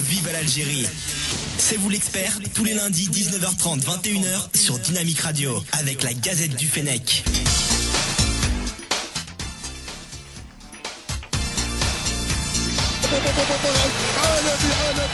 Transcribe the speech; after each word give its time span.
Vive 0.00 0.30
l'Algérie. 0.32 0.86
C'est 1.58 1.76
vous 1.76 1.90
l'expert, 1.90 2.38
tous 2.54 2.64
les 2.64 2.72
lundis 2.72 3.08
19h30, 3.08 3.82
21h 3.82 4.56
sur 4.56 4.78
Dynamique 4.78 5.20
Radio, 5.20 5.62
avec 5.72 6.02
la 6.02 6.14
Gazette 6.14 6.56
du 6.56 6.66
Fennec. 6.66 7.22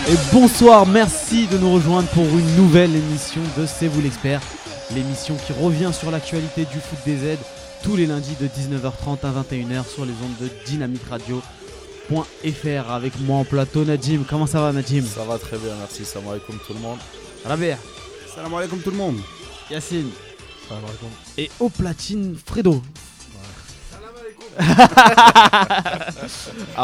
Et 0.08 0.14
bonsoir, 0.32 0.86
merci 0.86 1.48
de 1.48 1.58
nous 1.58 1.72
rejoindre 1.72 2.08
pour 2.08 2.26
une 2.26 2.56
nouvelle 2.56 2.94
émission 2.94 3.40
de 3.58 3.66
C'est 3.66 3.88
vous 3.88 4.00
l'expert, 4.00 4.40
l'émission 4.94 5.36
qui 5.46 5.52
revient 5.52 5.90
sur 5.92 6.10
l'actualité 6.12 6.64
du 6.64 6.78
foot 6.78 6.98
des 7.04 7.24
aides 7.26 7.38
tous 7.82 7.96
les 7.96 8.06
lundis 8.06 8.36
de 8.40 8.46
19h30 8.46 9.18
à 9.24 9.42
21h 9.42 9.88
sur 9.88 10.04
les 10.04 10.12
ondes 10.12 10.36
de 10.40 10.48
Dynamique 10.66 11.08
Radio.fr 12.10 12.90
avec 12.90 13.18
moi 13.20 13.38
en 13.38 13.44
plateau 13.44 13.84
Nadim. 13.84 14.22
Comment 14.28 14.46
ça 14.46 14.60
va 14.60 14.72
Nadim 14.72 15.02
Ça 15.04 15.24
va 15.24 15.38
très 15.38 15.56
bien, 15.58 15.74
merci. 15.78 16.04
Salam 16.04 16.28
alaikum 16.28 16.56
tout 16.66 16.72
le 16.74 16.80
monde. 16.80 16.98
Rabia, 17.44 17.76
Salam 18.34 18.54
alaikum 18.54 18.78
tout 18.80 18.90
le 18.90 18.96
monde. 18.96 19.16
Yacine 19.70 20.10
Salam 20.68 20.84
alaikum. 20.84 21.08
et 21.38 21.50
au 21.58 21.68
platine 21.68 22.36
Fredo. 22.46 22.82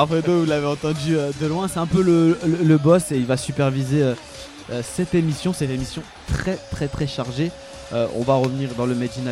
Fredo, 0.07 0.41
vous 0.41 0.47
l'avez 0.47 0.67
entendu 0.67 1.17
euh, 1.17 1.31
de 1.41 1.47
loin, 1.47 1.69
c'est 1.69 1.79
un 1.79 1.87
peu 1.87 2.03
le, 2.03 2.37
le- 2.65 2.77
boss 2.79 3.12
et 3.12 3.17
il 3.17 3.25
va 3.27 3.37
superviser 3.37 4.03
euh, 4.03 4.15
euh, 4.70 4.83
cette 4.84 5.15
émission, 5.15 5.53
cette 5.53 5.70
émission 5.70 6.03
très 6.29 6.57
très 6.70 6.89
très 6.89 7.07
chargée. 7.07 7.51
Euh, 7.93 8.09
on 8.17 8.23
va 8.23 8.34
revenir 8.34 8.70
dans 8.77 8.87
le 8.87 8.95
Made 8.95 9.11
in 9.25 9.31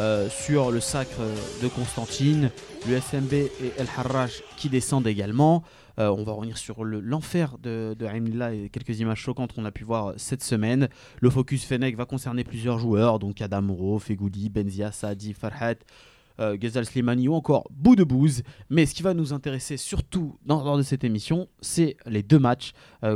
euh, 0.00 0.28
sur 0.28 0.70
le 0.70 0.80
sacre 0.80 1.20
de 1.62 1.68
Constantine, 1.68 2.50
le 2.86 2.96
et 2.96 3.72
El 3.78 3.86
Harraj 3.96 4.42
qui 4.56 4.68
descendent 4.68 5.06
également. 5.06 5.62
Euh, 5.98 6.10
on 6.16 6.22
va 6.22 6.32
revenir 6.32 6.56
sur 6.56 6.84
le- 6.84 7.00
l'enfer 7.00 7.58
de, 7.58 7.96
de 7.98 8.06
et 8.06 8.68
quelques 8.68 9.00
images 9.00 9.18
choquantes 9.18 9.52
qu'on 9.52 9.64
a 9.64 9.72
pu 9.72 9.82
voir 9.82 10.08
euh, 10.08 10.14
cette 10.16 10.44
semaine. 10.44 10.88
Le 11.20 11.30
focus 11.30 11.64
Fennec 11.64 11.96
va 11.96 12.04
concerner 12.04 12.44
plusieurs 12.44 12.78
joueurs, 12.78 13.18
donc 13.18 13.40
Adam 13.42 13.62
Moreau, 13.62 13.98
Fegouli, 13.98 14.48
Benzia, 14.48 14.92
Saadi, 14.92 15.34
Farhat, 15.34 15.74
euh, 16.38 16.56
Ghazal 16.56 16.86
Slimani 16.86 17.26
ou 17.26 17.34
encore 17.34 17.64
Boudebouze. 17.72 18.44
Mais 18.70 18.86
ce 18.86 18.94
qui 18.94 19.02
va 19.02 19.12
nous 19.12 19.32
intéresser 19.32 19.76
surtout 19.76 20.38
dans, 20.46 20.62
lors 20.62 20.78
de 20.78 20.82
cette 20.82 21.02
émission, 21.02 21.48
c'est 21.60 21.96
les 22.06 22.22
deux 22.22 22.38
matchs 22.38 22.72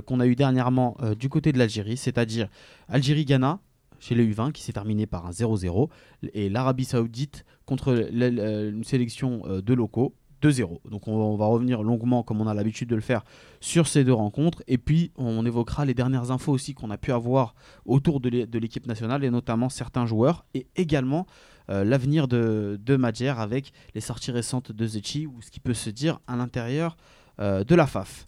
qu'on 0.06 0.18
a 0.18 0.26
eu 0.26 0.34
dernièrement 0.34 0.96
du 1.16 1.28
côté 1.28 1.52
de 1.52 1.58
l'Algérie, 1.58 1.96
c'est-à-dire 1.96 2.48
Algérie-Ghana 2.88 3.60
chez 4.02 4.16
les 4.16 4.26
U20 4.26 4.50
qui 4.50 4.62
s'est 4.62 4.72
terminé 4.72 5.06
par 5.06 5.26
un 5.26 5.30
0-0 5.30 5.88
et 6.34 6.48
l'Arabie 6.48 6.84
Saoudite 6.84 7.44
contre 7.66 8.10
une 8.12 8.82
sélection 8.82 9.42
euh, 9.46 9.62
de 9.62 9.72
locaux 9.74 10.14
2-0. 10.42 10.80
Donc 10.90 11.06
on 11.06 11.36
va, 11.36 11.46
revenir 11.46 11.84
longuement, 11.84 12.24
comme 12.24 12.40
on 12.40 12.48
a 12.48 12.52
l'habitude 12.54 12.88
de 12.88 12.96
le 12.96 13.00
faire, 13.00 13.22
sur 13.60 13.86
ces 13.86 14.02
deux 14.02 14.12
rencontres. 14.12 14.60
Et 14.66 14.76
puis 14.76 15.12
on 15.16 15.46
évoquera 15.46 15.84
les 15.84 15.94
dernières 15.94 16.32
infos 16.32 16.50
aussi 16.50 16.74
qu'on 16.74 16.90
a 16.90 16.98
pu 16.98 17.12
avoir 17.12 17.54
autour 17.86 18.18
de 18.18 18.28
l'é- 18.28 18.46
de 18.46 18.58
l'équipe 18.58 18.88
nationale 18.88 19.22
et 19.22 19.30
notamment 19.30 19.68
certains 19.68 20.04
joueurs 20.04 20.44
et 20.54 20.66
également 20.74 21.26
euh, 21.70 21.84
l'avenir 21.84 22.26
de, 22.26 22.80
de 22.84 22.96
Madjer 22.96 23.28
avec 23.38 23.72
les 23.94 24.00
sorties 24.00 24.32
récentes 24.32 24.72
de 24.72 24.84
Zetchi 24.84 25.28
ou 25.28 25.40
ce 25.42 25.50
qui 25.52 25.60
peut 25.60 25.74
se 25.74 25.90
dire 25.90 26.18
à 26.26 26.34
l'intérieur 26.34 26.96
euh, 27.38 27.62
de 27.62 27.74
la 27.76 27.86
FAF. 27.86 28.26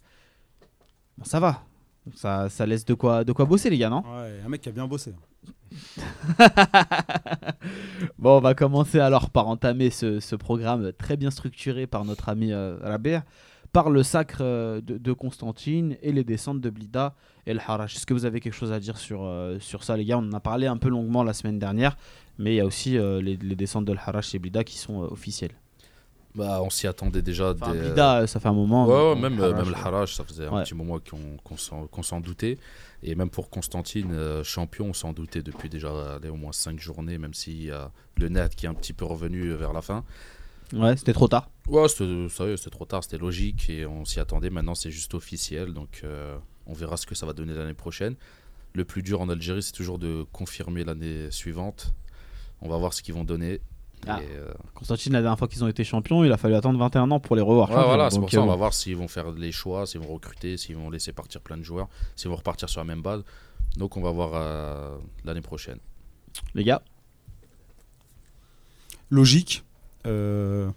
Bon, 1.18 1.24
ça 1.24 1.40
va. 1.40 1.64
Ça, 2.14 2.48
ça 2.48 2.64
laisse 2.64 2.84
de 2.84 2.94
quoi, 2.94 3.24
de 3.24 3.32
quoi 3.32 3.44
bosser 3.44 3.70
les 3.70 3.78
gars, 3.78 3.88
non? 3.90 4.02
Ouais, 4.04 4.40
un 4.44 4.48
mec 4.48 4.60
qui 4.60 4.68
a 4.68 4.72
bien 4.72 4.86
bossé. 4.86 5.14
Bon, 8.18 8.36
on 8.38 8.40
va 8.40 8.54
commencer 8.54 8.98
alors 9.00 9.30
par 9.30 9.48
entamer 9.48 9.90
ce, 9.90 10.20
ce 10.20 10.36
programme 10.36 10.92
très 10.92 11.16
bien 11.16 11.30
structuré 11.30 11.86
par 11.86 12.04
notre 12.04 12.28
ami 12.28 12.52
euh, 12.52 12.76
par 13.72 13.90
le 13.90 14.02
sacre 14.02 14.38
euh, 14.40 14.80
de, 14.80 14.98
de 14.98 15.12
Constantine 15.12 15.96
et 16.02 16.12
les 16.12 16.22
descentes 16.24 16.60
de 16.60 16.70
Blida 16.70 17.14
et 17.46 17.50
El 17.50 17.60
Harash. 17.66 17.96
Est-ce 17.96 18.06
que 18.06 18.14
vous 18.14 18.24
avez 18.24 18.40
quelque 18.40 18.54
chose 18.54 18.72
à 18.72 18.78
dire 18.80 18.96
sur, 18.98 19.24
euh, 19.24 19.58
sur 19.58 19.82
ça, 19.82 19.96
les 19.96 20.04
gars? 20.04 20.18
On 20.18 20.28
en 20.28 20.32
a 20.32 20.40
parlé 20.40 20.66
un 20.68 20.76
peu 20.76 20.88
longuement 20.88 21.24
la 21.24 21.32
semaine 21.32 21.58
dernière, 21.58 21.96
mais 22.38 22.52
il 22.54 22.56
y 22.56 22.60
a 22.60 22.66
aussi 22.66 22.96
euh, 22.96 23.20
les, 23.20 23.36
les 23.36 23.56
descentes 23.56 23.84
de 23.84 23.92
El 23.92 24.00
Harash 24.04 24.34
et 24.34 24.38
Blida 24.38 24.62
qui 24.64 24.78
sont 24.78 25.00
officielles. 25.00 25.52
Bah, 26.36 26.60
on 26.62 26.70
s'y 26.70 26.86
attendait 26.88 27.22
déjà. 27.22 27.52
Enfin, 27.52 27.72
des- 27.72 27.78
Blida, 27.80 28.26
ça 28.26 28.40
fait 28.40 28.48
un 28.48 28.52
moment. 28.52 28.86
Ouais, 28.86 29.14
même, 29.20 29.36
le 29.38 29.74
Haraj, 29.74 30.14
ça 30.14 30.24
faisait 30.24 30.48
Ouais. 30.48 30.60
un 30.60 30.62
petit 30.62 30.74
moment 30.74 30.98
qu'on 30.98 31.36
qu'on 31.44 31.56
s'en 31.56 31.86
qu'on 31.86 32.02
s'en 32.02 32.20
doutait. 32.20 32.58
Et 33.06 33.14
même 33.14 33.28
pour 33.28 33.50
Constantine, 33.50 34.12
euh, 34.12 34.42
champion, 34.42 34.86
on 34.86 34.92
s'en 34.94 35.12
doutait 35.12 35.42
depuis 35.42 35.68
déjà 35.68 36.16
allez, 36.16 36.30
au 36.30 36.36
moins 36.36 36.52
5 36.52 36.80
journées, 36.80 37.18
même 37.18 37.34
s'il 37.34 37.62
y 37.62 37.70
a 37.70 37.92
le 38.16 38.30
net 38.30 38.54
qui 38.56 38.64
est 38.64 38.68
un 38.68 38.74
petit 38.74 38.94
peu 38.94 39.04
revenu 39.04 39.52
vers 39.52 39.74
la 39.74 39.82
fin. 39.82 40.04
Ouais, 40.72 40.96
c'était 40.96 41.12
trop 41.12 41.28
tard. 41.28 41.50
Ouais, 41.68 41.86
c'était 41.88 42.28
ça 42.30 42.46
y 42.46 42.52
est, 42.52 42.56
c'était 42.56 42.70
trop 42.70 42.86
tard, 42.86 43.04
c'était 43.04 43.18
logique 43.18 43.68
et 43.68 43.84
on 43.84 44.06
s'y 44.06 44.20
attendait. 44.20 44.48
Maintenant, 44.48 44.74
c'est 44.74 44.90
juste 44.90 45.12
officiel, 45.12 45.74
donc 45.74 46.00
euh, 46.02 46.36
on 46.66 46.72
verra 46.72 46.96
ce 46.96 47.06
que 47.06 47.14
ça 47.14 47.26
va 47.26 47.34
donner 47.34 47.52
l'année 47.52 47.74
prochaine. 47.74 48.16
Le 48.72 48.86
plus 48.86 49.02
dur 49.02 49.20
en 49.20 49.28
Algérie, 49.28 49.62
c'est 49.62 49.72
toujours 49.72 49.98
de 49.98 50.24
confirmer 50.32 50.82
l'année 50.82 51.30
suivante. 51.30 51.94
On 52.62 52.68
va 52.68 52.78
voir 52.78 52.94
ce 52.94 53.02
qu'ils 53.02 53.14
vont 53.14 53.24
donner. 53.24 53.60
Ah. 54.08 54.20
Et, 54.22 54.26
euh, 54.36 54.52
Constantine, 54.74 55.12
la 55.12 55.20
dernière 55.22 55.38
fois 55.38 55.48
qu'ils 55.48 55.62
ont 55.64 55.68
été 55.68 55.84
champions, 55.84 56.24
il 56.24 56.32
a 56.32 56.36
fallu 56.36 56.54
attendre 56.54 56.78
21 56.78 57.10
ans 57.10 57.20
pour 57.20 57.36
les 57.36 57.42
revoir. 57.42 57.68
Ouais, 57.68 57.74
champions. 57.74 57.88
voilà, 57.88 58.10
c'est 58.10 58.16
Donc, 58.16 58.24
pour 58.24 58.30
ça. 58.30 58.38
euh, 58.38 58.42
On 58.42 58.46
va 58.46 58.56
voir 58.56 58.74
s'ils 58.74 58.96
vont 58.96 59.08
faire 59.08 59.30
les 59.32 59.52
choix, 59.52 59.86
s'ils 59.86 60.00
vont 60.00 60.12
recruter, 60.12 60.56
s'ils 60.56 60.76
vont 60.76 60.90
laisser 60.90 61.12
partir 61.12 61.40
plein 61.40 61.56
de 61.56 61.62
joueurs, 61.62 61.88
s'ils 62.16 62.28
vont 62.30 62.36
repartir 62.36 62.68
sur 62.68 62.80
la 62.80 62.84
même 62.84 63.02
base. 63.02 63.22
Donc 63.76 63.96
on 63.96 64.02
va 64.02 64.10
voir 64.10 64.30
euh, 64.34 64.96
l'année 65.24 65.40
prochaine. 65.40 65.78
Les 66.54 66.64
gars, 66.64 66.82
Logique. 69.10 69.64
euh, 70.06 70.70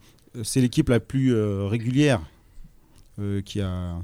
c'est 0.43 0.61
l'équipe 0.61 0.89
la 0.89 0.99
plus 0.99 1.33
euh, 1.33 1.65
régulière 1.67 2.21
euh, 3.19 3.41
qui, 3.41 3.61
a, 3.61 3.95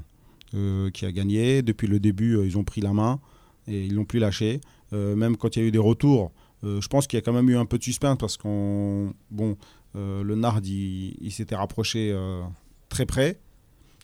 euh, 0.54 0.90
qui 0.90 1.06
a 1.06 1.12
gagné. 1.12 1.62
Depuis 1.62 1.86
le 1.86 2.00
début, 2.00 2.36
euh, 2.36 2.46
ils 2.46 2.58
ont 2.58 2.64
pris 2.64 2.80
la 2.80 2.92
main 2.92 3.20
et 3.68 3.84
ils 3.84 3.94
l'ont 3.94 4.04
plus 4.04 4.18
lâché. 4.18 4.60
Euh, 4.92 5.14
même 5.14 5.36
quand 5.36 5.54
il 5.56 5.62
y 5.62 5.64
a 5.64 5.68
eu 5.68 5.70
des 5.70 5.78
retours, 5.78 6.32
euh, 6.64 6.80
je 6.80 6.88
pense 6.88 7.06
qu'il 7.06 7.16
y 7.16 7.18
a 7.18 7.22
quand 7.22 7.32
même 7.32 7.48
eu 7.50 7.56
un 7.56 7.66
peu 7.66 7.78
de 7.78 7.82
suspense 7.84 8.16
parce 8.18 8.36
qu'on. 8.36 9.12
Bon, 9.30 9.56
euh, 9.96 10.22
le 10.22 10.34
Nard, 10.34 10.60
il, 10.64 11.14
il 11.20 11.30
s'était 11.32 11.54
rapproché 11.56 12.10
euh, 12.12 12.42
très 12.88 13.06
près. 13.06 13.38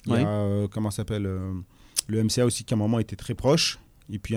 Il 0.06 0.12
Ouais. 0.12 0.22
y 0.22 0.24
a, 0.24 0.68
comment 0.68 0.90
s'appelle 0.90 1.22
Le 1.22 2.24
MCA 2.24 2.44
aussi 2.46 2.64
qui 2.64 2.72
à 2.74 2.76
un 2.76 2.78
moment 2.78 2.98
était 2.98 3.16
très 3.16 3.34
proche. 3.34 3.78
Et 4.12 4.18
puis 4.18 4.34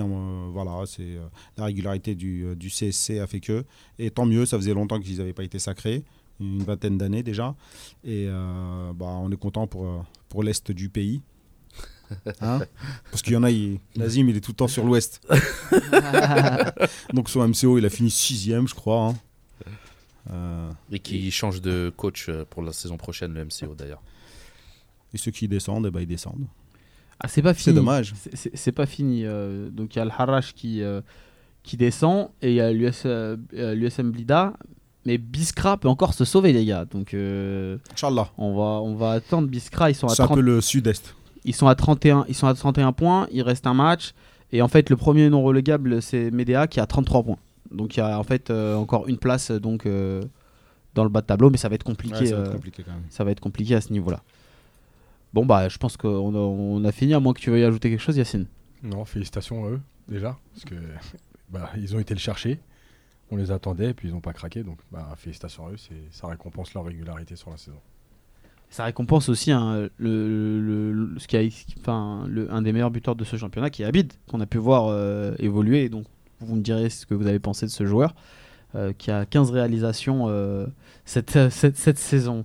voilà, 0.52 0.84
c'est 0.86 1.16
la 1.56 1.64
régularité 1.64 2.14
du, 2.14 2.54
du 2.54 2.68
CSC 2.68 3.18
a 3.18 3.26
fait 3.26 3.40
que. 3.40 3.64
Et 3.98 4.10
tant 4.10 4.24
mieux, 4.26 4.46
ça 4.46 4.56
faisait 4.56 4.74
longtemps 4.74 5.00
qu'ils 5.00 5.18
n'avaient 5.18 5.32
pas 5.32 5.42
été 5.42 5.58
sacrés, 5.58 6.04
une 6.38 6.62
vingtaine 6.62 6.96
d'années 6.96 7.24
déjà. 7.24 7.56
Et 8.04 8.28
bah, 8.94 9.06
on 9.06 9.32
est 9.32 9.36
content 9.36 9.66
pour, 9.66 10.04
pour 10.28 10.44
l'Est 10.44 10.70
du 10.70 10.90
pays. 10.90 11.22
Hein 12.40 12.60
Parce 13.10 13.22
qu'il 13.22 13.32
y 13.32 13.36
en 13.36 13.42
a, 13.42 13.50
il, 13.50 13.78
Nazim, 13.96 14.28
il 14.28 14.36
est 14.36 14.40
tout 14.40 14.52
le 14.52 14.56
temps 14.56 14.68
sur 14.68 14.84
l'Ouest. 14.84 15.20
Donc 17.12 17.28
son 17.28 17.46
MCO, 17.48 17.78
il 17.78 17.86
a 17.86 17.90
fini 17.90 18.10
sixième, 18.10 18.68
je 18.68 18.74
crois. 18.74 19.08
hein. 19.08 19.14
Euh, 20.32 20.70
Et 20.90 20.98
qui 21.00 21.30
change 21.30 21.60
de 21.60 21.92
coach 21.94 22.26
euh, 22.28 22.44
pour 22.48 22.62
la 22.62 22.72
saison 22.72 22.96
prochaine, 22.96 23.34
le 23.34 23.44
MCO 23.44 23.74
d'ailleurs. 23.74 24.02
et 25.12 25.18
ceux 25.18 25.30
qui 25.30 25.48
descendent, 25.48 25.86
eh 25.86 25.90
ben, 25.90 26.00
ils 26.00 26.06
descendent. 26.06 26.46
ah, 27.20 27.28
c'est 27.28 27.42
pas 27.42 27.52
fini. 27.54 27.74
dommage. 27.76 28.14
C'est- 28.16 28.34
C'est 28.36 28.56
c'est 28.56 28.72
pas 28.72 28.86
fini. 28.86 29.24
euh, 29.24 29.68
donc 29.70 29.94
il 29.94 29.98
y 29.98 30.02
a 30.02 30.04
le 30.04 30.10
Harash 30.10 30.54
qui, 30.54 30.82
euh, 30.82 31.02
qui 31.62 31.76
descend 31.76 32.30
et 32.40 32.50
il 32.50 32.54
y 32.54 32.60
a 32.60 32.72
l'US, 32.72 33.04
l'USM 33.52 34.10
Blida. 34.10 34.54
Mais 35.06 35.18
Biskra 35.18 35.76
peut 35.76 35.88
encore 35.88 36.14
se 36.14 36.24
sauver, 36.24 36.54
les 36.54 36.64
gars. 36.64 36.86
Donc 36.86 37.12
euh, 37.12 37.76
Inch'Allah. 37.92 38.30
on, 38.38 38.54
va, 38.56 38.80
on 38.80 38.94
va 38.94 39.10
attendre 39.12 39.46
Biskra. 39.48 39.90
Ils 39.90 39.94
sont, 39.94 40.06
à 40.06 40.14
C'est 40.14 40.22
un 40.22 40.26
30 40.26 40.36
peu 40.36 40.40
le 40.42 40.62
sud-est. 40.62 41.14
Ils, 41.44 41.54
sont 41.54 41.66
à 41.66 41.74
31, 41.74 42.24
ils 42.28 42.34
sont 42.34 42.46
à 42.46 42.54
31 42.54 42.92
points. 42.92 43.26
Il 43.32 43.42
reste 43.42 43.66
un 43.66 43.74
match. 43.74 44.14
Et 44.52 44.62
en 44.62 44.68
fait, 44.68 44.90
le 44.90 44.96
premier 44.96 45.28
non 45.30 45.42
relégable, 45.42 46.00
c'est 46.02 46.30
Medea 46.30 46.66
qui 46.68 46.80
a 46.80 46.86
33 46.86 47.22
points. 47.22 47.38
Donc 47.70 47.96
il 47.96 48.00
y 48.00 48.02
a 48.02 48.18
en 48.18 48.22
fait 48.22 48.50
euh, 48.50 48.76
encore 48.76 49.08
une 49.08 49.18
place 49.18 49.50
donc, 49.50 49.86
euh, 49.86 50.22
dans 50.94 51.02
le 51.02 51.08
bas 51.10 51.20
de 51.22 51.26
tableau. 51.26 51.50
Mais 51.50 51.56
ça 51.56 51.68
va 51.68 51.74
être 51.74 51.82
compliqué. 51.84 52.20
Ouais, 52.20 52.26
ça 52.26 52.36
va 52.36 52.42
être 52.42 52.48
euh, 52.48 52.52
compliqué 52.52 52.82
quand 52.82 52.92
même. 52.92 53.02
ça 53.10 53.24
va 53.24 53.30
être 53.30 53.40
compliqué 53.40 53.74
à 53.74 53.80
ce 53.80 53.92
niveau-là. 53.92 54.22
Bon, 55.32 55.44
bah, 55.44 55.68
je 55.68 55.78
pense 55.78 55.96
qu'on 55.96 56.34
a, 56.34 56.38
on 56.38 56.84
a 56.84 56.92
fini, 56.92 57.12
à 57.14 57.18
moins 57.20 57.32
que 57.32 57.40
tu 57.40 57.50
veuilles 57.50 57.64
ajouter 57.64 57.90
quelque 57.90 58.00
chose, 58.02 58.16
Yacine. 58.16 58.46
Non, 58.84 59.04
félicitations 59.04 59.64
à 59.64 59.70
eux, 59.70 59.80
déjà, 60.06 60.36
parce 60.52 60.64
que 60.64 60.76
bah, 61.50 61.70
ils 61.76 61.96
ont 61.96 61.98
été 61.98 62.14
le 62.14 62.20
chercher. 62.20 62.60
On 63.32 63.36
les 63.36 63.50
attendait, 63.50 63.90
et 63.90 63.94
puis 63.94 64.08
ils 64.08 64.14
n'ont 64.14 64.20
pas 64.20 64.32
craqué. 64.32 64.62
Donc, 64.62 64.78
bah, 64.92 65.12
félicitations 65.16 65.66
à 65.66 65.70
eux, 65.70 65.76
c'est- 65.76 65.94
ça 66.12 66.28
récompense 66.28 66.72
leur 66.74 66.84
régularité 66.84 67.34
sur 67.34 67.50
la 67.50 67.56
saison. 67.56 67.78
Ça 68.74 68.82
récompense 68.82 69.28
aussi 69.28 69.52
hein, 69.52 69.88
le- 69.98 70.60
le- 70.60 71.14
ce 71.18 71.28
qui 71.28 71.36
a, 71.36 71.92
un 71.92 72.62
des 72.62 72.72
meilleurs 72.72 72.90
buteurs 72.90 73.14
de 73.14 73.22
ce 73.22 73.36
championnat, 73.36 73.70
qui 73.70 73.82
est 73.82 73.84
Abid, 73.84 74.12
qu'on 74.28 74.40
a 74.40 74.46
pu 74.46 74.58
voir 74.58 74.86
euh, 74.88 75.32
évoluer. 75.38 75.88
Donc, 75.88 76.06
vous 76.40 76.56
me 76.56 76.60
direz 76.60 76.90
ce 76.90 77.06
que 77.06 77.14
vous 77.14 77.28
avez 77.28 77.38
pensé 77.38 77.66
de 77.66 77.70
ce 77.70 77.86
joueur, 77.86 78.16
euh, 78.74 78.92
qui 78.98 79.12
a 79.12 79.26
15 79.26 79.52
réalisations 79.52 80.24
euh, 80.26 80.66
cette, 81.04 81.50
cette, 81.50 81.76
cette 81.76 81.98
saison. 81.98 82.44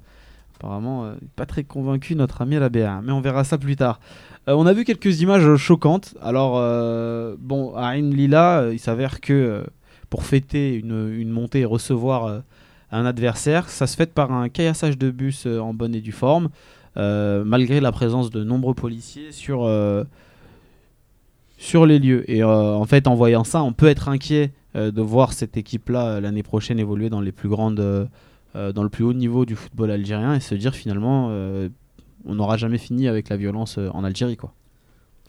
Apparemment, 0.58 1.14
pas 1.36 1.48
très 1.48 1.64
convaincu 1.64 2.14
notre 2.16 2.44
ami 2.44 2.60
Rabea, 2.60 3.02
mais 3.04 3.12
on 3.12 3.22
verra 3.22 3.44
ça 3.44 3.58
plus 3.58 3.76
tard. 3.76 4.00
On 4.46 4.68
a 4.68 4.74
vu 4.74 4.84
quelques 4.84 5.22
images 5.22 5.56
choquantes. 5.56 6.14
Alors, 6.22 6.58
bon, 7.40 7.74
à 7.74 7.96
Lila, 7.96 8.70
il 8.72 8.78
s'avère 8.78 9.20
que 9.20 9.66
pour 10.12 10.24
fêter 10.26 10.76
une 10.76 11.30
montée 11.30 11.62
et 11.62 11.66
recevoir 11.66 12.44
un 12.92 13.06
adversaire, 13.06 13.70
ça 13.70 13.88
se 13.88 13.96
fait 13.96 14.14
par 14.14 14.32
un 14.32 14.50
caillassage 14.50 14.98
de 14.98 15.12
bus 15.12 15.46
euh, 15.46 15.60
en 15.60 15.74
bonne 15.74 15.94
et 15.94 16.02
due 16.02 16.12
forme, 16.12 16.50
euh, 16.98 17.44
malgré 17.44 17.80
la 17.80 17.92
présence 17.92 18.30
de 18.30 18.44
nombreux 18.44 18.74
policiers 18.74 19.32
sur, 19.32 19.64
euh, 19.64 20.04
sur 21.58 21.86
les 21.86 22.00
lieux. 22.00 22.30
Et 22.30 22.44
en 22.44 22.86
fait, 22.86 23.08
en 23.08 23.16
voyant 23.16 23.44
ça, 23.44 23.62
on 23.64 23.74
peut 23.74 23.88
être 23.88 24.10
inquiet 24.10 24.54
de 24.76 25.02
voir 25.02 25.34
cette 25.34 25.58
équipe-là 25.58 26.20
l'année 26.22 26.44
prochaine 26.44 26.80
évoluer 26.80 27.10
dans 27.10 27.22
les 27.22 27.32
plus 27.32 27.50
grandes, 27.50 28.10
dans 28.54 28.84
le 28.84 28.90
plus 28.90 29.04
haut 29.04 29.14
niveau 29.14 29.46
du 29.46 29.56
football 29.56 29.92
algérien 29.92 30.36
et 30.36 30.40
se 30.40 30.56
dire 30.56 30.76
finalement, 30.76 31.30
on 32.26 32.36
n'aura 32.36 32.56
jamais 32.56 32.78
fini 32.78 33.08
avec 33.08 33.30
la 33.30 33.36
violence 33.36 33.78
en 33.78 34.04
Algérie, 34.04 34.38
quoi. 34.38 34.54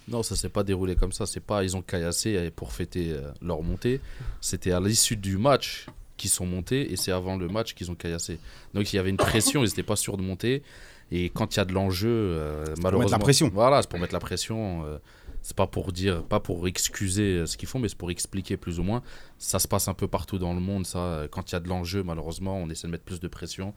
Non, 0.09 0.23
ça 0.23 0.37
s'est 0.37 0.51
pas 0.51 0.63
déroulé 0.63 0.95
comme 0.95 1.13
ça. 1.13 1.25
C'est 1.25 1.41
pas 1.41 1.65
ils 1.65 1.77
ont 1.77 1.83
caillassé 1.83 2.51
pour 2.55 2.73
fêter 2.73 3.17
leur 3.43 3.63
montée. 3.63 4.01
C'était 4.41 4.73
à 4.73 4.81
l'issue 4.81 5.17
du 5.17 5.37
match 5.39 5.87
qu'ils 6.21 6.31
sont 6.31 6.47
montés 6.47 6.93
et 6.93 6.97
c'est 6.97 7.13
avant 7.13 7.37
le 7.37 7.49
match 7.49 7.75
qu'ils 7.75 7.91
ont 7.91 7.95
caillassé. 7.95 8.39
Donc 8.75 8.93
il 8.93 8.97
y 8.97 8.99
avait 8.99 9.11
une 9.11 9.17
pression, 9.17 9.63
ils 9.65 9.69
n'étaient 9.69 9.83
pas 9.83 9.97
sûrs 9.97 10.17
de 10.17 10.23
monter. 10.23 10.63
Et 11.11 11.31
quand 11.31 11.55
il 11.55 11.59
y 11.59 11.61
a 11.61 11.65
de 11.65 11.73
l'enjeu, 11.73 12.09
euh, 12.09 12.65
malheureusement. 12.83 13.17
la 13.19 13.19
pression. 13.19 13.51
Voilà, 13.53 13.83
c'est 13.83 13.91
pour 13.91 13.99
mettre 13.99 14.13
la 14.15 14.21
pression. 14.21 14.85
euh, 14.85 14.99
c'est 15.43 15.57
pas 15.57 15.67
pour 15.67 15.91
dire, 15.93 16.23
pas 16.25 16.39
pour 16.39 16.69
excuser 16.69 17.39
euh, 17.39 17.47
ce 17.47 17.57
qu'ils 17.57 17.67
font, 17.69 17.79
mais 17.79 17.89
c'est 17.89 17.97
pour 17.99 18.11
expliquer 18.11 18.57
plus 18.59 18.79
ou 18.79 18.83
moins. 18.83 19.03
Ça 19.39 19.59
se 19.59 19.67
passe 19.67 19.89
un 19.89 19.95
peu 19.95 20.07
partout 20.07 20.39
dans 20.39 20.53
le 20.55 20.61
monde, 20.61 20.87
ça. 20.87 21.27
Quand 21.33 21.51
il 21.51 21.55
y 21.55 21.57
a 21.57 21.61
de 21.61 21.69
l'enjeu, 21.69 22.03
malheureusement, 22.03 22.59
on 22.59 22.69
essaie 22.71 22.87
de 22.87 22.93
mettre 22.93 23.05
plus 23.05 23.19
de 23.21 23.27
pression. 23.29 23.75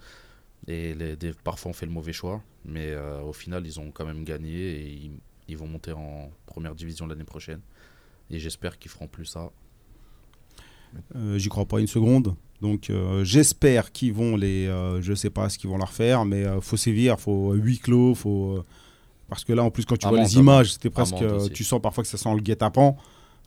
Et 0.68 0.94
les- 0.94 1.16
des- 1.16 1.34
parfois, 1.34 1.72
on 1.72 1.74
fait 1.74 1.86
le 1.86 1.92
mauvais 1.92 2.14
choix. 2.14 2.42
Mais 2.66 2.88
euh, 2.92 3.22
au 3.22 3.34
final, 3.34 3.66
ils 3.66 3.80
ont 3.80 3.92
quand 3.92 4.06
même 4.06 4.24
gagné 4.26 4.56
et 4.82 4.88
ils, 4.92 5.12
ils 5.48 5.58
vont 5.58 5.68
monter 5.68 5.92
en 5.94 6.30
première 6.46 6.76
division 6.76 7.08
l'année 7.08 7.24
prochaine. 7.24 7.62
Et 8.30 8.40
j'espère 8.40 8.78
qu'ils 8.78 8.92
feront 8.92 9.08
plus 9.08 9.26
ça. 9.26 9.52
Euh, 11.16 11.38
J'y 11.38 11.50
crois 11.50 11.66
pas 11.66 11.80
une 11.80 11.88
seconde. 11.88 12.36
Donc 12.62 12.90
euh, 12.90 13.24
j'espère 13.26 13.92
qu'ils 13.92 14.14
vont 14.14 14.38
les, 14.38 14.68
euh, 14.68 15.02
je 15.02 15.14
sais 15.14 15.30
pas 15.30 15.50
ce 15.50 15.58
qu'ils 15.58 15.70
vont 15.70 15.78
leur 15.78 15.92
faire, 15.92 16.24
mais 16.26 16.46
euh, 16.46 16.62
faut 16.62 16.78
sévir, 16.78 17.20
faut 17.20 17.54
huis 17.54 17.80
clos, 17.80 18.16
faut 18.16 18.64
parce 19.30 19.44
que 19.44 19.52
là 19.54 19.64
en 19.64 19.70
plus 19.72 19.86
quand 19.86 19.98
tu 19.98 20.08
vois 20.08 20.20
les 20.20 20.36
images, 20.38 20.74
c'était 20.74 20.90
presque, 20.90 21.16
tu 21.54 21.64
sens 21.64 21.82
parfois 21.82 22.04
que 22.04 22.10
ça 22.10 22.18
sent 22.18 22.30
le 22.34 22.40
guet-apens. 22.42 22.96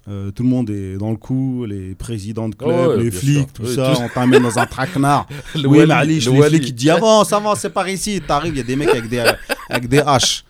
Euh, 0.09 0.31
tout 0.31 0.45
le 0.45 0.49
monde 0.49 0.71
est 0.71 0.99
dans 0.99 1.11
le 1.11 1.17
coup, 1.17 1.65
les 1.67 1.97
présidents 1.97 2.49
de 2.49 2.55
Oh, 2.61 2.65
club, 2.65 2.89
ouais, 2.91 3.03
les 3.05 3.11
flics, 3.11 3.39
sûr. 3.39 3.53
tout 3.55 3.63
Oui, 3.65 3.75
ça, 3.75 3.93
tout- 3.97 4.03
on 4.03 4.09
t'amène 4.09 4.43
dans 4.45 4.57
un 4.57 4.65
traquenard. 4.67 5.27
Le 5.57 5.67
oui, 5.67 5.79
Wally, 5.79 5.89
mais 5.89 5.95
Ali, 5.95 6.21
le 6.21 6.31
les 6.31 6.39
Wally. 6.39 6.51
flics 6.57 6.65
qui 6.67 6.73
te 6.75 6.79
disent 6.79 6.91
avance, 6.91 7.33
avance, 7.33 7.59
c'est 7.61 7.71
par 7.71 7.89
ici. 7.89 8.21
T'arrives, 8.25 8.55
il 8.55 8.59
y 8.59 8.61
a 8.61 8.65
des 8.65 8.77
mecs 8.77 8.89
avec 8.91 9.09
des, 9.09 9.25
avec 9.69 9.89
des 9.89 9.99
haches. 9.99 10.45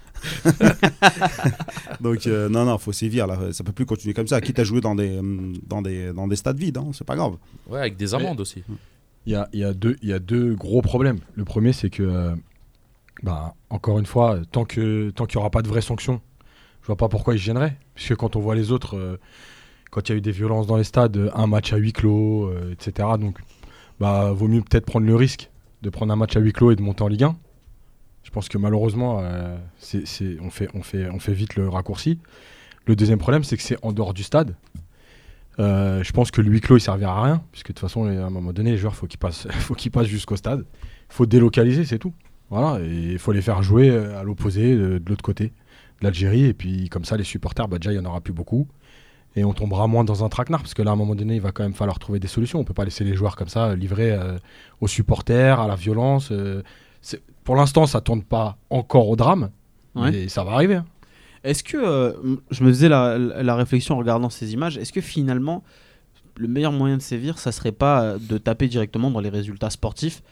Donc 2.00 2.26
euh, 2.26 2.48
non, 2.48 2.64
non, 2.64 2.78
faut 2.78 2.92
sévir 2.92 3.26
là. 3.26 3.52
Ça 3.52 3.64
peut 3.64 3.72
plus 3.72 3.86
continuer 3.86 4.14
comme 4.14 4.26
ça. 4.26 4.40
Quitte 4.40 4.58
à 4.58 4.64
jouer 4.64 4.80
dans 4.80 4.94
des, 4.94 5.18
hum, 5.18 5.54
dans 5.66 5.82
des, 5.82 6.12
dans 6.12 6.26
des 6.28 6.36
stades 6.36 6.58
vides, 6.58 6.78
hein, 6.78 6.88
c'est 6.92 7.06
pas 7.06 7.16
grave. 7.16 7.34
Ouais, 7.68 7.80
avec 7.80 7.96
des 7.96 8.14
amendes 8.14 8.40
aussi. 8.40 8.62
Il 9.26 9.32
y 9.32 9.34
a, 9.34 9.48
il 9.52 9.60
y, 9.60 9.64
a 9.64 9.72
deux- 9.74 9.96
il 10.02 10.08
y 10.08 10.12
a 10.12 10.18
deux 10.20 10.54
gros 10.54 10.82
problèmes. 10.82 11.18
Le 11.34 11.44
premier, 11.44 11.72
c'est 11.72 11.90
que, 11.90 12.02
euh, 12.04 12.34
bah, 13.24 13.54
encore 13.70 13.98
une 13.98 14.06
fois, 14.06 14.38
tant 14.52 14.64
qu'il 14.64 15.12
tant 15.14 15.26
qu'il 15.26 15.38
n'y 15.38 15.40
aura 15.40 15.50
pas 15.50 15.62
de 15.62 15.68
vraies 15.68 15.80
sanctions, 15.80 16.20
je 16.82 16.86
vois 16.86 16.96
pas 16.96 17.08
pourquoi 17.08 17.34
ils 17.34 17.38
se 17.40 17.44
gêneraient. 17.44 17.76
Puisque 17.94 18.14
quand 18.14 18.36
on 18.36 18.40
voit 18.40 18.54
les 18.54 18.70
autres, 18.70 18.96
euh, 18.96 19.16
quand 19.90 20.08
il 20.08 20.12
y 20.12 20.14
a 20.14 20.18
eu 20.18 20.20
des 20.20 20.30
violences 20.30 20.66
dans 20.68 20.76
les 20.76 20.84
stades, 20.84 21.16
euh, 21.16 21.30
un 21.34 21.48
match 21.48 21.72
à 21.72 21.76
huis 21.76 21.92
clos, 21.92 22.44
euh, 22.50 22.72
etc. 22.72 23.08
Donc, 23.18 23.38
bah, 23.98 24.30
vaut 24.32 24.46
mieux 24.48 24.60
peut-être 24.62 24.86
prendre 24.86 25.06
le 25.06 25.16
risque 25.16 25.50
de 25.82 25.90
prendre 25.90 26.12
un 26.12 26.16
match 26.16 26.36
à 26.36 26.40
huis 26.40 26.52
clos 26.52 26.70
et 26.70 26.76
de 26.76 26.82
monter 26.82 27.02
en 27.02 27.08
Ligue 27.08 27.24
1. 27.24 27.36
Je 28.26 28.32
pense 28.32 28.48
que 28.48 28.58
malheureusement, 28.58 29.20
euh, 29.22 29.56
on, 30.42 30.50
fait, 30.50 31.32
vite 31.32 31.54
le 31.54 31.68
raccourci. 31.68 32.18
Le 32.84 32.96
deuxième 32.96 33.20
problème, 33.20 33.44
c'est 33.44 33.56
que 33.56 33.62
c'est 33.62 33.78
en 33.82 33.92
dehors 33.92 34.14
du 34.14 34.24
stade. 34.24 34.56
Euh, 35.60 36.02
je 36.02 36.10
pense 36.10 36.32
que 36.32 36.40
le 36.40 36.50
huis 36.50 36.60
clos 36.60 36.76
il 36.76 36.80
servira 36.80 37.20
à 37.20 37.22
rien, 37.22 37.42
puisque 37.52 37.68
de 37.68 37.74
toute 37.74 37.78
façon, 37.78 38.04
à 38.04 38.10
un 38.10 38.30
moment 38.30 38.52
donné, 38.52 38.72
les 38.72 38.78
joueurs, 38.78 38.96
faut 38.96 39.06
passent, 39.06 39.46
faut 39.50 39.74
qu'ils 39.74 39.92
passent 39.92 40.08
jusqu'au 40.08 40.34
stade. 40.34 40.64
Il 41.08 41.14
faut 41.14 41.24
délocaliser, 41.24 41.84
c'est 41.84 42.00
tout. 42.00 42.12
Voilà, 42.50 42.84
et 42.84 43.12
il 43.12 43.18
faut 43.20 43.30
les 43.30 43.42
faire 43.42 43.62
jouer 43.62 43.90
euh, 43.90 44.18
à 44.18 44.24
l'opposé, 44.24 44.74
de, 44.74 45.00
l'autre 45.08 45.22
côté 45.22 45.52
de 46.00 46.04
l'Algérie, 46.04 46.46
et 46.46 46.52
puis 46.52 46.88
comme 46.88 47.04
ça, 47.04 47.16
les 47.16 47.24
supporters, 47.24 47.68
bah, 47.68 47.78
déjà, 47.78 47.92
il 47.92 47.98
n'y 48.00 48.04
en 48.04 48.10
aura 48.10 48.20
plus 48.20 48.34
beaucoup, 48.34 48.66
et 49.36 49.44
on 49.44 49.52
tombera 49.52 49.86
moins 49.86 50.02
dans 50.02 50.24
un 50.24 50.28
traquenard, 50.28 50.62
parce 50.62 50.74
que 50.74 50.82
là, 50.82 50.90
à 50.90 50.94
un 50.94 50.96
moment 50.96 51.14
donné, 51.14 51.36
il 51.36 51.40
va 51.40 51.52
quand 51.52 51.62
même 51.62 51.74
falloir 51.74 52.00
trouver 52.00 52.18
des 52.18 52.28
solutions. 52.28 52.58
On 52.58 52.64
peut 52.64 52.74
pas 52.74 52.84
laisser 52.84 53.04
les 53.04 53.14
joueurs 53.14 53.36
comme 53.36 53.48
ça, 53.48 53.76
livrés 53.76 54.18
aux 54.80 54.88
supporters, 54.88 55.60
à 55.60 55.68
la 55.68 55.76
violence. 55.76 56.32
Pour 57.46 57.56
l'instant, 57.56 57.86
ça 57.86 58.02
tourne 58.02 58.22
pas 58.22 58.58
encore 58.68 59.08
au 59.08 59.16
drame, 59.16 59.48
Ouais. 59.94 60.10
mais 60.10 60.28
ça 60.28 60.44
va 60.44 60.52
arriver. 60.52 60.74
hein. 60.74 60.84
Est-ce 61.44 61.62
que, 61.62 61.76
euh, 61.78 62.12
je 62.50 62.62
me 62.64 62.68
faisais 62.70 62.88
la, 62.90 63.16
la- 63.16 63.42
la 63.42 63.54
réflexion 63.54 63.94
en 63.94 63.98
regardant 63.98 64.28
ces 64.30 64.52
images, 64.52 64.76
est-ce 64.76 64.92
que 64.92 65.00
finalement, 65.00 65.62
le 66.36 66.48
meilleur 66.48 66.72
moyen 66.72 66.96
de 66.96 67.02
sévir, 67.02 67.38
ça 67.38 67.52
serait 67.52 67.72
pas 67.72 68.02
euh, 68.02 68.18
de 68.20 68.36
taper 68.36 68.66
directement 68.68 69.10
dans 69.10 69.20
les 69.20 69.28
résultats 69.30 69.70
sportifs? 69.70 70.22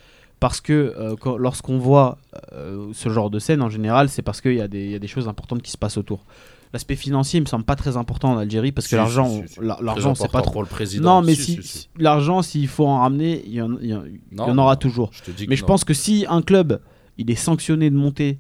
Parce 0.41 0.61
que 0.61 0.93
euh, 0.99 1.15
lorsqu'on 1.39 1.79
voit 1.79 2.19
euh, 2.53 2.89
ce 2.93 3.09
genre 3.09 3.31
de 3.31 3.39
scène, 3.39 3.63
en 3.63 3.71
général, 3.71 4.09
c'est 4.09 4.21
parce 4.23 4.41
qu'il 4.41 4.55
y, 4.57 4.61
a 4.61 4.69
des- 4.69 4.85
il 4.85 4.91
y 4.91 4.95
a 4.97 4.99
des 4.99 5.07
choses 5.07 5.29
importantes 5.29 5.63
qui 5.63 5.71
se 5.71 5.79
passent 5.79 5.97
autour. 5.97 6.25
L'aspect 6.73 6.97
financier 6.97 7.41
me 7.41 7.47
semble 7.47 7.65
pas 7.65 7.77
très 7.77 7.97
important 7.97 8.33
en 8.33 8.39
Algérie 8.39 8.73
parce 8.73 8.87
que 8.87 8.91
Si, 8.91 8.97
l'argent, 8.97 9.29
si, 9.29 9.55
si, 9.55 9.61
l'argent, 9.63 10.17
c'est 10.17 10.25
pas 10.25 10.39
important 10.39 10.43
trop. 10.43 10.53
pour 10.55 10.63
le 10.63 10.69
président. 10.69 11.21
Non, 11.21 11.23
mais 11.27 11.37
Si, 11.37 11.43
si, 11.55 11.63
si, 11.63 11.69
si. 11.79 11.89
l'argent, 11.97 12.43
s'il 12.43 12.67
faut 12.67 12.87
en 12.89 12.99
ramener, 12.99 13.45
il 13.47 13.53
y 13.55 13.63
en, 13.63 13.79
il 13.81 13.87
y 13.87 13.95
en- 13.95 14.05
il 14.05 14.15
y 14.33 14.35
Non, 14.35 14.45
en 14.47 14.59
aura 14.59 14.73
non, 14.73 14.79
toujours. 14.81 15.11
Je 15.13 15.23
te 15.23 15.31
dis 15.31 15.45
que 15.45 15.51
Mais 15.51 15.55
je 15.57 15.63
non. 15.63 15.69
pense 15.69 15.85
que 15.85 15.95
si 15.95 16.27
un 16.29 16.43
club 16.43 16.81
il 17.19 17.31
est 17.31 17.35
sanctionné 17.37 17.91
de 17.91 17.97
monter 17.97 18.39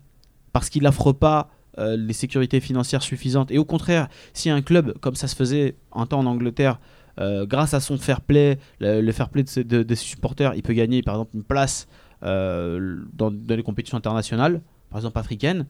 parce 0.53 0.69
qu'il 0.71 0.83
n'offre 0.85 1.13
pas 1.13 1.51
euh, 1.79 1.97
les 1.97 2.13
sécurités 2.13 2.61
financières 2.61 3.03
suffisantes, 3.03 3.51
et 3.51 3.59
au 3.59 3.65
contraire, 3.65 4.09
si 4.33 4.49
un 4.51 4.63
club, 4.63 4.97
comme 5.01 5.17
ça 5.17 5.27
se 5.27 5.35
faisait 5.35 5.75
un 5.93 6.07
temps 6.07 6.21
en 6.21 6.27
Angleterre, 6.27 6.79
euh, 7.21 7.47
grâce 7.47 7.75
à 7.75 7.81
son 7.81 7.97
fair 7.99 8.21
play, 8.21 8.59
le, 8.81 9.01
le 9.01 9.13
fair 9.13 9.29
play 9.29 9.43
de 9.43 9.49
ses, 9.49 9.65
de- 9.65 9.83
de 9.83 9.95
ses 9.95 10.05
supporters, 10.05 10.55
il 10.55 10.63
peut 10.63 10.73
gagner 10.73 11.03
par 11.03 11.15
exemple 11.17 11.37
une 11.37 11.43
place 11.45 11.87
euh, 12.23 12.99
dans, 13.13 13.31
dans 13.31 13.57
les 13.57 13.63
compétitions 13.63 13.99
internationales, 13.99 14.61
par 14.91 14.99
exemple 14.99 15.19
africaines, 15.19 15.67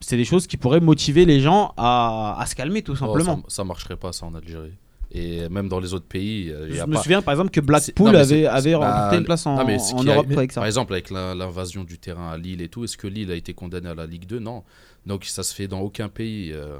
c'est 0.00 0.16
des 0.16 0.24
choses 0.24 0.46
qui 0.46 0.56
pourraient 0.56 0.80
motiver 0.80 1.26
les 1.26 1.40
gens 1.40 1.74
à, 1.76 2.36
à 2.40 2.46
se 2.46 2.54
calmer 2.54 2.80
tout 2.82 2.92
Oh, 2.92 2.96
simplement. 2.96 3.36
ça, 3.48 3.56
ça 3.56 3.64
marcherait 3.64 3.96
pas 3.96 4.12
ça 4.12 4.24
en 4.26 4.34
Algérie. 4.34 4.72
Et 5.12 5.48
même 5.48 5.68
dans 5.68 5.80
les 5.80 5.92
autres 5.92 6.06
pays, 6.06 6.50
euh, 6.50 6.68
y 6.68 6.74
Je 6.74 6.80
a 6.82 6.86
me 6.86 6.92
pas. 6.94 7.02
souviens 7.02 7.20
par 7.20 7.32
exemple 7.34 7.50
que 7.50 7.60
Blackpool 7.60 8.12
non, 8.12 8.18
avait, 8.18 8.46
avait 8.46 8.74
bah, 8.74 9.10
une 9.12 9.24
place 9.24 9.44
en, 9.44 9.56
non, 9.56 9.62
en 9.94 10.06
a- 10.06 10.14
Europe 10.14 10.26
avec 10.30 10.52
ça. 10.52 10.60
Par 10.60 10.66
exemple, 10.66 10.92
avec 10.92 11.10
l'invasion 11.10 11.82
du 11.82 11.98
terrain 11.98 12.30
à 12.30 12.36
Lille 12.38 12.62
et 12.62 12.68
tout, 12.68 12.84
est-ce 12.84 12.96
que 12.96 13.08
Lille 13.08 13.30
a 13.32 13.34
été 13.34 13.52
condamné 13.52 13.88
à 13.88 13.94
la 13.96 14.06
Ligue 14.06 14.26
2 14.26 14.38
Non. 14.38 14.62
Donc 15.06 15.24
ça 15.24 15.42
se 15.42 15.52
fait 15.54 15.66
dans 15.66 15.80
aucun 15.80 16.08
pays. 16.08 16.52
euh, 16.52 16.78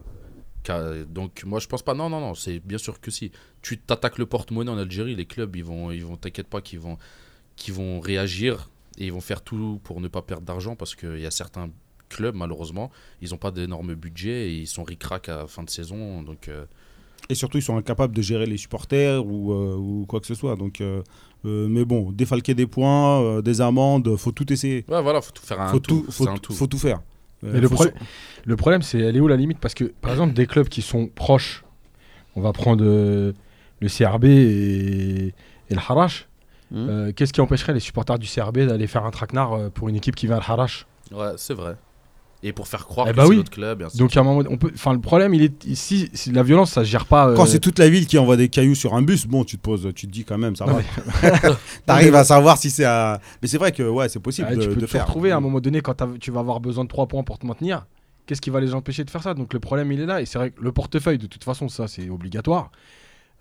donc 1.08 1.42
moi 1.44 1.58
je 1.58 1.66
pense 1.66 1.82
pas. 1.82 1.94
Non, 1.94 2.08
non, 2.08 2.20
non. 2.20 2.34
C'est 2.34 2.60
bien 2.60 2.78
sûr 2.78 3.00
que 3.00 3.10
si. 3.10 3.32
Tu 3.62 3.78
t'attaques 3.78 4.18
le 4.18 4.26
porte-monnaie 4.26 4.70
en 4.70 4.78
Algérie, 4.78 5.14
les 5.16 5.26
clubs 5.26 5.54
ils 5.56 5.64
vont, 5.64 5.90
ils 5.90 6.04
vont, 6.04 6.16
t'inquiète 6.16 6.46
pas, 6.46 6.60
qu'ils 6.60 6.78
vont, 6.80 6.96
qu'ils 7.56 7.74
vont 7.74 7.98
réagir 8.00 8.70
et 8.98 9.06
ils 9.06 9.12
vont 9.12 9.20
faire 9.20 9.42
tout 9.42 9.80
pour 9.84 10.00
ne 10.00 10.08
pas 10.08 10.22
perdre 10.22 10.44
d'argent 10.46 10.76
parce 10.76 10.94
qu'il 10.94 11.18
y 11.18 11.26
a 11.26 11.30
certains 11.30 11.70
clubs 12.08 12.34
malheureusement, 12.34 12.90
ils 13.22 13.30
n'ont 13.30 13.36
pas 13.38 13.50
d'énormes 13.50 13.94
budgets 13.94 14.50
et 14.50 14.54
ils 14.58 14.66
sont 14.66 14.84
ric-rac 14.84 15.28
à 15.28 15.46
fin 15.46 15.62
de 15.62 15.70
saison. 15.70 16.22
Donc 16.22 16.48
euh, 16.48 16.64
Et 17.28 17.34
surtout, 17.34 17.58
ils 17.58 17.62
sont 17.62 17.76
incapables 17.76 18.14
de 18.14 18.22
gérer 18.22 18.46
les 18.46 18.56
supporters 18.56 19.24
ou, 19.24 19.52
euh, 19.52 19.76
ou 19.76 20.04
quoi 20.08 20.20
que 20.20 20.26
ce 20.26 20.34
soit. 20.34 20.56
Donc, 20.56 20.80
euh, 20.80 21.02
euh, 21.44 21.66
mais 21.68 21.84
bon, 21.84 22.10
défalquer 22.12 22.54
des 22.54 22.66
points, 22.66 23.20
euh, 23.22 23.42
des 23.42 23.60
amendes, 23.60 24.16
faut 24.16 24.32
tout 24.32 24.52
essayer. 24.52 24.84
ouais, 24.88 25.02
voilà, 25.02 25.20
faut 25.20 25.32
tout 25.32 25.42
faire 25.44 25.60
un 25.60 25.68
faut 25.68 25.78
tout. 25.80 26.02
tout, 26.06 26.10
faut, 26.12 26.28
un 26.28 26.36
tout- 26.38 26.52
faut 26.52 26.66
tout 26.66 26.78
faire. 26.78 27.00
Euh, 27.44 27.50
Mais 27.54 27.60
le, 27.60 27.68
problème- 27.68 27.94
le 28.44 28.56
problème, 28.56 28.82
c'est 28.82 28.98
elle 28.98 29.16
est 29.16 29.20
où 29.20 29.28
la 29.28 29.36
limite? 29.36 29.58
Parce 29.58 29.74
que, 29.74 29.84
par 29.84 30.10
exemple, 30.12 30.34
des 30.34 30.46
clubs 30.46 30.68
qui 30.68 30.82
sont 30.82 31.06
proches, 31.06 31.64
on 32.36 32.40
va 32.42 32.52
prendre 32.52 32.84
euh, 32.84 33.32
le 33.80 33.88
CRB 33.88 34.24
et, 34.26 35.26
et 35.70 35.74
le 35.74 35.78
Harash. 35.78 36.26
Euh, 36.72 37.12
Qu'est-ce 37.12 37.32
qui 37.32 37.40
empêcherait 37.40 37.72
les 37.74 37.80
supporters 37.80 38.18
du 38.18 38.28
CRB 38.28 38.58
d'aller 38.58 38.86
faire 38.86 39.04
un 39.04 39.10
traquenard 39.10 39.70
pour 39.72 39.88
une 39.88 39.96
équipe 39.96 40.14
qui 40.14 40.26
vient 40.26 40.36
à 40.36 40.52
Harash 40.52 40.86
Ouais, 41.10 41.32
c'est 41.36 41.54
vrai. 41.54 41.74
Et 42.42 42.52
pour 42.52 42.68
faire 42.68 42.86
croire 42.86 43.06
Eh 43.08 43.12
que 43.12 43.16
bah 43.16 43.24
c'est 43.24 43.28
oui. 43.30 43.36
notre 43.36 43.50
club. 43.50 43.82
et 43.82 43.84
ainsi 43.84 43.96
de 43.98 44.02
Donc, 44.02 44.16
à 44.16 44.20
un 44.20 44.22
moment, 44.22 44.42
on 44.48 44.56
peut. 44.56 44.70
Enfin, 44.74 44.94
le 44.94 44.98
problème, 45.00 45.34
il 45.34 45.42
est 45.42 45.62
ici. 45.66 46.08
si 46.14 46.32
la 46.32 46.42
violence, 46.42 46.70
ça 46.72 46.84
se 46.84 46.88
gère 46.88 47.04
pas. 47.04 47.28
euh, 47.28 47.36
Quand 47.36 47.44
c'est 47.44 47.58
toute 47.58 47.78
la 47.78 47.90
ville 47.90 48.06
qui 48.06 48.16
envoie 48.18 48.36
des 48.38 48.48
cailloux 48.48 48.74
sur 48.74 48.94
un 48.94 49.02
bus, 49.02 49.26
bon, 49.26 49.44
tu 49.44 49.58
te 49.58 49.62
poses, 49.62 49.86
tu 49.94 50.06
te 50.06 50.10
dis 50.12 50.24
quand 50.24 50.38
même, 50.38 50.56
ça 50.56 50.64
Non, 50.64 50.78
va. 51.22 51.38
T'arrives 51.86 52.14
à 52.14 52.24
savoir 52.24 52.56
si 52.56 52.70
c'est 52.70 52.86
à. 52.86 53.20
Mais 53.42 53.48
c'est 53.48 53.58
vrai 53.58 53.72
que 53.72 53.82
ouais, 53.82 54.08
c'est 54.08 54.20
possible 54.20 54.48
ah, 54.50 54.54
de, 54.56 54.62
tu 54.62 54.68
peux 54.68 54.74
de 54.76 54.80
te 54.80 54.86
faire. 54.86 55.04
retrouver 55.06 55.32
à 55.32 55.36
un 55.36 55.40
moment 55.40 55.60
donné 55.60 55.82
quand 55.82 55.94
tu 56.18 56.30
vas 56.30 56.40
avoir 56.40 56.60
besoin 56.60 56.84
de 56.84 56.88
3 56.88 57.06
points 57.08 57.22
pour 57.24 57.38
te 57.38 57.46
maintenir. 57.46 57.86
Qu'est-ce 58.26 58.40
qui 58.40 58.50
va 58.50 58.60
les 58.60 58.74
empêcher 58.74 59.04
de 59.04 59.10
faire 59.10 59.22
ça? 59.22 59.34
Donc 59.34 59.52
le 59.52 59.60
problème 59.60 59.90
il 59.92 60.00
est 60.00 60.06
là 60.06 60.20
et 60.22 60.24
c'est 60.26 60.38
vrai 60.38 60.50
que 60.52 60.62
le 60.62 60.70
portefeuille 60.72 61.18
de 61.18 61.26
toute 61.26 61.42
façon 61.44 61.68
ça 61.68 61.88
c'est 61.88 62.08
obligatoire. 62.10 62.70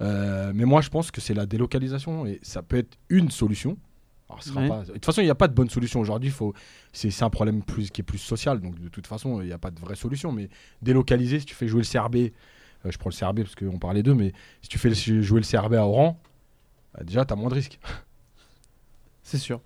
Euh, 0.01 0.51
mais 0.55 0.65
moi 0.65 0.81
je 0.81 0.89
pense 0.89 1.11
que 1.11 1.21
c'est 1.21 1.33
la 1.33 1.45
délocalisation 1.45 2.25
et 2.25 2.39
ça 2.41 2.61
peut 2.63 2.77
être 2.77 2.97
une 3.09 3.29
solution. 3.29 3.77
Ouais. 4.55 4.67
pas- 4.67 4.83
De 4.83 4.91
toute 4.93 5.05
façon 5.05 5.21
il 5.21 5.25
n'y 5.25 5.29
a 5.31 5.35
pas 5.35 5.47
de 5.47 5.53
bonne 5.53 5.69
solution 5.69 5.99
aujourd'hui. 5.99 6.29
Faut... 6.29 6.53
C'est 6.93 7.23
un 7.23 7.29
problème 7.29 7.63
plus... 7.63 7.89
qui 7.89 8.01
est 8.01 8.03
plus 8.03 8.17
social 8.19 8.59
donc 8.61 8.79
de 8.79 8.87
toute 8.89 9.07
façon 9.07 9.41
il 9.41 9.47
n'y 9.47 9.53
a 9.53 9.57
pas 9.57 9.71
de 9.71 9.79
vraie 9.79 9.95
solution. 9.95 10.31
Mais 10.31 10.49
délocaliser 10.81 11.39
si 11.39 11.45
tu 11.45 11.55
fais 11.55 11.67
jouer 11.67 11.81
le 11.81 11.87
CRB, 11.91 12.15
euh, 12.15 12.29
je 12.91 12.97
prends 12.97 13.09
le 13.09 13.15
CRB 13.15 13.41
parce 13.43 13.55
qu'on 13.55 13.79
parlait 13.79 14.03
d'eux, 14.03 14.13
mais 14.13 14.33
si 14.61 14.69
tu 14.69 14.77
fais 14.77 14.89
le- 14.89 15.21
jouer 15.21 15.41
le 15.41 15.45
CRB 15.45 15.73
à 15.73 15.85
Oran, 15.85 16.19
bah, 16.93 17.03
déjà 17.03 17.25
tu 17.25 17.33
as 17.33 17.35
moins 17.35 17.49
de 17.49 17.55
risques. 17.55 17.79
C'est 19.23 19.37
sûr. 19.37 19.61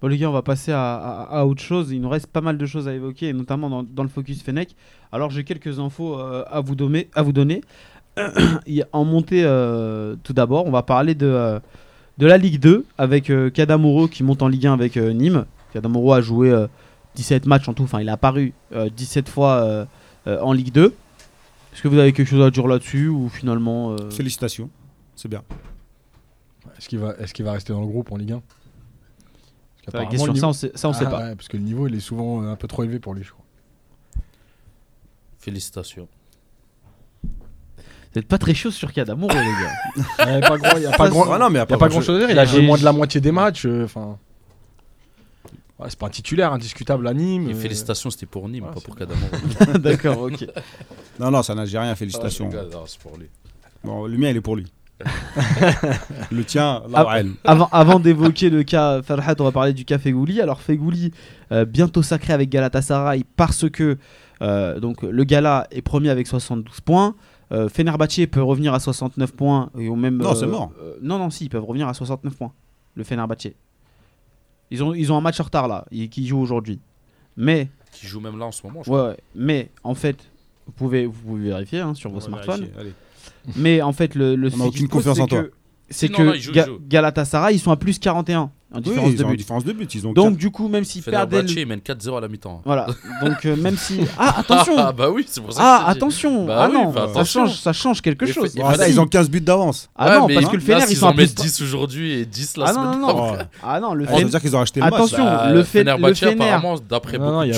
Bon 0.00 0.08
les 0.08 0.18
gars, 0.18 0.28
on 0.28 0.32
va 0.32 0.42
passer 0.42 0.72
à, 0.72 0.94
à- 0.94 1.40
à 1.40 1.44
autre 1.44 1.62
chose. 1.62 1.92
Il 1.92 2.00
nous 2.00 2.08
reste 2.08 2.26
pas 2.26 2.40
mal 2.40 2.58
de 2.58 2.66
choses 2.66 2.88
à 2.88 2.94
évoquer, 2.94 3.28
et 3.28 3.32
notamment 3.32 3.70
dans, 3.70 3.82
dans 3.84 4.02
le 4.02 4.08
focus 4.08 4.42
Fennec. 4.42 4.74
Alors 5.12 5.30
j'ai 5.30 5.44
quelques 5.44 5.78
infos 5.78 6.18
euh, 6.18 6.44
à, 6.48 6.60
vous 6.60 6.74
donner, 6.74 7.08
à 7.14 7.22
vous 7.22 7.32
donner. 7.32 7.60
En 8.92 9.04
montée, 9.04 9.42
euh, 9.44 10.16
tout 10.22 10.32
d'abord, 10.32 10.66
on 10.66 10.70
va 10.70 10.82
parler 10.82 11.14
de, 11.14 11.60
de 12.22 12.28
la 12.28 12.38
Ligue 12.38 12.60
2 12.60 12.86
avec 12.98 13.30
euh, 13.30 13.50
Kadamoro 13.50 14.06
qui 14.06 14.22
monte 14.22 14.42
en 14.42 14.48
Ligue 14.48 14.68
1 14.68 14.72
avec 14.74 14.96
euh, 14.96 15.10
Nîmes. 15.12 15.44
Kadamoro 15.72 16.12
a 16.12 16.20
joué 16.20 16.50
euh, 16.50 16.68
17 17.16 17.46
matchs 17.46 17.68
en 17.68 17.74
tout, 17.74 17.82
enfin 17.82 18.00
il 18.00 18.08
a 18.08 18.12
apparu 18.12 18.52
euh, 18.72 18.88
17 18.88 19.28
fois 19.28 19.54
euh, 19.64 19.84
euh, 20.28 20.40
en 20.40 20.52
Ligue 20.52 20.70
2. 20.70 20.94
Est-ce 21.72 21.82
que 21.82 21.88
vous 21.88 21.98
avez 21.98 22.12
quelque 22.12 22.28
chose 22.28 22.46
à 22.46 22.52
dire 22.52 22.68
là-dessus 22.68 23.08
ou 23.08 23.28
finalement 23.28 23.90
euh, 23.90 24.08
Félicitations, 24.10 24.70
c'est 25.16 25.26
bien. 25.26 25.42
Est-ce 26.78 26.88
qu'il 27.34 27.44
va, 27.44 27.52
rester 27.52 27.72
dans 27.72 27.80
le 27.80 27.88
groupe 27.88 28.12
en 28.12 28.16
Ligue 28.16 28.32
1 28.34 28.42
Parce 29.90 30.04
la 30.04 30.08
question 30.08 30.32
ça 30.36 30.46
on 30.46 30.52
sait, 30.52 30.70
ça, 30.76 30.88
on 30.90 30.92
sait 30.92 31.06
Ah 31.08 31.10
pas. 31.10 31.18
ouais, 31.24 31.34
parce 31.34 31.48
que 31.48 31.56
le 31.56 31.64
niveau 31.64 31.88
il 31.88 31.94
est 31.96 32.00
souvent 32.00 32.44
euh, 32.44 32.52
un 32.52 32.56
peu 32.56 32.68
trop 32.68 32.84
élevé 32.84 33.00
pour 33.00 33.14
lui, 33.14 33.24
je 33.24 33.32
crois. 33.32 33.44
Félicitations. 35.40 36.06
Vous 38.12 38.18
êtes 38.20 38.28
pas 38.28 38.38
très 38.38 38.52
chaud 38.52 38.70
sur 38.70 38.90
d'amour 38.92 39.30
les 39.30 39.36
gars. 39.36 40.04
Il 40.26 40.38
n'y 40.38 40.44
a 40.44 40.48
pas 40.48 40.58
grand, 40.58 40.76
il 40.76 40.82
y 40.82 40.86
a 40.86 40.90
pas 40.90 41.08
grand, 41.08 41.32
Ah 41.32 41.38
non, 41.38 41.48
mais 41.48 41.54
il 41.54 41.58
y 41.58 41.62
a 41.62 41.66
pas 41.66 41.88
grand 41.88 42.00
chose 42.02 42.16
à 42.16 42.18
dire. 42.18 42.30
Il 42.30 42.38
a 42.38 42.44
joué 42.44 42.60
moins 42.60 42.76
de 42.76 42.84
la 42.84 42.92
moitié 42.92 43.20
des 43.20 43.32
matchs. 43.32 43.64
euh, 43.64 43.84
Enfin, 43.84 44.18
ouais, 45.78 45.86
c'est 45.88 45.98
pas 45.98 46.06
un 46.06 46.10
titulaire 46.10 46.52
indiscutable 46.52 47.06
à 47.08 47.14
Nîmes. 47.14 47.48
Et 47.48 47.54
euh, 47.54 47.56
félicitations, 47.56 48.10
c'était 48.10 48.26
pour 48.26 48.48
Nîmes, 48.50 48.66
pas 48.72 48.80
pour. 48.80 48.96
Kadamor. 48.96 49.28
D'accord, 49.78 50.20
ok. 50.20 50.46
Non, 51.18 51.30
non, 51.30 51.42
c'est 51.42 51.52
un 51.52 51.58
Algérien, 51.58 51.94
félicitations. 51.94 52.50
Ah, 52.52 52.64
non, 52.70 52.84
pour 53.02 53.16
lui. 53.16 53.28
Bon, 53.82 54.06
le 54.06 54.18
mien, 54.18 54.28
il 54.28 54.36
est 54.36 54.40
pour 54.42 54.56
lui. 54.56 54.66
le 56.30 56.44
tien, 56.44 56.82
là, 56.88 57.06
elle. 57.16 57.30
Avant, 57.44 57.68
avant 57.72 57.98
d'évoquer 57.98 58.50
le 58.50 58.62
cas 58.62 59.02
Farhat, 59.02 59.34
on 59.40 59.44
va 59.44 59.52
parler 59.52 59.72
du 59.72 59.84
cas 59.84 59.98
Fegouli. 59.98 60.40
Alors 60.40 60.60
Fegouli, 60.60 61.12
euh, 61.50 61.64
bientôt 61.64 62.02
sacré 62.02 62.32
avec 62.32 62.50
Galatasaray 62.50 63.24
parce 63.36 63.68
que 63.68 63.98
euh, 64.42 64.80
donc 64.80 65.02
le 65.02 65.24
Gala 65.24 65.66
est 65.70 65.82
premier 65.82 66.10
avec 66.10 66.26
72 66.26 66.80
points. 66.82 67.14
Euh, 67.52 67.68
Fenerbahçe 67.68 68.26
peut 68.30 68.42
revenir 68.42 68.72
à 68.72 68.80
69 68.80 69.32
points 69.32 69.70
et 69.78 69.88
au 69.88 69.96
même. 69.96 70.16
Non, 70.16 70.30
euh, 70.30 70.34
c'est 70.34 70.46
mort. 70.46 70.72
euh, 70.80 70.94
non, 71.02 71.18
non, 71.18 71.28
si, 71.30 71.44
ils 71.44 71.48
peuvent 71.48 71.64
revenir 71.64 71.86
à 71.88 71.94
69 71.94 72.34
points. 72.34 72.52
Le 72.94 73.04
Fenerbahçe. 73.04 73.48
Ils 74.70 74.82
ont, 74.82 74.94
ils 74.94 75.12
ont 75.12 75.16
un 75.16 75.20
match 75.20 75.38
en 75.40 75.44
retard 75.44 75.68
là, 75.68 75.84
ils- 75.90 76.08
qui 76.08 76.26
joue 76.26 76.38
aujourd'hui. 76.38 76.80
Mais, 77.36 77.68
Qui 77.92 78.06
joue 78.06 78.20
même 78.20 78.38
là 78.38 78.46
en 78.46 78.52
ce 78.52 78.66
moment, 78.66 78.82
je 78.82 78.90
ouais, 78.90 79.00
ouais, 79.02 79.16
mais 79.34 79.70
en 79.84 79.94
fait, 79.94 80.16
vous 80.66 80.72
pouvez, 80.72 81.06
vous 81.06 81.12
pouvez 81.12 81.44
vérifier 81.44 81.80
hein, 81.80 81.94
sur 81.94 82.10
vos 82.10 82.18
On 82.18 82.20
smartphones. 82.20 82.68
allez. 82.78 82.92
Mais 83.56 83.82
en 83.82 83.92
fait, 83.92 84.14
le, 84.14 84.34
le 84.36 84.48
On 84.48 84.50
a 84.50 84.50
souci 84.52 84.70
qui 84.70 84.76
aucune 84.84 84.88
confiance 84.88 85.18
en 85.20 85.26
toi. 85.26 85.44
C'est 85.90 86.08
que 86.08 86.22
non, 86.22 86.32
ils 86.32 86.40
jouent, 86.40 86.52
ils 86.52 86.54
Ga- 86.54 86.66
jouent. 86.66 86.78
Galatasaray, 86.88 87.54
ils 87.54 87.58
sont 87.58 87.70
à 87.70 87.76
plus 87.76 87.98
41 87.98 88.50
en 88.72 88.76
Oui, 88.78 88.82
différence 88.82 89.10
ils 89.10 89.16
de 89.18 89.24
but. 89.24 89.36
différence 89.36 89.64
de 89.64 89.72
but. 89.72 89.94
Ils 89.94 90.06
ont 90.06 90.12
Donc 90.12 90.30
quatre- 90.30 90.36
du 90.38 90.50
coup, 90.50 90.68
même 90.68 90.84
s'ils 90.84 91.02
perdaient 91.02 91.42
le... 91.42 91.64
mène 91.66 91.80
4-0 91.80 92.16
à 92.16 92.20
la 92.20 92.28
mi-temps. 92.28 92.62
Voilà. 92.64 92.86
Donc 93.22 93.44
euh, 93.44 93.56
même 93.56 93.76
si 93.76 94.00
ah 94.18 94.34
attention. 94.40 94.74
Ah 94.78 94.92
bah 94.92 95.10
oui, 95.10 95.24
c'est 95.28 95.40
pour 95.40 95.52
ça 95.52 95.60
que 95.60 95.64
Ah 95.66 95.84
attention. 95.88 96.46
Bah 96.46 96.62
ah 96.64 96.68
oui, 96.68 96.74
non, 96.74 96.90
bah 96.90 97.02
ça 97.06 97.10
attention. 97.20 97.46
change 97.46 97.58
ça 97.60 97.72
change 97.72 98.00
quelque 98.00 98.24
Et 98.24 98.32
chose. 98.32 98.52
fait- 98.52 98.58
et 98.58 98.62
Bon, 98.62 98.68
Ah, 98.68 98.76
là, 98.76 98.88
ils 98.88 99.00
ont 99.00 99.06
15 99.06 99.28
buts 99.30 99.40
d'avance. 99.40 99.88
Ah 99.96 100.18
non, 100.18 100.26
mais 100.26 100.34
parce 100.34 100.48
que 100.48 100.56
le 100.56 100.62
Fener 100.62 100.78
ils 100.82 100.86
s'ils 100.88 100.96
sont 100.96 101.06
en 101.06 101.14
mettent 101.14 101.34
plus 101.34 101.44
10 101.44 101.62
aujourd'hui 101.62 102.12
et 102.12 102.24
10 102.26 102.56
la 102.56 102.64
Ah 102.66 102.72
semaine 102.72 102.84
non 102.86 102.98
non 102.98 103.06
non. 103.16 103.26
d'après. 103.32 103.48
Ah 103.62 103.80
non, 103.80 103.94
le 103.94 104.04
Oh, 104.04 104.06
ça 104.06 104.12
veut 104.12 104.18
Fener 104.20 104.30
dire 104.30 104.40
qu'ils 104.40 104.56
ont 104.56 104.60
acheté 104.60 104.80
le 104.80 104.84
match. 104.86 104.94
Attention. 104.94 105.24
Bah, 105.24 105.50
le 105.52 105.60
Fe- 105.62 105.64
Fenerbahçe, 105.66 106.22
apparemment, 106.22 106.74
d'après 106.88 107.18
Non, 107.18 107.24
beaucoup 107.24 107.34
non, 107.34 107.46
de 107.46 107.52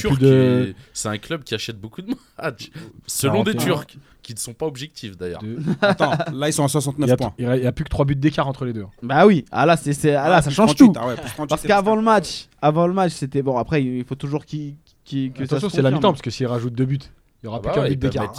Turcs, 0.66 0.74
c'est 0.92 1.08
un 1.08 1.18
club 1.18 1.44
qui 1.44 1.54
achète 1.54 1.80
beaucoup 1.80 2.02
de 2.02 2.14
matchs. 2.42 2.70
Selon 3.06 3.42
des 3.44 3.54
Turcs, 3.54 3.86
qui 4.24 4.34
ne 4.34 4.38
sont 4.38 4.54
pas 4.54 4.66
objectifs 4.66 5.16
d'ailleurs. 5.16 5.42
de- 5.42 5.58
Attends, 5.80 6.12
là, 6.32 6.48
ils 6.48 6.52
sont 6.52 6.62
à 6.64 6.66
Il 6.66 6.70
69 6.70 7.08
y 7.08 7.12
a, 7.12 7.16
points. 7.16 7.34
il 7.38 7.44
y 7.44 7.48
a- 7.48 7.56
il 7.56 7.72
plus 7.72 7.84
que 7.84 7.90
3 7.90 8.04
buts 8.04 8.16
d'écart 8.16 8.48
entre 8.48 8.64
les 8.64 8.72
deux. 8.72 8.84
Bah 9.02 9.26
oui. 9.26 9.44
Ah 9.52 9.66
là 9.66 9.76
c'est 9.76 9.92
c'est 9.92 10.14
ah 10.16 10.28
là 10.28 10.36
Ah, 10.38 10.42
ça 10.42 10.50
change 10.50 10.74
38, 10.74 10.86
tout. 10.86 10.92
ah 11.00 11.06
ouais, 11.06 11.14
plus 11.14 11.30
38, 11.30 11.48
Parce 11.48 11.62
qu'avant 11.62 11.94
le 11.94 12.02
match, 12.02 12.48
avant 12.60 12.86
le 12.88 12.94
match, 12.94 13.12
c'était 13.12 13.42
bon 13.42 13.56
après 13.56 13.82
il 13.84 14.04
faut 14.04 14.14
toujours 14.16 14.44
qu'il 14.44 14.74
que 15.06 15.46
ça 15.46 15.56
Attention, 15.56 15.68
c'est 15.68 15.82
la 15.82 15.90
mi-temps 15.92 16.10
parce 16.12 16.22
que 16.22 16.30
s'ils 16.30 16.46
rajoutent 16.46 16.74
deux 16.74 16.86
buts, 16.86 16.98
il 17.42 17.46
y 17.46 17.48
aura 17.48 17.58
Ah 17.58 17.60
plus 17.60 17.68
bah 17.68 17.74
qu'un 17.86 17.88
but 17.90 17.96
d'écart. 17.98 18.32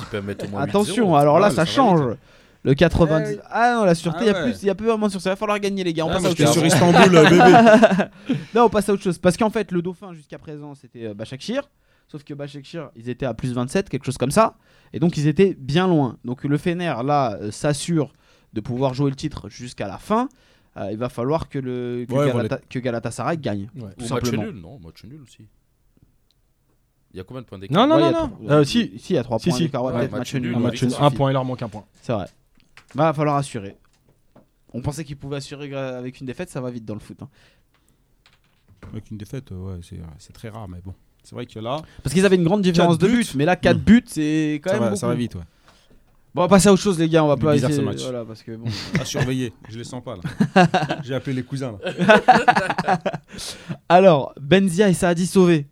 Attention, 0.58 1.12
8-0. 1.14 1.16
alors 1.18 1.40
là 1.40 1.52
ça 1.52 1.66
change. 1.66 2.16
Le 2.64 2.74
90 2.74 3.34
Eh, 3.36 3.40
Ah 3.52 3.76
non, 3.76 3.84
la 3.86 3.94
sûreté, 3.94 4.22
il 4.22 4.26
y 4.26 4.30
a 4.32 4.34
ouais. 4.34 4.52
plus 4.52 4.64
il 4.64 4.66
y 4.66 4.70
a 4.72 4.74
peu 4.76 4.86
vraiment 4.86 5.08
sur 5.08 5.22
ça, 5.22 5.30
il 5.30 5.34
va 5.34 5.36
falloir 5.36 5.60
gagner 5.60 5.84
les 5.84 5.94
gars, 5.94 6.04
on 6.04 6.10
Ah, 6.10 6.14
passe 6.14 6.26
à 6.26 6.30
autre 6.32 6.38
chose. 6.44 6.52
sur 6.54 6.66
Istanbul, 6.66 7.12
bébé. 7.12 7.38
Là, 8.56 8.66
on 8.66 8.70
passe 8.70 8.90
à 8.90 8.94
autre 8.94 9.04
chose. 9.04 9.20
Parce 9.20 9.38
qu'en 9.38 9.52
fait, 9.52 9.72
le 9.72 9.84
dauphin 9.84 10.14
jusqu'à 10.14 10.40
présent, 10.40 10.74
c'était 10.74 11.06
euh, 11.06 11.14
Başakşehir. 11.14 11.62
Sauf 12.08 12.24
que 12.24 12.34
Başakşehir, 12.34 12.90
ils 12.96 13.10
étaient 13.10 13.26
à 13.26 13.34
plus 13.34 13.54
27, 13.54 13.90
quelque 13.90 14.06
chose 14.06 14.18
comme 14.18 14.32
ça. 14.32 14.56
Et 14.94 15.00
donc, 15.00 15.18
ils 15.18 15.28
étaient 15.28 15.56
bien 15.56 15.88
loin. 15.88 16.18
Donc, 16.24 16.44
le 16.44 16.58
Fener, 16.58 16.94
là, 17.04 17.34
euh, 17.42 17.52
s'assure 17.52 18.14
de 18.54 18.62
pouvoir 18.62 18.94
jouer 18.94 19.10
le 19.10 19.16
titre 19.16 19.50
jusqu'à 19.50 19.88
la 19.88 19.98
fin. 19.98 20.30
Euh, 20.78 20.92
il 20.92 20.98
va 20.98 21.10
falloir 21.10 21.50
que, 21.50 21.58
le, 21.58 22.06
que, 22.08 22.14
Ouais, 22.14 22.28
Galata- 22.32 22.62
que 22.70 22.80
Galatasaray 22.80 23.38
gagne. 23.38 23.70
Ouais. 23.76 23.90
Tout 23.98 24.06
Ou 24.06 24.14
match 24.14 24.32
nul, 24.32 24.52
non, 24.62 24.80
match 24.80 25.04
nul 25.06 25.22
aussi. 25.24 25.48
Il 27.14 27.18
y 27.18 27.20
a 27.20 27.24
combien 27.24 27.42
de 27.42 27.48
points 27.48 27.58
d'écart 27.58 27.88
Non, 27.88 27.88
non, 27.88 27.96
Ouais, 27.96 28.02
non, 28.02 28.08
il 28.10 28.12
y 28.12 28.16
a 28.18 28.22
non. 28.22 28.30
trois- 28.30 28.52
Euh, 28.60 28.64
si, 28.66 29.00
si, 29.00 29.14
il 29.14 29.16
y 29.16 29.20
a 29.20 29.24
3 29.24 29.40
Si, 29.40 29.50
points 29.50 29.58
si. 29.58 29.64
d'écart. 29.64 29.84
Ouais, 29.84 29.94
Ouais, 29.94 30.00
peut-être 30.00 30.12
match 30.12 30.20
match 30.20 30.34
nul, 30.36 30.42
nul. 30.44 30.56
un, 30.56 30.60
match 30.60 30.84
nul, 30.84 30.94
un 31.00 31.12
point, 31.12 31.32
il 31.32 31.34
leur 31.34 31.46
manque 31.46 31.62
un 31.62 31.70
point. 31.70 31.86
C'est 32.02 32.12
vrai. 32.14 32.28
Va 32.94 33.14
falloir 33.14 33.38
assurer. 33.38 33.78
On 34.74 34.82
pensait 34.82 35.06
qu'il 35.06 35.18
pouvait 35.18 35.38
assurer 35.38 35.74
avec 35.74 36.20
une 36.20 36.28
défaite, 36.28 36.50
ça 36.50 36.60
va 36.62 36.70
vite 36.70 36.84
dans 36.86 36.94
le 36.94 37.00
foot. 37.00 37.18
hein. 37.22 37.30
Avec 38.92 39.10
une 39.10 39.18
défaite, 39.18 39.50
ouais, 39.52 39.80
c'est 39.82 40.00
c'est 40.20 40.34
très 40.34 40.50
rare, 40.50 40.68
mais 40.68 40.82
bon. 40.84 40.94
C'est 41.26 41.36
vrai 41.36 41.46
que 41.46 41.60
là, 41.60 41.82
Parce 42.04 42.14
qu'ils 42.14 42.26
avaient 42.26 42.36
une 42.38 42.44
grande 42.44 42.62
différence 42.62 42.98
de 42.98 43.08
buts. 43.08 43.18
but, 43.18 43.36
mais 43.36 43.46
là 43.46 43.56
4 43.56 43.78
Mm. 43.78 43.80
buts, 43.82 44.04
c'est 44.06 44.62
quand 44.64 44.70
ça 44.70 44.76
même 44.76 44.84
va, 44.84 44.90
beaucoup. 44.92 45.00
ça 45.00 45.08
va 45.08 45.16
vite, 45.16 45.36
ouais. 45.36 45.42
Bon, 46.34 46.42
on 46.42 46.46
va 46.46 46.50
passer 46.50 46.68
à 46.68 46.74
autre 46.74 46.82
chose, 46.82 47.00
les 47.00 47.08
gars. 47.10 47.24
On 47.24 47.28
va 47.28 47.38
pas 47.38 47.54
bizarre, 47.54 47.70
essayer. 47.72 47.84
ce 47.84 47.90
match. 47.90 48.02
Voilà, 48.04 48.26
parce 48.26 48.44
que 48.44 48.56
bon. 48.58 48.66
À 49.00 49.06
surveiller, 49.06 49.54
je 49.70 49.78
les 49.78 49.84
sens 49.86 50.04
pas 50.04 50.18
là. 50.18 51.00
J'ai 51.04 51.16
appelé 51.16 51.34
les 51.36 51.44
cousins 51.44 51.78
là. 51.82 52.20
Alors, 53.90 54.34
Benzia 54.40 54.90
et 54.90 54.94
Saadi 54.94 55.26
sauvés. 55.28 55.66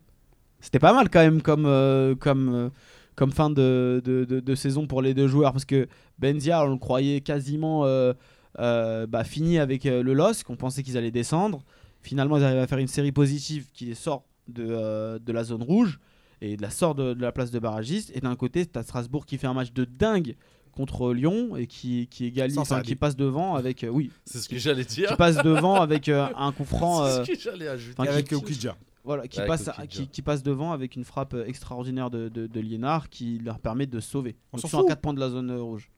C'était 0.62 0.80
pas 0.80 0.94
mal 0.94 1.10
quand 1.10 1.20
même 1.20 1.42
comme, 1.42 1.66
euh, 1.66 2.16
comme, 2.16 2.54
euh, 2.54 2.70
comme 3.16 3.32
fin 3.32 3.50
de, 3.50 4.02
de, 4.06 4.24
de- 4.26 4.40
de 4.40 4.56
saison 4.56 4.88
pour 4.88 5.02
les 5.02 5.14
deux 5.14 5.28
joueurs. 5.28 5.52
Parce 5.52 5.66
que 5.66 5.88
Benzia, 6.20 6.64
on 6.64 6.70
le 6.72 6.78
croyait 6.78 7.20
quasiment 7.22 7.86
euh, 7.86 8.14
euh, 8.60 9.06
bah, 9.06 9.24
fini 9.26 9.60
avec 9.60 9.86
euh, 9.86 10.02
le 10.02 10.14
LOSC. 10.14 10.50
On 10.50 10.56
pensait 10.56 10.82
qu'ils 10.84 10.98
allaient 10.98 11.12
descendre. 11.12 11.62
Finalement, 12.02 12.38
ils 12.38 12.44
arrivent 12.44 12.60
à 12.60 12.68
faire 12.68 12.78
une 12.78 12.88
série 12.88 13.12
positive 13.12 13.66
qui 13.74 13.86
les 13.86 13.96
sort 13.96 14.24
de, 14.48 14.66
euh, 14.70 15.20
de 15.20 15.32
la 15.32 15.44
zone 15.44 15.64
rouge 15.64 16.00
et 16.42 16.58
de 16.58 16.62
la 16.62 16.70
sort 16.70 16.96
de, 16.96 17.14
de 17.14 17.22
la 17.22 17.32
place 17.32 17.52
de 17.52 17.60
barragiste. 17.60 18.12
Et 18.16 18.20
d'un 18.22 18.36
côté, 18.36 18.66
tu 18.66 18.78
as 18.78 18.84
Strasbourg 18.84 19.26
qui 19.26 19.38
fait 19.38 19.48
un 19.48 19.54
match 19.54 19.72
de 19.74 19.86
dingue 19.86 20.36
contre 20.72 21.14
Lyon 21.14 21.56
et 21.56 21.68
qui, 21.68 22.08
qui 22.08 22.26
égalise, 22.26 22.58
enfin, 22.58 22.82
qui 22.82 22.96
passe 22.96 23.16
devant 23.16 23.56
avec. 23.56 23.84
euh, 23.84 23.90
oui, 23.90 24.12
C'est 24.26 24.40
ce 24.40 24.50
que 24.50 24.58
j'allais 24.58 24.86
dire. 24.86 25.10
qui 25.10 25.16
passe 25.16 25.38
devant 25.44 25.76
avec 25.82 26.10
euh, 26.10 26.28
un 26.36 26.52
coup 26.52 26.66
franc. 26.66 27.06
C'est 27.06 27.12
euh, 27.12 27.26
ce 27.26 27.32
que 27.32 27.40
j'allais 27.40 27.68
ajouter. 27.68 27.96
enfin, 28.00 28.10
Et 28.10 28.14
avec 28.14 28.28
qui- 28.28 28.36
Okidja. 28.36 28.76
voilà, 29.04 29.28
qui, 29.28 29.38
Avec 29.40 29.50
passe, 29.50 29.70
qui, 29.88 30.08
qui 30.08 30.22
passe 30.24 30.42
devant 30.42 30.72
avec 30.72 30.96
une 30.96 31.04
frappe 31.04 31.36
extraordinaire 31.46 32.10
de, 32.10 32.28
de, 32.28 32.48
de 32.48 32.60
Liénard 32.60 33.10
qui 33.10 33.38
leur 33.38 33.60
permet 33.60 33.86
de 33.86 34.00
sauver. 34.00 34.36
On 34.52 34.58
Donc, 34.58 34.62
s'en 34.62 34.68
sont 34.68 34.78
à 34.78 34.82
fout. 34.82 34.90
4 34.90 35.02
points 35.02 35.14
de 35.14 35.20
la 35.20 35.30
zone 35.30 35.52
rouge. 35.52 35.92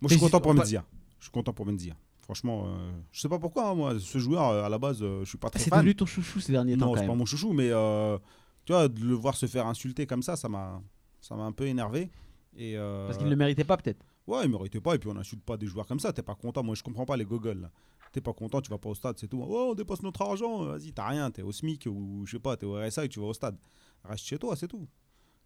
Moi, 0.00 0.08
je 0.10 0.14
suis 0.14 0.20
content 0.20 0.40
pour 0.40 0.52
va- 0.52 0.58
Menzia. 0.60 0.84
Je 1.18 1.24
suis 1.24 1.32
content 1.32 1.52
pour 1.52 1.64
Menzia. 1.64 1.94
Franchement, 2.22 2.64
euh, 2.66 2.90
je 3.10 3.20
sais 3.20 3.28
pas 3.28 3.38
pourquoi, 3.38 3.68
hein, 3.70 3.74
moi, 3.74 3.98
ce 3.98 4.18
joueur, 4.18 4.48
euh, 4.48 4.64
à 4.64 4.68
la 4.68 4.78
base, 4.78 5.02
euh, 5.02 5.20
je 5.24 5.28
suis 5.28 5.38
pas 5.38 5.50
très 5.50 5.58
C'est 5.60 5.70
fan. 5.70 5.80
devenu 5.80 5.94
ton 5.94 6.06
chouchou 6.06 6.40
ces 6.40 6.52
derniers 6.52 6.76
temps 6.76 6.86
Non, 6.86 6.92
quand 6.92 6.98
c'est 7.00 7.06
pas 7.06 7.12
même. 7.12 7.18
mon 7.18 7.26
chouchou, 7.26 7.52
mais 7.52 7.70
euh, 7.70 8.16
tu 8.64 8.72
vois, 8.72 8.88
de 8.88 9.00
le 9.04 9.14
voir 9.14 9.34
se 9.36 9.46
faire 9.46 9.66
insulter 9.66 10.06
comme 10.06 10.22
ça, 10.22 10.36
ça 10.36 10.48
m'a, 10.48 10.80
ça 11.20 11.34
m'a 11.34 11.42
un 11.44 11.52
peu 11.52 11.66
énervé. 11.66 12.10
Et 12.56 12.76
euh, 12.76 13.06
Parce 13.06 13.16
qu'il 13.18 13.26
ne 13.26 13.30
le 13.30 13.36
méritait 13.36 13.64
pas 13.64 13.76
peut-être. 13.76 14.04
ouais, 14.26 14.44
il 14.44 14.50
méritait 14.50 14.80
pas. 14.80 14.94
Et 14.94 14.98
puis 14.98 15.08
on 15.08 15.14
n'insulte 15.14 15.42
pas 15.42 15.56
des 15.56 15.66
joueurs 15.66 15.86
comme 15.86 15.98
ça. 16.00 16.12
T'es 16.12 16.22
pas 16.22 16.34
content. 16.34 16.62
Moi, 16.62 16.74
je 16.74 16.82
comprends 16.82 17.06
pas 17.06 17.16
les 17.16 17.24
gogoles. 17.24 17.62
là. 17.62 17.70
T'es 18.12 18.20
pas 18.20 18.34
content, 18.34 18.60
tu 18.60 18.70
vas 18.70 18.76
pas 18.76 18.90
au 18.90 18.94
stade, 18.94 19.16
c'est 19.18 19.26
tout. 19.26 19.42
Oh, 19.42 19.68
on 19.70 19.74
dépasse 19.74 20.02
notre 20.02 20.20
argent. 20.20 20.64
Vas-y, 20.64 20.92
t'as 20.92 21.08
rien. 21.08 21.30
T'es 21.30 21.40
au 21.42 21.50
SMIC 21.50 21.86
ou 21.90 22.24
je 22.26 22.32
sais 22.32 22.38
pas, 22.38 22.56
t'es 22.58 22.66
au 22.66 22.74
RSA 22.74 23.06
et 23.06 23.08
tu 23.08 23.18
vas 23.20 23.26
au 23.26 23.32
stade. 23.32 23.56
Reste 24.04 24.24
chez 24.26 24.38
toi, 24.38 24.54
c'est 24.54 24.68
tout. 24.68 24.86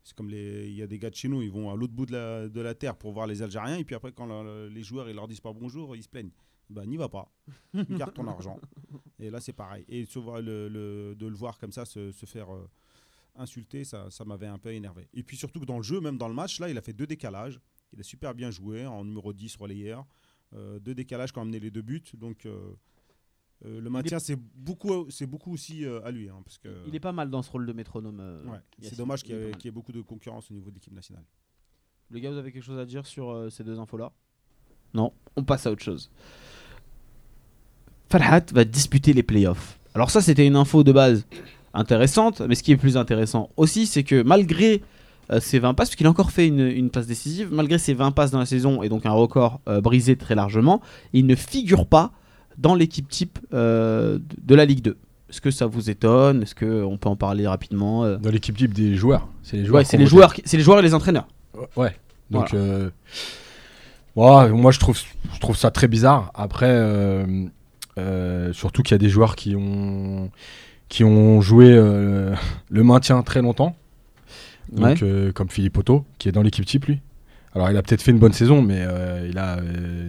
C'est 0.07 0.15
comme 0.17 0.29
les, 0.31 0.69
il 0.69 0.75
y 0.77 0.83
a 0.83 0.87
des 0.87 1.01
gars 1.01 1.11
de 1.11 1.17
chez 1.17 1.27
nous, 1.27 1.43
ils 1.43 1.51
vont 1.51 1.69
à 1.69 1.75
l'autre 1.75 1.93
bout 1.93 2.07
de 2.07 2.13
la, 2.13 2.49
de 2.49 2.61
la 2.61 2.77
terre 2.77 2.97
pour 2.97 3.11
voir 3.13 3.27
les 3.27 3.43
Algériens 3.43 3.77
et 3.77 3.85
puis 3.85 3.97
après 3.97 4.13
quand 4.13 4.27
le- 4.45 4.69
les 4.69 4.85
joueurs 4.85 5.09
ils 5.11 5.17
leur 5.17 5.27
disent 5.27 5.41
pas 5.41 5.53
bonjour, 5.53 5.97
ils 5.97 6.03
se 6.05 6.09
plaignent. 6.09 6.31
Bah 6.71 6.87
n'y 6.87 6.97
va 6.97 7.09
pas. 7.09 7.29
Garde 7.75 8.15
ton 8.15 8.29
argent. 8.29 8.61
Et 9.19 9.31
là 9.31 9.41
c'est 9.41 9.53
pareil. 9.53 9.85
Et 9.89 10.05
le, 10.05 10.69
le- 10.69 11.15
de 11.17 11.27
le 11.27 11.35
voir 11.35 11.59
comme 11.59 11.73
ça 11.73 11.85
se, 11.85 12.13
se 12.13 12.25
faire 12.25 12.55
euh, 12.55 12.69
insulter, 13.35 13.83
ça, 13.85 14.09
ça 14.11 14.25
m'avait 14.25 14.47
un 14.47 14.59
peu 14.59 14.73
énervé. 14.73 15.09
Et 15.13 15.25
puis 15.25 15.37
surtout 15.37 15.59
que 15.59 15.65
dans 15.67 15.77
le 15.79 15.83
jeu, 15.83 16.01
même 16.01 16.19
dans 16.19 16.29
le 16.29 16.35
match, 16.35 16.61
là 16.61 16.69
il 16.69 16.79
a 16.79 16.83
fait 16.83 16.93
deux 16.93 17.07
décalages. 17.09 17.61
Il 17.93 17.99
a 17.99 18.05
super 18.05 18.33
bien 18.35 18.53
joué 18.53 18.87
en 18.87 19.05
numéro 19.05 19.33
10 19.33 19.57
relayeur. 19.57 20.07
Euh, 20.55 20.79
deux 20.79 20.95
décalages 20.95 21.33
qui 21.33 21.39
ont 21.39 21.43
amené 21.43 21.59
les 21.59 21.73
deux 21.73 21.83
buts. 21.83 22.03
Donc 22.15 22.47
euh, 22.47 22.75
euh, 23.65 23.81
le 23.81 23.89
maintien 23.91 24.19
c'est 24.19 24.37
beaucoup, 24.55 25.07
c'est 25.11 25.27
beaucoup 25.27 25.53
aussi 25.55 25.85
euh, 25.87 26.05
à 26.05 26.11
lui. 26.11 26.29
hein, 26.29 26.37
parce 26.45 26.59
que, 26.59 26.69
Il 26.87 26.95
est 26.95 27.01
pas 27.01 27.13
mal 27.13 27.31
dans 27.31 27.43
ce 27.43 27.51
rôle 27.51 27.67
de 27.67 27.73
métronome. 27.73 28.19
euh, 28.21 28.45
ouais, 28.45 28.59
c'est 28.83 28.97
dommage 28.99 29.23
qu'il 29.23 29.35
y, 29.35 29.39
ait- 29.39 29.53
y 29.65 29.71
beaucoup 29.71 29.93
de 29.93 30.03
concurrence 30.03 30.51
au 30.51 30.55
niveau 30.55 30.69
de 30.71 30.75
l'équipe 30.75 30.93
nationale. 30.93 31.25
Les 32.11 32.21
gars, 32.21 32.31
vous 32.31 32.37
avez 32.39 32.53
quelque 32.53 32.63
chose 32.65 32.79
à 32.79 32.85
dire 32.85 33.07
sur 33.07 33.47
ces 33.51 33.65
deux 33.65 33.79
infos-là? 33.81 34.13
Non, 34.95 35.13
on 35.37 35.43
passe 35.43 35.67
à 35.67 35.73
autre 35.73 35.83
chose. 35.83 36.11
Farhat 38.11 38.43
va 38.53 38.65
disputer 38.65 39.13
les 39.13 39.23
playoffs. 39.23 39.79
Alors 39.95 40.11
ça, 40.11 40.21
c'était 40.21 40.47
une 40.47 40.57
info 40.57 40.85
de 40.85 40.93
base 40.93 41.27
intéressante, 41.75 42.41
mais 42.43 42.55
ce 42.55 42.63
qui 42.63 42.73
est 42.73 42.77
plus 42.77 42.97
intéressant 42.97 43.51
aussi, 43.57 43.87
c'est 43.87 44.05
que 44.05 44.23
malgré 44.23 44.83
ses 45.41 45.59
20 45.59 45.75
passes, 45.75 45.89
parce 45.89 45.97
qu'il 45.97 46.07
a 46.07 46.11
encore 46.11 46.31
fait 46.31 46.47
une, 46.47 46.61
une 46.61 46.91
passe 46.91 47.07
décisive, 47.07 47.49
malgré 47.53 47.79
ses 47.79 47.95
20 47.95 48.13
passes 48.13 48.31
dans 48.31 48.39
la 48.39 48.47
saison 48.47 48.83
et 48.83 48.89
donc 48.89 49.05
un 49.07 49.11
record 49.11 49.61
brisé 49.83 50.17
très 50.17 50.35
largement, 50.37 50.81
il 51.13 51.27
ne 51.27 51.35
figure 51.35 51.87
pas 51.87 52.13
dans 52.59 52.75
l'équipe 52.75 53.09
type 53.09 53.39
euh, 53.53 54.19
de- 54.45 54.55
la 54.55 54.65
Ligue 54.65 54.83
2. 54.83 54.97
Est-ce 55.29 55.41
que 55.41 55.51
ça 55.51 55.67
vous 55.67 55.91
étonne? 55.91 56.43
Est-ce 56.43 56.55
qu'on 56.55 56.97
peut 56.99 57.09
en 57.09 57.17
parler 57.17 57.47
rapidement 57.47 58.05
euh? 58.05 58.17
Dans 58.17 58.31
l'équipe 58.31 58.57
type 58.57 58.73
des 58.75 58.95
joueurs. 58.95 59.29
C'est 59.43 59.57
les 59.57 59.65
joueurs. 59.65 59.79
Ouais, 59.81 59.85
c'est 59.85 59.97
les 59.97 60.07
joueurs, 60.07 60.33
qui- 60.35 60.43
c'est 60.45 60.57
les 60.57 60.63
joueurs 60.63 60.79
et 60.79 60.83
les 60.83 60.95
entraîneurs. 60.95 61.27
Ouais. 61.77 61.95
Donc, 62.31 62.55
euh, 62.55 62.91
moi 64.17 64.71
je 64.73 64.79
trouve, 64.79 64.99
je 65.35 65.41
trouve 65.41 65.57
ça 65.57 65.71
très 65.71 65.89
bizarre. 65.89 66.31
Après, 66.35 67.25
surtout 68.53 68.83
qu'il 68.83 68.93
y 68.93 68.97
a 68.97 68.99
des 68.99 69.09
joueurs 69.09 69.37
qui 69.37 69.55
ont, 69.57 70.31
qui 70.89 71.05
ont 71.05 71.41
joué 71.41 71.71
le 71.75 72.83
maintien 72.85 73.23
très 73.23 73.43
longtemps. 73.43 73.77
donc, 74.73 75.05
comme 75.35 75.49
Philippe 75.49 75.79
Otto, 75.79 76.05
qui 76.19 76.29
est 76.29 76.33
dans 76.33 76.43
l'équipe 76.43 76.65
type, 76.67 76.87
lui. 76.87 77.01
Alors, 77.55 77.71
il 77.71 77.77
a 77.77 77.83
peut-être 77.83 78.03
fait 78.03 78.11
une 78.11 78.19
bonne 78.19 78.33
saison, 78.35 78.61
mais 78.63 78.85
il 79.29 79.39
a 79.39 79.59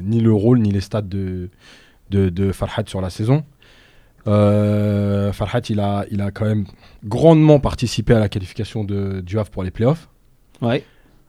ni 0.04 0.20
le 0.22 0.34
rôle 0.34 0.60
ni 0.60 0.72
les 0.72 0.82
stats 0.82 1.01
de, 1.01 1.50
de, 2.10 2.30
de 2.30 2.52
Farhat 2.52 2.84
sur 2.88 3.02
la 3.02 3.10
saison. 3.10 3.44
Euh, 4.28 5.32
Farhat, 5.32 5.62
il 5.70 5.80
a, 5.80 6.06
il 6.12 6.22
a 6.22 6.32
quand 6.32 6.46
même 6.46 6.66
grandement 7.06 7.60
participé 7.60 8.14
à 8.14 8.20
la 8.20 8.28
qualification 8.30 8.84
de, 8.84 9.22
du 9.22 9.40
Havre 9.40 9.50
pour 9.52 9.64
les 9.64 9.72
playoffs. 9.72 10.10
Ouais. 10.62 10.84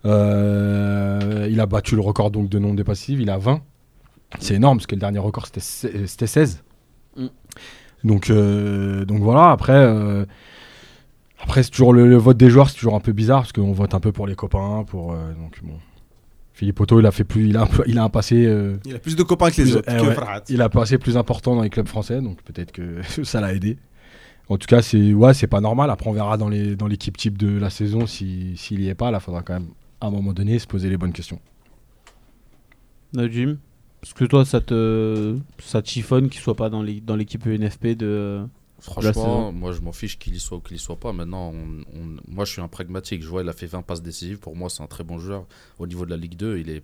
Euh, 0.04 1.46
il 1.50 1.60
a 1.60 1.66
battu 1.66 1.94
le 1.94 2.00
record 2.00 2.30
donc 2.30 2.48
de 2.48 2.58
nombre 2.58 2.76
de 2.76 2.82
passifs, 2.82 3.18
il 3.20 3.30
a 3.30 3.38
20. 3.38 3.60
C'est 4.40 4.54
énorme 4.54 4.78
parce 4.78 4.86
que 4.86 4.94
le 4.94 5.00
dernier 5.00 5.18
record 5.18 5.46
c'était 5.46 5.60
se- 5.60 6.06
c'était 6.06 6.26
16. 6.26 6.62
Mm. 7.16 7.26
Donc, 8.04 8.30
euh, 8.30 9.04
donc 9.04 9.20
voilà, 9.22 9.50
après, 9.50 9.72
euh, 9.72 10.24
après 11.40 11.62
c'est 11.62 11.70
toujours 11.70 11.92
le, 11.92 12.06
le 12.06 12.16
vote 12.16 12.36
des 12.36 12.50
joueurs, 12.50 12.68
c'est 12.70 12.76
toujours 12.76 12.94
un 12.94 13.00
peu 13.00 13.12
bizarre 13.12 13.40
parce 13.40 13.52
qu'on 13.52 13.72
vote 13.72 13.94
un 13.94 14.00
peu 14.00 14.12
pour 14.12 14.26
les 14.26 14.34
copains. 14.34 14.84
Pour, 14.86 15.12
euh, 15.12 15.32
donc 15.34 15.58
bon. 15.62 15.74
Philippe 16.58 16.80
Otto, 16.80 16.98
il 16.98 17.06
a, 17.06 17.12
fait 17.12 17.22
plus, 17.22 17.46
il 17.48 17.56
a, 17.56 17.62
un 17.62 17.66
peu- 17.66 17.84
il 17.86 17.96
a 17.98 18.02
un 18.02 18.08
passé. 18.08 18.44
euh, 18.44 18.78
Il 18.84 18.92
a 18.96 18.98
plus 18.98 19.14
de 19.14 19.22
copains 19.22 19.48
que 19.52 19.58
les 19.58 19.62
Plus- 19.62 19.76
autres. 19.76 19.88
eh 19.88 19.96
que 19.96 20.06
ouais. 20.08 20.16
Il 20.48 20.60
a 20.60 20.64
un 20.64 20.68
passé 20.68 20.98
plus 20.98 21.16
important 21.16 21.54
dans 21.54 21.62
les 21.62 21.70
clubs 21.70 21.86
français, 21.86 22.20
donc 22.20 22.42
peut-être 22.42 22.72
que 22.72 23.00
ça 23.24 23.40
l'a 23.40 23.54
aidé. 23.54 23.78
En 24.48 24.56
tout 24.58 24.66
cas, 24.66 24.82
c'est 24.82 25.12
ouais, 25.14 25.34
c'est 25.34 25.46
pas 25.46 25.60
normal. 25.60 25.88
Après, 25.88 26.10
on 26.10 26.12
verra 26.12 26.36
dans 26.36 26.48
les 26.48 26.74
dans 26.74 26.88
l'équipe 26.88 27.16
type 27.16 27.38
de 27.38 27.58
la 27.60 27.70
saison 27.70 28.06
si- 28.08 28.56
s'il 28.56 28.80
y 28.80 28.88
est 28.88 28.96
pas. 28.96 29.12
Là, 29.12 29.20
faudra 29.20 29.42
quand 29.42 29.52
même 29.54 29.68
à 30.00 30.08
un 30.08 30.10
moment 30.10 30.32
donné 30.32 30.58
se 30.58 30.66
poser 30.66 30.88
les 30.90 30.96
bonnes 30.96 31.12
questions. 31.12 31.38
Najim 33.12 33.58
Parce 34.00 34.12
que 34.12 34.24
toi, 34.24 34.44
ça 34.44 34.60
te, 34.60 35.36
ça 35.60 35.80
te 35.80 35.88
chiffonne 35.88 36.28
qu'il 36.28 36.40
soit 36.40 36.56
pas 36.56 36.70
dans 36.70 36.82
l'é- 36.82 37.00
dans 37.00 37.14
l'équipe 37.16 37.44
UNFP 37.46 37.94
de. 37.96 38.40
Franchement, 38.80 39.50
moi 39.52 39.72
je 39.72 39.80
m'en 39.80 39.92
fiche 39.92 40.18
qu'il 40.18 40.34
y 40.34 40.40
soit 40.40 40.58
ou 40.58 40.60
qu'il 40.60 40.76
y 40.76 40.78
soit 40.78 40.96
pas. 40.98 41.12
Maintenant, 41.12 41.52
on- 41.52 41.82
on- 41.98 42.16
moi 42.28 42.44
je 42.44 42.52
suis 42.52 42.60
un 42.62 42.68
pragmatique. 42.68 43.22
Je 43.22 43.28
vois, 43.28 43.42
il 43.42 43.48
a 43.48 43.52
fait 43.52 43.66
20 43.66 43.82
passes 43.82 44.02
décisives. 44.02 44.38
Pour 44.38 44.54
moi, 44.56 44.70
c'est 44.70 44.82
un 44.82 44.86
très 44.86 45.04
bon 45.04 45.18
joueur. 45.18 45.46
Au 45.78 45.86
niveau 45.86 46.04
de 46.04 46.10
la 46.10 46.16
Ligue 46.16 46.36
2, 46.36 46.58
il 46.58 46.70
est 46.70 46.82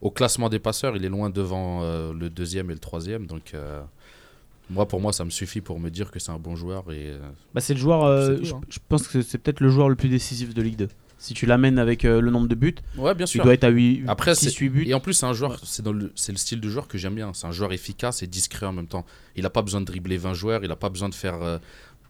au 0.00 0.10
classement 0.10 0.48
des 0.48 0.58
passeurs, 0.58 0.96
il 0.96 1.04
est 1.04 1.08
loin 1.08 1.30
devant 1.30 1.82
euh, 1.82 2.12
le 2.12 2.30
deuxième 2.30 2.70
et 2.70 2.74
le 2.74 2.78
troisième. 2.80 3.26
Donc, 3.26 3.52
euh, 3.54 3.80
moi, 4.70 4.86
pour 4.86 5.00
moi, 5.00 5.12
ça 5.12 5.24
me 5.24 5.30
suffit 5.30 5.60
pour 5.60 5.78
me 5.80 5.90
dire 5.90 6.10
que 6.10 6.18
c'est 6.18 6.30
un 6.32 6.38
bon 6.38 6.56
joueur. 6.56 6.90
Et 6.92 7.08
euh, 7.10 7.18
Bah, 7.54 7.60
c'est 7.60 7.74
le 7.74 7.80
joueur. 7.80 8.04
euh, 8.04 8.36
je, 8.42 8.54
hein. 8.54 8.60
je 8.68 8.78
pense 8.88 9.06
que 9.08 9.20
c'est 9.22 9.38
peut-être 9.38 9.60
le 9.60 9.68
joueur 9.68 9.88
le 9.88 9.96
plus 9.96 10.08
décisif 10.08 10.54
de 10.54 10.62
Ligue 10.62 10.76
2. 10.76 10.88
Si 11.22 11.34
tu 11.34 11.46
l'amènes 11.46 11.78
avec 11.78 12.04
euh, 12.04 12.20
le 12.20 12.30
nombre 12.32 12.48
de 12.48 12.54
buts, 12.56 12.74
ouais, 12.96 13.14
bien 13.14 13.26
il 13.32 13.40
doit 13.40 13.54
être 13.54 13.62
à 13.64 13.68
8, 13.68 14.04
Après, 14.08 14.34
6, 14.34 14.50
c'est- 14.50 14.56
8 14.58 14.68
buts. 14.70 14.84
Et 14.88 14.92
en 14.94 14.98
plus, 15.00 15.14
c'est 15.14 15.24
un 15.26 15.32
joueur, 15.32 15.56
c'est 15.64 15.86
le, 15.86 16.10
style 16.16 16.60
de 16.60 16.68
joueur 16.68 16.88
que 16.88 16.98
j'aime 16.98 17.14
bien. 17.14 17.32
C'est 17.32 17.46
un 17.46 17.52
joueur 17.52 17.72
efficace 17.72 18.22
et 18.22 18.26
discret 18.26 18.66
en 18.66 18.72
même 18.72 18.88
temps. 18.88 19.06
Il 19.36 19.44
n'a 19.44 19.50
pas 19.50 19.62
besoin 19.62 19.80
de 19.80 19.86
dribbler 19.86 20.16
20 20.16 20.34
joueurs, 20.34 20.64
il 20.64 20.68
n'a 20.68 20.74
pas 20.76 20.88
besoin 20.88 21.08
de 21.08 21.14
faire 21.14 21.40
euh, 21.42 21.58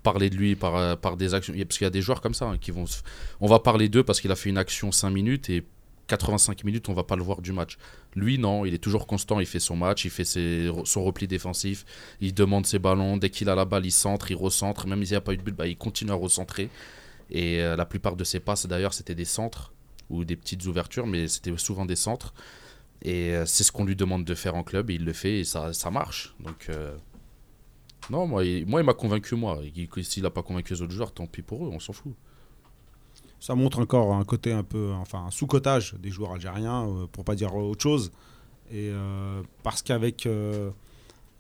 parler 0.03 0.31
de 0.31 0.37
lui 0.37 0.57
par, 0.57 0.77
euh, 0.77 0.97
par 0.97 1.17
des 1.19 1.35
actions. 1.35 1.53
Parce 1.55 1.77
qu'il 1.77 1.85
y 1.85 1.87
a 1.87 1.91
des 1.91 2.01
joueurs 2.01 2.23
comme 2.23 2.33
ça 2.35 2.47
hein, 2.47 2.57
qui 2.59 2.71
vont. 2.71 2.87
se- 2.87 3.03
On 3.41 3.47
va 3.49 3.59
parler 3.59 3.91
d'eux 3.91 4.03
parce 4.03 4.19
qu'il 4.21 4.31
a 4.33 4.35
fait 4.37 4.49
une 4.49 4.57
action 4.59 4.91
5 4.93 5.11
minutes 5.11 5.51
et 5.51 5.63
85 6.09 6.65
minutes, 6.65 6.89
on 6.89 6.95
va 6.95 7.05
pas 7.05 7.17
le 7.17 7.23
voir 7.23 7.41
du 7.43 7.53
match. 7.53 7.79
Lui, 8.17 8.39
non, 8.39 8.65
il 8.67 8.75
est 8.75 8.79
toujours 8.79 9.07
constant, 9.07 9.41
il 9.41 9.47
fait 9.47 9.61
son 9.61 9.77
match, 9.77 10.05
il 10.05 10.11
fait 10.11 10.25
ses- 10.25 10.71
son 10.85 11.05
repli 11.05 11.27
défensif, 11.27 11.85
il 12.21 12.35
demande 12.35 12.67
ses 12.67 12.79
ballons. 12.79 13.17
Dès 13.19 13.31
qu'il 13.31 13.49
a 13.49 13.55
la 13.55 13.65
balle, 13.65 13.87
il 13.87 13.93
centre, 13.93 14.31
il 14.31 14.37
recentre. 14.37 14.87
Même 14.87 15.03
s'il 15.05 15.13
n'y 15.13 15.17
a 15.17 15.21
pas 15.21 15.33
eu 15.33 15.37
de 15.37 15.43
but, 15.43 15.55
bah, 15.55 15.67
il 15.67 15.77
continue 15.77 16.11
à 16.11 16.15
recentrer. 16.15 16.69
Et 17.33 17.63
euh, 17.63 17.77
la 17.77 17.87
plupart 17.87 18.15
de 18.15 18.25
ses 18.25 18.41
passes, 18.41 18.67
d'ailleurs, 18.67 18.93
c'était 18.93 19.15
des 19.15 19.25
centres 19.25 19.73
ou 20.11 20.25
des 20.25 20.37
petites 20.37 20.67
ouvertures, 20.67 21.07
mais 21.07 21.27
c'était 21.29 21.57
souvent 21.57 21.87
des 21.87 21.97
centres. 21.97 22.35
Et 23.01 23.31
euh, 23.31 23.47
c'est 23.47 23.65
ce 23.65 23.73
qu'on 23.73 23.87
lui 23.87 23.97
demande 23.97 24.25
de 24.25 24.35
faire 24.35 24.55
en 24.55 24.63
club, 24.63 24.91
et 24.91 24.95
il 24.95 25.05
le 25.05 25.15
fait, 25.15 25.41
et 25.41 25.45
ça, 25.45 25.73
ça 25.73 25.91
marche. 25.91 26.35
Donc, 26.41 26.67
euh, 26.69 26.95
non, 28.11 28.27
moi, 28.27 28.45
il, 28.45 28.67
moi, 28.67 28.83
il 28.83 28.85
m'a 28.85 28.93
convaincu, 28.93 29.35
moi. 29.35 29.61
S'il 30.03 30.23
n'a 30.23 30.31
pas 30.31 30.43
convaincu 30.43 30.75
les 30.75 30.83
autres 30.83 30.93
joueurs, 30.93 31.13
tant 31.13 31.27
pis 31.27 31.41
pour 31.41 31.65
eux, 31.65 31.71
on 31.73 31.81
s'en 31.81 31.95
fout. 31.95 32.13
Ça 33.41 33.55
montre 33.55 33.81
encore 33.81 34.15
un 34.15 34.25
côté 34.25 34.53
un 34.53 34.63
peu, 34.63 34.93
enfin, 34.93 35.25
un 35.25 35.31
sous-cotage 35.31 35.95
des 35.95 36.11
joueurs 36.11 36.33
algériens, 36.33 37.09
pour 37.13 37.25
pas 37.25 37.35
dire 37.35 37.57
autre 37.57 37.83
chose. 37.83 38.13
Et 38.71 38.93
parce 39.65 39.83
qu'avec 39.83 40.29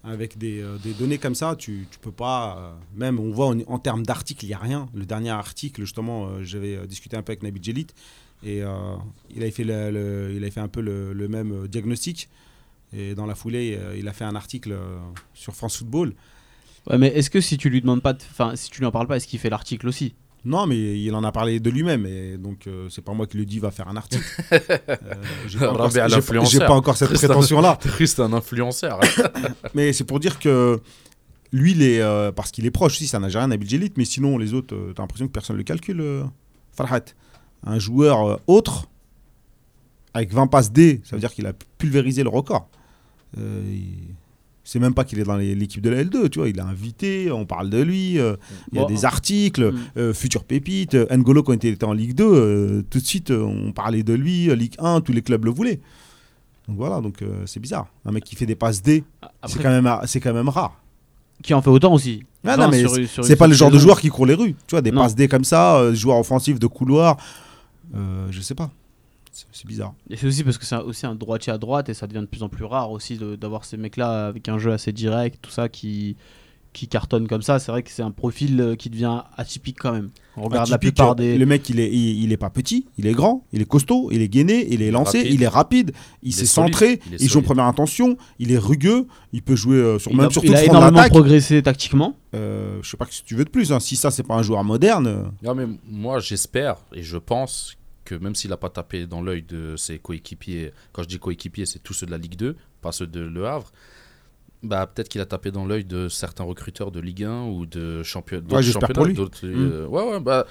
avec 0.04 0.36
des, 0.36 0.60
euh, 0.60 0.78
des 0.78 0.92
données 0.92 1.18
comme 1.18 1.34
ça, 1.34 1.54
tu, 1.56 1.86
tu 1.90 1.98
peux 1.98 2.12
pas. 2.12 2.58
euh, 2.58 2.72
même, 2.96 3.20
on 3.20 3.30
voit 3.30 3.54
en, 3.66 3.78
termes 3.78 4.04
d'articles, 4.04 4.44
il 4.44 4.48
n'y 4.48 4.54
a 4.54 4.58
rien. 4.58 4.88
Le 4.94 5.04
dernier 5.04 5.30
article, 5.30 5.82
justement, 5.82 6.26
euh, 6.26 6.42
j'avais 6.42 6.86
discuté 6.86 7.16
un 7.16 7.22
peu 7.22 7.32
avec 7.32 7.42
Nabil 7.42 7.62
Djelit 7.62 7.88
et 8.44 8.62
il, 9.30 9.42
avait 9.42 9.52
fait 9.52 9.62
il 9.62 9.68
avait 9.68 10.50
fait 10.50 10.60
un 10.60 10.68
peu 10.68 10.80
le, 10.80 11.28
même 11.28 11.68
diagnostic. 11.68 12.28
Et 12.92 13.14
dans 13.14 13.24
la 13.24 13.36
foulée, 13.36 13.78
il 13.96 14.08
a 14.08 14.12
fait 14.12 14.24
un 14.24 14.34
article 14.34 14.76
sur 15.32 15.54
France 15.54 15.76
Football. 15.78 16.14
Ouais, 16.88 16.98
mais 16.98 17.06
est-ce 17.06 17.30
que 17.30 17.40
si 17.40 17.56
tu 17.56 17.70
lui 17.70 17.80
demandes 17.80 18.02
pas, 18.02 18.14
enfin, 18.14 18.56
si 18.56 18.68
tu 18.68 18.80
lui 18.80 18.86
en 18.86 18.90
parles 18.90 19.06
pas, 19.06 19.16
est-ce 19.16 19.28
qu'il 19.28 19.38
fait 19.38 19.48
l'article 19.48 19.86
aussi? 19.86 20.14
Non, 20.44 20.66
mais 20.66 21.00
il 21.00 21.14
en 21.14 21.22
a 21.22 21.30
parlé 21.30 21.60
de 21.60 21.70
lui-même, 21.70 22.04
et 22.04 22.36
donc 22.36 22.66
euh, 22.66 22.88
c'est 22.90 23.00
pas 23.02 23.12
moi 23.12 23.26
qui 23.28 23.36
le 23.36 23.44
dis, 23.44 23.60
va 23.60 23.70
faire 23.70 23.86
un 23.88 23.96
article. 23.96 24.24
Euh, 24.52 24.96
j'ai 25.46 25.58
pas, 25.58 25.66
encore- 25.72 25.90
j'ai 26.50 26.58
pas- 26.66 26.66
cette 26.96 27.08
prétention-là, 27.28 27.76
Triste, 27.80 28.18
un 28.20 28.32
influenceur. 28.32 29.00
mais 29.74 29.92
c'est 29.92 30.04
pour 30.04 30.18
dire 30.20 30.38
que 30.40 30.80
lui, 31.52 31.72
il 31.72 31.82
est, 31.82 32.00
euh, 32.00 32.32
parce 32.32 32.50
qu'il 32.50 32.66
est 32.66 32.70
proche 32.72 32.92
aussi, 32.94 33.06
c'est 33.06 33.16
un 33.16 33.22
Algérien, 33.22 33.46
Nabil 33.48 33.68
Djelit, 33.68 33.92
mais 33.96 34.04
sinon 34.04 34.36
les 34.38 34.52
autres, 34.54 34.74
t'as 34.94 35.02
l'impression 35.02 35.26
que 35.26 35.32
personne 35.32 35.56
le 35.56 35.62
calcule. 35.62 36.24
Farhat, 36.72 37.02
un 37.64 37.78
joueur 37.78 38.40
autre, 38.48 38.88
avec 40.14 40.32
20 40.32 40.46
passes 40.48 40.72
D, 40.72 41.00
ça 41.04 41.14
veut 41.16 41.20
dire 41.20 41.32
qu'il 41.32 41.46
a 41.46 41.52
pulvérisé 41.78 42.22
le 42.22 42.28
record. 42.30 42.68
Il- 43.36 44.14
C'est 44.72 44.78
même 44.78 44.94
pas 44.94 45.04
qu'il 45.04 45.18
est 45.18 45.24
dans 45.24 45.36
l'équipe 45.36 45.82
de 45.82 45.90
la 45.90 46.02
L2, 46.02 46.30
tu 46.30 46.38
vois, 46.38 46.48
il 46.48 46.56
est 46.56 46.62
invité, 46.62 47.30
on 47.30 47.44
parle 47.44 47.68
de 47.68 47.82
lui, 47.82 48.18
euh, 48.18 48.36
il 48.72 48.78
y 48.78 48.82
a 48.82 48.86
des 48.86 49.04
articles, 49.04 49.70
Mm. 49.70 49.78
euh, 49.98 50.14
futur 50.14 50.44
pépite, 50.44 50.94
euh, 50.94 51.04
N'Golo 51.14 51.42
quand 51.42 51.52
il 51.52 51.66
était 51.66 51.84
en 51.84 51.92
Ligue 51.92 52.14
2, 52.14 52.24
euh, 52.24 52.82
tout 52.88 52.98
de 52.98 53.04
suite 53.04 53.30
on 53.30 53.72
parlait 53.72 54.02
de 54.02 54.14
lui, 54.14 54.48
Ligue 54.56 54.74
1, 54.78 55.02
tous 55.02 55.12
les 55.12 55.20
clubs 55.20 55.44
le 55.44 55.50
voulaient. 55.50 55.78
Donc 56.68 56.78
voilà, 56.78 57.02
donc 57.02 57.18
c'est 57.44 57.60
bizarre. 57.60 57.88
Un 58.06 58.12
mec 58.12 58.24
qui 58.24 58.34
fait 58.34 58.46
des 58.46 58.54
passes 58.54 58.80
D, 58.80 59.04
c'est 59.20 59.28
Après, 59.58 59.62
quand, 59.62 59.68
même, 59.82 59.98
c'est 60.06 60.20
quand 60.20 60.32
même 60.32 60.48
rare. 60.48 60.80
qui 61.42 61.52
en 61.52 61.60
fait 61.60 61.68
autant 61.68 61.92
aussi. 61.92 62.22
Ah 62.46 62.56
non, 62.56 62.68
mais 62.70 62.82
C'est 63.22 63.36
pas 63.36 63.48
le 63.48 63.54
genre 63.54 63.70
de 63.70 63.78
joueur 63.78 64.00
qui 64.00 64.08
court 64.08 64.24
les 64.24 64.32
rues. 64.34 64.54
Tu 64.66 64.70
vois, 64.70 64.80
des 64.80 64.90
Non. 64.90 65.02
passes 65.02 65.14
D 65.14 65.28
comme 65.28 65.44
ça, 65.44 65.92
joueur 65.92 66.16
offensif 66.16 66.58
de 66.58 66.66
couloir, 66.66 67.18
je 67.94 68.40
sais 68.40 68.54
pas. 68.54 68.70
C'est 69.32 69.66
bizarre. 69.66 69.94
Et 70.10 70.16
c'est 70.16 70.26
aussi 70.26 70.44
parce 70.44 70.58
que 70.58 70.64
c'est 70.66 70.76
aussi 70.76 71.06
un 71.06 71.14
droitier 71.14 71.52
à 71.52 71.58
droite 71.58 71.88
et 71.88 71.94
ça 71.94 72.06
devient 72.06 72.20
de 72.20 72.26
plus 72.26 72.42
en 72.42 72.48
plus 72.48 72.64
rare 72.64 72.90
aussi 72.90 73.18
d'avoir 73.40 73.64
ces 73.64 73.76
mecs-là 73.78 74.26
avec 74.26 74.48
un 74.48 74.58
jeu 74.58 74.72
assez 74.72 74.92
direct, 74.92 75.38
tout 75.42 75.50
ça 75.50 75.68
qui 75.68 76.16
qui 76.74 76.88
cartonne 76.88 77.28
comme 77.28 77.42
ça. 77.42 77.58
C'est 77.58 77.70
vrai 77.70 77.82
que 77.82 77.90
c'est 77.90 78.00
un 78.02 78.10
profil 78.12 78.58
euh, 78.58 78.76
qui 78.76 78.88
devient 78.88 79.20
atypique 79.36 79.76
quand 79.78 79.92
même. 79.92 80.08
On 80.38 80.44
regarde 80.44 80.70
la 80.70 80.78
plupart 80.78 81.14
des. 81.14 81.36
Le 81.36 81.44
mec, 81.44 81.68
il 81.68 81.78
est, 81.78 81.90
il, 81.92 82.22
il 82.24 82.32
est 82.32 82.38
pas 82.38 82.48
petit, 82.48 82.86
il 82.96 83.06
est 83.06 83.12
grand, 83.12 83.44
il 83.52 83.60
est 83.60 83.66
costaud, 83.66 84.08
il 84.10 84.22
est 84.22 84.28
gainé, 84.30 84.66
il 84.72 84.80
est 84.80 84.90
lancé, 84.90 85.18
rapide. 85.18 85.34
il 85.34 85.42
est 85.42 85.48
rapide, 85.48 85.92
il, 86.22 86.28
Il 86.30 86.32
s'est 86.32 86.46
centré, 86.46 87.00
il 87.10 87.20
il, 87.20 87.28
joue 87.28 87.40
en 87.40 87.42
première 87.42 87.66
intention, 87.66 88.16
il 88.38 88.52
est 88.52 88.56
rugueux, 88.58 89.06
il 89.34 89.42
peut 89.42 89.54
jouer 89.54 89.76
euh, 89.76 89.98
sur, 89.98 90.12
il 90.12 90.16
même 90.16 90.28
a, 90.28 90.30
sur 90.30 90.42
il 90.44 90.46
tout 90.46 90.52
le 90.54 90.58
a 90.60 90.64
énormément 90.64 91.06
progressé 91.08 91.62
tactiquement. 91.62 92.16
Euh, 92.34 92.78
je 92.80 92.88
sais 92.88 92.96
pas 92.96 93.06
ce 93.10 93.20
que 93.20 93.26
tu 93.26 93.34
veux 93.34 93.44
de 93.44 93.50
plus. 93.50 93.70
hein. 93.70 93.78
Si 93.78 93.94
ça, 93.94 94.10
c'est 94.10 94.22
pas 94.22 94.34
un 94.36 94.42
joueur 94.42 94.64
moderne. 94.64 95.06
euh, 95.08 95.24
Non, 95.42 95.54
mais 95.54 95.66
moi, 95.86 96.20
j'espère 96.20 96.76
et 96.94 97.02
je 97.02 97.18
pense 97.18 97.76
que 98.04 98.14
même 98.14 98.34
s'il 98.34 98.50
n'a 98.50 98.56
pas 98.56 98.68
tapé 98.70 99.06
dans 99.06 99.22
l'œil 99.22 99.42
de 99.42 99.76
ses 99.76 99.98
coéquipiers, 99.98 100.72
quand 100.92 101.02
je 101.02 101.08
dis 101.08 101.18
coéquipiers, 101.18 101.66
c'est 101.66 101.78
tous 101.78 101.92
ceux 101.94 102.06
de 102.06 102.10
la 102.10 102.18
Ligue 102.18 102.36
2, 102.36 102.56
pas 102.80 102.92
ceux 102.92 103.06
de 103.06 103.20
Le 103.20 103.46
Havre, 103.46 103.70
bah, 104.62 104.86
peut-être 104.86 105.08
qu'il 105.08 105.20
a 105.20 105.26
tapé 105.26 105.50
dans 105.50 105.66
l'œil 105.66 105.84
de 105.84 106.08
certains 106.08 106.44
recruteurs 106.44 106.90
de 106.92 107.00
Ligue 107.00 107.24
1 107.24 107.44
ou 107.46 107.66
de 107.66 108.02
champion- 108.02 108.42
Ouais, 108.50 108.62
championnats. 108.62 108.94
pour 108.94 109.04
lui. 109.06 109.14
d'autres, 109.14 109.40
euh, 109.44 109.86
ouais, 109.86 110.02
ouais, 110.10 110.20
bah, 110.20 110.46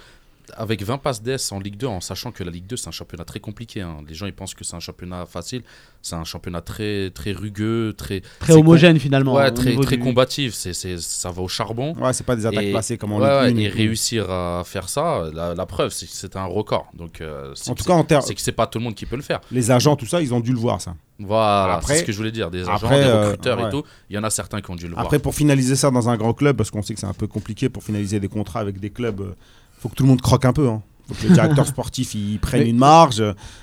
avec 0.57 0.83
20 0.83 0.97
passes 0.97 1.21
d'ess 1.21 1.51
en 1.51 1.59
Ligue 1.59 1.77
2, 1.77 1.87
en 1.87 2.01
sachant 2.01 2.31
que 2.31 2.43
la 2.43 2.51
Ligue 2.51 2.65
2, 2.67 2.75
c'est 2.77 2.87
un 2.87 2.91
championnat 2.91 3.23
très 3.25 3.39
compliqué. 3.39 3.81
hein. 3.81 3.97
Les 4.07 4.13
gens, 4.15 4.25
ils 4.25 4.33
pensent 4.33 4.53
que 4.53 4.63
c'est 4.63 4.75
un 4.75 4.79
championnat 4.79 5.25
facile. 5.25 5.63
C'est 6.01 6.15
un 6.15 6.23
championnat 6.23 6.61
très, 6.61 7.11
très 7.11 7.31
rugueux, 7.31 7.93
très, 7.95 8.21
Très 8.39 8.53
homogène 8.53 8.99
finalement. 8.99 9.33
ouais, 9.35 9.51
très, 9.51 9.75
très 9.75 9.97
du- 9.97 10.03
combatif. 10.03 10.53
C'est, 10.53 10.73
c'est, 10.73 10.97
ça 10.99 11.29
va 11.31 11.41
au 11.43 11.47
charbon. 11.47 11.93
Ouais, 11.95 12.13
c'est 12.13 12.25
pas 12.25 12.35
des 12.35 12.45
attaques 12.45 12.63
Et- 12.65 12.71
placées 12.71 12.97
comme 12.97 13.11
en 13.13 13.19
Ouais, 13.19 13.47
Ligue 13.51 13.57
1. 13.57 13.61
et 13.61 13.67
réussir 13.67 14.29
à 14.31 14.63
faire 14.65 14.89
ça, 14.89 15.25
la, 15.33 15.53
la 15.53 15.65
preuve, 15.65 15.91
c'est 15.91 16.05
que 16.07 16.11
c'est 16.13 16.35
un 16.35 16.45
record. 16.45 16.87
Donc, 16.95 17.21
euh, 17.21 17.51
c'est 17.55 17.69
En 17.69 17.75
tout 17.75 17.83
cas, 17.83 17.93
en 17.93 18.03
ter- 18.03 18.23
c'est 18.23 18.33
que 18.35 18.41
c'est 18.41 18.51
pas 18.51 18.67
tout 18.67 18.79
le 18.79 18.83
monde 18.83 18.95
qui 18.95 19.05
peut 19.05 19.15
le 19.15 19.21
faire. 19.21 19.41
les 19.51 19.69
agents, 19.71 19.95
tout 19.95 20.05
ça, 20.07 20.21
ils 20.21 20.33
ont 20.33 20.39
dû 20.39 20.51
le 20.53 20.59
voir, 20.59 20.81
ça. 20.81 20.95
Voilà, 21.19 21.75
Après- 21.75 21.93
c'est 21.93 21.99
ce 21.99 22.05
que 22.05 22.11
je 22.11 22.17
voulais 22.17 22.31
dire. 22.31 22.49
Des 22.49 22.61
agents, 22.63 22.73
après, 22.73 23.03
des 23.03 23.09
euh, 23.09 23.23
recruteurs 23.27 23.59
ouais. 23.61 23.67
et 23.67 23.71
tout. 23.71 23.83
Il 24.09 24.15
y 24.15 24.19
en 24.19 24.23
a 24.23 24.31
certains 24.31 24.59
qui 24.59 24.71
ont 24.71 24.75
dû 24.75 24.87
le 24.87 24.93
Après, 24.97 25.17
voir. 25.17 25.21
pour 25.21 25.35
finaliser 25.35 25.75
ça 25.75 25.91
dans 25.91 26.09
un 26.09 26.17
grand 26.17 26.33
club, 26.33 26.57
parce 26.57 26.71
qu'on 26.71 26.81
sait 26.81 26.95
que 26.95 26.99
c'est 26.99 27.05
un 27.05 27.13
peu 27.13 27.27
compliqué 27.27 27.69
pour 27.69 27.83
finaliser 27.83 28.19
des 28.19 28.27
contrats 28.27 28.59
avec 28.59 28.79
des 28.79 28.89
clubs, 28.89 29.21
euh, 29.21 29.33
faut 29.81 29.89
que 29.89 29.95
tout 29.95 30.03
le 30.03 30.09
monde 30.09 30.21
croque 30.21 30.45
un 30.45 30.53
peu. 30.53 30.69
Hein. 30.69 30.81
faut 31.07 31.15
que 31.15 31.27
le 31.27 31.33
directeur 31.33 31.65
sportif 31.75 32.13
il 32.15 32.39
prenne 32.39 32.61
Mais- 32.61 32.69
une 32.69 32.77
marge, 32.77 33.21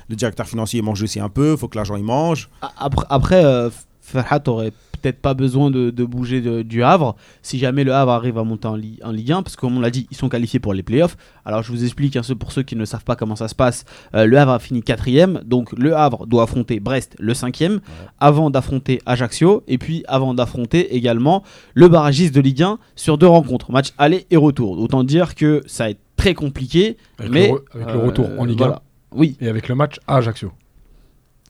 le 0.08 0.16
directeur 0.16 0.46
financier 0.46 0.82
mange 0.82 1.02
aussi 1.02 1.20
un 1.20 1.28
peu, 1.28 1.56
faut 1.56 1.68
que 1.68 1.76
l'argent 1.76 1.96
il 1.96 2.04
mange. 2.04 2.48
A- 2.60 2.72
Après, 2.78 3.06
après 3.08 3.44
euh, 3.44 3.70
Ferhat 4.00 4.42
aurait 4.48 4.72
peut-être 5.00 5.20
pas 5.22 5.34
besoin 5.34 5.70
de, 5.70 5.90
de 5.90 6.04
bouger 6.04 6.40
de- 6.40 6.62
du 6.62 6.82
Havre. 6.82 7.14
Si 7.40 7.56
jamais 7.60 7.84
le 7.84 7.94
Havre 7.94 8.10
arrive 8.10 8.36
à 8.36 8.42
monter 8.42 8.66
en, 8.66 8.74
Li- 8.74 8.98
en 9.04 9.12
Ligue 9.12 9.30
1 9.30 9.42
parce 9.44 9.54
que 9.54 9.60
comme 9.60 9.76
on 9.76 9.80
l'a 9.80 9.90
dit 9.90 10.08
ils 10.10 10.16
sont 10.16 10.28
qualifiés 10.28 10.58
pour 10.58 10.74
les 10.74 10.82
playoffs. 10.82 11.16
Alors 11.44 11.62
je 11.62 11.70
vous 11.70 11.84
explique 11.84 12.16
hein, 12.16 12.22
pour 12.36 12.50
ceux 12.50 12.64
qui 12.64 12.74
ne 12.74 12.84
savent 12.84 13.04
pas 13.04 13.14
comment 13.14 13.36
ça 13.36 13.46
se 13.46 13.54
passe. 13.54 13.84
Euh, 14.16 14.26
le 14.26 14.36
Havre 14.38 14.52
a 14.54 14.58
fini 14.58 14.82
quatrième. 14.82 15.40
Donc 15.44 15.70
le 15.78 15.94
Havre 15.96 16.26
doit 16.26 16.42
affronter 16.42 16.80
Brest 16.80 17.14
le 17.20 17.32
cinquième 17.32 17.78
avant 18.18 18.50
d'affronter 18.50 19.00
Ajaccio 19.06 19.62
et 19.68 19.78
puis 19.78 20.02
avant 20.08 20.34
d'affronter 20.34 20.96
également 20.96 21.44
le 21.74 21.86
barragiste 21.86 22.34
de 22.34 22.40
Ligue 22.40 22.64
1 22.64 22.78
sur 22.96 23.18
deux 23.18 23.28
rencontres 23.28 23.70
match 23.70 23.92
aller 23.98 24.26
et 24.32 24.36
retour. 24.36 24.80
Autant 24.80 25.04
dire 25.04 25.36
que 25.36 25.62
ça 25.66 25.84
va 25.84 25.90
être 25.90 26.00
très 26.28 26.34
compliqué. 26.34 26.96
Avec, 27.18 27.32
mais 27.32 27.48
le, 27.50 27.64
avec 27.72 27.88
le 27.94 27.98
retour 27.98 28.26
en 28.38 28.44
euh, 28.44 28.46
Ligue 28.46 28.62
1 28.62 28.64
voilà. 28.66 28.82
Oui, 29.12 29.36
et 29.40 29.48
avec 29.48 29.68
le 29.68 29.74
match 29.74 29.96
à 30.06 30.16
Ajaccio. 30.16 30.52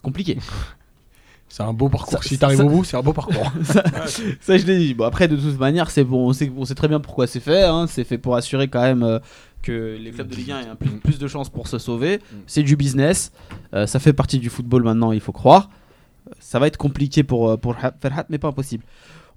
compliqué. 0.02 0.38
C'est 1.50 1.62
un 1.62 1.72
beau 1.72 1.88
parcours. 1.88 2.22
Ça- 2.22 2.28
si 2.28 2.38
t'arrives 2.38 2.60
au 2.60 2.68
bout, 2.68 2.84
c'est 2.84 2.98
un 2.98 3.02
beau 3.02 3.14
parcours. 3.14 3.50
ça, 3.64 3.82
ça, 4.38 4.58
je 4.58 4.66
l'ai 4.66 4.76
dit. 4.78 4.92
Bon, 4.92 5.04
après, 5.06 5.28
de 5.28 5.34
toute 5.36 5.58
manière, 5.58 5.90
c'est 5.90 6.04
bon, 6.04 6.28
on, 6.28 6.32
sait, 6.34 6.52
on 6.54 6.66
sait 6.66 6.74
très 6.74 6.88
bien 6.88 7.00
pourquoi 7.00 7.26
c'est 7.26 7.40
fait. 7.40 7.62
hein. 7.64 7.86
C'est 7.86 8.04
fait 8.04 8.18
pour 8.18 8.36
assurer 8.36 8.68
quand 8.68 8.82
même 8.82 9.02
euh, 9.02 9.18
que 9.62 9.96
les 9.98 10.10
clubs 10.10 10.28
de 10.28 10.36
Ligue 10.36 10.50
1 10.50 10.60
aient 10.60 10.66
un 10.68 10.76
plus, 10.76 10.90
plus 10.90 11.18
de 11.18 11.26
chances 11.26 11.48
pour 11.48 11.66
se 11.66 11.78
sauver. 11.78 12.20
C'est 12.46 12.62
du 12.62 12.76
business. 12.76 13.32
Euh, 13.72 13.86
ça 13.86 13.98
fait 13.98 14.12
partie 14.12 14.38
du 14.38 14.50
football 14.50 14.82
maintenant, 14.82 15.10
il 15.10 15.20
faut 15.20 15.32
croire. 15.32 15.70
Ça 16.38 16.58
va 16.58 16.66
être 16.66 16.76
compliqué 16.76 17.22
pour, 17.22 17.58
pour 17.58 17.74
Ha- 17.82 17.94
Ferhat, 17.98 18.26
mais 18.28 18.36
pas 18.36 18.48
impossible. 18.48 18.84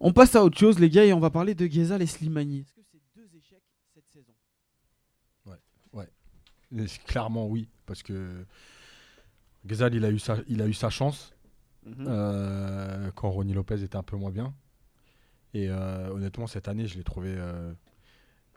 On 0.02 0.12
passe 0.12 0.36
à 0.36 0.44
autre 0.44 0.58
chose, 0.58 0.80
les 0.80 0.90
gars, 0.90 1.06
et 1.06 1.14
on 1.14 1.20
va 1.22 1.30
parler 1.30 1.56
de 1.56 1.66
Ghezal 1.66 2.02
et 2.02 2.08
Slimani. 2.08 2.58
Est-ce 2.60 2.74
que 2.74 2.82
c'est 2.92 3.00
deux 3.16 3.30
échecs 3.38 3.64
cette 3.96 4.04
saison 4.12 4.34
Et 5.46 5.50
c'est 5.96 6.61
Clairement, 7.06 7.48
oui. 7.48 7.68
Parce 7.86 8.04
que 8.04 8.46
Ghezal, 9.66 9.94
il 9.96 10.06
a 10.06 10.12
eu 10.12 10.20
sa, 10.20 10.38
il 10.48 10.62
a 10.62 10.68
eu 10.68 10.74
sa 10.74 10.90
chance 10.90 11.34
Mhm. 11.84 12.06
euh, 12.08 13.12
quand 13.16 13.32
Ronnie 13.32 13.54
Lopez 13.54 13.82
était 13.84 13.96
un 13.96 14.04
peu 14.04 14.16
moins 14.16 14.30
bien. 14.30 14.54
Et 15.56 15.68
euh, 15.70 16.12
honnêtement, 16.12 16.46
cette 16.48 16.68
année, 16.68 16.86
je 16.88 16.96
l'ai 16.96 17.04
trouvé 17.04 17.34
euh, 17.36 17.74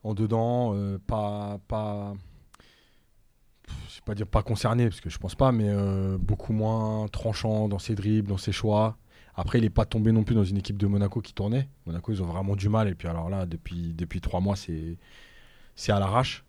en 0.02 0.12
dedans, 0.14 0.76
pas. 1.06 1.58
pas 1.66 2.14
je 3.88 3.94
vais 3.94 4.02
pas 4.04 4.14
dire 4.14 4.26
pas 4.26 4.42
concerné, 4.42 4.88
parce 4.88 5.00
que 5.00 5.08
je 5.08 5.18
pense 5.18 5.34
pas, 5.34 5.52
mais 5.52 5.72
beaucoup 6.18 6.52
moins 6.52 7.08
tranchant 7.08 7.66
dans 7.68 7.78
ses 7.78 7.94
dribbles, 7.94 8.28
dans 8.28 8.36
ses 8.36 8.52
choix. 8.52 8.98
Après, 9.36 9.58
il 9.58 9.62
n'est 9.62 9.70
pas 9.70 9.86
tombé 9.86 10.12
non 10.12 10.22
plus 10.22 10.34
dans 10.34 10.44
une 10.44 10.58
équipe 10.58 10.76
de 10.76 10.86
Monaco 10.86 11.20
qui 11.22 11.32
tournait. 11.32 11.68
Monaco, 11.86 12.12
ils 12.12 12.22
ont 12.22 12.26
vraiment 12.26 12.54
du 12.56 12.68
mal. 12.68 12.88
Et 12.88 12.94
puis 12.94 13.08
alors 13.08 13.30
là, 13.30 13.46
depuis, 13.46 13.94
depuis 13.94 14.20
trois 14.20 14.40
mois, 14.40 14.54
c'est 14.56 14.98
c'est 15.76 15.92
à 15.92 15.98
l'arrache. 15.98 16.44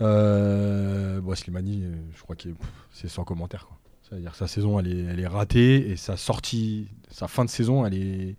Euh, 0.00 1.20
bon, 1.20 1.34
Slimani, 1.34 1.84
euh, 1.84 1.94
je 2.16 2.22
crois 2.22 2.36
que 2.36 2.48
c'est 2.90 3.08
sans 3.08 3.24
commentaire. 3.24 3.66
quoi. 3.66 3.78
C'est-à-dire 4.02 4.34
sa 4.34 4.46
saison, 4.48 4.78
elle 4.78 4.88
est, 4.88 5.04
elle 5.04 5.20
est 5.20 5.26
ratée 5.26 5.90
et 5.90 5.96
sa 5.96 6.16
sortie, 6.16 6.88
sa 7.10 7.28
fin 7.28 7.44
de 7.44 7.50
saison, 7.50 7.86
elle 7.86 7.94
est, 7.94 8.36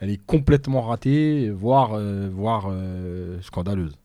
elle 0.00 0.10
est 0.10 0.24
complètement 0.26 0.82
ratée, 0.82 1.50
voire, 1.50 1.92
euh, 1.94 2.28
voire 2.32 2.66
euh, 2.68 3.40
scandaleuse. 3.42 3.96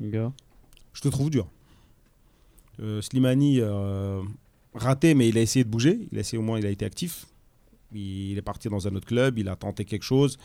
Je 0.00 1.00
te 1.00 1.08
trouve 1.08 1.30
dur. 1.30 1.48
Euh, 2.80 3.00
Slimani, 3.00 3.60
euh, 3.60 4.20
raté, 4.74 5.14
mais 5.14 5.28
il 5.28 5.38
a 5.38 5.40
essayé 5.40 5.64
de 5.64 5.70
bouger. 5.70 6.08
Il 6.10 6.18
a 6.18 6.20
essayé, 6.20 6.38
au 6.38 6.42
moins, 6.42 6.58
il 6.58 6.66
a 6.66 6.70
été 6.70 6.84
actif. 6.84 7.26
Il 7.92 8.36
est 8.36 8.42
parti 8.42 8.68
dans 8.68 8.88
un 8.88 8.94
autre 8.94 9.06
club, 9.06 9.38
il 9.38 9.48
a 9.48 9.56
tenté 9.56 9.84
quelque 9.84 10.02
chose. 10.02 10.38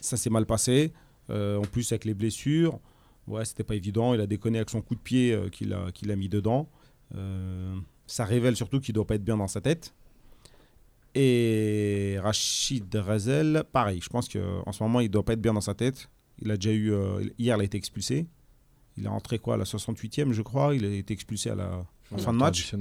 Ça 0.00 0.16
s'est 0.16 0.30
mal 0.30 0.46
passé. 0.46 0.92
Euh, 1.30 1.58
en 1.58 1.62
plus, 1.62 1.92
avec 1.92 2.04
les 2.04 2.14
blessures, 2.14 2.80
ouais, 3.28 3.44
c'était 3.44 3.64
pas 3.64 3.74
évident. 3.74 4.14
Il 4.14 4.20
a 4.20 4.26
déconné 4.26 4.58
avec 4.58 4.70
son 4.70 4.80
coup 4.82 4.94
de 4.94 5.00
pied 5.00 5.32
euh, 5.32 5.48
qu'il 5.48 5.72
a, 5.72 5.90
qu'il 5.92 6.10
a 6.10 6.16
mis 6.16 6.28
dedans. 6.28 6.68
Euh, 7.14 7.74
ça 8.06 8.24
révèle 8.24 8.56
surtout 8.56 8.80
qu'il 8.80 8.94
doit 8.94 9.06
pas 9.06 9.14
être 9.14 9.24
bien 9.24 9.36
dans 9.36 9.48
sa 9.48 9.60
tête. 9.60 9.94
Et 11.14 12.16
Rachid 12.22 12.94
Razel, 12.94 13.64
pareil. 13.72 14.00
Je 14.02 14.08
pense 14.08 14.28
qu'en 14.28 14.72
ce 14.72 14.82
moment, 14.82 15.00
il 15.00 15.08
doit 15.10 15.24
pas 15.24 15.32
être 15.32 15.40
bien 15.40 15.54
dans 15.54 15.60
sa 15.60 15.74
tête. 15.74 16.08
Il 16.40 16.50
a 16.50 16.56
déjà 16.56 16.72
eu. 16.72 16.92
euh, 16.92 17.24
hier, 17.38 17.56
il 17.56 17.60
a 17.60 17.64
été 17.64 17.76
expulsé. 17.78 18.26
Il 18.96 19.04
est 19.04 19.08
rentré 19.08 19.38
quoi 19.38 19.54
à 19.54 19.56
la 19.56 19.64
68e, 19.64 20.32
je 20.32 20.42
crois. 20.42 20.74
Il 20.74 20.84
a 20.84 20.88
été 20.88 21.14
expulsé 21.14 21.50
à 21.50 21.54
la 21.54 21.84
en 22.12 22.18
fin 22.18 22.32
de 22.32 22.38
match, 22.38 22.74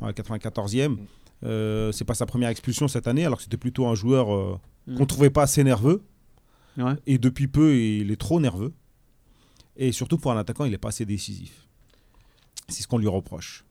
à 0.00 0.06
la 0.06 0.12
94e. 0.12 0.96
Euh, 1.44 1.92
c'est 1.92 2.04
pas 2.04 2.14
sa 2.14 2.26
première 2.26 2.48
expulsion 2.48 2.88
cette 2.88 3.06
année, 3.06 3.24
alors 3.24 3.38
que 3.38 3.44
c'était 3.44 3.56
plutôt 3.56 3.86
un 3.86 3.94
joueur 3.94 4.34
euh, 4.34 4.58
qu'on 4.96 5.06
trouvait 5.06 5.30
pas 5.30 5.42
assez 5.42 5.62
nerveux. 5.64 6.02
Ouais. 6.76 6.94
Et 7.06 7.18
depuis 7.18 7.48
peu, 7.48 7.76
il 7.76 8.10
est 8.10 8.20
trop 8.20 8.40
nerveux. 8.40 8.72
Et 9.78 9.92
surtout 9.92 10.18
pour 10.18 10.32
un 10.32 10.36
attaquant, 10.36 10.64
il 10.64 10.74
est 10.74 10.78
pas 10.78 10.88
assez 10.88 11.06
décisif. 11.06 11.66
C'est 12.68 12.82
ce 12.82 12.88
qu'on 12.88 12.98
lui 12.98 13.08
reproche. 13.08 13.64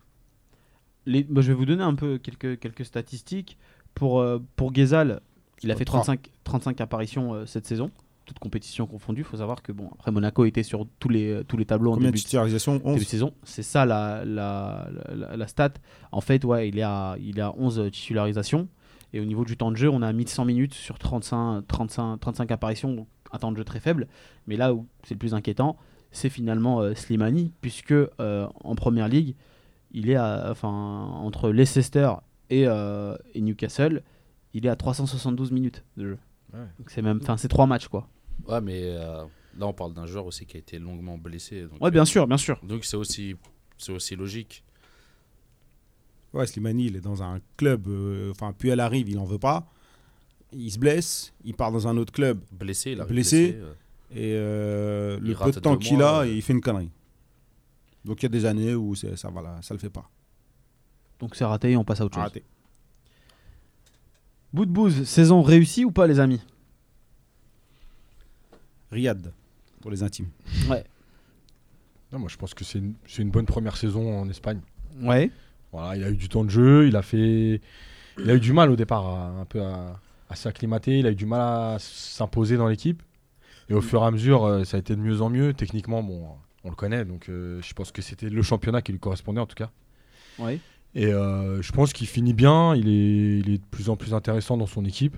Les- 1.06 1.24
bah, 1.24 1.41
je 1.41 1.48
vais 1.50 1.54
vous 1.54 1.65
donner 1.65 1.84
un 1.84 1.96
peu 1.96 2.17
quelques, 2.17 2.60
quelques 2.60 2.86
statistiques. 2.86 3.58
Pour, 3.93 4.20
euh, 4.20 4.39
pour 4.56 4.72
Ghezal, 4.72 5.22
il 5.63 5.72
a 5.72 5.76
fait 5.76 5.86
35, 5.86 6.30
35 6.43 6.82
apparitions 6.82 7.34
euh, 7.34 7.46
cette 7.46 7.65
saison, 7.65 7.91
toutes 8.26 8.39
compétitions 8.39 8.86
confondues. 8.88 9.22
Il 9.22 9.26
faut 9.26 9.38
savoir 9.38 9.62
que 9.62 9.72
bon, 9.72 9.89
après 9.93 10.12
Monaco 10.12 10.46
était 10.46 10.63
sur 10.63 10.86
tous 11.00 11.10
les, 11.10 11.32
euh, 11.32 11.43
tous 11.43 11.58
les 11.58 11.65
tableaux 11.65 11.91
en 11.91 11.96
Combien 11.96 12.10
de 12.10 12.12
début 12.13 12.20
de, 12.22 12.26
titularisations 12.26 12.74
début 12.78 12.89
11. 12.89 13.00
de 13.00 13.04
saison. 13.06 13.34
C'est 13.43 13.63
ça 13.63 13.86
la, 13.86 14.24
la, 14.26 14.89
la, 15.15 15.36
la 15.38 15.48
stat. 15.48 15.74
En 16.12 16.22
fait, 16.22 16.46
ouais, 16.46 16.70
il 16.70 16.78
est 16.78 16.84
à, 16.84 17.15
il 17.20 17.38
est 17.39 17.41
à 17.41 17.54
11 17.58 17.89
titularisations. 17.91 18.67
Et 19.13 19.20
au 19.20 19.26
niveau 19.26 19.46
du 19.46 19.56
temps 19.58 19.72
de 19.72 19.78
jeu, 19.78 19.89
on 19.89 20.02
a 20.02 20.12
1100 20.13 20.46
minutes 20.46 20.74
sur 20.74 21.00
35, 21.00 21.65
35, 21.67 22.20
35 22.20 22.52
apparitions, 22.52 22.93
donc 22.93 23.08
un 23.32 23.39
temps 23.39 23.52
de 23.52 23.58
jeu 23.58 23.63
très 23.63 23.80
faible. 23.80 24.08
Mais 24.48 24.58
là 24.58 24.74
où 24.74 24.86
c'est 25.04 25.13
le 25.15 25.20
plus 25.20 25.34
inquiétant, 25.34 25.78
c'est 26.12 26.30
finalement 26.30 26.82
euh, 26.82 26.93
Slimani, 26.96 27.52
puisque 27.62 27.91
euh, 27.91 28.48
en 28.63 28.76
première 28.76 29.08
ligue, 29.08 29.36
il 29.91 30.10
est 30.10 30.15
à, 30.15 30.48
enfin, 30.52 30.70
entre 30.70 31.50
Leicester 31.50 32.12
et, 32.50 32.65
euh, 32.67 33.15
et 33.34 33.41
Newcastle, 33.41 34.04
il 34.54 34.65
est 34.65 34.70
à 34.70 34.76
372 34.76 35.52
minutes 35.52 35.84
de 35.98 36.06
jeu. 36.10 36.17
Ouais. 36.54 36.60
C'est 36.88 37.02
même, 37.02 37.20
enfin, 37.22 37.38
c'est 37.38 37.48
trois 37.50 37.65
matchs 37.67 37.88
quoi. 37.88 38.08
Ouais, 38.48 38.62
mais 38.62 38.82
euh, 38.84 39.24
là, 39.58 39.67
on 39.67 39.74
parle 39.74 39.93
d'un 39.93 40.06
joueur 40.06 40.26
aussi 40.26 40.46
qui 40.46 40.58
a 40.58 40.60
été 40.60 40.80
longuement 40.80 41.17
blessé. 41.17 41.63
Donc, 41.63 41.82
Ouais, 41.82 41.91
bien 41.91 42.06
sûr, 42.06 42.26
bien 42.28 42.38
sûr. 42.38 42.60
Donc, 42.63 42.86
c'est 42.86 42.96
aussi, 42.98 43.36
c'est 43.78 43.91
aussi 43.91 44.15
logique. 44.15 44.63
Ouais, 46.34 46.46
Slimani, 46.46 46.86
il 46.88 46.96
est 46.96 47.02
dans 47.02 47.24
un 47.24 47.39
club. 47.58 47.88
euh, 47.88 48.32
Enfin, 48.32 48.54
puis 48.58 48.70
elle 48.70 48.80
arrive, 48.80 49.10
il 49.10 49.17
en 49.17 49.26
veut 49.26 49.39
pas. 49.39 49.67
Il 50.54 50.72
se 50.72 50.80
blesse, 50.80 51.34
il 51.43 51.54
part 51.56 51.72
dans 51.72 51.88
un 51.88 51.98
autre 51.98 52.13
club. 52.13 52.39
Blessé, 52.52 52.91
il 52.91 53.02
Blessé. 53.04 53.58
euh. 53.60 53.74
Et 54.12 54.34
euh, 54.36 55.20
le 55.20 55.36
peu 55.36 55.52
de 55.52 55.60
temps 55.60 55.78
qu'il 55.78 56.02
a, 56.02 56.20
euh. 56.20 56.28
il 56.28 56.41
fait 56.41 56.54
une 56.54 56.62
connerie. 56.62 56.91
Donc 58.06 58.22
il 58.22 58.24
y 58.24 58.28
a 58.28 58.30
des 58.30 58.46
années 58.46 58.74
où 58.74 58.96
ça, 58.96 59.30
voilà, 59.30 59.62
ça 59.62 59.74
le 59.74 59.80
fait 59.80 59.89
pas. 59.89 60.10
Donc 61.20 61.36
c'est 61.36 61.43
raté, 61.43 61.76
on 61.76 61.84
passe 61.84 62.02
à 62.02 62.06
autre 62.06 62.15
chose. 62.15 62.24
Raté. 62.24 62.43
Bout 64.54 64.65
de 64.65 64.72
bouse, 64.72 65.04
saison 65.04 65.41
réussie 65.41 65.84
ou 65.84 65.91
pas 65.91 66.08
les 66.08 66.20
amis? 66.20 66.41
Riyad, 68.91 69.34
pour 69.82 69.91
les 69.91 70.04
intimes. 70.04 70.30
Non, 72.13 72.20
moi, 72.20 72.30
je 72.30 72.38
pense 72.38 72.54
que 72.54 72.63
c'est 72.63 72.80
une, 72.80 73.30
bonne 73.30 73.46
première 73.46 73.76
saison 73.76 74.22
en 74.22 74.30
Espagne. 74.30 74.62
Ouais. 75.02 75.30
Voilà, 75.74 75.98
il 75.98 76.04
a 76.06 76.10
eu 76.10 76.15
du 76.15 76.30
temps 76.30 76.46
de 76.46 76.50
jeu, 76.50 76.88
il 76.88 76.96
a 76.96 77.02
fait, 77.02 77.60
il 78.17 78.30
a 78.30 78.36
eu 78.36 78.39
du 78.39 78.54
mal 78.54 78.72
au 78.72 78.78
départ 78.78 79.06
à, 79.06 79.28
un 79.41 79.43
peu 79.46 79.62
à, 79.62 80.00
à 80.30 80.36
s'acclimater, 80.36 81.00
il 81.00 81.06
a 81.06 81.12
eu 81.12 81.15
du 81.15 81.26
mal 81.26 81.41
à 81.41 81.78
s'imposer 81.80 82.56
dans 82.56 82.70
l'équipe. 82.70 83.04
Et 83.69 83.73
au 83.73 83.82
fur 83.82 84.01
et 84.01 84.06
à 84.06 84.12
mesure, 84.12 84.45
euh, 84.45 84.63
ça 84.63 84.77
a 84.77 84.80
été 84.80 84.95
de 84.95 85.01
mieux 85.01 85.21
en 85.21 85.30
mieux. 85.30 85.53
Techniquement, 85.53 86.01
bon, 86.03 86.27
on 86.63 86.69
le 86.69 86.75
connaît, 86.75 87.06
donc 87.06 87.30
euh, 87.30 87.62
je 87.62 87.73
pense 87.73 87.91
que 87.91 88.01
c'était 88.01 88.30
le 88.30 88.41
championnat 88.41 88.82
qui 88.82 88.91
lui 88.91 88.99
correspondait 88.99 89.41
en 89.41 89.45
tout 89.45 89.56
cas. 89.56 89.71
Et 90.95 91.08
euh, 91.08 91.62
je 91.62 91.71
pense 91.71 91.93
qu'il 91.93 92.08
finit 92.08 92.34
bien, 92.34 92.75
il 92.75 92.88
est, 92.88 93.39
il 93.39 93.49
est 93.49 93.58
de 93.58 93.65
plus 93.69 93.89
en 93.89 93.95
plus 93.95 94.13
intéressant 94.13 94.58
dans 94.58 94.65
son 94.67 94.86
équipe. 94.86 95.17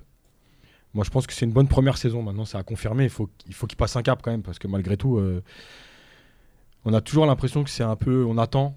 Moi, 0.94 1.04
je 1.04 1.10
pense 1.10 1.28
que 1.28 1.34
c'est 1.34 1.46
une 1.46 1.52
bonne 1.52 1.68
première 1.68 1.98
saison. 1.98 2.24
Maintenant, 2.24 2.46
c'est 2.46 2.58
à 2.58 2.64
confirmer. 2.64 3.04
Il 3.04 3.10
faut, 3.10 3.30
il 3.48 3.54
faut 3.54 3.68
qu'il 3.68 3.78
passe 3.78 3.96
un 3.96 4.02
cap 4.02 4.22
quand 4.24 4.32
même, 4.32 4.42
parce 4.42 4.60
que 4.60 4.68
malgré 4.68 4.98
tout, 4.98 5.18
euh, 5.18 5.44
on 6.86 6.94
a 6.94 7.02
toujours 7.02 7.26
l'impression 7.26 7.64
que 7.64 7.70
c'est 7.70 7.84
un 7.84 7.96
peu, 7.96 8.26
on 8.26 8.38
attend. 8.38 8.76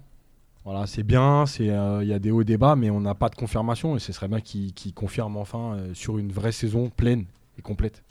Voilà, 0.63 0.87
c'est 0.87 1.03
bien, 1.03 1.45
c'est, 1.45 1.65
il 1.65 2.07
y 2.07 2.13
a 2.13 2.19
des 2.19 2.31
hauts 2.31 2.41
et 2.41 2.45
des 2.45 2.57
bas, 2.57 2.75
mais 2.75 2.89
on 2.89 3.01
n'a 3.01 3.15
pas 3.15 3.29
de 3.29 3.35
confirmation. 3.35 3.97
Et 3.97 3.99
ce 3.99 4.13
serait 4.13 4.29
bien 4.29 4.39
qu'il 4.39 4.93
confirme 4.93 5.35
enfin 5.35 5.77
sur 5.93 6.17
une 6.17 6.31
vraie 6.31 6.53
saison 6.53 6.89
pleine 6.89 7.25
et 7.57 7.61
complète. 7.61 8.03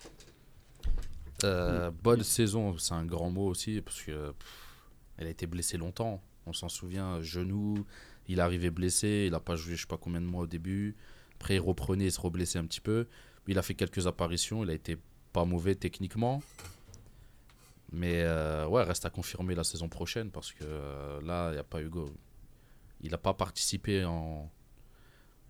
Euh, 1.44 1.90
bonne 1.90 2.22
saison, 2.22 2.76
c'est 2.78 2.94
un 2.94 3.04
grand 3.04 3.30
mot 3.30 3.46
aussi, 3.46 3.80
parce 3.80 4.02
que 4.02 4.30
pff, 4.32 4.48
elle 5.18 5.26
a 5.26 5.30
été 5.30 5.46
blessée 5.46 5.76
longtemps. 5.76 6.22
On 6.46 6.52
s'en 6.52 6.68
souvient, 6.68 7.20
genou, 7.20 7.84
il 8.28 8.38
est 8.38 8.42
arrivé 8.42 8.70
blessé, 8.70 9.24
il 9.26 9.32
n'a 9.32 9.40
pas 9.40 9.56
joué 9.56 9.76
je 9.76 9.82
sais 9.82 9.86
pas 9.86 9.96
combien 9.96 10.20
de 10.20 10.26
mois 10.26 10.42
au 10.42 10.46
début. 10.46 10.96
Après, 11.36 11.56
il 11.56 11.60
reprenait, 11.60 12.06
il 12.06 12.12
se 12.12 12.20
reblessait 12.20 12.58
un 12.58 12.64
petit 12.64 12.80
peu. 12.80 13.06
Il 13.46 13.58
a 13.58 13.62
fait 13.62 13.74
quelques 13.74 14.06
apparitions, 14.06 14.64
il 14.64 14.70
a 14.70 14.74
été 14.74 14.96
pas 15.32 15.44
mauvais 15.44 15.74
techniquement. 15.74 16.42
Mais 17.92 18.22
euh, 18.22 18.66
ouais, 18.66 18.82
reste 18.82 19.04
à 19.04 19.10
confirmer 19.10 19.54
la 19.54 19.64
saison 19.64 19.88
prochaine, 19.88 20.30
parce 20.30 20.52
que 20.52 20.64
euh, 20.64 21.20
là, 21.22 21.50
il 21.50 21.54
n'y 21.54 21.58
a 21.58 21.64
pas 21.64 21.82
Hugo. 21.82 22.10
Il 23.02 23.10
n'a 23.10 23.18
pas 23.18 23.34
participé 23.34 24.04
en... 24.04 24.50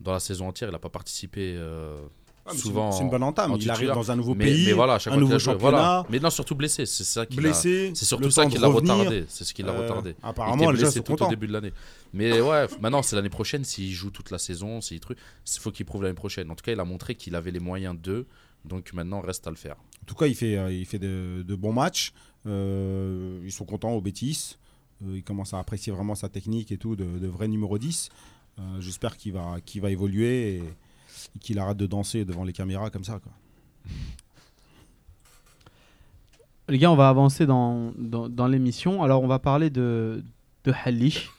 dans 0.00 0.12
la 0.12 0.20
saison 0.20 0.48
entière, 0.48 0.70
il 0.70 0.72
n'a 0.72 0.78
pas 0.78 0.90
participé 0.90 1.54
euh, 1.56 2.06
Ah, 2.44 2.50
c'est 2.52 2.58
souvent. 2.58 2.86
une- 2.86 2.92
C'est 2.92 3.02
une 3.04 3.10
bonne 3.10 3.22
entame. 3.22 3.52
en 3.52 3.56
Il 3.56 3.70
arrive 3.70 3.90
dans 3.92 4.10
un 4.10 4.16
nouveau 4.16 4.34
mais, 4.34 4.46
pays, 4.46 4.66
mais 4.66 4.72
voilà, 4.72 4.98
un 5.06 5.16
nouveau 5.16 5.38
championnat, 5.38 5.58
voilà. 5.60 6.06
Mais 6.10 6.18
non, 6.18 6.28
surtout 6.30 6.54
blessé, 6.56 6.86
c'est 6.86 7.04
ça 7.04 7.24
qui 7.24 7.36
blessé. 7.36 7.92
c'est 7.94 8.04
surtout 8.04 8.30
ça 8.30 8.46
qui 8.46 8.58
l'a 8.58 8.66
retardé. 8.68 9.24
C'est 9.28 9.44
ce 9.44 9.54
qui 9.54 9.62
l'a 9.62 9.72
Euh, 9.72 9.82
retardé. 9.82 10.10
Il 10.18 10.26
Apparemment, 10.26 10.54
était 10.56 10.72
les 10.72 10.78
gens 10.78 10.82
blessé 10.82 11.02
tout 11.02 11.22
au 11.22 11.28
début 11.28 11.46
de 11.46 11.52
l'année. 11.52 11.72
Mais 12.12 12.40
ouais, 12.40 12.66
maintenant, 12.80 13.02
c'est 13.02 13.14
l'année 13.16 13.28
prochaine. 13.30 13.64
S'il 13.64 13.92
joue 13.92 14.10
toute 14.10 14.30
la 14.30 14.38
saison, 14.38 14.80
s'il 14.80 14.98
truc, 15.00 15.18
il 15.46 15.60
faut 15.60 15.70
qu'il 15.70 15.86
prouve 15.86 16.02
l'année 16.02 16.14
prochaine. 16.14 16.50
En 16.50 16.54
tout 16.56 16.64
cas, 16.64 16.72
il 16.72 16.80
a 16.80 16.84
montré 16.84 17.14
qu'il 17.14 17.34
avait 17.36 17.52
les 17.52 17.60
moyens 17.60 17.96
d'eux. 17.96 18.26
Donc 18.64 18.92
maintenant, 18.92 19.20
reste 19.20 19.46
à 19.46 19.50
le 19.50 19.56
faire. 19.56 19.76
En 20.02 20.06
tout 20.06 20.14
cas, 20.16 20.26
il 20.26 20.34
fait, 20.34 20.56
euh, 20.56 20.72
il 20.72 20.84
fait 20.86 20.98
de, 20.98 21.44
de 21.46 21.54
bons 21.54 21.72
matchs. 21.72 22.12
Euh, 22.62 23.40
ils 23.44 23.52
sont 23.52 23.64
contents 23.64 23.92
au 23.92 24.00
Bétis. 24.00 24.56
Euh, 25.04 25.16
ils 25.16 25.22
commencent 25.22 25.54
à 25.54 25.58
apprécier 25.58 25.92
vraiment 25.92 26.14
sa 26.14 26.28
technique 26.28 26.70
et 26.72 26.76
tout, 26.76 26.96
de, 26.96 27.04
de 27.04 27.26
vrai 27.28 27.48
numéro 27.48 27.78
10. 27.78 28.08
Euh, 28.58 28.62
J'espère 28.80 29.16
qu'il 29.16 29.32
va, 29.32 29.56
qu'il 29.64 29.80
va 29.80 29.90
évoluer 29.90 30.56
et, 30.56 30.62
et 31.36 31.38
qu'il 31.38 31.58
arrête 31.58 31.76
de 31.76 31.86
danser 31.86 32.24
devant 32.24 32.44
les 32.44 32.52
caméras 32.52 32.90
comme 32.90 33.04
ça. 33.04 33.18
Quoi. 33.18 33.32
Les 36.68 36.78
gars, 36.78 36.90
on 36.90 36.96
va 36.96 37.08
avancer 37.08 37.44
dans, 37.46 37.92
dans, 37.98 38.28
dans 38.28 38.46
l'émission. 38.46 39.02
Alors, 39.02 39.22
on 39.22 39.26
va 39.26 39.38
parler 39.38 39.68
de, 39.68 40.22
de 40.64 40.72
Halish. 40.84 41.30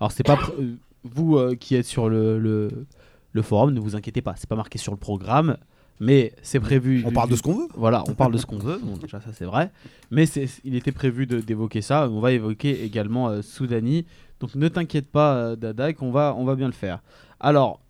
Alors, 0.00 0.10
c'est 0.10 0.22
pas 0.24 0.38
euh, 0.58 0.74
vous 1.04 1.36
euh, 1.36 1.54
qui 1.54 1.74
êtes 1.74 1.86
sur 1.86 2.08
le, 2.08 2.38
le, 2.38 2.86
le 3.32 3.42
forum, 3.42 3.72
ne 3.72 3.80
vous 3.80 3.94
inquiétez 3.94 4.22
pas, 4.22 4.34
c'est 4.36 4.48
pas 4.48 4.56
marqué 4.56 4.78
sur 4.78 4.92
le 4.92 4.98
programme, 4.98 5.56
mais 6.00 6.32
c'est 6.42 6.58
prévu. 6.60 7.02
On 7.04 7.08
du- 7.08 7.14
parle 7.14 7.28
de 7.30 7.36
ce 7.36 7.42
qu'on 7.42 7.54
veut. 7.54 7.68
Voilà, 7.76 8.02
on 8.08 8.14
parle 8.14 8.32
de 8.32 8.38
ce 8.38 8.46
qu'on 8.46 8.58
veut. 8.58 8.80
Bon, 8.82 8.96
déjà, 8.96 9.20
ça 9.20 9.32
c'est 9.34 9.44
vrai. 9.44 9.70
Mais 10.10 10.24
il 10.64 10.74
était 10.74 10.92
prévu 10.92 11.26
d'évoquer 11.26 11.82
ça. 11.82 12.08
On 12.08 12.20
va 12.20 12.32
évoquer 12.32 12.82
également 12.82 13.28
euh, 13.28 13.42
Soudani. 13.42 14.06
Donc 14.40 14.54
ne 14.54 14.68
t'inquiète 14.68 15.10
pas, 15.10 15.34
euh, 15.36 15.56
Dadak, 15.56 16.00
on 16.00 16.10
va, 16.10 16.34
on 16.36 16.44
va 16.44 16.54
bien 16.54 16.66
le 16.66 16.72
faire. 16.72 17.02
Alors, 17.38 17.80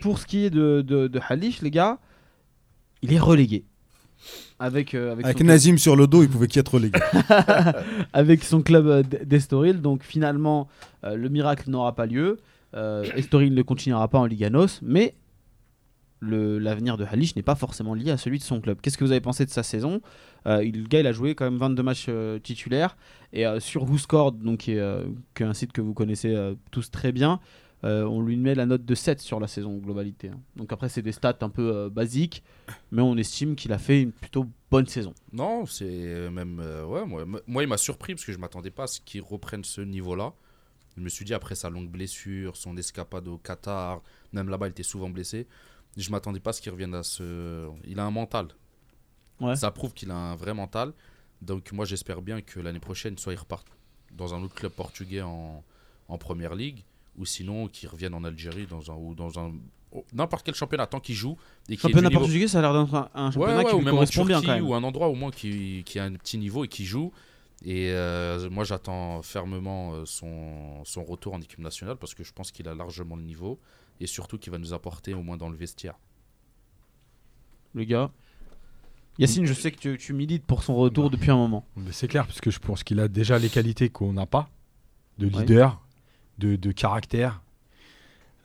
pour 0.00 0.18
ce 0.18 0.26
qui 0.26 0.44
est 0.44 0.50
de, 0.50 0.82
de, 0.82 1.08
de 1.08 1.20
Halish, 1.28 1.62
les 1.62 1.70
gars, 1.70 1.98
il 3.02 3.12
est 3.12 3.18
relégué. 3.18 3.64
Avec, 4.58 4.94
euh, 4.94 5.12
avec, 5.12 5.24
Avec 5.24 5.38
son, 5.38 5.44
Nazim 5.44 5.78
sur 5.78 5.96
le 5.96 6.06
dos, 6.06 6.22
il 6.22 6.28
pouvait 6.28 6.46
qu'être 6.46 6.74
relégué. 6.74 7.00
avec 8.12 8.44
son 8.44 8.60
club 8.60 8.86
euh, 8.86 9.02
d'Estoril. 9.02 9.80
Donc 9.80 10.02
finalement, 10.02 10.68
euh, 11.04 11.16
le 11.16 11.28
miracle 11.28 11.70
n'aura 11.70 11.94
pas 11.94 12.06
lieu. 12.06 12.38
Estoril 13.16 13.54
ne 13.54 13.62
continuera 13.62 14.06
pas 14.08 14.18
en 14.18 14.26
Liga 14.26 14.50
NOS. 14.50 14.80
Mais 14.82 15.14
l'avenir 16.20 16.98
de 16.98 17.04
Halish 17.04 17.34
n'est 17.34 17.42
pas 17.42 17.54
forcément 17.54 17.94
lié 17.94 18.10
à 18.10 18.18
celui 18.18 18.38
de 18.38 18.44
son 18.44 18.60
club. 18.60 18.78
Qu'est-ce 18.82 18.98
que 18.98 19.04
vous 19.04 19.12
avez 19.12 19.22
pensé 19.22 19.46
de 19.46 19.50
sa 19.50 19.62
saison? 19.62 20.02
Il, 20.46 20.82
Le 20.82 20.86
gars, 20.86 21.00
il 21.00 21.06
a 21.06 21.12
joué 21.12 21.34
quand 21.34 21.46
même 21.46 21.56
22 21.56 21.82
matchs 21.82 22.10
titulaires. 22.42 22.96
Et 23.32 23.46
sur 23.58 23.90
WhoScored, 23.90 24.38
donc, 24.42 24.58
qui, 24.58 24.72
est, 24.72 25.02
qui 25.34 25.42
est 25.42 25.46
un 25.46 25.54
site 25.54 25.72
que 25.72 25.80
vous 25.80 25.94
connaissez 25.94 26.36
tous 26.70 26.90
très 26.90 27.10
bien, 27.10 27.40
euh, 27.84 28.04
on 28.04 28.20
lui 28.20 28.36
met 28.36 28.54
la 28.54 28.66
note 28.66 28.84
de 28.84 28.94
7 28.94 29.20
sur 29.20 29.40
la 29.40 29.46
saison 29.46 29.74
en 29.74 29.78
globalité. 29.78 30.28
hein. 30.28 30.40
Donc 30.56 30.72
après, 30.72 30.88
c'est 30.88 31.02
des 31.02 31.12
stats 31.12 31.38
un 31.40 31.48
peu 31.48 31.74
euh, 31.74 31.88
basiques. 31.90 32.42
Mais 32.90 33.02
on 33.02 33.16
estime 33.16 33.56
qu'il 33.56 33.72
a 33.72 33.78
fait 33.78 34.02
une 34.02 34.12
plutôt 34.12 34.46
bonne 34.70 34.86
saison. 34.86 35.14
Non, 35.32 35.64
c'est 35.66 36.28
même. 36.30 36.60
euh, 36.60 36.84
ouais, 36.84 37.04
moi, 37.06 37.24
moi, 37.46 37.62
il 37.62 37.68
m'a 37.68 37.78
surpris 37.78 38.14
parce 38.14 38.24
que 38.24 38.32
je 38.32 38.38
m'attendais 38.38 38.70
pas 38.70 38.84
à 38.84 38.86
ce 38.86 39.00
qu'il 39.00 39.22
reprenne 39.22 39.64
ce 39.64 39.80
niveau-là. 39.80 40.32
Je 40.96 41.02
me 41.02 41.08
suis 41.08 41.24
dit, 41.24 41.32
après 41.34 41.54
sa 41.54 41.70
longue 41.70 41.88
blessure, 41.88 42.56
son 42.56 42.76
escapade 42.76 43.28
au 43.28 43.38
Qatar, 43.38 44.02
même 44.32 44.48
là-bas, 44.48 44.66
il 44.66 44.70
était 44.70 44.82
souvent 44.82 45.08
blessé. 45.08 45.46
Je 45.96 46.10
m'attendais 46.10 46.40
pas 46.40 46.50
à 46.50 46.52
ce 46.52 46.60
qu'il 46.60 46.72
revienne 46.72 46.94
à 46.94 47.02
ce. 47.02 47.68
Il 47.86 47.98
a 47.98 48.04
un 48.04 48.10
mental. 48.10 48.48
Ouais. 49.40 49.56
Ça 49.56 49.70
prouve 49.70 49.94
qu'il 49.94 50.10
a 50.10 50.14
un 50.16 50.36
vrai 50.36 50.52
mental. 50.52 50.92
Donc, 51.40 51.72
moi, 51.72 51.86
j'espère 51.86 52.20
bien 52.20 52.42
que 52.42 52.60
l'année 52.60 52.80
prochaine, 52.80 53.16
soit 53.16 53.32
il 53.32 53.38
reparte 53.38 53.66
dans 54.12 54.34
un 54.34 54.42
autre 54.42 54.54
club 54.54 54.72
portugais 54.72 55.22
en, 55.22 55.64
en 56.08 56.18
première 56.18 56.54
ligue, 56.54 56.84
ou 57.20 57.24
sinon 57.26 57.68
qu'il 57.68 57.88
revienne 57.88 58.14
en 58.14 58.24
Algérie 58.24 58.66
dans 58.66 58.90
un, 58.90 58.94
ou 58.96 59.14
dans 59.14 59.38
un. 59.38 59.52
oh, 59.92 60.04
N'importe 60.12 60.44
quel 60.44 60.54
championnat, 60.54 60.86
tant 60.86 60.98
qu'il 61.00 61.14
joue. 61.14 61.36
Et 61.68 61.74
du 61.76 61.80
Championnat 61.80 62.08
niveau- 62.08 62.20
portugais, 62.22 62.48
ça 62.48 62.58
a 62.58 62.62
l'air 62.62 62.72
d'être 62.72 62.94
un, 62.94 63.10
un 63.14 63.30
championnat 63.30 63.58
Ouais, 63.58 63.64
ouais, 63.64 63.70
qui 63.70 63.74
ou 63.76 63.78
lui 63.78 63.84
même 63.84 63.94
en 63.94 63.96
correspond 63.98 64.24
bien 64.24 64.36
Turquie, 64.40 64.46
quand 64.46 64.54
même. 64.54 64.66
ou 64.66 64.74
un 64.74 64.82
endroit 64.82 65.08
au 65.08 65.14
moins 65.14 65.30
qui, 65.30 65.82
qui 65.84 65.98
a 65.98 66.04
un 66.04 66.14
petit 66.14 66.38
niveau 66.38 66.64
et 66.64 66.68
qui 66.68 66.84
joue. 66.84 67.12
Et 67.62 67.90
euh, 67.92 68.48
moi, 68.50 68.64
j'attends 68.64 69.20
fermement 69.22 69.92
euh, 69.92 70.06
son, 70.06 70.82
son 70.84 71.04
retour 71.04 71.34
en 71.34 71.40
équipe 71.42 71.58
nationale 71.58 71.96
parce 71.96 72.14
que 72.14 72.24
je 72.24 72.32
pense 72.32 72.50
qu'il 72.50 72.66
a 72.68 72.74
largement 72.74 73.16
le 73.16 73.22
niveau 73.22 73.60
et 74.00 74.06
surtout 74.06 74.38
qu'il 74.38 74.50
va 74.50 74.56
nous 74.58 74.72
apporter 74.72 75.12
au 75.12 75.22
moins 75.22 75.36
dans 75.36 75.50
le 75.50 75.56
vestiaire. 75.56 75.98
le 77.74 77.84
gars. 77.84 78.10
Yacine, 79.18 79.44
je 79.44 79.52
sais 79.52 79.70
que 79.70 79.76
tu, 79.78 79.98
tu 79.98 80.14
milites 80.14 80.46
pour 80.46 80.62
son 80.62 80.74
retour 80.76 81.10
depuis 81.10 81.30
un 81.30 81.36
moment. 81.36 81.66
C'est 81.90 82.08
clair, 82.08 82.26
parce 82.26 82.40
que 82.40 82.50
je 82.50 82.58
pense 82.58 82.82
qu'il 82.82 82.98
a 83.00 83.08
déjà 83.08 83.38
les 83.38 83.50
qualités 83.50 83.90
qu'on 83.90 84.14
n'a 84.14 84.24
pas, 84.24 84.48
de 85.18 85.26
Ouais. 85.26 85.40
leader, 85.40 85.78
de, 86.40 86.56
de 86.56 86.72
caractère, 86.72 87.40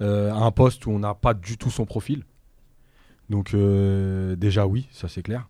euh, 0.01 0.31
à 0.31 0.37
un 0.37 0.51
poste 0.51 0.85
où 0.85 0.91
on 0.91 0.99
n'a 0.99 1.15
pas 1.15 1.33
du 1.33 1.57
tout 1.57 1.71
son 1.71 1.85
profil. 1.85 2.23
Donc 3.29 3.53
euh, 3.53 4.35
déjà 4.35 4.67
oui, 4.67 4.87
ça 4.91 5.07
c'est 5.07 5.23
clair. 5.23 5.47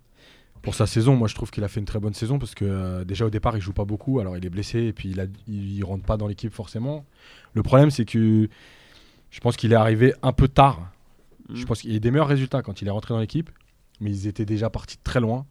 Pour 0.62 0.76
sa 0.76 0.88
saison, 0.88 1.16
moi 1.16 1.28
je 1.28 1.36
trouve 1.36 1.52
qu'il 1.52 1.64
a 1.64 1.68
fait 1.68 1.80
une 1.80 1.86
très 1.86 2.00
bonne 2.00 2.14
saison 2.14 2.40
parce 2.40 2.56
que 2.56 2.66
euh, 2.66 3.04
déjà 3.04 3.26
au 3.26 3.30
départ 3.30 3.58
il 3.58 3.62
joue 3.62 3.74
pas 3.74 3.86
beaucoup, 3.86 4.20
alors 4.20 4.38
il 4.38 4.46
est 4.46 4.50
blessé 4.50 4.80
et 4.84 4.94
puis 4.94 5.10
il, 5.10 5.20
a, 5.20 5.26
il, 5.48 5.78
il 5.78 5.84
rentre 5.84 6.06
pas 6.06 6.18
dans 6.18 6.28
l'équipe 6.28 6.54
forcément. 6.54 7.06
Le 7.54 7.64
problème 7.64 7.92
c'est 7.92 8.06
que 8.06 8.48
je 9.30 9.40
pense 9.42 9.58
qu'il 9.58 9.74
est 9.74 9.76
arrivé 9.76 10.14
un 10.24 10.32
peu 10.32 10.48
tard. 10.48 10.90
Je 11.54 11.62
Mm. 11.62 11.66
pense 11.66 11.82
qu'il 11.82 11.92
y 11.92 11.94
a 11.94 11.98
eu 11.98 12.00
des 12.00 12.12
meilleurs 12.12 12.28
résultats 12.28 12.62
quand 12.62 12.82
il 12.82 12.88
est 12.88 12.92
rentré 12.92 13.14
dans 13.14 13.20
l'équipe, 13.20 13.50
mais 14.00 14.10
ils 14.10 14.28
étaient 14.28 14.46
déjà 14.46 14.70
partis 14.70 14.98
de 14.98 15.04
très 15.04 15.20
loin. 15.20 15.46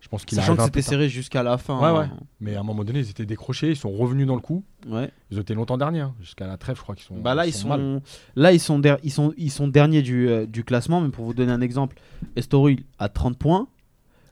Je 0.00 0.08
pense 0.08 0.24
qu'il 0.24 0.38
est 0.38 0.40
Sachant 0.40 0.54
que 0.56 0.62
c'était 0.62 0.80
serré 0.82 1.08
jusqu'à 1.08 1.42
la 1.42 1.58
fin. 1.58 1.78
Ouais, 1.80 2.04
hein. 2.04 2.10
Mais 2.40 2.54
à 2.54 2.60
un 2.60 2.62
moment 2.62 2.84
donné, 2.84 3.00
ils 3.00 3.10
étaient 3.10 3.26
décrochés, 3.26 3.70
ils 3.70 3.76
sont 3.76 3.90
revenus 3.90 4.26
dans 4.26 4.36
le 4.36 4.40
coup. 4.40 4.64
Ouais. 4.86 5.10
Ils 5.30 5.38
ont 5.38 5.40
été 5.42 5.54
longtemps 5.54 5.76
derniers, 5.76 6.00
hein. 6.00 6.14
jusqu'à 6.20 6.46
la 6.46 6.56
trêve, 6.56 6.76
je 6.76 6.82
crois 6.82 6.94
qu'ils 6.94 7.04
sont. 7.04 7.16
Bah 7.16 7.34
là, 7.34 7.46
ils 7.46 7.52
sont, 7.52 7.68
mal. 7.68 8.00
là, 8.36 8.52
ils 8.52 8.60
sont, 8.60 8.78
der- 8.78 8.98
ils 9.02 9.10
sont, 9.10 9.34
ils 9.36 9.50
sont 9.50 9.66
derniers 9.66 10.02
du, 10.02 10.28
euh, 10.28 10.46
du 10.46 10.62
classement. 10.62 11.00
Mais 11.00 11.08
pour 11.08 11.24
vous 11.24 11.34
donner 11.34 11.50
un 11.52 11.60
exemple, 11.60 11.96
Estoril 12.36 12.84
a 12.98 13.08
30 13.08 13.36
points. 13.36 13.66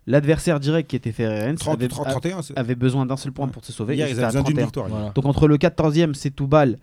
L'adversaire 0.09 0.61
direct 0.61 0.89
qui 0.89 0.95
était 0.95 1.11
Ferrerens 1.11 1.57
30, 1.59 1.75
avait, 1.75 1.89
30, 1.89 2.07
31, 2.07 2.43
c'est- 2.43 2.57
avait 2.57 2.77
besoin 2.77 3.07
d'un 3.07 3.17
seul 3.17 3.33
point 3.33 3.49
pour 3.49 3.65
se 3.65 3.73
sauver. 3.73 3.97
Hier, 3.97 4.09
ils 4.09 4.13
avaient 4.21 4.27
besoin 4.27 4.43
d'une 4.43 4.55
31. 4.55 4.65
victoire. 4.67 4.89
Voilà. 4.89 5.11
Donc 5.11 5.25
entre 5.27 5.49
le 5.49 5.57
14e, 5.59 6.15
c'est 6.15 6.31
Toubal 6.31 6.79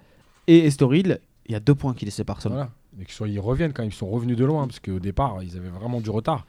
et 0.48 0.66
Estoril, 0.66 1.20
il 1.46 1.54
y 1.54 1.56
a 1.56 1.62
deux 1.62 1.74
points 1.76 1.94
qui 1.94 2.04
les 2.04 2.12
séparent 2.12 2.42
seulement. 2.42 2.58
Voilà. 2.58 2.72
Et 3.02 3.06
qu'ils 3.06 3.28
ils 3.34 3.40
reviennent 3.40 3.72
quand 3.72 3.82
même, 3.82 3.92
ils 3.92 3.96
sont 3.96 4.10
revenus 4.10 4.36
de 4.36 4.44
loin, 4.44 4.68
parce 4.68 4.80
qu'au 4.82 5.00
départ, 5.00 5.38
ils 5.42 5.56
avaient 5.56 5.70
vraiment 5.70 6.02
du 6.02 6.10
retard. 6.10 6.46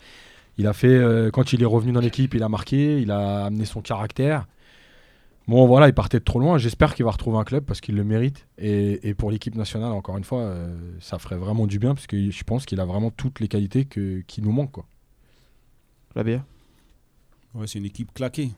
Il 0.58 0.66
a 0.66 0.72
fait, 0.72 0.88
euh, 0.88 1.30
quand 1.30 1.52
il 1.52 1.62
est 1.62 1.66
revenu 1.66 1.92
dans 1.92 2.00
l'équipe, 2.00 2.34
il 2.34 2.42
a 2.42 2.48
marqué, 2.48 3.00
il 3.00 3.10
a 3.10 3.46
amené 3.46 3.64
son 3.64 3.80
caractère. 3.82 4.46
Bon, 5.46 5.66
voilà, 5.66 5.88
il 5.88 5.94
partait 5.94 6.18
de 6.18 6.24
trop 6.24 6.40
loin. 6.40 6.56
J'espère 6.56 6.94
qu'il 6.94 7.04
va 7.04 7.10
retrouver 7.10 7.36
un 7.36 7.44
club 7.44 7.64
parce 7.64 7.80
qu'il 7.80 7.96
le 7.96 8.04
mérite. 8.04 8.46
Et, 8.56 9.08
et 9.08 9.14
pour 9.14 9.30
l'équipe 9.30 9.54
nationale, 9.54 9.92
encore 9.92 10.16
une 10.16 10.24
fois, 10.24 10.40
euh, 10.40 10.74
ça 11.00 11.18
ferait 11.18 11.36
vraiment 11.36 11.66
du 11.66 11.78
bien 11.78 11.94
parce 11.94 12.06
que 12.06 12.30
je 12.30 12.44
pense 12.44 12.64
qu'il 12.64 12.80
a 12.80 12.84
vraiment 12.84 13.10
toutes 13.10 13.40
les 13.40 13.48
qualités 13.48 13.84
que, 13.84 14.22
qui 14.26 14.40
nous 14.40 14.52
manquent. 14.52 14.72
Quoi. 14.72 14.86
La 16.14 16.24
bière 16.24 16.44
Ouais, 17.54 17.66
c'est 17.66 17.78
une 17.78 17.84
équipe 17.84 18.12
claquée. 18.14 18.50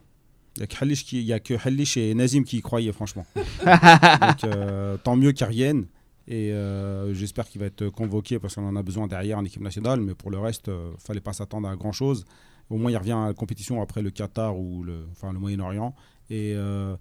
Il 0.55 1.23
n'y 1.23 1.33
a 1.33 1.39
que 1.39 1.53
Halish 1.67 1.97
et 1.97 2.15
Nazim 2.15 2.43
qui 2.43 2.57
y 2.57 2.61
croyaient, 2.61 2.91
franchement. 2.91 3.25
Donc, 3.35 4.43
euh, 4.43 4.97
tant 4.97 5.15
mieux 5.15 5.31
qu'ils 5.31 5.45
reviennent. 5.45 5.85
Et 6.27 6.51
euh, 6.51 7.13
j'espère 7.13 7.47
qu'il 7.47 7.61
va 7.61 7.67
être 7.67 7.87
convoqué 7.89 8.37
parce 8.39 8.55
qu'on 8.55 8.67
en 8.67 8.75
a 8.75 8.83
besoin 8.83 9.07
derrière 9.07 9.37
en 9.37 9.45
équipe 9.45 9.61
nationale. 9.61 10.01
Mais 10.01 10.13
pour 10.13 10.31
le 10.31 10.39
reste, 10.39 10.67
ne 10.67 10.91
fallait 10.97 11.21
pas 11.21 11.33
s'attendre 11.33 11.67
à 11.69 11.75
grand-chose. 11.75 12.25
Au 12.69 12.77
moins, 12.77 12.91
il 12.91 12.97
revient 12.97 13.13
à 13.13 13.27
la 13.27 13.33
compétition 13.33 13.81
après 13.81 14.01
le 14.01 14.11
Qatar 14.11 14.57
ou 14.57 14.83
le, 14.83 15.05
enfin, 15.11 15.31
le 15.31 15.39
Moyen-Orient. 15.39 15.95
Et 16.29 16.53
euh, 16.55 16.95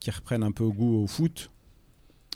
qu'il 0.00 0.12
reprenne 0.14 0.42
un 0.42 0.52
peu 0.52 0.66
goût 0.68 1.02
au 1.02 1.06
foot. 1.06 1.50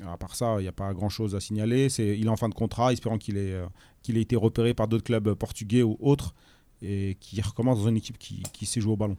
À 0.05 0.18
part 0.18 0.35
ça, 0.35 0.57
il 0.59 0.62
n'y 0.62 0.68
a 0.68 0.72
pas 0.72 0.92
grand-chose 0.92 1.35
à 1.35 1.40
signaler. 1.40 1.88
C'est, 1.88 2.18
il 2.18 2.27
est 2.27 2.31
en 2.31 2.37
fin 2.37 2.51
de 2.51 2.55
contrat, 2.55 2.92
espérant 2.92 3.16
qu'il 3.16 3.38
ait, 3.38 3.53
euh, 3.53 3.66
qu'il 4.03 4.18
ait 4.18 4.22
été 4.22 4.37
repéré 4.37 4.75
par 4.75 4.88
d'autres 4.88 5.05
clubs 5.05 5.33
portugais 5.35 5.83
ou 5.83 5.96
autres. 6.01 6.35
Et 6.83 7.16
qu'il 7.20 7.40
recommence 7.40 7.81
dans 7.81 7.88
une 7.88 7.96
équipe 7.96 8.18
qui, 8.18 8.66
sait 8.66 8.83
jouer 8.83 8.92
au 8.92 8.96
ballon. 8.96 9.16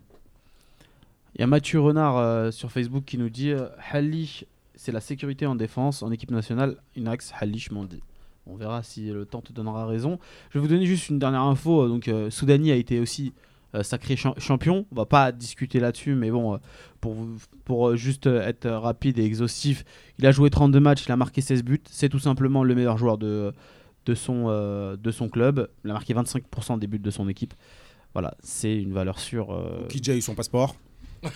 Il 1.34 1.42
y 1.42 1.44
a 1.44 1.48
Mathieu 1.48 1.80
Renard 1.80 2.18
euh, 2.18 2.52
sur 2.52 2.72
Facebook 2.72 3.04
qui 3.04 3.18
nous 3.18 3.30
dit 3.30 3.50
euh, 3.50 3.68
Halish, 3.92 4.46
c'est 4.78 4.92
la 4.94 5.02
sécurité 5.02 5.46
en 5.46 5.56
défense. 5.56 6.02
En 6.04 6.12
équipe 6.12 6.32
nationale, 6.32 6.78
une 6.96 7.08
axe 7.10 7.34
Halish 7.40 7.72
Mandi. 7.72 8.02
On 8.46 8.56
verra 8.56 8.82
si 8.82 9.10
le 9.10 9.26
temps 9.26 9.42
te 9.42 9.52
donnera 9.52 9.86
raison. 9.86 10.20
Je 10.52 10.58
vais 10.58 10.62
vous 10.62 10.70
donner 10.70 10.86
juste 10.86 11.10
une 11.10 11.20
dernière 11.20 11.42
info. 11.42 11.84
euh, 11.84 11.90
Donc, 11.90 12.08
euh, 12.08 12.30
Soudani 12.30 12.72
a 12.72 12.76
été 12.76 13.00
aussi 13.02 13.34
euh, 13.76 13.84
sacré 13.84 14.16
champ- 14.16 14.40
champion. 14.40 14.86
On 14.94 14.96
va 14.96 15.06
pas 15.06 15.34
discuter 15.34 15.82
là-dessus, 15.82 16.16
mais 16.16 16.32
bon, 16.32 16.54
euh, 16.54 16.58
pour, 17.02 17.18
pour 17.66 17.96
juste 17.98 18.26
être 18.28 18.70
rapide 18.70 19.20
et 19.20 19.26
exhaustif, 19.26 19.84
il 20.18 20.26
a 20.26 20.32
joué 20.32 20.50
32 20.50 20.80
matchs, 20.80 21.04
il 21.06 21.12
a 21.12 21.18
marqué 21.18 21.42
16 21.42 21.64
buts. 21.64 21.82
C'est 21.90 22.08
tout 22.08 22.20
simplement 22.20 22.64
le 22.64 22.74
meilleur 22.74 22.98
joueur 22.98 23.18
de, 23.18 23.52
de, 24.06 24.16
son, 24.16 24.48
de 24.96 25.12
son 25.12 25.28
club. 25.28 25.68
Il 25.84 25.90
a 25.90 25.94
marqué 25.94 26.14
25% 26.14 26.80
des 26.80 26.88
buts 26.88 27.00
de 27.00 27.12
son 27.12 27.28
équipe. 27.28 27.54
Voilà, 28.14 28.36
c'est 28.40 28.76
une 28.82 28.94
valeur 28.94 29.20
sûre. 29.20 29.50
Qui 29.90 30.00
eu 30.10 30.22
son 30.22 30.34
passeport. 30.36 30.76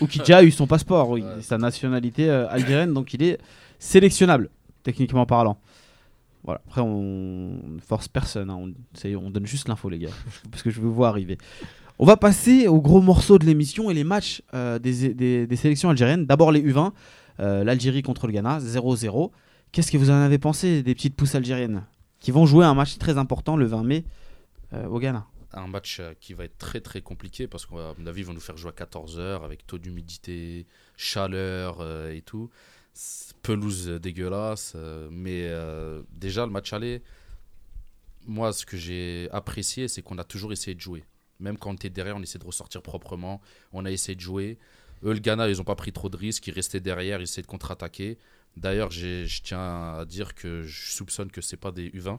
Ou 0.00 0.06
qui 0.06 0.18
déjà 0.20 0.38
a 0.38 0.42
eu 0.42 0.50
son 0.50 0.66
passeport, 0.66 1.08
oui, 1.10 1.22
Ouais. 1.22 1.42
sa 1.42 1.58
nationalité 1.58 2.28
euh, 2.30 2.48
algérienne, 2.48 2.92
donc 2.92 3.12
il 3.14 3.22
est 3.22 3.38
sélectionnable, 3.78 4.50
techniquement 4.82 5.26
parlant. 5.26 5.58
Voilà, 6.44 6.60
après 6.66 6.80
on 6.80 7.60
ne 7.68 7.80
force 7.80 8.08
personne, 8.08 8.50
hein, 8.50 8.58
on, 9.16 9.30
donne 9.30 9.46
juste 9.46 9.68
l'info 9.68 9.88
les 9.88 9.98
gars, 9.98 10.08
parce 10.50 10.62
que 10.62 10.70
je 10.70 10.80
vous 10.80 10.92
vois 10.92 11.08
arriver. 11.08 11.38
On 11.98 12.04
va 12.06 12.16
passer 12.16 12.66
au 12.66 12.80
gros 12.80 13.00
morceau 13.00 13.38
de 13.38 13.44
l'émission 13.46 13.90
et 13.90 13.94
les 13.94 14.02
matchs 14.02 14.42
euh, 14.54 14.78
des, 14.80 15.14
des- 15.14 15.46
des 15.46 15.56
sélections 15.56 15.88
algériennes. 15.90 16.26
D'abord 16.26 16.50
les 16.50 16.60
U20, 16.60 16.90
euh, 17.38 17.62
l'Algérie 17.62 18.02
contre 18.02 18.26
le 18.26 18.32
Ghana, 18.32 18.58
0-0. 18.58 19.30
Qu'est-ce 19.70 19.92
que 19.92 19.98
vous 19.98 20.10
en 20.10 20.14
avez 20.14 20.38
pensé 20.38 20.82
des 20.82 20.94
petites 20.94 21.14
pousses 21.14 21.34
algériennes 21.36 21.84
qui 22.18 22.30
vont 22.32 22.44
jouer 22.44 22.64
un 22.64 22.74
match 22.74 22.98
très 22.98 23.18
important 23.18 23.56
le 23.56 23.66
20 23.66 23.84
mai 23.84 24.04
au 24.90 24.98
Ghana? 24.98 25.26
Un 25.54 25.66
match 25.66 26.00
euh, 26.00 26.14
qui 26.20 26.32
va 26.32 26.44
être 26.44 26.56
très 26.56 26.80
très 26.80 27.02
compliqué 27.02 27.46
parce 27.46 27.66
qu'à 27.66 27.94
mon 27.98 28.06
avis, 28.06 28.20
ils 28.22 28.26
vont 28.26 28.32
nous 28.32 28.40
faire 28.40 28.56
jouer 28.56 28.72
à 28.76 28.84
14h 28.84 29.44
avec 29.44 29.66
taux 29.66 29.78
d'humidité, 29.78 30.66
chaleur 30.96 31.80
euh, 31.80 32.12
et 32.12 32.22
tout. 32.22 32.50
Pelouse 33.42 33.88
dégueulasse. 33.88 34.72
euh, 34.76 35.08
mais 35.10 35.50
déjà, 36.10 36.46
le 36.46 36.52
match 36.52 36.72
aller, 36.72 37.02
moi, 38.26 38.52
ce 38.52 38.64
que 38.64 38.76
j'ai 38.76 39.28
apprécié, 39.32 39.88
c'est 39.88 40.02
qu'on 40.02 40.18
a 40.18 40.24
toujours 40.24 40.52
essayé 40.52 40.74
de 40.74 40.80
jouer. 40.80 41.04
Même 41.40 41.58
quand 41.58 41.70
on 41.70 41.74
était 41.74 41.90
derrière, 41.90 42.16
on 42.16 42.22
essayait 42.22 42.40
de 42.40 42.46
ressortir 42.46 42.82
proprement. 42.82 43.40
On 43.72 43.84
a 43.84 43.90
essayé 43.90 44.14
de 44.14 44.20
jouer. 44.20 44.58
Eux, 45.04 45.12
le 45.12 45.18
Ghana, 45.18 45.48
ils 45.48 45.56
n'ont 45.56 45.64
pas 45.64 45.74
pris 45.74 45.92
trop 45.92 46.08
de 46.08 46.16
risques. 46.16 46.46
Ils 46.46 46.54
restaient 46.54 46.80
derrière, 46.80 47.20
ils 47.20 47.24
essayaient 47.24 47.42
de 47.42 47.48
contre-attaquer. 47.48 48.18
D'ailleurs, 48.56 48.90
je 48.90 49.42
tiens 49.42 49.94
à 49.98 50.04
dire 50.04 50.34
que 50.34 50.62
je 50.62 50.92
soupçonne 50.92 51.30
que 51.30 51.40
c'est 51.40 51.56
pas 51.56 51.72
des 51.72 51.90
U20. 51.90 52.18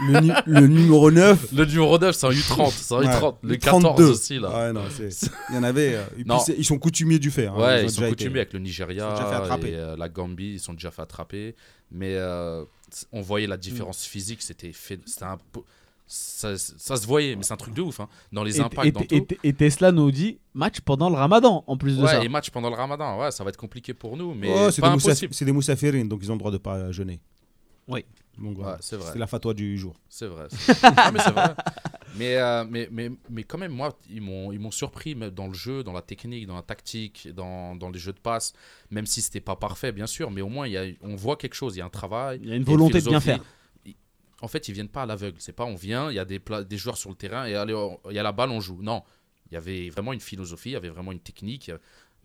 Le, 0.00 0.20
nu- 0.20 0.32
le 0.46 0.66
numéro 0.66 1.10
9. 1.10 1.52
Le 1.52 1.64
numéro 1.64 1.98
9, 1.98 2.14
c'est 2.14 2.26
un 2.26 2.30
U30. 2.30 2.70
C'est 2.70 2.94
un 2.94 2.98
Ouais. 2.98 3.06
U30. 3.06 3.34
Le 3.42 3.56
32. 3.58 3.88
14 3.96 4.10
aussi, 4.10 4.38
là. 4.38 4.50
Ouais, 4.50 4.72
non, 4.72 4.82
c'est- 4.90 5.30
il 5.50 5.54
y 5.54 5.58
en 5.58 5.62
avait. 5.62 5.94
euh, 5.94 6.04
Non. 6.26 6.38
ils 6.58 6.64
sont 6.64 6.78
coutumiers 6.78 7.18
du 7.18 7.30
fait. 7.30 7.46
hein. 7.46 7.54
Ouais, 7.56 7.84
ils 7.84 7.90
sont 7.90 8.00
déjà 8.02 8.10
coutumiers 8.10 8.30
été- 8.30 8.38
avec 8.40 8.52
le 8.52 8.58
Nigeria 8.58 9.14
et 9.64 9.74
euh, 9.74 9.96
la 9.96 10.08
Gambie, 10.08 10.54
ils 10.54 10.60
sont 10.60 10.74
déjà 10.74 10.90
fait 10.90 11.02
attraper. 11.02 11.54
Mais 11.90 12.14
euh, 12.16 12.64
on 13.12 13.20
voyait 13.22 13.46
la 13.46 13.56
différence 13.56 14.04
Mm. 14.06 14.10
physique, 14.10 14.42
c'était 14.42 14.72
fait, 14.72 15.00
c'était 15.06 15.24
un 15.24 15.38
peu- 15.52 15.60
ça, 16.08 16.56
ça 16.58 16.96
se 16.96 17.06
voyait, 17.06 17.34
mais 17.34 17.42
c'est 17.42 17.54
un 17.54 17.56
truc 17.56 17.74
de 17.74 17.82
ouf. 17.82 17.98
hein. 18.00 18.08
Dans 18.32 18.44
les 18.44 18.60
impacts, 18.60 18.86
et- 18.86 18.92
dans 18.92 19.00
et- 19.00 19.06
tout. 19.24 19.34
et 19.42 19.52
Tesla 19.52 19.92
nous 19.92 20.10
dit 20.10 20.38
match 20.54 20.80
pendant 20.80 21.08
le 21.10 21.16
ramadan 21.16 21.64
en 21.66 21.76
plus 21.76 21.96
de 21.96 22.02
Ouais, 22.02 22.08
ça. 22.08 22.24
et 22.24 22.28
match 22.28 22.50
pendant 22.50 22.70
le 22.70 22.76
ramadan, 22.76 23.18
ouais, 23.20 23.30
ça 23.30 23.42
va 23.44 23.50
être 23.50 23.56
compliqué 23.56 23.92
pour 23.94 24.16
nous, 24.16 24.34
mais 24.34 24.48
Oh, 24.54 24.70
c'est 24.70 24.82
pas 24.82 24.94
des, 24.96 25.28
c'est 25.32 25.44
des 25.44 25.52
moussafirines, 25.52 26.08
donc 26.08 26.20
ils 26.22 26.30
ont 26.30 26.34
le 26.34 26.38
droit 26.38 26.52
de 26.52 26.58
pas 26.58 26.90
jeûner. 26.92 27.20
Oui. 27.88 28.04
Donc 28.38 28.56
voilà. 28.56 28.72
Ouais, 28.72 28.78
c'est 28.80 28.96
vrai. 28.96 29.10
c'est 29.12 29.18
la 29.18 29.26
fatwa 29.26 29.54
du 29.54 29.78
jour. 29.78 29.94
C'est 30.08 30.26
vrai. 30.26 30.48
mais 31.12 31.20
c'est 31.20 31.30
vrai. 31.32 31.54
Mais, 32.16 32.36
euh, 32.36 32.64
mais, 32.66 32.88
mais, 32.90 33.10
mais 33.28 33.44
quand 33.44 33.58
même, 33.58 33.72
moi, 33.72 33.94
ils 34.08 34.22
m'ont, 34.22 34.50
ils 34.50 34.58
m'ont 34.58 34.70
surpris 34.70 35.14
dans 35.14 35.48
le 35.48 35.52
jeu, 35.52 35.82
dans 35.82 35.92
la 35.92 36.00
technique, 36.00 36.46
dans 36.46 36.54
la 36.54 36.62
tactique, 36.62 37.28
dans, 37.34 37.76
dans 37.76 37.90
les 37.90 37.98
jeux 37.98 38.14
de 38.14 38.18
passe. 38.18 38.54
Même 38.90 39.04
si 39.04 39.20
c'était 39.20 39.40
pas 39.40 39.56
parfait, 39.56 39.92
bien 39.92 40.06
sûr, 40.06 40.30
mais 40.30 40.40
au 40.40 40.48
moins, 40.48 40.66
il 40.66 40.72
y 40.72 40.78
a, 40.78 40.86
on 41.02 41.14
voit 41.14 41.36
quelque 41.36 41.54
chose. 41.54 41.76
Il 41.76 41.80
y 41.80 41.82
a 41.82 41.84
un 41.84 41.90
travail. 41.90 42.40
Il 42.42 42.48
y 42.48 42.52
a 42.52 42.56
une 42.56 42.64
volonté 42.64 43.02
de 43.02 43.08
bien 43.08 43.20
faire. 43.20 43.44
En 44.40 44.48
fait, 44.48 44.68
ils 44.68 44.72
viennent 44.72 44.88
pas 44.88 45.02
à 45.02 45.06
l'aveugle. 45.06 45.36
C'est 45.40 45.52
pas 45.52 45.64
on 45.64 45.74
vient, 45.74 46.10
il 46.10 46.14
y 46.14 46.18
a 46.18 46.24
des, 46.24 46.40
des 46.68 46.76
joueurs 46.78 46.96
sur 46.96 47.10
le 47.10 47.16
terrain 47.16 47.46
et 47.46 47.54
allez, 47.54 47.74
il 48.08 48.14
y 48.14 48.18
a 48.18 48.22
la 48.22 48.32
balle, 48.32 48.50
on 48.50 48.60
joue. 48.60 48.80
Non. 48.82 49.02
Il 49.50 49.54
y 49.54 49.56
avait 49.56 49.90
vraiment 49.90 50.12
une 50.12 50.20
philosophie, 50.20 50.70
il 50.70 50.72
y 50.72 50.76
avait 50.76 50.88
vraiment 50.88 51.12
une 51.12 51.20
technique. 51.20 51.70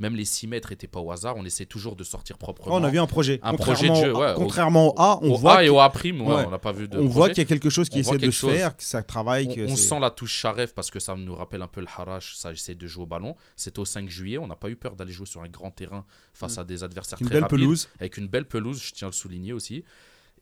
Même 0.02 0.16
les 0.16 0.26
6 0.26 0.48
mètres 0.48 0.72
n'étaient 0.72 0.88
pas 0.88 1.00
au 1.00 1.12
hasard. 1.12 1.36
On 1.38 1.46
essaie 1.46 1.66
toujours 1.68 1.96
de 1.96 2.04
sortir 2.04 2.38
proprement. 2.40 2.76
on 2.76 2.84
a 2.84 2.90
vu 2.90 2.98
un 3.00 3.06
projet. 3.06 3.40
Un 3.44 3.54
projet 3.54 3.88
de 3.88 3.94
jeu, 3.94 4.12
Contrairement- 4.12 4.20
ouais, 4.20 4.32
au- 4.34 4.36
Contrairement 4.36 4.88
au 4.90 4.94
A, 5.00 5.20
on 5.22 5.32
au 5.32 5.38
voit 5.38 5.58
A 5.58 5.64
et 5.64 5.70
au 5.70 5.80
A 5.80 5.90
prime, 5.92 6.22
ouais, 6.22 6.36
Ouais. 6.36 6.44
on 6.48 6.50
n'a 6.50 6.58
pas 6.58 6.72
vu 6.72 6.88
de 6.88 6.98
on 6.98 7.06
voit 7.06 7.30
qu'il 7.30 7.38
y 7.38 7.42
a 7.42 7.46
quelque 7.46 7.70
chose 7.70 7.88
qui 7.88 8.00
On 8.00 8.02
essaie 8.02 8.18
de 8.18 8.32
se 8.32 8.48
faire, 8.48 8.76
que 8.76 8.84
ça 8.84 9.04
travaille. 9.04 9.54
que 9.56 9.62
On, 9.72 9.76
sent 9.76 10.00
la 10.00 10.10
touche 10.10 10.34
Charef 10.34 10.74
parce 10.74 10.90
que 10.90 11.00
ça 11.00 11.16
nous 11.16 11.36
rappelle 11.36 11.62
un 11.62 11.68
peu 11.68 11.82
le 11.82 11.88
Harash, 11.88 12.36
ça 12.36 12.52
essaie 12.52 12.74
de 12.76 12.88
jouer 12.88 13.04
au 13.04 13.06
ballon. 13.06 13.36
C'était 13.56 13.80
au 13.80 13.86
5 13.86 14.10
juillet, 14.10 14.40
on 14.40 14.48
n'a 14.48 14.56
pas 14.56 14.70
eu 14.70 14.76
peur 14.76 14.96
d'aller 14.96 15.12
jouer 15.14 15.28
sur 15.28 15.44
un 15.44 15.48
grand 15.50 15.70
terrain 15.72 16.04
face 16.34 16.58
à 16.58 16.64
des 16.64 16.84
adversaires 16.84 17.20
une 17.22 17.28
très 17.28 17.36
belle 17.36 17.44
rapides, 17.44 17.60
pelouse. 17.60 17.88
avec 18.00 18.18
une 18.18 18.28
belle 18.28 18.46
pelouse, 18.46 18.82
je 18.84 18.92
tiens 18.94 19.08
à 19.08 19.12
le 19.12 19.16
souligner 19.16 19.54
aussi. 19.54 19.84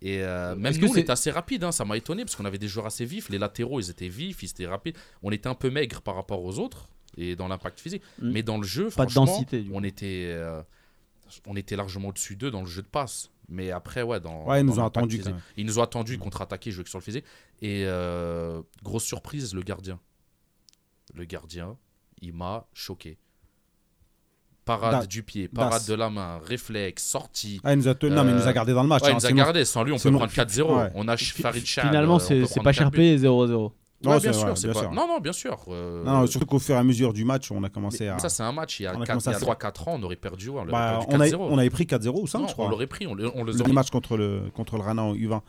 Et 0.01 0.23
euh, 0.23 0.55
même 0.55 0.71
Est-ce 0.71 0.79
nous, 0.79 0.87
on 0.93 0.95
était 0.95 1.11
assez 1.11 1.29
rapide, 1.31 1.65
hein, 1.65 1.73
ça 1.73 1.83
m'a 1.83 1.97
étonné 1.97 2.23
parce 2.23 2.37
qu'on 2.37 2.45
avait 2.45 2.57
des 2.57 2.69
joueurs 2.69 2.85
assez 2.85 3.03
vifs. 3.03 3.27
Les 3.27 3.37
latéraux, 3.37 3.81
ils 3.81 3.89
étaient 3.89 4.07
vifs, 4.07 4.41
ils 4.41 4.49
étaient 4.49 4.65
rapides. 4.65 4.95
On 5.21 5.31
était 5.31 5.49
un 5.49 5.55
peu 5.55 5.69
maigre 5.69 5.99
par 6.01 6.15
rapport 6.15 6.41
aux 6.45 6.57
autres 6.59 6.87
et 7.19 7.35
dans 7.35 7.47
l'impact 7.47 7.79
physique. 7.79 8.01
Mm. 8.21 8.31
Mais 8.31 8.43
dans 8.43 8.57
le 8.57 8.63
jeu, 8.63 8.85
Pas 8.89 9.05
de 9.05 9.11
franchement, 9.11 9.25
densité, 9.25 9.61
du 9.61 9.69
coup. 9.69 9.75
on 9.77 9.83
était, 9.83 10.25
euh, 10.31 10.61
on 11.45 11.55
était 11.55 11.75
largement 11.75 12.07
au-dessus 12.09 12.35
d'eux 12.35 12.49
dans 12.49 12.61
le 12.61 12.67
jeu 12.67 12.81
de 12.81 12.87
passe. 12.87 13.29
Mais 13.51 13.71
après, 13.71 14.03
ouais, 14.03 14.19
dans. 14.19 14.45
Ouais, 14.45 14.61
ils 14.61 14.65
dans 14.65 14.73
nous 14.73 14.79
ont 14.79 14.89
quand 14.89 15.05
même. 15.07 15.39
Ils 15.57 15.65
nous 15.65 15.79
ont 15.79 15.81
attendus, 15.83 16.17
contre-attaquer, 16.19 16.71
jouer 16.71 16.83
que 16.83 16.89
sur 16.89 16.99
le 16.99 17.03
physique. 17.03 17.25
Et 17.61 17.83
euh, 17.85 18.61
grosse 18.83 19.03
surprise, 19.03 19.53
le 19.55 19.61
gardien. 19.63 19.99
Le 21.15 21.25
gardien, 21.25 21.75
il 22.21 22.33
m'a 22.33 22.67
choqué. 22.73 23.17
Parade 24.65 25.07
du 25.07 25.23
pied, 25.23 25.47
parade 25.47 25.71
Das. 25.79 25.87
de 25.87 25.95
la 25.95 26.11
main, 26.11 26.39
réflexe, 26.45 27.03
sortie. 27.03 27.59
Ah, 27.63 27.73
il 27.73 27.77
nous 27.79 27.87
a 27.87 27.95
tenu- 27.95 28.13
Non, 28.13 28.23
mais 28.23 28.29
il 28.31 28.35
nous 28.35 28.43
a 28.43 28.49
Euh, 28.49 28.53
gardé 28.53 28.71
dans 28.73 28.83
le 28.83 28.87
match. 28.87 29.01
Ouais, 29.01 29.09
il 29.09 29.13
hein, 29.13 29.17
nous 29.19 29.25
a 29.25 29.31
gardé. 29.31 29.65
Sans 29.65 29.83
lui, 29.83 29.91
on 29.91 29.97
peut 29.97 30.11
prendre 30.11 30.31
4-0. 30.31 30.77
Ouais. 30.77 30.91
On 30.93 31.07
a 31.07 31.17
Farid 31.17 31.65
Finalement, 31.65 32.17
euh, 32.17 32.45
c'est 32.45 32.59
pas 32.61 32.65
4 32.71 32.75
cher 32.75 32.91
buts. 32.91 32.97
payé 32.97 33.17
0-0. 33.17 33.73
Non, 34.03 34.11
Ouais, 34.11 34.19
bien 34.21 34.31
sûr. 34.33 34.57
c'est 34.57 34.71
pas-. 34.71 34.83
Non, 34.93 35.07
non, 35.07 35.19
bien 35.19 35.33
sûr. 35.33 35.57
euh, 35.67 36.03
Non, 36.05 36.21
non, 36.21 36.27
surtout 36.27 36.45
qu'au 36.45 36.59
fur 36.59 36.75
et 36.75 36.77
à 36.77 36.83
mesure 36.83 37.11
du 37.11 37.25
match, 37.25 37.51
on 37.51 37.57
a 37.57 37.59
mais- 37.61 37.69
commencé 37.69 38.07
à. 38.07 38.17
Ça, 38.19 38.29
c'est 38.29 38.43
un 38.43 38.51
match. 38.53 38.79
Il 38.79 38.83
y 38.83 38.85
a 38.87 38.91
On 38.91 39.01
a 39.01 39.05
4 39.05 39.07
commencé 39.07 39.29
il 39.29 39.31
y 39.31 39.35
a 39.35 39.37
à- 39.37 39.41
3-4 39.41 39.87
ans, 39.89 39.97
on 39.99 40.03
aurait 40.03 40.15
perdu. 40.15 40.49
On, 40.49 40.63
Bah, 40.65 40.99
perdu 40.99 41.05
on, 41.09 41.19
avait, 41.19 41.29
4-0. 41.31 41.47
on 41.51 41.57
avait 41.57 41.69
pris 41.69 41.85
4-0 41.85 42.21
ou 42.21 42.27
5, 42.27 42.39
Non, 42.39 42.45
je 42.47 42.51
on 42.51 42.53
crois. 42.53 42.69
l'aurait 42.69 42.87
pris. 42.87 43.07
On, 43.07 43.13
le- 43.13 43.29
on 43.35 43.43
les 43.43 43.53
le 43.53 43.61
aurait 43.61 43.73
match 43.73 43.89
contre 43.89 44.15
le, 44.15 44.43
contre 44.53 44.77
le 44.77 44.83
Rana 44.83 45.03
en 45.03 45.13
U20. 45.15 45.41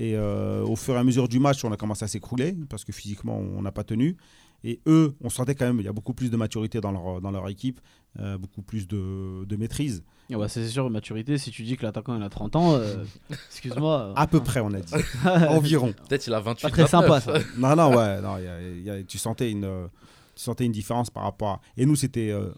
Et 0.00 0.14
euh, 0.16 0.62
au 0.64 0.76
fur 0.76 0.94
et 0.94 0.98
à 0.98 1.02
mesure 1.04 1.28
du 1.28 1.40
match, 1.40 1.64
on 1.64 1.72
a 1.72 1.76
commencé 1.76 2.04
à 2.04 2.08
s'écrouler 2.08 2.54
parce 2.68 2.84
que 2.84 2.92
physiquement, 2.92 3.36
on 3.38 3.62
n'a 3.62 3.72
pas 3.72 3.84
tenu. 3.84 4.16
Et 4.64 4.80
eux, 4.86 5.14
on 5.20 5.30
sentait 5.30 5.54
quand 5.54 5.66
même, 5.66 5.78
il 5.78 5.84
y 5.84 5.88
a 5.88 5.92
beaucoup 5.92 6.14
plus 6.14 6.30
de 6.30 6.36
maturité 6.36 6.80
dans 6.80 6.90
leur, 6.90 7.20
dans 7.20 7.30
leur 7.30 7.48
équipe, 7.48 7.80
euh, 8.18 8.36
beaucoup 8.38 8.62
plus 8.62 8.88
de, 8.88 9.44
de 9.44 9.56
maîtrise. 9.56 10.02
Ah 10.32 10.36
bah, 10.36 10.48
c'est 10.48 10.66
sûr, 10.66 10.90
maturité, 10.90 11.38
si 11.38 11.50
tu 11.50 11.62
dis 11.62 11.76
que 11.76 11.84
l'attaquant 11.84 12.16
il 12.16 12.22
a 12.22 12.28
30 12.28 12.56
ans, 12.56 12.74
euh, 12.74 13.04
excuse-moi. 13.50 14.12
À 14.16 14.26
peu 14.26 14.40
près, 14.40 14.60
on 14.60 14.72
a 14.72 14.80
dit. 14.80 14.92
Environ. 15.48 15.92
Peut-être 16.08 16.26
il 16.26 16.34
a 16.34 16.40
28 16.40 16.62
Pas 16.62 16.70
très 16.70 16.86
sympa 16.86 17.18
29. 17.20 17.24
ça. 17.42 17.48
Non, 17.58 17.76
non, 17.76 17.96
ouais, 17.96 18.20
non, 18.22 18.36
il 18.38 18.44
y 18.44 18.48
a- 18.48 18.94
y 18.96 19.00
a- 19.00 19.02
tu, 19.04 19.16
sentais 19.18 19.50
une, 19.50 19.64
euh, 19.64 19.86
tu 20.34 20.42
sentais 20.42 20.64
une 20.64 20.72
différence 20.72 21.08
par 21.10 21.22
rapport 21.22 21.48
à. 21.48 21.60
Et 21.76 21.86
nous, 21.86 21.94
c'était 21.96 22.30
euh, 22.30 22.50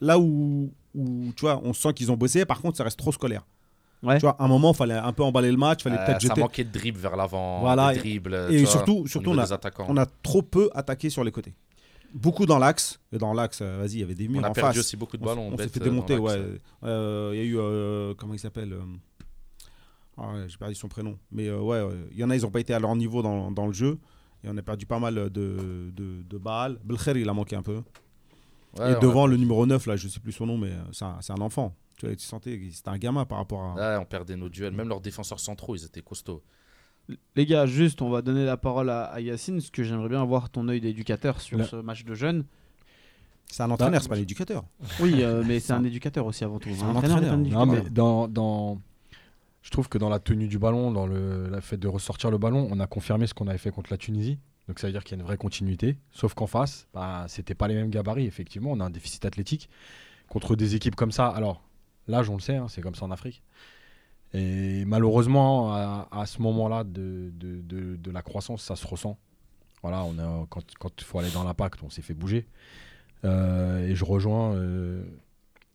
là 0.00 0.18
où, 0.18 0.72
où, 0.94 1.32
tu 1.36 1.42
vois, 1.42 1.60
on 1.62 1.72
sent 1.72 1.94
qu'ils 1.94 2.10
ont 2.10 2.16
bossé, 2.16 2.44
par 2.44 2.60
contre, 2.60 2.76
ça 2.76 2.84
reste 2.84 2.98
trop 2.98 3.12
scolaire. 3.12 3.46
Ouais. 4.02 4.16
Tu 4.18 4.22
vois, 4.22 4.36
à 4.38 4.44
un 4.44 4.48
moment, 4.48 4.72
il 4.72 4.76
fallait 4.76 4.94
un 4.94 5.12
peu 5.12 5.22
emballer 5.22 5.50
le 5.50 5.56
match, 5.56 5.80
il 5.80 5.82
fallait 5.84 5.96
Euh, 5.98 6.04
peut-être 6.06 6.22
ça 6.22 6.28
jeter. 6.28 6.40
manquait 6.40 6.64
de 6.64 6.72
dribble 6.72 6.98
vers 6.98 7.14
l'avant. 7.16 7.60
Voilà, 7.60 7.92
des 7.92 7.98
et- 7.98 8.00
dribbles, 8.00 8.34
et 8.50 8.66
surtout- 8.66 9.06
surtout, 9.06 9.30
on 9.30 9.38
a-. 9.38 9.58
On 9.88 9.96
a 9.96 10.06
trop 10.06 10.42
peu 10.42 10.70
attaqué 10.74 11.08
sur 11.10 11.22
les 11.22 11.30
côtés. 11.30 11.54
Beaucoup 12.14 12.44
dans 12.44 12.58
l'axe. 12.58 13.00
Et 13.12 13.18
dans 13.18 13.32
l'axe, 13.32 13.60
euh, 13.62 13.78
vas-y, 13.80 13.92
il 13.92 14.00
y 14.00 14.02
avait 14.02 14.14
des 14.14 14.28
murs 14.28 14.40
On 14.42 14.44
a 14.44 14.50
en 14.50 14.52
perdu 14.52 14.70
face. 14.76 14.78
aussi 14.86 14.96
beaucoup 14.96 15.16
de 15.16 15.22
On 15.22 15.26
ballons. 15.26 15.46
On 15.46 15.50
s'est 15.52 15.56
bêtes, 15.64 15.72
fait 15.74 15.80
euh, 15.80 15.84
démonter, 15.84 16.18
ouais. 16.18 16.38
Euh, 16.84 17.30
Il 17.32 17.38
y 17.38 17.40
a 17.40 17.44
eu, 17.44 17.58
euh, 17.58 18.12
comment 18.18 18.34
il 18.34 18.38
s'appelle 18.38 18.72
euh, 18.74 18.80
ah 20.18 20.32
J'ai 20.46 20.56
perdu 20.58 20.74
son 20.74 20.88
prénom. 20.88 21.16
Mais 21.30 21.48
euh, 21.48 21.60
ouais, 21.60 21.76
euh, 21.78 22.08
il 22.12 22.18
y 22.18 22.24
en 22.24 22.30
a, 22.30 22.36
ils 22.36 22.42
n'ont 22.42 22.50
pas 22.50 22.60
été 22.60 22.74
à 22.74 22.78
leur 22.78 22.94
niveau 22.96 23.22
dans, 23.22 23.50
dans 23.50 23.66
le 23.66 23.72
jeu. 23.72 23.98
Et 24.44 24.48
on 24.50 24.56
a 24.56 24.62
perdu 24.62 24.84
pas 24.86 24.98
mal 24.98 25.14
de, 25.14 25.28
de, 25.30 26.22
de 26.28 26.38
balles. 26.38 26.78
Belkher, 26.84 27.12
il 27.16 27.28
a 27.28 27.32
manqué 27.32 27.56
un 27.56 27.62
peu. 27.62 27.76
Ouais, 27.76 28.90
et 28.90 28.94
on 28.94 28.96
a- 28.96 29.00
devant, 29.00 29.26
le 29.26 29.36
numéro 29.36 29.64
9, 29.66 29.86
là, 29.86 29.96
je 29.96 30.08
sais 30.08 30.20
plus 30.20 30.32
son 30.32 30.46
nom, 30.46 30.58
mais 30.58 30.72
c'est 30.92 31.04
un, 31.04 31.16
c'est 31.20 31.32
un 31.32 31.40
enfant. 31.40 31.74
Tu 32.02 32.08
vois, 32.08 32.16
tu 32.16 32.24
sentais 32.26 32.58
que 32.58 32.68
c'était 32.72 32.88
un 32.88 32.98
gamin 32.98 33.24
par 33.24 33.38
rapport 33.38 33.62
à. 33.62 33.74
Ouais, 33.74 33.96
on 34.00 34.04
perdait 34.04 34.34
nos 34.34 34.48
duels. 34.48 34.72
Même 34.72 34.88
leurs 34.88 35.00
défenseurs 35.00 35.38
centraux, 35.38 35.76
ils 35.76 35.84
étaient 35.84 36.02
costauds. 36.02 36.42
Les 37.36 37.46
gars, 37.46 37.64
juste, 37.66 38.02
on 38.02 38.10
va 38.10 38.22
donner 38.22 38.44
la 38.44 38.56
parole 38.56 38.90
à, 38.90 39.04
à 39.04 39.20
Yacine, 39.20 39.58
parce 39.58 39.70
que 39.70 39.84
j'aimerais 39.84 40.08
bien 40.08 40.20
avoir 40.20 40.50
ton 40.50 40.66
œil 40.68 40.80
d'éducateur 40.80 41.40
sur 41.40 41.58
Là. 41.58 41.64
ce 41.64 41.76
match 41.76 42.04
de 42.04 42.14
jeunes. 42.16 42.44
C'est 43.46 43.62
un 43.62 43.70
entraîneur, 43.70 43.92
Bah, 43.92 44.02
c'est 44.02 44.08
pas 44.08 44.16
l'éducateur. 44.16 44.64
Oui, 44.98 45.22
euh, 45.22 45.44
mais 45.46 45.60
c'est 45.60 45.74
un 45.74 45.84
éducateur 45.84 46.26
aussi 46.26 46.42
avant 46.42 46.58
tout. 46.58 46.70
C'est 46.74 46.82
un 46.82 46.88
entraîneur. 46.96 47.22
un 47.34 47.36
Non, 47.36 47.66
mais 47.66 47.82
dans, 47.88 48.26
dans- 48.26 48.80
je 49.62 49.70
trouve 49.70 49.88
que 49.88 49.98
dans 49.98 50.08
la 50.08 50.18
tenue 50.18 50.48
du 50.48 50.58
ballon, 50.58 50.90
dans 50.90 51.06
le, 51.06 51.48
le 51.48 51.60
fait 51.60 51.76
de 51.76 51.86
ressortir 51.86 52.32
le 52.32 52.38
ballon, 52.38 52.66
on 52.68 52.80
a 52.80 52.88
confirmé 52.88 53.28
ce 53.28 53.34
qu'on 53.34 53.46
avait 53.46 53.58
fait 53.58 53.70
contre 53.70 53.92
la 53.92 53.96
Tunisie. 53.96 54.38
Donc 54.66 54.80
ça 54.80 54.88
veut 54.88 54.92
dire 54.92 55.04
qu'il 55.04 55.16
y 55.16 55.20
a 55.20 55.22
une 55.22 55.26
vraie 55.26 55.36
continuité. 55.36 55.98
Sauf 56.10 56.34
qu'en 56.34 56.48
face, 56.48 56.88
bah, 56.94 57.26
c'était 57.28 57.54
pas 57.54 57.68
les 57.68 57.74
mêmes 57.74 57.90
gabarits. 57.90 58.26
Effectivement, 58.26 58.72
on 58.72 58.80
a 58.80 58.84
un 58.84 58.90
déficit 58.90 59.24
athlétique 59.24 59.68
contre 60.28 60.56
des 60.56 60.74
équipes 60.74 60.96
comme 60.96 61.12
ça. 61.12 61.28
Alors, 61.28 61.62
l'âge, 62.08 62.28
on 62.30 62.34
le 62.34 62.40
sait, 62.40 62.56
hein, 62.56 62.66
c'est 62.68 62.80
comme 62.82 62.94
ça 62.94 63.04
en 63.04 63.10
Afrique. 63.10 63.42
Et 64.34 64.84
malheureusement, 64.86 65.72
à, 65.74 66.08
à 66.10 66.26
ce 66.26 66.40
moment-là 66.40 66.84
de, 66.84 67.30
de, 67.34 67.60
de- 67.60 67.96
de 67.96 68.10
la 68.10 68.22
croissance, 68.22 68.62
ça 68.62 68.76
se 68.76 68.86
ressent. 68.86 69.18
Voilà, 69.82 70.04
on 70.04 70.18
a, 70.18 70.46
quand 70.48 70.92
il 70.98 71.04
faut 71.04 71.18
aller 71.18 71.30
dans 71.30 71.44
l'impact, 71.44 71.82
on 71.82 71.90
s'est 71.90 72.02
fait 72.02 72.14
bouger. 72.14 72.46
Euh, 73.24 73.86
et 73.86 73.94
je 73.94 74.04
rejoins 74.04 74.54
euh, 74.54 75.04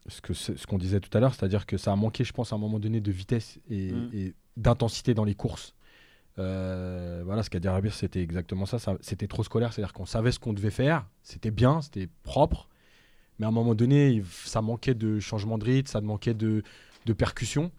ce 0.08 0.34
c'est- 0.34 0.58
ce 0.58 0.66
qu'on 0.68 0.78
disait 0.78 1.00
tout 1.00 1.16
à 1.16 1.20
l'heure, 1.22 1.34
c'est-à-dire 1.36 1.66
que 1.66 1.78
ça 1.78 1.92
a 1.92 1.96
manqué, 1.96 2.24
je 2.24 2.34
pense, 2.34 2.52
à 2.52 2.56
un 2.56 2.60
moment 2.60 2.80
donné 2.80 3.00
de 3.00 3.12
vitesse 3.12 3.60
et, 3.70 3.92
Mm. 3.92 4.10
et 4.14 4.34
d'intensité 4.58 5.14
dans 5.14 5.24
les 5.26 5.36
courses. 5.36 5.76
Euh, 6.40 7.22
voilà, 7.26 7.44
ce 7.44 7.50
qu'a 7.50 7.60
dit 7.60 7.68
Rabir, 7.68 7.94
c'était 7.94 8.22
exactement 8.22 8.66
ça. 8.66 8.80
ça 8.80 8.96
c'était 9.02 9.28
trop 9.28 9.44
scolaire, 9.44 9.74
c'est-à-dire 9.74 9.94
qu'on 9.94 10.06
savait 10.06 10.32
ce 10.32 10.40
qu'on 10.40 10.54
devait 10.54 10.70
faire, 10.72 11.06
c'était 11.24 11.52
bien, 11.52 11.82
c'était 11.82 12.08
propre, 12.24 12.70
mais 13.40 13.46
à 13.46 13.50
un 13.50 13.52
moment 13.52 13.76
donné, 13.76 14.24
ça 14.46 14.62
manquait 14.62 14.94
de 14.96 15.20
changement 15.20 15.58
de 15.58 15.66
rythme, 15.66 15.88
ça 15.88 16.02
manquait 16.02 16.34
de, 16.34 16.64
de 17.06 17.14
percussion. 17.14 17.72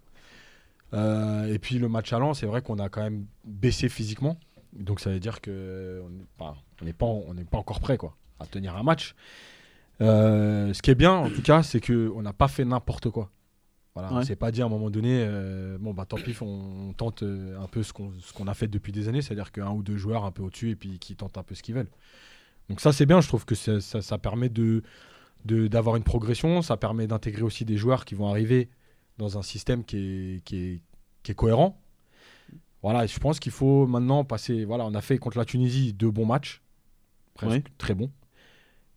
Euh, 0.94 1.53
et 1.53 1.59
puis 1.59 1.79
le 1.79 1.88
match 1.88 2.12
allant, 2.12 2.33
c'est 2.35 2.47
vrai 2.47 2.62
qu'on 2.62 2.79
a 2.79 2.88
quand 2.88 3.03
même 3.03 3.27
baissé 3.44 3.88
physiquement, 3.88 4.38
donc 4.73 5.01
ça 5.01 5.11
veut 5.11 5.21
dire 5.21 5.40
que 5.42 6.03
on 6.05 6.09
n'est 6.11 6.25
pas, 6.38 6.57
on 6.81 6.85
n'est 6.85 6.92
pas, 6.94 7.07
on 7.07 7.35
n'est 7.35 7.44
pas 7.44 7.59
encore 7.59 7.81
prêt 7.81 7.99
quoi, 7.99 8.16
à 8.40 8.47
tenir 8.47 8.75
un 8.77 8.83
match. 8.83 9.14
Euh, 10.01 10.73
ce 10.73 10.81
qui 10.81 10.90
est 10.90 10.94
bien, 10.94 11.12
en 11.12 11.29
tout 11.29 11.42
cas, 11.42 11.62
c'est 11.62 11.81
qu'on 11.85 12.23
n'a 12.23 12.33
pas 12.33 12.49
fait 12.49 12.64
n'importe 12.64 13.11
quoi. 13.11 13.31
Voilà, 13.94 14.12
On 14.12 14.18
Ouais. 14.18 14.25
s'est 14.25 14.37
pas 14.37 14.53
dit 14.53 14.62
à 14.62 14.64
un 14.64 14.68
moment 14.68 14.90
donné, 14.90 15.25
euh, 15.27 15.77
bon, 15.81 15.92
bah 15.92 16.07
tant 16.07 16.16
pis, 16.16 16.37
on, 16.40 16.88
on 16.90 16.92
tente 16.92 17.23
un 17.25 17.66
peu 17.66 17.83
ce 17.83 17.92
qu'on 17.92 18.12
ce 18.21 18.33
qu'on 18.33 18.47
a 18.47 18.55
fait 18.55 18.68
depuis 18.68 18.92
des 18.92 19.09
années, 19.09 19.23
c'est-à-dire 19.23 19.51
qu'un 19.51 19.71
ou 19.73 19.83
deux 19.83 19.97
joueurs 19.97 20.25
un 20.25 20.31
peu 20.31 20.42
au-dessus 20.42 20.71
et 20.71 20.77
puis 20.77 20.99
qui 21.01 21.16
tentent 21.16 21.37
un 21.37 21.42
peu 21.42 21.55
ce 21.57 21.62
qu'ils 21.64 21.75
veulent. 21.75 21.90
Donc 22.71 22.81
ça, 22.81 22.92
c'est 22.92 23.07
bien, 23.07 23.21
je 23.21 23.27
trouve 23.29 23.44
que 23.44 23.55
ça, 23.57 23.81
ça- 23.81 24.01
ça 24.01 24.16
permet 24.18 24.49
de- 24.51 24.83
d'avoir 25.45 25.97
une 25.97 26.03
progression, 26.05 26.62
ça 26.62 26.76
permet 26.76 27.07
d'intégrer 27.07 27.43
aussi 27.43 27.64
des 27.64 27.76
joueurs 27.76 28.05
qui 28.05 28.14
vont 28.14 28.28
arriver 28.28 28.68
dans 29.18 29.39
un 29.39 29.43
système 29.43 29.84
qui 29.84 29.97
est, 29.97 30.45
qui 30.45 30.57
est, 30.57 30.80
qui 31.22 31.32
est 31.32 31.34
cohérent. 31.34 31.80
Voilà, 32.82 33.05
et 33.05 33.09
je 33.09 33.18
pense 33.18 33.41
qu'il 33.41 33.51
faut 33.53 33.86
maintenant 33.86 34.24
passer. 34.24 34.64
Voilà, 34.64 34.84
on 34.84 34.95
a 34.95 35.01
fait 35.01 35.18
contre 35.18 35.39
la 35.39 35.45
Tunisie 35.45 35.93
deux 35.93 36.11
bons 36.11 36.26
matchs, 36.26 36.62
presque 37.34 37.66
Oui. 37.66 37.72
très 37.78 37.95
bons. 37.95 38.11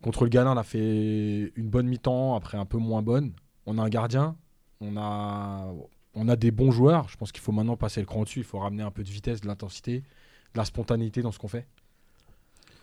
Contre 0.01 0.23
le 0.23 0.29
Ghana, 0.29 0.51
on 0.53 0.57
a 0.57 0.63
fait 0.63 1.51
une 1.55 1.69
bonne 1.69 1.87
mi-temps, 1.87 2.35
après 2.35 2.57
un 2.57 2.65
peu 2.65 2.77
moins 2.77 3.01
bonne. 3.01 3.33
On 3.65 3.77
a 3.77 3.83
un 3.83 3.89
gardien, 3.89 4.35
on 4.81 4.97
a, 4.97 5.71
on 6.15 6.27
a 6.27 6.35
des 6.35 6.51
bons 6.51 6.71
joueurs. 6.71 7.07
Je 7.09 7.17
pense 7.17 7.31
qu'il 7.31 7.41
faut 7.41 7.51
maintenant 7.51 7.77
passer 7.77 8.01
le 8.01 8.05
cran 8.07 8.23
dessus. 8.23 8.39
Il 8.39 8.45
faut 8.45 8.59
ramener 8.59 8.83
un 8.83 8.91
peu 8.91 9.03
de 9.03 9.09
vitesse, 9.09 9.41
de 9.41 9.47
l'intensité, 9.47 9.99
de 9.99 10.57
la 10.57 10.65
spontanéité 10.65 11.21
dans 11.21 11.31
ce 11.31 11.39
qu'on 11.39 11.47
fait. 11.47 11.67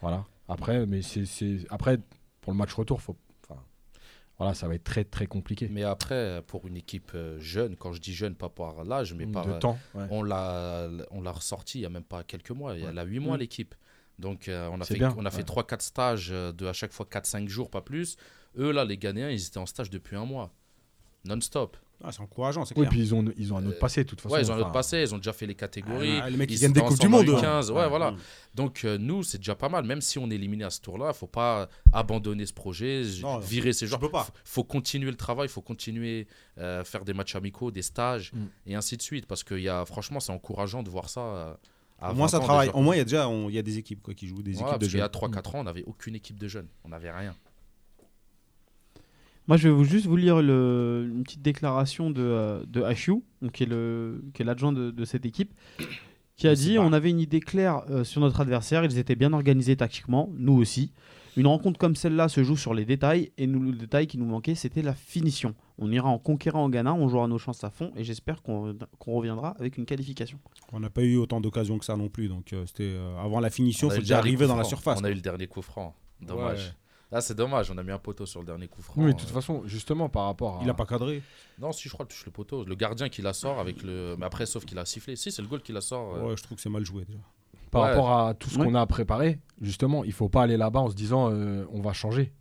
Voilà. 0.00 0.24
Après, 0.48 0.86
mais 0.86 1.02
c'est, 1.02 1.26
c'est- 1.26 1.66
après 1.70 1.98
pour 2.40 2.52
le 2.52 2.58
match 2.58 2.72
retour, 2.72 3.02
faut, 3.02 3.16
voilà, 4.38 4.54
ça 4.54 4.68
va 4.68 4.74
être 4.74 4.84
très 4.84 5.04
très 5.04 5.26
compliqué. 5.26 5.68
Mais 5.70 5.82
après, 5.84 6.42
pour 6.46 6.66
une 6.66 6.76
équipe 6.76 7.12
euh, 7.14 7.38
jeune, 7.40 7.76
quand 7.76 7.92
je 7.92 8.00
dis 8.00 8.14
jeune, 8.14 8.34
pas 8.34 8.48
par 8.48 8.84
l'âge, 8.84 9.12
mais 9.14 9.26
par. 9.26 9.44
de 9.46 9.52
euh, 9.52 9.58
temps. 9.58 9.78
ouais. 9.94 10.06
On 10.10 10.22
l'a 10.22 10.88
on 11.10 11.20
l'a 11.22 11.32
ressorti 11.32 11.78
il 11.78 11.80
n'y 11.82 11.86
a 11.86 11.90
même 11.90 12.04
pas 12.04 12.22
quelques 12.22 12.50
mois, 12.52 12.74
il 12.74 12.80
y 12.80 12.84
a 12.84 12.88
Ouais. 12.88 12.92
là 12.94 13.04
8 13.04 13.18
mois 13.18 13.36
Mm. 13.36 13.40
l'équipe. 13.40 13.74
Donc 14.18 14.48
euh, 14.48 14.68
on 14.72 14.80
a 14.80 14.84
C'est 14.84 14.94
fait, 14.94 14.98
bien, 15.00 15.14
on 15.18 15.24
a 15.26 15.30
fait 15.30 15.38
ouais. 15.38 15.62
3-4 15.62 15.80
stages 15.80 16.28
de 16.30 16.66
à 16.66 16.72
chaque 16.72 16.92
fois 16.92 17.06
4-5 17.10 17.48
jours, 17.48 17.70
pas 17.70 17.80
plus. 17.82 18.16
Eux 18.56 18.70
là, 18.72 18.84
les 18.84 18.96
Ghanéens, 18.98 19.30
ils 19.30 19.46
étaient 19.46 19.58
en 19.58 19.66
stage 19.66 19.90
depuis 19.90 20.16
un 20.16 20.24
mois. 20.24 20.50
Non-stop. 21.24 21.76
Ah, 22.02 22.12
c'est 22.12 22.20
encourageant, 22.20 22.64
c'est 22.64 22.74
Oui, 22.76 22.82
clair. 22.82 22.90
puis 22.90 23.00
ils 23.00 23.12
ont, 23.14 23.24
ils 23.36 23.52
ont 23.52 23.56
un 23.56 23.66
autre 23.66 23.80
passé, 23.80 24.04
de 24.04 24.08
toute 24.08 24.20
façon. 24.20 24.34
Ouais, 24.36 24.40
ils 24.42 24.50
ont 24.52 24.54
un 24.54 24.58
autre 24.60 24.70
passé, 24.70 25.00
ils 25.02 25.12
ont 25.14 25.18
déjà 25.18 25.32
fait 25.32 25.46
les 25.46 25.56
catégories. 25.56 26.20
Ah, 26.22 26.30
les 26.30 26.36
mecs, 26.36 26.48
ils 26.50 26.54
ils 26.56 26.60
gagnent 26.60 26.72
des 26.72 26.80
Coupes 26.80 26.98
du 27.00 27.08
Monde. 27.08 27.28
en 27.28 27.32
eux. 27.32 27.40
U15, 27.40 27.70
ouais, 27.70 27.76
Ouais. 27.82 27.88
voilà. 27.88 28.14
Donc 28.54 28.82
euh, 28.84 28.98
nous, 28.98 29.24
c'est 29.24 29.38
déjà 29.38 29.56
pas 29.56 29.68
mal. 29.68 29.84
Même 29.84 30.00
si 30.00 30.16
on 30.18 30.30
est 30.30 30.34
éliminé 30.36 30.62
à 30.64 30.70
ce 30.70 30.80
tour-là, 30.80 31.12
faut 31.12 31.26
pas 31.26 31.68
abandonner 31.92 32.46
ce 32.46 32.52
projet, 32.52 33.02
Non, 33.20 33.38
virer 33.38 33.72
ces 33.72 33.88
peux 33.98 34.08
pas. 34.10 34.24
Faut, 34.24 34.32
faut 34.44 34.64
continuer 34.64 35.10
le 35.10 35.16
travail, 35.16 35.48
faut 35.48 35.60
continuer 35.60 36.28
euh, 36.58 36.84
faire 36.84 37.04
des 37.04 37.14
matchs 37.14 37.34
amicaux, 37.34 37.70
des 37.72 37.82
stages 37.82 38.32
Mm. 38.32 38.44
et 38.66 38.74
ainsi 38.76 38.96
de 38.96 39.02
suite. 39.02 39.26
Parce 39.26 39.42
que 39.42 39.54
y 39.56 39.68
a, 39.68 39.84
franchement, 39.84 40.20
c'est 40.20 40.32
encourageant 40.32 40.82
de 40.84 40.90
voir 40.90 41.08
ça. 41.08 41.20
euh, 41.20 41.54
Au 42.00 42.14
moins, 42.14 42.26
20 42.26 42.28
ça 42.28 42.38
travaille. 42.38 42.68
déjà. 42.68 42.78
Au 42.78 42.82
moins, 42.82 42.94
il 42.94 42.98
y 42.98 43.00
a 43.00 43.04
déjà 43.04 43.28
on- 43.28 43.48
il 43.48 43.56
y 43.56 43.58
a 43.58 43.62
des 43.62 43.76
équipes 43.78 44.02
quoi, 44.02 44.14
qui 44.14 44.28
jouent, 44.28 44.40
des 44.42 44.52
équipes 44.52 44.78
de 44.78 44.86
qu'il 44.86 44.98
y 44.98 45.00
a 45.00 45.04
jeunes. 45.04 45.10
3-4 45.10 45.56
ans, 45.56 45.60
on 45.60 45.64
n'avait 45.64 45.82
aucune 45.84 46.14
équipe 46.14 46.38
de 46.38 46.46
jeunes. 46.46 46.68
On 46.84 46.90
n'avait 46.90 47.10
rien. 47.10 47.34
Moi, 49.48 49.56
je 49.56 49.68
vais 49.68 49.74
vous 49.74 49.84
juste 49.84 50.06
vous 50.06 50.16
lire 50.16 50.40
le- 50.42 51.08
une 51.10 51.22
petite 51.24 51.42
déclaration 51.42 52.10
de, 52.10 52.20
euh, 52.22 52.62
de 52.68 52.82
HU, 52.82 53.22
donc 53.42 53.52
qui 53.52 53.62
est 53.64 53.66
le- 53.66 54.22
qui 54.34 54.42
est 54.42 54.44
l'adjoint 54.44 54.72
de, 54.72 54.90
de 54.90 55.04
cette 55.04 55.24
équipe, 55.26 55.52
qui 56.36 56.46
a 56.46 56.54
dit 56.54 56.76
pas. 56.76 56.82
on 56.82 56.92
avait 56.92 57.10
une 57.10 57.18
idée 57.20 57.40
claire 57.40 57.82
euh, 57.90 58.04
sur 58.04 58.20
notre 58.20 58.40
adversaire, 58.40 58.84
ils 58.84 58.98
étaient 58.98 59.16
bien 59.16 59.32
organisés 59.32 59.74
tactiquement, 59.76 60.28
nous 60.36 60.52
aussi. 60.54 60.92
Une 61.36 61.46
rencontre 61.46 61.78
comme 61.78 61.94
celle-là 61.94 62.28
se 62.28 62.42
joue 62.42 62.56
sur 62.56 62.74
les 62.74 62.84
détails, 62.84 63.30
et 63.38 63.46
nous, 63.46 63.62
le 63.62 63.72
détail 63.72 64.06
qui 64.08 64.18
nous 64.18 64.24
manquait, 64.26 64.56
c'était 64.56 64.82
la 64.82 64.92
finition. 64.94 65.54
On 65.78 65.90
ira 65.92 66.08
en 66.08 66.18
conquérant 66.18 66.64
au 66.64 66.68
Ghana, 66.68 66.92
on 66.94 67.08
jouera 67.08 67.28
nos 67.28 67.38
chances 67.38 67.62
à 67.62 67.70
fond, 67.70 67.92
et 67.96 68.02
j'espère 68.02 68.42
qu'on 68.42 68.76
qu'on 68.98 69.12
reviendra 69.12 69.50
avec 69.60 69.78
une 69.78 69.86
qualification. 69.86 70.38
On 70.72 70.80
n'a 70.80 70.90
pas 70.90 71.04
eu 71.04 71.16
autant 71.16 71.40
d'occasions 71.40 71.78
que 71.78 71.84
ça 71.84 71.96
non 71.96 72.08
plus. 72.08 72.28
Donc, 72.28 72.52
euh, 72.52 72.64
c'était 72.66 72.82
euh, 72.96 73.16
avant 73.18 73.38
la 73.40 73.50
finition, 73.50 73.86
On 73.86 73.90
il 73.92 73.94
faut 73.94 74.00
déjà 74.00 74.18
arriver 74.18 74.46
dans 74.48 74.56
la 74.56 74.64
surface. 74.64 74.98
On 75.00 75.04
a 75.04 75.10
eu 75.10 75.14
le 75.14 75.20
dernier 75.20 75.46
coup 75.46 75.62
franc. 75.62 75.94
Dommage. 76.20 76.58
Ouais. 76.58 76.72
Là, 77.10 77.20
c'est 77.22 77.34
dommage. 77.34 77.70
On 77.70 77.78
a 77.78 77.82
mis 77.82 77.90
un 77.92 77.98
poteau 77.98 78.26
sur 78.26 78.40
le 78.40 78.46
dernier 78.46 78.68
coup 78.68 78.82
franc. 78.82 78.94
Oui, 79.02 79.14
de 79.14 79.18
toute 79.18 79.30
Euh, 79.30 79.32
façon, 79.32 79.62
justement, 79.64 80.08
par 80.10 80.26
rapport 80.26 80.58
à. 80.58 80.62
Il 80.62 80.68
a 80.68 80.74
pas 80.74 80.84
cadré. 80.84 81.22
Non, 81.58 81.72
si 81.72 81.88
je 81.88 81.94
crois, 81.94 82.04
touche 82.04 82.26
le 82.26 82.30
poteau. 82.32 82.64
Le 82.64 82.74
gardien 82.74 83.08
qui 83.08 83.22
la 83.22 83.32
sort 83.32 83.58
avec 83.58 83.82
le. 83.82 84.14
Mais 84.18 84.26
après, 84.26 84.44
sauf 84.44 84.64
qu'il 84.66 84.78
a 84.78 84.84
sifflé. 84.84 85.16
Si, 85.16 85.32
c'est 85.32 85.40
le 85.42 85.48
goal 85.48 85.62
qui 85.62 85.72
la 85.72 85.80
sort. 85.80 86.14
euh, 86.16 86.28
Ouais, 86.28 86.36
je 86.36 86.42
trouve 86.42 86.56
que 86.56 86.62
c'est 86.62 86.68
mal 86.68 86.84
joué 86.84 87.04
déjà. 87.06 87.18
Par 87.70 87.82
Ouais. 87.82 87.88
rapport 87.90 88.10
à 88.12 88.34
tout 88.34 88.50
ce 88.50 88.58
Ouais. 88.58 88.64
qu'on 88.66 88.74
a 88.74 88.86
préparé, 88.86 89.38
justement, 89.60 90.04
il 90.04 90.12
faut 90.12 90.28
pas 90.28 90.42
aller 90.42 90.56
là-bas 90.56 90.80
en 90.80 90.90
se 90.90 90.94
disant 90.94 91.30
euh, 91.32 91.64
on 91.72 91.80
va 91.80 91.92
changer. 91.94 92.32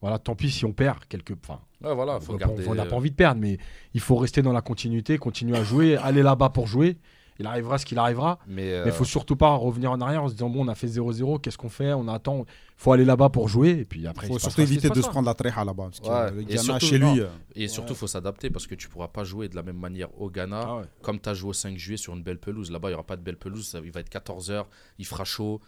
Voilà, 0.00 0.20
tant 0.20 0.36
pis 0.36 0.50
si 0.50 0.64
on 0.64 0.72
perd 0.72 1.04
quelque. 1.06 1.32
Enfin, 1.34 1.60
Ouais, 1.82 1.92
voilà, 1.94 2.20
faut 2.20 2.32
on 2.34 2.36
garder. 2.36 2.66
on 2.68 2.74
n'a 2.74 2.84
pas 2.86 2.94
envie 2.96 3.10
de 3.10 3.16
perdre, 3.16 3.40
mais 3.40 3.58
il 3.94 4.00
faut 4.00 4.16
rester 4.16 4.42
dans 4.42 4.52
la 4.52 4.60
continuité, 4.62 5.18
continuer 5.18 5.56
à 5.56 5.64
jouer, 5.64 5.96
aller 5.96 6.22
là-bas 6.22 6.50
pour 6.50 6.66
jouer. 6.68 6.98
Il 7.40 7.46
arrivera 7.46 7.78
ce 7.78 7.86
qu'il 7.86 7.98
arrivera. 7.98 8.38
Mais, 8.48 8.72
euh, 8.72 8.82
il 8.86 8.92
faut 8.92 9.04
surtout 9.04 9.36
pas 9.36 9.54
revenir 9.54 9.92
en 9.92 10.00
arrière 10.00 10.24
en 10.24 10.28
se 10.28 10.32
disant 10.34 10.48
bon, 10.50 10.64
on 10.64 10.68
a 10.68 10.74
fait 10.74 10.88
0-0, 10.88 11.38
qu'est-ce 11.40 11.56
qu'on 11.58 11.68
fait? 11.68 11.92
On 11.92 12.08
attend. 12.08 12.44
Il 12.48 12.82
faut 12.82 12.92
aller 12.92 13.04
là-bas 13.04 13.28
pour 13.28 13.48
jouer 13.48 13.70
et 13.70 13.84
puis 13.84 14.06
après. 14.06 14.26
Il 14.26 14.30
il 14.30 14.32
faut 14.34 14.38
se 14.38 14.44
surtout 14.50 14.60
éviter 14.62 14.88
de 14.90 15.00
se 15.00 15.08
prendre 15.08 15.26
la 15.26 15.34
tréha 15.34 15.64
là-bas. 15.64 15.90
Parce 15.90 16.00
Ouais. 16.34 16.44
Ghana, 16.44 16.62
surtout, 16.62 16.86
chez 16.86 16.98
lui. 16.98 17.20
euh, 17.20 17.28
Et 17.54 17.68
surtout, 17.68 17.94
faut 17.94 18.06
s'adapter 18.08 18.50
parce 18.50 18.66
que 18.66 18.74
tu 18.74 18.88
pourras 18.88 19.08
pas 19.08 19.22
jouer 19.24 19.48
de 19.48 19.54
la 19.56 19.62
même 19.62 19.78
manière 19.78 20.08
au 20.20 20.30
Ghana 20.30 20.60
Ah 20.64 20.76
ouais. 20.78 20.82
comme 21.02 21.20
tu 21.20 21.28
as 21.28 21.34
joué 21.34 21.50
au 21.50 21.52
5 21.52 21.76
juillet 21.78 21.96
sur 21.96 22.14
une 22.14 22.22
belle 22.22 22.38
pelouse. 22.38 22.70
Là-bas, 22.72 22.88
il 22.88 22.92
n'y 22.92 22.94
aura 22.96 23.06
pas 23.06 23.16
de 23.16 23.22
belle 23.22 23.36
pelouse. 23.38 23.76
il 23.84 23.90
va 23.92 24.00
être 24.00 24.10
14h, 24.10 24.64
il 24.98 25.06
fera 25.06 25.24
chaud, 25.24 25.60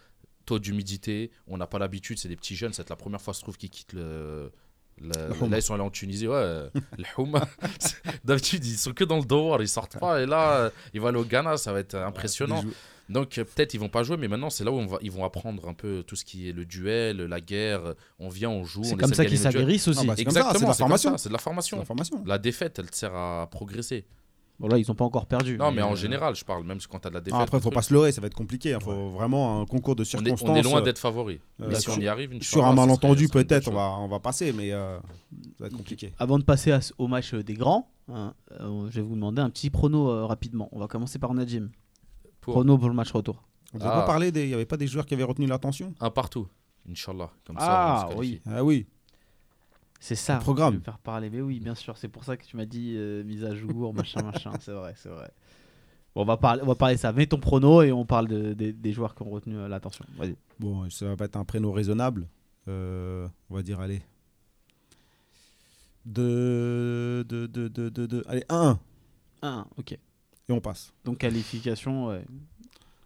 taux 0.45 0.59
d'humidité. 0.59 1.31
On 1.47 1.55
n'a 1.57 1.67
pas 1.67 1.79
l'habitude, 1.79 2.17
c'est 2.19 2.27
des 2.29 2.35
petits 2.35 2.55
jeunes. 2.55 2.73
C'est 2.73 2.89
la 2.89 2.95
première 2.97 3.21
fois, 3.21 3.33
je 3.33 3.39
trouve, 3.41 3.57
qu'ils 3.57 3.69
quittent 3.69 3.93
le. 3.93 4.51
Là, 5.03 5.57
ils 5.57 5.61
sont 5.61 5.73
allés 5.73 5.83
en 5.83 5.89
Tunisie, 5.89 6.27
ouais. 6.27 6.63
le 6.97 7.03
Houma. 7.17 7.47
C'est- 7.79 7.95
D'habitude, 8.25 8.65
ils 8.65 8.77
sont 8.77 8.93
que 8.93 9.03
dans 9.03 9.17
le 9.17 9.25
dehors, 9.25 9.61
ils 9.61 9.67
sortent 9.67 9.99
pas. 9.99 10.21
Et 10.21 10.25
là, 10.25 10.71
ils 10.93 11.01
vont 11.01 11.07
aller 11.07 11.19
au 11.19 11.23
Ghana, 11.25 11.57
ça 11.57 11.73
va 11.73 11.79
être 11.79 11.95
impressionnant. 11.95 12.63
Donc 13.09 13.37
euh, 13.37 13.43
peut-être 13.43 13.73
ils 13.73 13.79
vont 13.79 13.89
pas 13.89 14.03
jouer, 14.03 14.15
mais 14.15 14.29
maintenant 14.29 14.49
c'est 14.49 14.63
là 14.63 14.71
où 14.71 14.75
on 14.75 14.85
va, 14.85 14.97
ils 15.01 15.11
vont 15.11 15.25
apprendre 15.25 15.67
un 15.67 15.73
peu 15.73 16.01
tout 16.07 16.15
ce 16.15 16.23
qui 16.23 16.47
est 16.47 16.53
le 16.53 16.63
duel, 16.63 17.17
la 17.17 17.41
guerre. 17.41 17.95
On 18.19 18.29
vient, 18.29 18.49
on 18.49 18.63
joue. 18.63 18.85
C'est 18.85 18.93
on 18.93 18.97
comme 18.97 19.11
essaie 19.11 19.23
ça 19.23 19.25
qu'ils 19.25 19.37
s'aguerrissent 19.37 19.87
aussi. 19.89 19.99
Ah 20.03 20.05
bah, 20.07 20.13
c'est 20.15 20.23
comme 20.23 20.33
de 20.33 20.39
Exactement, 20.39 20.67
la 20.69 20.73
c'est 20.73 20.83
comme 20.83 20.87
formation. 20.87 21.17
c'est 21.17 21.27
de 21.27 21.33
la 21.33 21.39
formation. 21.39 21.79
la 21.79 21.85
formation. 21.85 22.23
La 22.25 22.37
défaite, 22.37 22.79
elle 22.79 22.89
te 22.89 22.95
sert 22.95 23.13
à 23.13 23.47
progresser. 23.51 24.05
Bon, 24.61 24.67
là, 24.67 24.77
ils 24.77 24.85
n'ont 24.87 24.95
pas 24.95 25.03
encore 25.05 25.25
perdu. 25.25 25.57
Non, 25.57 25.71
mais 25.71 25.81
en 25.81 25.93
euh, 25.93 25.95
général, 25.95 26.35
je 26.35 26.45
parle, 26.45 26.63
même 26.63 26.77
quand 26.89 26.99
tu 26.99 27.07
as 27.07 27.09
de 27.09 27.15
la 27.15 27.21
défaite. 27.21 27.37
Ah, 27.39 27.43
après, 27.43 27.57
le 27.57 27.61
faut 27.61 27.69
truc, 27.69 27.73
pas 27.75 27.81
se 27.81 27.93
leurrer, 27.93 28.11
ça 28.11 28.21
va 28.21 28.27
être 28.27 28.35
compliqué. 28.35 28.69
Il 28.79 28.79
faut 28.83 29.09
vraiment 29.09 29.59
un 29.61 29.65
concours 29.65 29.95
de 29.95 30.01
on, 30.01 30.03
est, 30.03 30.05
circonstances. 30.05 30.49
on 30.49 30.55
est 30.55 30.61
loin 30.61 30.79
euh, 30.79 30.83
d'être 30.83 30.99
favori. 30.99 31.39
euh, 31.61 31.65
mais 31.67 31.75
si 31.75 31.81
sur- 31.81 31.93
on 31.97 31.99
y 31.99 32.07
arrive, 32.07 32.29
Sur 32.43 32.59
Inch'Allah, 32.61 32.71
un 32.71 32.75
malentendu, 32.85 33.23
une 33.23 33.29
peut-être, 33.31 33.67
on 33.69 33.73
va, 33.73 33.89
on 33.99 34.07
va 34.07 34.19
passer, 34.19 34.53
mais 34.53 34.71
euh, 34.71 34.97
ça 34.99 35.03
va 35.61 35.65
être 35.67 35.75
compliqué. 35.77 36.13
Avant 36.19 36.37
de 36.39 36.43
passer 36.43 36.71
à 36.71 36.79
au 36.99 37.07
match 37.07 37.33
des 37.33 37.55
grands, 37.55 37.89
hein, 38.07 38.33
euh, 38.59 38.87
je 38.91 38.95
vais 38.97 39.01
vous 39.01 39.15
demander 39.15 39.41
un 39.41 39.49
petit 39.49 39.69
prono 39.71 40.09
euh, 40.09 40.25
rapidement. 40.25 40.69
On 40.71 40.79
va 40.79 40.87
commencer 40.87 41.17
par 41.19 41.33
Najim. 41.33 41.69
Pour- 42.39 42.53
Prono 42.53 42.77
pour 42.77 42.87
le 42.89 42.95
match 42.95 43.11
retour. 43.11 43.43
On 43.73 43.77
ne 43.79 43.83
Ah. 43.83 43.89
pas 43.91 44.05
parler 44.05 44.31
des. 44.31 44.43
Il 44.43 44.47
n'y 44.49 44.53
avait 44.53 44.65
pas 44.65 44.77
des 44.77 44.87
joueurs 44.87 45.05
qui 45.05 45.13
avaient 45.13 45.23
retenu 45.23 45.47
l'attention? 45.47 45.93
Un 45.99 46.09
partout, 46.11 46.47
Inch'Allah. 46.89 47.29
Comme 47.47 47.55
Ah, 47.59 47.65
ça, 48.01 48.05
on 48.07 48.11
se 48.11 48.15
qualifie. 48.17 48.41
Ah 48.47 48.63
oui. 48.63 48.85
C'est 50.03 50.15
ça. 50.15 50.35
Le 50.35 50.41
programme. 50.41 50.73
je 50.75 50.79
faire 50.79 50.97
parler. 50.97 51.29
Mais 51.29 51.41
oui, 51.41 51.59
bien 51.59 51.75
sûr. 51.75 51.95
C'est 51.95 52.07
pour 52.09 52.23
ça 52.23 52.35
que 52.35 52.43
tu 52.43 52.57
m'as 52.57 52.65
dit 52.65 52.95
euh, 52.97 53.23
mise 53.23 53.45
à 53.45 53.55
jour, 53.55 53.93
machin, 53.93 54.21
machin. 54.23 54.51
C'est 54.59 54.71
vrai, 54.73 54.93
c'est 54.97 55.09
vrai. 55.09 55.31
Bon, 56.15 56.23
on 56.23 56.25
va 56.25 56.35
parler, 56.37 56.61
on 56.63 56.67
va 56.67 56.75
parler 56.75 56.95
de 56.95 56.99
ça. 56.99 57.13
Mets 57.13 57.27
ton 57.27 57.39
prono 57.39 57.83
et 57.83 57.91
on 57.91 58.03
parle 58.05 58.27
de- 58.27 58.53
des- 58.53 58.73
des 58.73 58.91
joueurs 58.93 59.13
qui 59.15 59.21
ont 59.23 59.29
retenu 59.29 59.57
euh, 59.57 59.67
l'attention. 59.67 60.03
Vas-y. 60.17 60.35
Bon, 60.59 60.89
ça 60.89 61.13
va 61.15 61.25
être 61.25 61.35
un 61.37 61.45
prénom 61.45 61.71
raisonnable. 61.71 62.27
Euh, 62.67 63.27
on 63.49 63.55
va 63.55 63.61
dire, 63.63 63.79
allez. 63.79 64.01
De. 66.05 67.23
De. 67.29 67.45
De. 67.45 67.67
De. 67.67 67.89
de, 67.89 68.05
de- 68.07 68.23
allez, 68.27 68.43
1 68.49 68.79
1, 69.43 69.67
ok. 69.77 69.91
Et 69.93 69.99
on 70.49 70.59
passe. 70.61 70.93
Donc 71.05 71.19
qualification, 71.19 72.07
ouais. 72.07 72.23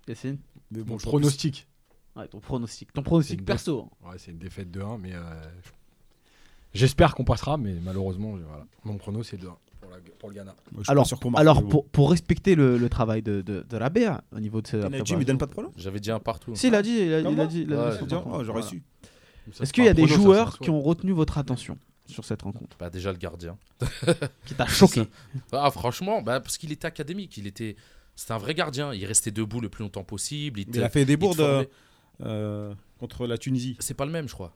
Yacine 0.07 0.37
Mais 0.71 0.79
Mon 0.79 0.97
je 0.97 1.03
vois 1.03 1.11
pronostic. 1.11 1.67
Ouais, 2.15 2.27
ton 2.27 2.39
pronostic. 2.39 2.91
Ton 2.93 3.03
pronostic 3.03 3.43
perso. 3.45 3.89
hein. 4.03 4.09
Ouais, 4.09 4.17
c'est 4.17 4.31
une 4.31 4.37
défaite 4.39 4.71
de 4.71 4.81
1, 4.81 4.97
mais 4.97 5.13
euh, 5.13 5.19
j'espère 6.75 7.15
qu'on 7.15 7.23
passera, 7.23 7.57
mais 7.57 7.73
malheureusement, 7.83 8.31
voilà. 8.47 8.65
mon 8.83 8.97
prono 8.97 9.23
c'est 9.23 9.37
2-1 9.37 9.47
pour, 10.19 10.29
le 10.29 10.35
Ghana. 10.35 10.55
Moi, 10.71 10.83
Alors, 11.37 11.63
mais 11.63 11.69
pour, 11.69 11.85
pour 11.87 12.09
respecter 12.11 12.55
le, 12.55 12.77
le 12.77 12.89
travail 12.89 13.21
de, 13.21 13.41
de, 13.41 13.65
de 13.67 13.77
la 13.77 13.89
BA 13.89 14.23
au 14.35 14.39
niveau 14.39 14.61
de 14.61 14.67
ce. 14.67 14.77
Et 14.77 14.89
Najim, 14.89 15.19
il 15.19 15.25
donne 15.25 15.37
pas 15.37 15.45
de 15.45 15.51
pronom 15.51 15.71
J'avais 15.77 15.99
dit 15.99 16.11
un 16.11 16.19
partout. 16.19 16.53
Si, 16.55 16.67
il 16.67 16.75
a 16.75 16.81
dit. 16.81 16.97
Il 16.97 17.13
a, 17.13 17.19
il 17.21 17.39
a 17.39 17.45
dit 17.47 17.61
il 17.61 17.73
a 17.73 17.95
dit 17.95 18.05
prono. 18.05 18.43
J'aurais 18.43 18.61
Voilà. 18.61 18.67
su. 18.67 18.83
Est-ce 19.61 19.71
qu'il 19.71 19.85
y 19.85 19.87
a 19.87 19.93
des 19.93 20.07
joueurs 20.07 20.59
qui 20.59 20.69
ont 20.69 20.81
retenu 20.81 21.11
votre 21.11 21.37
attention 21.37 21.77
sur 22.07 22.25
cette 22.25 22.41
rencontre 22.41 22.75
Bah, 22.79 22.89
déjà 22.89 23.11
le 23.11 23.17
gardien. 23.17 23.57
Qui 24.45 24.53
t'a 24.55 24.65
choqué 24.67 25.03
Ah, 25.51 25.71
franchement, 25.71 26.21
bah, 26.21 26.39
parce 26.39 26.57
qu'il 26.57 26.71
était 26.71 26.87
académique. 26.87 27.37
Il 27.37 27.47
était. 27.47 27.75
C'était 28.15 28.33
un 28.33 28.37
vrai 28.37 28.53
gardien. 28.53 28.93
Il 28.93 29.05
restait 29.05 29.31
debout 29.31 29.61
le 29.61 29.69
plus 29.69 29.83
longtemps 29.83 30.03
possible. 30.03 30.59
Il 30.59 30.67
Mais 30.71 30.77
il 30.77 30.83
a 30.83 30.89
fait 30.89 31.05
des 31.05 31.13
il 31.13 31.17
bourdes 31.17 31.37
formait. 31.37 31.69
euh, 32.25 32.73
contre 32.99 33.27
la 33.27 33.37
Tunisie. 33.37 33.77
C'est 33.79 33.93
pas 33.93 34.05
le 34.05 34.11
même, 34.11 34.27
je 34.27 34.33
crois. 34.33 34.53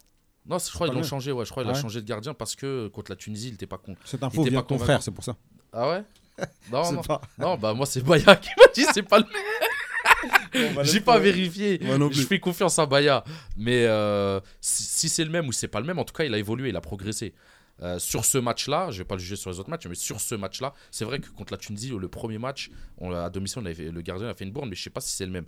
Non, 0.50 0.58
je 0.60 0.72
crois 0.72 0.88
qu'ils 0.88 0.98
l'ont 0.98 1.04
changé. 1.04 1.32
Ouais, 1.32 1.46
je 1.46 1.52
crois 1.52 1.64
qu'il 1.64 1.72
Ah 1.72 1.78
a 1.78 1.82
changé 1.82 2.02
de 2.02 2.08
gardien 2.08 2.34
parce 2.34 2.56
que 2.56 2.88
contre 2.88 3.12
la 3.12 3.16
Tunisie, 3.16 3.50
il 3.50 3.54
était 3.54 3.68
pas 3.68 3.78
con. 3.78 3.96
Cette 4.04 4.24
info 4.24 4.44
vient 4.44 4.60
pas 4.62 4.68
ton 4.68 4.80
frère, 4.80 5.02
c'est 5.04 5.12
pour 5.12 5.24
ça. 5.24 5.36
Ah 5.72 5.90
ouais 5.90 6.04
Non, 6.72 6.84
C'est 6.84 6.94
non. 6.96 7.02
pas- 7.04 7.22
Non, 7.38 7.58
bah 7.58 7.74
moi 7.74 7.86
c'est 7.86 8.02
Baya 8.04 8.36
qui 8.36 8.50
m'a 8.58 8.66
dit 8.74 8.86
c'est 8.94 9.04
pas 9.04 9.20
le 9.20 9.26
même. 9.26 10.84
J'ai 10.84 11.02
pas 11.02 11.20
vérifié. 11.20 11.80
Je 12.12 12.22
fais 12.24 12.40
confiance 12.40 12.80
à 12.80 12.86
Baya. 12.86 13.24
Mais 13.58 13.86
euh, 13.86 14.40
si, 14.60 14.84
si 14.84 15.10
c'est 15.10 15.24
le 15.24 15.30
même 15.30 15.48
ou 15.48 15.52
c'est 15.52 15.68
pas 15.68 15.80
le 15.80 15.86
même, 15.86 16.00
en 16.00 16.04
tout 16.04 16.14
cas, 16.14 16.24
il 16.24 16.34
a 16.34 16.38
évolué, 16.38 16.70
il 16.70 16.76
a 16.76 16.82
progressé. 16.82 17.34
Euh, 17.82 17.98
sur 18.00 18.26
ce 18.26 18.38
match-là, 18.38 18.92
je 18.92 18.98
vais 18.98 19.06
pas 19.06 19.16
le 19.16 19.22
juger 19.22 19.38
sur 19.38 19.50
les 19.52 19.60
autres 19.60 19.70
matchs, 19.70 19.86
mais 19.88 19.96
sur 19.96 20.20
ce 20.20 20.36
match-là, 20.36 20.74
c'est 20.92 21.06
vrai 21.06 21.20
que 21.20 21.30
contre 21.30 21.54
la 21.54 21.58
Tunisie, 21.58 21.94
le 21.98 22.08
premier 22.10 22.38
match, 22.38 22.72
on, 22.98 23.14
à 23.14 23.30
domicile, 23.30 23.62
on 23.62 23.66
avait 23.66 23.90
le 23.92 24.02
gardien 24.02 24.28
a 24.28 24.34
fait 24.34 24.44
une 24.44 24.52
bourne, 24.52 24.68
mais 24.70 24.76
je 24.76 24.84
sais 24.84 24.90
pas 24.90 25.00
si 25.02 25.16
c'est 25.16 25.26
le 25.26 25.32
même. 25.32 25.46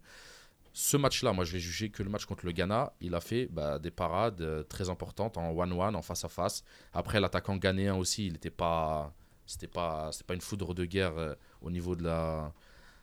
Ce 0.74 0.95
match-là, 0.95 1.34
moi, 1.34 1.43
je 1.43 1.51
vais 1.51 1.59
juger 1.59 1.89
que 1.89 2.01
le 2.01 2.09
match 2.09 2.26
contre 2.26 2.45
le 2.45 2.53
Ghana. 2.53 2.93
Il 3.01 3.13
a 3.13 3.19
fait 3.22 3.47
bah, 3.51 3.78
des 3.78 3.91
parades 3.91 4.39
euh, 4.41 4.63
très 4.63 4.89
importantes 4.89 5.38
en 5.38 5.51
one-one, 5.51 5.95
en 5.95 6.01
face-à-face. 6.01 6.63
Après, 6.93 7.19
l'attaquant 7.19 7.57
ghanéen 7.57 7.95
aussi, 7.95 8.28
il 8.28 8.34
n'était 8.34 8.49
pas. 8.49 9.13
C'était 9.45 9.67
pas, 9.67 10.11
pas 10.28 10.34
une 10.34 10.39
foudre 10.41 10.74
de 10.74 10.86
guerre 10.86 11.17
euh, 11.17 11.34
au 11.61 11.69
niveau 11.69 11.95
de 11.95 12.03
la. 12.03 12.53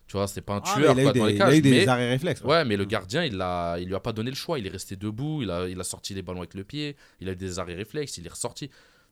Tu 0.06 0.16
vois, 0.16 0.26
c'était 0.26 0.40
pas 0.40 0.54
un 0.54 0.62
Ah, 0.64 0.74
tueur 0.74 0.94
mais 0.94 1.02
il 1.04 1.08
a 1.08 1.12
quoi, 1.12 1.12
eu 1.12 1.12
des, 1.12 1.18
dans 1.18 1.26
les 1.26 1.34
il 1.34 1.42
a 1.42 1.44
cages. 1.44 1.58
eu 1.58 1.60
des 1.60 1.70
mais- 1.72 1.88
arrêts 1.88 2.08
réflexes. 2.08 2.40
Ouais, 2.40 2.64
mais 2.64 2.78
le 2.78 2.86
gardien, 2.86 3.22
il, 3.24 3.38
a, 3.42 3.76
il 3.78 3.88
lui 3.88 3.94
a 3.94 4.00
pas 4.00 4.14
donné 4.14 4.30
le 4.30 4.36
choix. 4.36 4.58
Il 4.58 4.66
est 4.66 4.70
resté 4.70 4.96
debout, 4.96 5.42
il 5.42 5.50
a, 5.50 5.68
il 5.68 5.78
a 5.78 5.84
sorti 5.84 6.14
les 6.14 6.22
ballons 6.22 6.38
avec 6.40 6.54
le 6.54 6.64
pied, 6.64 6.96
il 7.20 7.28
a 7.28 7.32
eu 7.32 7.36
des 7.36 7.58
arrêts 7.58 7.74
réflexes, 7.74 8.16
il 8.16 8.24
est 8.26 8.30
ressorti. 8.30 8.70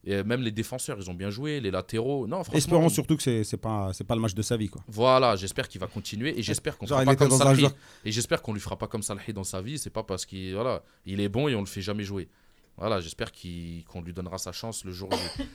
Et 0.09 0.23
même 0.23 0.41
les 0.43 0.53
défenseurs, 0.53 0.97
ils 1.01 1.11
ont 1.11 1.15
bien 1.15 1.31
joué, 1.31 1.61
les 1.61 1.73
latéraux. 1.73 2.27
Non, 2.29 2.45
franchement. 2.45 2.57
Espérons 2.59 2.89
surtout 2.89 3.17
que 3.17 3.23
c'est 3.25 3.43
c'est 3.43 3.57
pas, 3.57 3.93
c'est 3.93 4.05
pas 4.05 4.15
le 4.15 4.21
match 4.21 4.35
de 4.35 4.43
sa 4.43 4.57
vie. 4.57 4.69
Quoi. 4.69 4.81
Voilà, 4.87 5.35
j'espère 5.35 5.69
qu'il 5.69 5.81
va 5.81 5.89
continuer 5.89 6.39
et 6.39 6.43
j'espère 6.43 6.79
qu'on 6.79 6.87
fera 6.87 7.05
pas 7.05 7.17
comme 7.17 7.31
Salhi. 7.33 7.61
genre- 7.63 7.73
Et 8.05 8.13
j'espère 8.13 8.41
qu'on 8.41 8.53
lui 8.53 8.61
fera 8.61 8.79
pas 8.79 8.87
comme 8.87 9.03
Salhi 9.03 9.33
dans 9.35 9.43
sa 9.45 9.61
vie. 9.61 9.79
C'est 9.79 9.91
pas 9.91 10.05
parce 10.05 10.25
qu'il 10.25 10.55
voilà, 10.55 10.85
il 11.07 11.21
est 11.21 11.29
bon 11.29 11.49
et 11.49 11.55
on 11.57 11.61
le 11.61 11.67
fait 11.67 11.83
jamais 11.83 12.05
jouer. 12.05 12.29
Voilà, 12.77 13.01
j'espère 13.01 13.33
qu'il- 13.33 13.85
qu'on 13.85 14.01
lui 14.01 14.13
donnera 14.13 14.39
sa 14.39 14.53
chance 14.53 14.85
le 14.85 14.93
jour 14.93 15.11
J. 15.13 15.19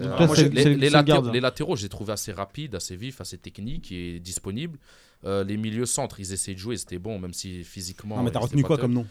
Euh, 0.00 0.26
moi, 0.26 0.34
les, 0.36 0.74
latéraux, 0.90 1.04
gardien. 1.04 1.32
les 1.32 1.40
latéraux, 1.40 1.76
je 1.76 1.82
les 1.82 1.86
ai 1.86 1.88
trouvés 1.88 2.12
assez 2.14 2.32
rapides, 2.32 2.74
assez 2.74 2.96
vifs, 2.96 3.20
assez 3.20 3.38
techniques 3.38 3.92
et 3.92 4.18
disponibles. 4.18 4.76
Euh, 5.24 5.44
les 5.44 5.56
milieux 5.56 5.86
centres, 5.86 6.18
ils 6.18 6.32
essayaient 6.32 6.56
de 6.56 6.60
jouer, 6.60 6.76
c'était 6.76 6.98
bon, 6.98 7.20
même 7.20 7.32
si 7.32 7.62
physiquement. 7.62 8.16
Non, 8.16 8.24
mais 8.24 8.32
t'as 8.32 8.40
retenu 8.40 8.64
quoi 8.64 8.76
comme 8.76 8.92
nom 8.92 9.06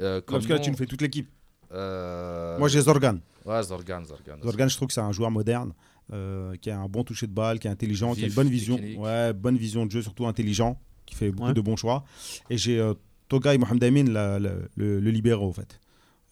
Euh, 0.00 0.20
Parce 0.20 0.44
que 0.44 0.52
là, 0.52 0.58
nom, 0.58 0.64
tu 0.64 0.70
me 0.70 0.76
fais 0.76 0.84
toute 0.84 1.00
l'équipe. 1.00 1.30
Euh, 1.72 2.58
Moi, 2.58 2.68
j'ai 2.68 2.80
Zorgan. 2.80 3.18
Ouais, 3.44 3.62
Zorgan, 3.62 4.04
Zorgan. 4.04 4.36
Zorgan, 4.42 4.68
je 4.68 4.76
trouve 4.76 4.88
que 4.88 4.94
c'est 4.94 5.00
un 5.00 5.12
joueur 5.12 5.30
moderne, 5.30 5.72
euh, 6.12 6.54
qui 6.56 6.70
a 6.70 6.78
un 6.78 6.86
bon 6.88 7.02
toucher 7.04 7.26
de 7.26 7.32
balle, 7.32 7.58
qui 7.58 7.66
est 7.66 7.70
intelligent, 7.70 8.14
qui 8.14 8.24
a 8.24 8.26
une 8.28 8.34
bonne 8.34 8.48
vision, 8.48 8.76
technique. 8.76 9.00
ouais, 9.00 9.32
bonne 9.32 9.56
vision 9.56 9.86
de 9.86 9.90
jeu, 9.90 10.02
surtout 10.02 10.26
intelligent, 10.26 10.78
qui 11.06 11.14
fait 11.14 11.30
beaucoup 11.30 11.48
Ouais. 11.48 11.54
de 11.54 11.60
bons 11.60 11.76
choix. 11.76 12.04
Et 12.50 12.56
j'ai 12.58 12.78
euh, 12.78 12.94
Togai 13.28 13.58
Mohamed 13.58 13.82
Amin, 13.84 14.04
la- 14.04 14.38
la- 14.38 14.50
le, 14.76 15.00
le 15.00 15.10
libéro, 15.10 15.48
en 15.48 15.52
fait. 15.52 15.80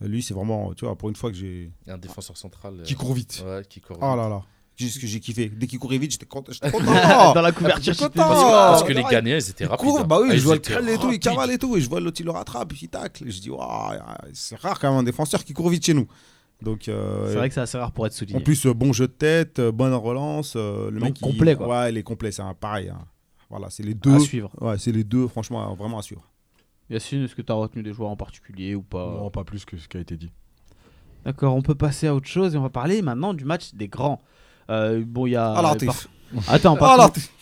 Euh, 0.03 0.09
Lui, 0.09 0.23
c'est 0.23 0.35
vraiment, 0.35 0.73
tu 0.75 0.85
vois, 0.85 0.97
pour 0.97 1.09
une 1.09 1.17
fois 1.17 1.31
que 1.31 1.37
j'ai. 1.37 1.71
Il 1.85 1.89
y 1.89 1.91
a 1.91 1.95
un 1.95 1.99
défenseur 1.99 2.37
central. 2.37 2.75
euh, 2.81 2.83
Qui 2.85 2.95
court 2.95 3.13
vite. 3.15 3.43
Ouais, 3.47 3.63
qui 3.69 3.81
court. 3.81 3.99
Oh 4.01 4.17
là 4.17 4.29
là. 4.29 4.43
Que 5.01 5.07
j'ai 5.07 5.21
kiffé. 5.21 5.49
Dès 5.49 5.67
qu'il 5.67 5.79
courait 5.79 5.99
vite, 5.99 6.13
j'étais 6.13 6.27
content. 6.27 6.53
J'étais 6.53 6.71
content. 6.73 6.85
Dans 7.35 7.43
la 7.43 7.53
couverture, 7.53 7.93
j'étais 7.93 8.05
content. 8.07 8.29
Parce 8.29 8.43
que, 8.43 8.49
parce 8.51 8.83
que 8.85 8.93
les 8.93 9.03
ouais. 9.03 9.11
Ghanéens, 9.11 9.37
ils 9.39 9.51
étaient 9.51 9.67
rapides. 9.67 9.87
court, 9.87 10.01
hein. 10.01 10.05
bah 10.05 10.19
oui, 10.21 10.29
Ah, 10.31 10.35
je 10.35 10.39
ils 10.39 10.45
vois 10.45 10.55
le 10.55 10.61
trail 10.63 10.89
et 10.89 10.95
tout, 10.97 11.03
il 11.03 11.05
rapides. 11.07 11.23
cavale 11.23 11.51
et 11.53 11.59
tout, 11.59 11.77
et 11.77 11.81
je 11.81 11.89
vois 11.89 12.01
l'autre, 12.01 12.21
il 12.21 12.25
le 12.25 12.31
rattrape, 12.33 12.69
puis 12.69 12.79
il 12.83 12.89
tacle. 12.89 13.29
Et 13.29 13.31
je 13.31 13.41
dis, 13.41 13.51
waouh, 13.51 13.95
c'est 14.33 14.59
rare 14.59 14.79
quand 14.79 14.89
même 14.91 14.99
un 15.01 15.03
défenseur 15.03 15.45
qui 15.45 15.53
court 15.53 15.69
vite 15.71 15.85
chez 15.85 15.95
nous. 15.95 16.07
Donc, 16.63 16.89
euh, 16.89 17.29
C'est 17.31 17.37
vrai 17.37 17.49
que 17.49 17.55
c'est 17.55 17.61
assez 17.63 17.79
rare 17.79 17.93
pour 17.93 18.07
être 18.07 18.13
souligné. 18.13 18.39
en 18.39 18.43
plus, 18.43 18.67
euh, 18.67 18.75
bon 18.75 18.93
jeu 18.93 19.07
de 19.07 19.13
tête, 19.13 19.59
euh, 19.59 19.73
bonne 19.73 19.95
relance. 19.95 20.55
euh, 20.57 20.91
le 20.91 20.99
Donc, 21.01 21.09
mec, 21.11 21.19
il- 21.19 21.23
complet, 21.23 21.57
quoi. 21.57 21.69
Ouais, 21.69 21.91
il 21.93 21.97
est 21.97 22.03
complet, 22.03 22.31
c'est 22.33 22.43
pareil. 22.61 22.89
hein. 22.91 22.99
Voilà, 23.49 23.69
c'est 23.71 23.83
les 23.83 23.95
deux. 23.95 24.15
à 24.15 24.19
suivre. 24.21 24.51
Ouais, 24.61 24.77
c'est 24.79 24.93
les 24.93 25.03
deux, 25.05 25.27
franchement, 25.27 25.75
vraiment 25.75 25.99
à 25.99 26.03
suivre. 26.03 26.23
Yacine, 26.91 27.23
est-ce 27.25 27.35
que 27.35 27.43
tu 27.43 27.51
as 27.53 27.55
retenu 27.55 27.83
des 27.83 27.93
joueurs 27.93 28.11
en 28.11 28.17
particulier 28.17 28.75
ou 28.75 28.83
pas? 28.83 29.07
Non, 29.07 29.31
pas 29.31 29.45
plus 29.45 29.65
que 29.65 29.77
ce 29.77 29.89
qui 29.89 29.97
a 29.97 30.01
été 30.01 30.17
dit. 30.17 30.31
D'accord, 31.25 31.55
on 31.55 31.63
peut 31.63 31.75
passer 31.75 32.07
à 32.07 32.15
autre 32.15 32.27
chose 32.29 32.55
et 32.55 32.59
on 32.59 32.63
va 32.63 32.71
parler 32.71 33.03
maintenant 33.03 33.35
du 33.35 33.45
match 33.45 33.75
des 33.75 33.89
grands. 33.89 34.21
Euh, 34.71 35.03
bon, 35.07 35.27
il 35.27 35.33
y 35.33 35.37
a. 35.37 35.53
Ah, 35.53 35.63
par-. 35.63 35.97
Attends, 36.49 36.75
Ah, 36.77 36.79
par 36.79 36.97
contre, 36.97 37.09
Latif. 37.19 37.33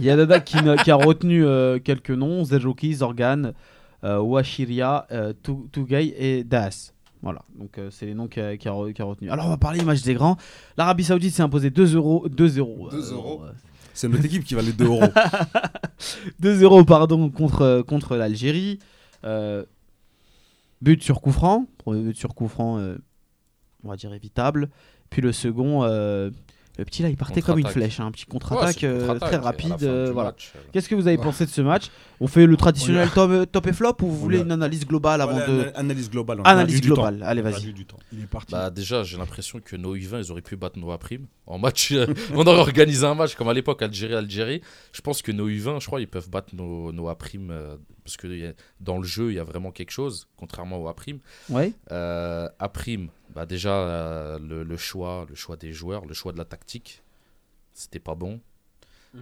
il 0.00 0.06
y 0.06 0.10
a 0.10 0.16
Dada 0.16 0.40
qui, 0.40 0.56
qui 0.84 0.90
a 0.90 0.96
retenu 0.96 1.44
euh, 1.44 1.78
quelques 1.80 2.10
noms 2.10 2.44
Zejoki, 2.44 2.94
Zorgan, 2.94 3.52
euh, 4.04 4.18
Washiria, 4.20 5.06
Tu- 5.42 5.68
Tugay 5.72 6.14
et 6.16 6.44
Das. 6.44 6.94
Voilà, 7.20 7.42
donc 7.56 7.78
euh, 7.78 7.88
c'est 7.90 8.06
les 8.06 8.14
noms 8.14 8.26
qu'il 8.26 8.42
a, 8.42 8.72
retenu. 8.72 9.30
Alors 9.30 9.46
on 9.46 9.50
va 9.50 9.56
parler 9.56 9.82
match 9.84 10.02
des 10.02 10.14
grands. 10.14 10.36
L'Arabie 10.76 11.04
Saoudite 11.04 11.32
s'est 11.34 11.42
imposée 11.42 11.70
2-0. 11.70 12.28
2-0. 12.28 12.90
2-0. 12.90 13.44
euh, 13.44 13.50
C'est 13.94 14.08
notre 14.08 14.24
équipe 14.24 14.42
qui 14.44 14.54
valait 14.54 14.72
2 14.72 14.84
euros. 14.86 15.02
2-0 16.42 16.84
pardon 16.84 17.30
contre, 17.30 17.82
contre 17.86 18.16
l'Algérie. 18.16 18.78
But 20.80 21.02
sur 21.02 21.20
coup 21.20 21.30
franc. 21.32 21.66
Premier 21.78 22.02
but 22.02 22.16
sur 22.16 22.34
coup 22.34 22.48
franc, 22.48 22.78
on 23.84 23.88
va 23.88 23.96
dire 23.96 24.12
évitable. 24.12 24.68
Puis 25.10 25.22
le 25.22 25.30
second, 25.32 25.82
le 26.78 26.84
petit 26.86 27.02
là, 27.02 27.08
il 27.10 27.16
partait 27.16 27.42
comme 27.42 27.58
une 27.58 27.66
flèche. 27.66 28.00
hein, 28.00 28.06
un 28.06 28.10
petit 28.12 28.24
Ouais, 28.26 28.32
contre-attaque 28.32 28.82
euh, 28.84 29.18
très 29.18 29.36
rapide. 29.36 29.74
euh, 29.82 30.10
voilà. 30.12 30.30
match, 30.30 30.52
euh, 30.56 30.60
Qu'est-ce 30.72 30.88
que 30.88 30.94
vous 30.94 31.06
avez 31.06 31.18
pensé 31.18 31.44
de 31.44 31.50
ce 31.50 31.60
match? 31.60 31.86
On 32.20 32.26
fait 32.28 32.46
le 32.46 32.56
traditionnel 32.56 33.10
top, 33.10 33.50
top 33.50 33.66
et 33.66 33.72
flop 33.72 33.96
ou 34.02 34.06
vous 34.06 34.12
On 34.14 34.18
voulez 34.18 34.38
a- 34.38 34.42
une 34.42 34.52
analyse 34.52 34.86
globale 34.86 35.20
avant 35.20 35.36
de. 35.36 35.42
ana- 35.42 35.70
Analyse 35.74 36.08
globale. 36.10 36.40
on 36.40 36.44
a 36.44 36.48
Analyse 36.48 36.80
temps. 36.80 36.86
globale, 36.86 37.22
allez 37.24 37.40
a 37.40 37.44
vas-y. 37.44 37.74
Il 38.12 38.22
est 38.22 38.26
parti. 38.26 38.52
Bah 38.52 38.70
déjà, 38.70 39.02
j'ai 39.02 39.16
l'impression 39.18 39.60
que 39.62 39.76
nos 39.76 39.94
U20, 39.96 40.24
ils 40.24 40.30
auraient 40.32 40.40
pu 40.40 40.56
battre 40.56 40.78
nos 40.78 40.90
A-Prime 40.92 41.26
en 41.46 41.58
match. 41.58 41.92
on 42.34 42.46
aurait 42.46 42.60
organisé 42.60 43.04
un 43.04 43.14
match 43.16 43.34
comme 43.34 43.48
à 43.48 43.52
l'époque 43.54 43.82
Algérie-Algérie. 43.82 44.62
Je 44.92 45.00
pense 45.00 45.20
que 45.20 45.32
nos 45.32 45.48
U20, 45.48 45.80
je 45.80 45.86
crois, 45.86 46.00
ils 46.00 46.08
peuvent 46.08 46.30
battre 46.30 46.54
nos, 46.54 46.92
nos 46.92 47.08
A-Prime 47.08 47.50
euh, 47.50 47.76
parce 48.04 48.16
que 48.16 48.50
a- 48.50 48.52
dans 48.80 48.98
le 48.98 49.04
jeu, 49.04 49.30
il 49.30 49.34
y 49.34 49.38
a 49.40 49.44
vraiment 49.44 49.72
quelque 49.72 49.90
chose, 49.90 50.28
contrairement 50.36 50.80
aux 50.82 50.88
A-Prime. 50.88 51.18
Ouais. 51.50 51.72
Euh, 51.90 52.48
A-Prime, 52.60 53.08
bah 53.34 53.46
déjà, 53.46 53.72
euh, 53.74 54.38
le, 54.38 54.62
le 54.62 54.76
choix, 54.76 55.26
le 55.28 55.34
choix 55.34 55.56
des 55.56 55.72
joueurs, 55.72 56.04
le 56.06 56.14
choix 56.14 56.32
de 56.32 56.38
la 56.38 56.44
tactique, 56.44 57.02
c'était 57.72 57.98
pas 58.00 58.14
bon. 58.14 58.40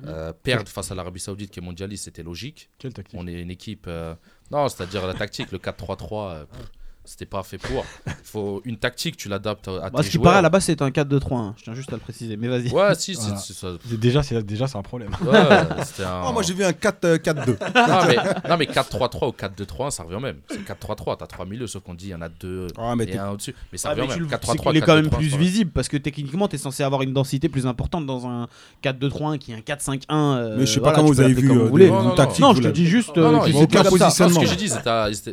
Euh, 0.06 0.32
perdre 0.32 0.68
face 0.68 0.92
à 0.92 0.94
l'Arabie 0.94 1.18
Saoudite 1.18 1.50
qui 1.50 1.58
est 1.58 1.62
mondialiste, 1.62 2.04
c'était 2.04 2.22
logique. 2.22 2.70
Quelle 2.78 2.92
tactique? 2.94 3.18
On 3.20 3.26
est 3.26 3.40
une 3.40 3.50
équipe. 3.50 3.86
euh, 3.88 4.14
Non, 4.52 4.68
c'est-à-dire 4.68 5.04
la 5.04 5.14
tactique, 5.14 5.50
le 5.50 5.58
4-3-3, 5.58 6.30
euh, 6.30 6.44
pff, 6.46 6.70
c'était 7.10 7.26
pas 7.26 7.42
fait 7.42 7.58
pour. 7.58 7.84
faut 8.22 8.62
une 8.64 8.76
tactique, 8.76 9.16
tu 9.16 9.28
l'adaptes 9.28 9.66
à 9.66 9.90
Bah, 9.90 9.98
tes 9.98 10.02
ce 10.04 10.08
qui 10.10 10.12
joueurs. 10.14 10.30
paraît 10.30 10.42
là-bas, 10.42 10.60
c'est 10.60 10.80
un 10.80 10.90
4-2-3. 10.90 11.34
hein. 11.38 11.54
Je 11.58 11.64
tiens 11.64 11.74
juste 11.74 11.92
à 11.92 11.96
le 11.96 12.00
préciser, 12.00 12.36
mais 12.36 12.46
vas-y. 12.46 12.70
Ouais, 12.70 12.94
si, 12.94 13.14
c'est 13.16 13.22
Voilà. 13.22 13.36
c'est 13.38 13.52
ça. 13.52 13.68
Déjà, 13.90 14.22
c'est 14.22 14.40
déjà 14.46 14.68
c'est 14.68 14.78
un 14.78 14.82
problème. 14.82 15.10
Ouais, 15.26 15.36
un. 15.38 15.66
Oh, 16.28 16.32
moi, 16.32 16.42
j'ai 16.42 16.54
vu 16.54 16.62
un 16.64 16.72
4, 16.72 17.04
euh, 17.04 17.18
4-2. 17.18 17.56
non, 17.74 18.06
mais, 18.06 18.16
non, 18.48 18.56
mais 18.56 18.66
4-3-3 18.66 19.28
ou 19.28 19.32
4-2-3, 19.32 19.90
ça 19.90 20.04
revient 20.04 20.14
au 20.16 20.20
même. 20.20 20.36
C'est 20.48 20.64
4-3-3, 20.64 21.16
t'as 21.18 21.26
3 21.26 21.46
milieux, 21.46 21.66
sauf 21.66 21.82
qu'on 21.82 21.94
dit 21.94 22.06
il 22.06 22.10
y 22.10 22.14
en 22.14 22.22
a 22.22 22.28
deux 22.28 22.68
Ah, 22.78 22.94
mais 22.96 23.04
et 23.04 23.06
t'es- 23.08 23.18
un 23.18 23.30
au-dessus. 23.30 23.54
Mais 23.72 23.78
ça 23.78 23.88
Ah, 23.88 23.92
revient 23.92 24.02
mais 24.02 24.06
au 24.06 24.10
même. 24.18 24.20
le- 24.20 24.26
4-3-3, 24.28 24.52
c'est 24.52 24.58
qu'il 24.70 24.76
est 24.76 24.80
quand 24.86 24.94
même 24.94 25.06
4-2-3, 25.08 25.16
plus 25.18 25.36
visible 25.36 25.70
parce 25.72 25.88
que 25.88 25.96
techniquement 25.96 26.46
tu 26.46 26.54
es 26.54 26.58
censé 26.58 26.82
avoir 26.84 27.02
une 27.02 27.12
densité 27.12 27.48
plus 27.48 27.66
importante 27.66 28.06
dans 28.06 28.26
un 28.28 28.46
4-2-3-1 28.82 29.38
qui 29.38 29.52
est 29.52 29.56
un 29.56 29.60
4-5-1. 29.60 30.36
euh, 30.36 30.56
Mais 30.58 30.66
je 30.66 30.72
sais 30.74 30.80
pas 30.80 30.92
comment 30.92 31.08
vous 31.08 31.20
avez 31.20 31.34
vu 31.34 31.50
euh, 31.50 31.68
une 32.10 32.14
tactique. 32.14 32.40
Non, 32.40 32.54
je 32.54 32.62
te 32.62 32.68
dis 32.68 32.86
juste. 32.86 33.16
Non. 33.16 33.42
Ce 33.44 34.40
que 34.40 34.46
j'ai 34.46 34.56
dit, 34.56 34.70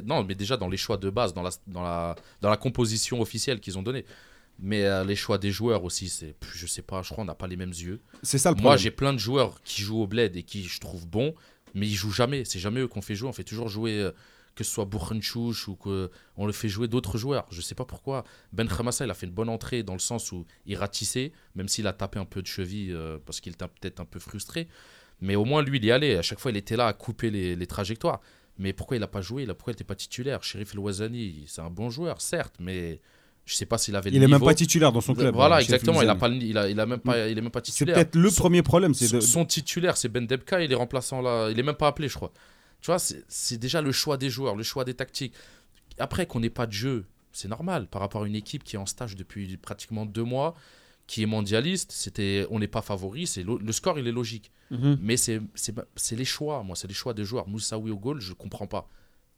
non, 0.05 0.23
mais 0.23 0.35
déjà 0.35 0.57
dans 0.57 0.67
les 0.69 0.77
choix 0.77 0.97
de 0.97 1.09
base, 1.09 1.33
dans 1.33 1.43
la, 1.43 1.49
dans 1.67 1.83
la, 1.83 2.15
dans 2.41 2.49
la 2.49 2.57
composition 2.57 3.21
officielle 3.21 3.59
qu'ils 3.59 3.77
ont 3.77 3.83
donnée. 3.83 4.05
Mais 4.59 4.85
euh, 4.85 5.03
les 5.03 5.15
choix 5.15 5.37
des 5.37 5.51
joueurs 5.51 5.83
aussi, 5.83 6.09
c'est, 6.09 6.35
je 6.53 6.65
sais 6.65 6.81
pas, 6.81 7.03
je 7.03 7.09
crois 7.09 7.23
qu'on 7.23 7.27
n'a 7.27 7.35
pas 7.35 7.47
les 7.47 7.57
mêmes 7.57 7.69
yeux. 7.69 8.01
C'est 8.23 8.39
ça 8.39 8.51
le 8.51 8.59
Moi, 8.59 8.75
j'ai 8.75 8.91
plein 8.91 9.13
de 9.13 9.19
joueurs 9.19 9.61
qui 9.63 9.81
jouent 9.81 10.01
au 10.01 10.07
bled 10.07 10.35
et 10.35 10.43
qui 10.43 10.63
je 10.63 10.79
trouve 10.79 11.07
bons, 11.07 11.35
mais 11.75 11.87
ils 11.87 11.95
jouent 11.95 12.11
jamais. 12.11 12.43
C'est 12.43 12.59
jamais 12.59 12.81
eux 12.81 12.87
qu'on 12.87 13.01
fait 13.01 13.15
jouer. 13.15 13.29
On 13.29 13.33
fait 13.33 13.43
toujours 13.43 13.69
jouer 13.69 13.99
euh, 13.99 14.11
que 14.55 14.63
ce 14.63 14.71
soit 14.71 14.85
Bourrenchouch 14.85 15.67
ou 15.67 15.75
qu'on 15.75 16.45
le 16.45 16.51
fait 16.51 16.69
jouer 16.69 16.87
d'autres 16.87 17.19
joueurs. 17.19 17.45
Je 17.51 17.61
sais 17.61 17.75
pas 17.75 17.85
pourquoi. 17.85 18.23
Ben 18.51 18.67
Khamassa, 18.67 19.05
il 19.05 19.11
a 19.11 19.13
fait 19.13 19.27
une 19.27 19.31
bonne 19.31 19.49
entrée 19.49 19.83
dans 19.83 19.93
le 19.93 19.99
sens 19.99 20.31
où 20.31 20.45
il 20.65 20.75
ratissait, 20.75 21.31
même 21.55 21.67
s'il 21.67 21.85
a 21.85 21.93
tapé 21.93 22.17
un 22.17 22.25
peu 22.25 22.41
de 22.41 22.47
cheville 22.47 22.91
euh, 22.91 23.19
parce 23.23 23.39
qu'il 23.39 23.53
était 23.53 23.67
peut-être 23.67 23.99
un 23.99 24.05
peu 24.05 24.19
frustré. 24.19 24.67
Mais 25.21 25.35
au 25.35 25.45
moins, 25.45 25.61
lui, 25.61 25.77
il 25.77 25.85
y 25.85 25.91
allait. 25.91 26.17
À 26.17 26.23
chaque 26.23 26.39
fois, 26.39 26.49
il 26.49 26.57
était 26.57 26.75
là 26.75 26.87
à 26.87 26.93
couper 26.93 27.29
les, 27.29 27.55
les 27.55 27.67
trajectoires. 27.67 28.21
Mais 28.59 28.73
pourquoi 28.73 28.97
il 28.97 29.01
n'a 29.01 29.07
pas 29.07 29.21
joué? 29.21 29.45
Là 29.45 29.53
Pourquoi 29.53 29.71
il 29.71 29.75
n'était 29.75 29.83
pas 29.83 29.95
titulaire? 29.95 30.43
Sheriff 30.43 30.73
El 30.73 30.79
Ouazani, 30.79 31.45
c'est 31.47 31.61
un 31.61 31.69
bon 31.69 31.89
joueur, 31.89 32.21
certes, 32.21 32.55
mais 32.59 32.99
je 33.45 33.53
sais 33.53 33.65
pas 33.65 33.77
s'il 33.77 33.95
avait 33.95 34.09
le 34.09 34.15
Il 34.15 34.23
est 34.23 34.27
même 34.27 34.39
pas 34.43 34.53
titulaire 34.53 34.91
dans 34.91 35.01
son 35.01 35.13
club. 35.13 35.33
Voilà, 35.35 35.59
chez 35.59 35.65
exactement. 35.65 36.01
Il 36.01 36.09
a 36.09 36.15
pas, 36.15 36.27
il 36.29 36.57
a, 36.57 36.67
il 36.69 36.79
a 36.79 36.85
même 36.85 36.99
pas, 36.99 37.27
il 37.27 37.37
est 37.37 37.41
même 37.41 37.51
pas 37.51 37.59
C'est 37.59 37.71
titulaire. 37.71 37.95
peut-être 37.95 38.15
le 38.15 38.29
Son- 38.29 38.41
premier 38.41 38.61
problème. 38.63 38.93
C'est 38.93 39.11
de... 39.13 39.19
son, 39.19 39.45
titulaire, 39.45 39.95
c'est 39.95 40.09
Ben 40.09 40.25
Debka, 40.25 40.61
il 40.63 40.71
est 40.71 40.75
remplaçant 40.75 41.21
là. 41.21 41.49
Il 41.51 41.59
est 41.59 41.63
même 41.63 41.75
pas 41.75 41.87
appelé, 41.87 42.07
je 42.09 42.15
crois. 42.15 42.31
Tu 42.81 42.87
vois, 42.87 42.99
c'est 42.99 43.23
c'est 43.27 43.57
déjà 43.57 43.81
le 43.81 43.91
choix 43.91 44.17
des 44.17 44.29
joueurs, 44.29 44.55
le 44.55 44.63
choix 44.63 44.83
des 44.83 44.93
tactiques. 44.95 45.33
Après 45.99 46.25
qu'on 46.25 46.39
n'ait 46.39 46.49
pas 46.49 46.67
de 46.67 46.73
jeu, 46.73 47.05
c'est 47.31 47.47
normal 47.47 47.87
par 47.87 48.01
rapport 48.01 48.23
à 48.23 48.27
une 48.27 48.35
équipe 48.35 48.63
qui 48.63 48.75
est 48.75 48.79
en 48.79 48.85
stage 48.85 49.15
depuis 49.15 49.55
pratiquement 49.57 50.05
deux 50.05 50.23
mois, 50.23 50.53
qui 51.07 51.23
est 51.23 51.25
mondialiste. 51.25 51.91
C'était, 51.91 52.45
on 52.51 52.59
n'est 52.59 52.67
pas 52.67 52.81
favori. 52.81 53.25
C'est 53.25 53.43
le 53.43 53.71
score, 53.71 53.97
il 53.97 54.07
est 54.07 54.11
logique. 54.11 54.51
Mhm. 54.71 54.99
Mais 55.01 55.17
c'est 55.17 55.41
les 56.11 56.25
choix, 56.25 56.63
moi, 56.63 56.75
c'est 56.75 56.87
les 56.87 56.93
choix 56.93 57.13
des 57.13 57.23
joueurs. 57.23 57.47
Moussaoui 57.47 57.91
au 57.91 57.97
goal, 57.97 58.19
je 58.19 58.33
comprends 58.33 58.67
pas. 58.67 58.89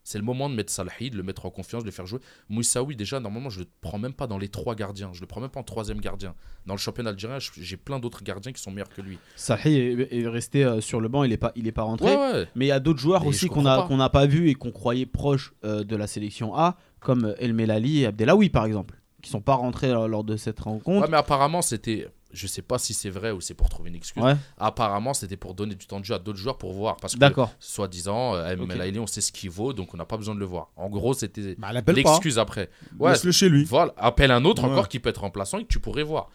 C'est 0.04 0.18
le 0.18 0.24
moment 0.24 0.50
de 0.50 0.56
mettre 0.56 0.72
Salahid, 0.72 1.14
de 1.14 1.18
le 1.18 1.24
mettre 1.24 1.46
en 1.46 1.52
confiance, 1.52 1.84
de 1.84 1.88
le 1.88 1.92
faire 1.92 2.08
jouer. 2.08 2.20
Moussaoui, 2.48 2.96
déjà, 2.96 3.20
normalement, 3.20 3.52
je 3.52 3.60
le 3.60 3.68
prends 3.82 4.00
même 4.00 4.14
pas 4.14 4.26
dans 4.26 4.40
les 4.40 4.48
trois 4.48 4.74
gardiens. 4.74 5.12
Je 5.14 5.22
le 5.22 5.28
prends 5.28 5.42
même 5.42 5.52
pas 5.52 5.60
en 5.60 5.64
troisième 5.64 6.00
gardien. 6.00 6.34
Dans 6.66 6.74
le 6.74 6.80
championnat 6.80 7.12
algérien, 7.12 7.38
j'ai 7.40 7.78
plein 7.78 8.00
d'autres 8.00 8.24
gardiens 8.24 8.52
qui 8.52 8.60
sont 8.60 8.72
meilleurs 8.72 8.90
que 8.90 9.02
lui. 9.02 9.20
Sahi 9.36 9.76
est, 9.76 10.18
est 10.18 10.28
resté 10.28 10.64
euh, 10.64 10.82
sur 10.82 11.00
le 11.00 11.10
banc, 11.10 11.26
il 11.26 11.32
est 11.32 11.38
pas, 11.38 11.52
il 11.56 11.68
est 11.68 11.72
pas 11.72 11.84
rentré. 11.84 12.08
Ouais, 12.10 12.34
ouais. 12.34 12.48
Mais 12.56 12.66
il 12.66 12.70
y 12.70 12.72
a 12.72 12.80
d'autres 12.80 13.00
joueurs 13.00 13.28
aussi 13.28 13.48
qu'on 13.48 13.56
comprends 13.56 13.72
a 13.72 13.82
pas. 13.84 13.88
qu'on 13.88 13.98
n'a 13.98 14.10
pas 14.10 14.26
vu 14.26 14.50
et 14.50 14.56
qu'on 14.56 14.72
croyait 14.72 15.06
proches 15.06 15.54
euh, 15.64 15.84
de 15.84 15.96
la 15.96 16.08
sélection 16.08 16.56
A, 16.56 16.78
comme 17.02 17.36
El 17.38 17.54
Melali 17.54 18.00
et 18.02 18.06
Abdelawi 18.08 18.50
par 18.50 18.66
exemple, 18.66 18.99
qui 19.22 19.30
sont 19.30 19.42
pas 19.42 19.56
rentrés 19.56 19.90
lors, 19.92 20.08
lors 20.08 20.24
de 20.24 20.38
cette 20.38 20.60
rencontre. 20.60 21.02
Ouais, 21.06 21.08
mais 21.12 21.18
apparemment, 21.18 21.62
c'était. 21.62 22.08
Je 22.32 22.46
sais 22.46 22.62
pas 22.62 22.78
si 22.78 22.94
c'est 22.94 23.10
vrai 23.10 23.32
ou 23.32 23.42
c'est 23.42 23.56
pour 23.56 23.70
trouver 23.70 23.90
une 23.90 23.96
excuse. 23.96 24.22
Ouais, 24.22 24.36
Apparemment, 24.60 25.16
c'était 25.16 25.36
pour 25.36 25.56
donner 25.56 25.74
du 25.74 25.88
temps 25.88 26.00
de 26.00 26.06
jeu 26.06 26.14
à 26.14 26.20
d'autres 26.20 26.38
joueurs 26.38 26.60
pour 26.60 26.74
voir. 26.74 26.98
Parce 26.98 27.16
que, 27.16 27.26
soi-disant, 27.60 28.36
euh, 28.36 28.56
Ok. 28.56 28.68
Melaili, 28.68 29.00
on 29.00 29.08
sait 29.08 29.22
ce 29.22 29.32
qu'il 29.32 29.50
vaut, 29.50 29.74
donc 29.74 29.96
on 29.96 29.98
n'a 29.98 30.06
pas 30.06 30.16
besoin 30.16 30.36
de 30.36 30.40
le 30.40 30.46
voir. 30.46 30.70
En 30.76 30.90
gros, 30.90 31.16
c'était 31.16 31.56
Bah, 31.58 31.70
pas. 31.82 31.92
l'excuse 31.92 32.38
après. 32.38 32.70
Ouais, 33.00 33.12
Laisse-le 33.14 33.32
chez 33.32 33.50
lui. 33.50 33.64
Voilà, 33.64 33.96
appelle 33.98 34.30
un 34.30 34.46
autre 34.46 34.64
Ouais. 34.64 34.70
encore 34.70 34.88
qui 34.90 35.00
peut 35.00 35.10
être 35.10 35.22
remplaçant 35.22 35.58
et 35.58 35.64
que 35.64 35.70
tu 35.70 35.80
pourrais 35.80 36.04
voir. 36.04 36.30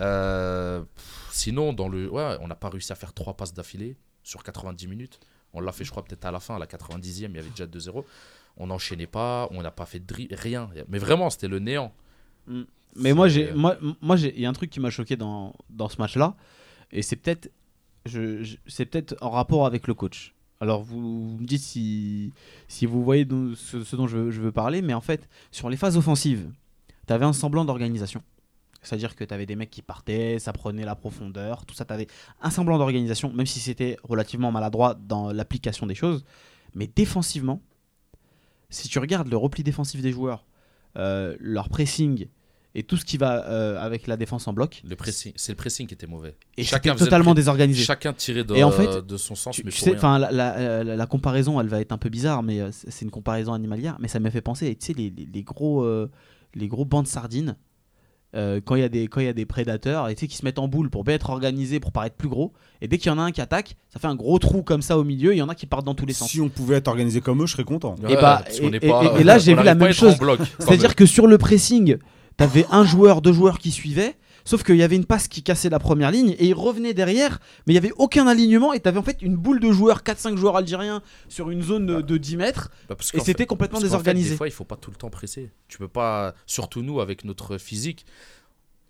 Euh, 0.00 0.80
pff, 0.80 1.28
sinon, 1.30 1.72
dans 1.72 1.88
le, 1.88 2.08
ouais, 2.10 2.36
on 2.40 2.48
n'a 2.48 2.54
pas 2.54 2.68
réussi 2.70 2.92
à 2.92 2.94
faire 2.96 3.12
trois 3.12 3.34
passes 3.34 3.52
d'affilée 3.54 3.96
sur 4.22 4.42
90 4.42 4.86
minutes. 4.88 5.20
On 5.52 5.60
l'a 5.60 5.72
fait, 5.72 5.84
je 5.84 5.90
crois, 5.90 6.02
peut-être 6.04 6.24
à 6.24 6.30
la 6.32 6.40
fin, 6.40 6.56
à 6.56 6.58
la 6.58 6.66
90e, 6.66 7.30
il 7.32 7.36
y 7.36 7.38
avait 7.38 7.50
déjà 7.50 7.66
2-0. 7.66 8.04
On 8.56 8.68
n'enchaînait 8.68 9.06
pas, 9.06 9.48
on 9.50 9.62
n'a 9.62 9.70
pas 9.70 9.84
fait 9.86 10.00
de 10.00 10.06
dri- 10.06 10.28
rien. 10.32 10.70
Mais 10.88 10.98
vraiment, 10.98 11.28
c'était 11.30 11.48
le 11.48 11.58
néant. 11.58 11.92
Mais 12.96 13.12
moi, 13.12 13.28
j'ai, 13.28 13.52
moi, 13.52 13.76
moi, 14.00 14.16
j'ai, 14.16 14.34
il 14.34 14.40
y 14.40 14.46
a 14.46 14.48
un 14.48 14.52
truc 14.52 14.70
qui 14.70 14.80
m'a 14.80 14.90
choqué 14.90 15.16
dans, 15.16 15.54
dans 15.70 15.88
ce 15.88 15.96
match-là, 15.98 16.36
et 16.92 17.02
c'est 17.02 17.16
peut-être, 17.16 17.50
je, 18.06 18.42
je- 18.42 18.56
c'est 18.66 18.86
peut-être 18.86 19.16
en 19.20 19.30
rapport 19.30 19.66
avec 19.66 19.86
le 19.88 19.94
coach. 19.94 20.34
Alors, 20.60 20.82
vous, 20.82 21.32
vous 21.32 21.38
me 21.38 21.44
dites 21.44 21.62
si, 21.62 22.32
si 22.68 22.86
vous 22.86 23.02
voyez 23.02 23.26
ce, 23.56 23.82
ce 23.82 23.96
dont 23.96 24.06
je 24.06 24.16
veux, 24.18 24.30
je 24.30 24.40
veux 24.40 24.52
parler, 24.52 24.80
mais 24.80 24.94
en 24.94 25.00
fait, 25.00 25.28
sur 25.50 25.68
les 25.68 25.76
phases 25.76 25.96
offensives, 25.96 26.48
tu 27.06 27.12
avais 27.12 27.24
un 27.24 27.32
semblant 27.32 27.64
d'organisation. 27.64 28.22
C'est-à-dire 28.80 29.16
que 29.16 29.24
tu 29.24 29.34
avais 29.34 29.46
des 29.46 29.56
mecs 29.56 29.70
qui 29.70 29.82
partaient, 29.82 30.38
ça 30.38 30.52
prenait 30.52 30.84
la 30.84 30.94
profondeur, 30.94 31.64
tout 31.66 31.74
ça, 31.74 31.84
tu 31.84 31.92
avais 31.92 32.06
un 32.42 32.50
semblant 32.50 32.78
d'organisation, 32.78 33.32
même 33.32 33.46
si 33.46 33.58
c'était 33.58 33.96
relativement 34.04 34.52
maladroit 34.52 34.94
dans 34.94 35.32
l'application 35.32 35.86
des 35.86 35.94
choses. 35.94 36.24
Mais 36.74 36.86
défensivement, 36.86 37.60
si 38.70 38.88
tu 38.88 38.98
regardes 38.98 39.28
le 39.28 39.36
repli 39.36 39.62
défensif 39.62 40.00
des 40.02 40.12
joueurs, 40.12 40.44
euh, 40.96 41.36
leur 41.40 41.68
pressing 41.68 42.26
et 42.76 42.82
tout 42.82 42.96
ce 42.96 43.04
qui 43.04 43.18
va 43.18 43.46
euh, 43.48 43.78
avec 43.80 44.06
la 44.08 44.16
défense 44.16 44.48
en 44.48 44.52
bloc, 44.52 44.82
Le 44.84 44.96
pressing, 44.96 45.32
c'est 45.36 45.52
le 45.52 45.56
pressing 45.56 45.86
qui 45.86 45.94
était 45.94 46.08
mauvais. 46.08 46.34
et 46.56 46.64
Chacun 46.64 46.94
le 46.94 46.98
totalement 46.98 47.32
désorganisé. 47.34 47.84
Chacun 47.84 48.12
tirait 48.12 48.42
de, 48.42 48.54
Et 48.56 48.64
en 48.64 48.72
fait, 48.72 49.06
de 49.06 49.16
son 49.16 49.36
sens, 49.36 49.54
Tu, 49.54 49.62
mais 49.64 49.70
tu 49.70 49.78
pour 49.78 49.88
sais, 49.90 49.96
enfin, 49.96 50.18
la, 50.18 50.32
la- 50.32 50.82
la- 50.82 50.96
la 50.96 51.06
comparaison, 51.06 51.60
elle 51.60 51.68
va 51.68 51.80
être 51.80 51.92
un 51.92 51.98
peu 51.98 52.08
bizarre, 52.08 52.42
mais 52.42 52.60
euh, 52.60 52.70
c'est 52.72 53.04
une 53.04 53.12
comparaison 53.12 53.52
animalière. 53.52 53.96
Mais 54.00 54.08
ça 54.08 54.18
me 54.18 54.28
fait 54.30 54.40
penser, 54.40 54.74
tu 54.74 54.86
sais, 54.86 54.92
les, 54.92 55.10
les- 55.10 55.28
les 55.32 55.42
gros, 55.44 55.84
euh, 55.84 56.10
les 56.54 56.66
gros 56.66 56.84
bancs 56.84 57.04
de 57.04 57.08
sardines. 57.08 57.56
Euh, 58.34 58.60
quand 58.64 58.74
il 58.74 58.80
y 58.80 58.84
a 58.84 58.88
des 58.88 59.06
quand 59.06 59.20
il 59.20 59.26
y 59.26 59.28
a 59.28 59.32
des 59.32 59.46
prédateurs 59.46 60.08
et 60.08 60.14
tu 60.14 60.20
sais 60.20 60.26
qui 60.26 60.36
se 60.36 60.44
mettent 60.44 60.58
en 60.58 60.66
boule 60.68 60.90
pour 60.90 61.04
bien 61.04 61.14
être 61.14 61.30
organisés 61.30 61.78
pour 61.80 61.92
paraître 61.92 62.16
plus 62.16 62.28
gros 62.28 62.52
et 62.80 62.88
dès 62.88 62.98
qu'il 62.98 63.06
y 63.06 63.14
en 63.14 63.18
a 63.18 63.22
un 63.22 63.30
qui 63.30 63.40
attaque 63.40 63.76
ça 63.92 64.00
fait 64.00 64.06
un 64.08 64.14
gros 64.16 64.38
trou 64.38 64.62
comme 64.62 64.82
ça 64.82 64.98
au 64.98 65.04
milieu 65.04 65.30
et 65.32 65.36
il 65.36 65.38
y 65.38 65.42
en 65.42 65.48
a 65.48 65.54
qui 65.54 65.66
partent 65.66 65.84
dans 65.86 65.94
tous 65.94 66.06
les 66.06 66.12
sens 66.14 66.30
Si 66.30 66.40
on 66.40 66.48
pouvait 66.48 66.76
être 66.76 66.88
organisé 66.88 67.20
comme 67.20 67.42
eux, 67.42 67.46
je 67.46 67.52
serais 67.52 67.64
content. 67.64 67.94
Et 68.08 68.16
bah, 68.16 68.42
et- 68.60 68.66
et- 68.66 68.80
pas- 68.80 69.04
et- 69.16 69.20
et 69.20 69.24
là, 69.24 69.38
j'ai 69.38 69.54
vu 69.54 69.62
la 69.62 69.74
même 69.74 69.88
à 69.88 69.92
chose. 69.92 70.16
quand 70.18 70.36
C'est-à-dire 70.58 70.88
même. 70.90 70.94
que 70.94 71.06
sur 71.06 71.26
le 71.26 71.38
pressing, 71.38 71.96
t'avais 72.36 72.66
un 72.72 72.84
joueur, 72.84 73.22
deux 73.22 73.32
joueurs 73.32 73.58
qui 73.58 73.70
suivaient, 73.70 74.16
sauf 74.44 74.62
qu'il 74.62 74.76
y 74.76 74.82
avait 74.82 74.96
une 74.96 75.04
passe 75.04 75.28
qui 75.28 75.42
cassait 75.42 75.70
la 75.70 75.78
première 75.78 76.10
ligne 76.10 76.34
et 76.38 76.46
ils 76.46 76.54
revenaient 76.54 76.94
derrière, 76.94 77.40
mais 77.66 77.72
il 77.72 77.76
y 77.76 77.78
avait 77.78 77.92
aucun 77.96 78.26
alignement 78.26 78.72
et 78.72 78.80
t'avais 78.80 78.98
en 78.98 79.02
fait 79.02 79.22
une 79.22 79.36
boule 79.36 79.60
de 79.60 79.70
joueurs, 79.72 80.02
4-5 80.02 80.36
joueurs 80.36 80.56
algériens 80.56 81.02
sur 81.28 81.50
une 81.50 81.62
zone 81.62 81.86
de, 81.86 82.00
de 82.00 82.16
10 82.16 82.36
mètres 82.36 82.70
Bah, 82.88 82.96
et 83.14 83.20
c'était 83.20 83.46
complètement 83.46 83.80
parce 83.80 83.90
qu'en 83.90 83.98
fait, 83.98 84.02
désorganisé. 84.02 84.30
des 84.30 84.36
fois, 84.36 84.48
il 84.48 84.52
faut 84.52 84.64
pas 84.64 84.76
tout 84.76 84.90
le 84.90 84.96
temps 84.96 85.10
presser. 85.10 85.50
Tu 85.68 85.78
peux 85.78 85.88
pas, 85.88 86.34
surtout 86.46 86.82
nous 86.82 87.00
avec 87.00 87.24
notre 87.24 87.58
physique, 87.58 88.06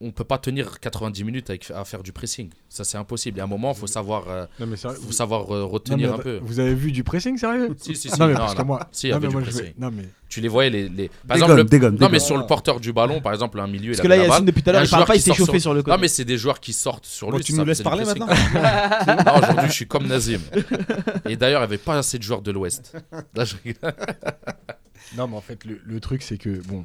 on 0.06 0.10
peut 0.12 0.24
pas 0.24 0.38
tenir 0.38 0.80
90 0.80 1.24
minutes 1.24 1.50
avec, 1.50 1.70
à 1.70 1.84
faire 1.84 2.02
du 2.02 2.12
pressing. 2.12 2.50
Ça 2.68 2.84
c'est 2.84 2.98
impossible. 2.98 3.38
Et 3.38 3.40
à 3.40 3.44
un 3.44 3.48
moment, 3.48 3.72
faut 3.74 3.86
savoir, 3.86 4.28
euh, 4.28 4.46
Non, 4.60 4.66
mais 4.66 4.76
sérieux, 4.76 4.98
faut 5.04 5.12
savoir 5.12 5.50
euh, 5.54 5.64
retenir 5.64 6.14
un 6.14 6.18
peu. 6.18 6.38
Vous 6.42 6.60
avez 6.60 6.74
vu 6.74 6.92
du 6.92 7.02
pressing, 7.04 7.36
sérieux 7.38 7.74
Si 7.80 7.94
si 7.96 8.08
si. 8.10 8.20
Non, 8.20 8.26
mais 8.26 8.34
non, 8.34 8.38
parce 8.40 8.54
que 8.54 8.58
non. 8.60 8.64
moi. 8.66 8.88
Si, 8.92 9.06
il 9.08 9.10
non, 9.10 9.16
avait 9.16 9.26
mais 9.26 9.28
du 9.30 9.34
moi, 9.36 9.44
je 9.44 9.50
pressing. 9.50 9.66
vais- 9.66 9.74
Non, 9.78 9.90
mais. 9.90 10.04
Tu 10.28 10.40
les 10.40 10.48
voyais 10.48 10.68
les, 10.70 10.88
les... 10.88 11.08
par 11.08 11.36
Dégomme, 11.36 11.50
exemple 11.50 11.56
le... 11.58 11.64
dégomme, 11.64 11.96
non 12.00 12.08
mais 12.08 12.18
sur 12.18 12.36
le 12.36 12.44
porteur 12.44 12.80
du 12.80 12.92
ballon 12.92 13.20
par 13.20 13.32
exemple 13.32 13.60
un 13.60 13.68
milieu 13.68 13.92
Parce 13.92 13.98
il 13.98 14.02
que 14.02 14.08
là, 14.08 14.16
Yacine, 14.16 14.30
balle. 14.30 14.44
depuis 14.46 14.62
tout 14.64 14.70
à 14.70 14.72
Il 14.72 14.74
y 14.74 14.78
a 14.78 14.80
l'heure, 14.80 14.82
un 14.82 14.86
il 14.86 14.90
parle 14.90 15.00
joueur 15.02 15.06
pas, 15.06 15.14
il 15.14 15.18
qui 15.18 15.22
s'est 15.22 15.34
chauffé 15.34 15.60
sur- 15.60 15.74
le 15.74 15.82
côté. 15.84 15.94
Non 15.96 16.00
mais 16.00 16.08
c'est 16.08 16.24
des 16.24 16.38
joueurs 16.38 16.58
qui 16.58 16.72
sortent 16.72 17.06
sur 17.06 17.30
lui. 17.30 17.44
tu 17.44 17.54
nous 17.54 17.64
laisses 17.64 17.82
parler 17.82 18.04
maintenant 18.04 18.26
Non, 19.06 19.38
aujourd'hui 19.38 19.68
je 19.68 19.72
suis 19.72 19.86
comme 19.86 20.08
Nazim. 20.08 20.40
Et 21.28 21.36
d'ailleurs 21.36 21.60
il 21.60 21.66
n'y 21.68 21.74
avait 21.74 21.78
pas 21.78 21.98
assez 21.98 22.18
de 22.18 22.24
joueurs 22.24 22.42
de 22.42 22.50
l'Ouest. 22.50 22.96
Là, 23.36 23.44
je 23.44 23.54
rigole. 23.64 23.94
Non, 25.16 25.28
mais 25.28 25.36
en 25.36 25.40
fait, 25.40 25.64
le, 25.64 25.80
le 25.84 26.00
truc, 26.00 26.22
c'est 26.22 26.38
que, 26.38 26.60
bon, 26.66 26.84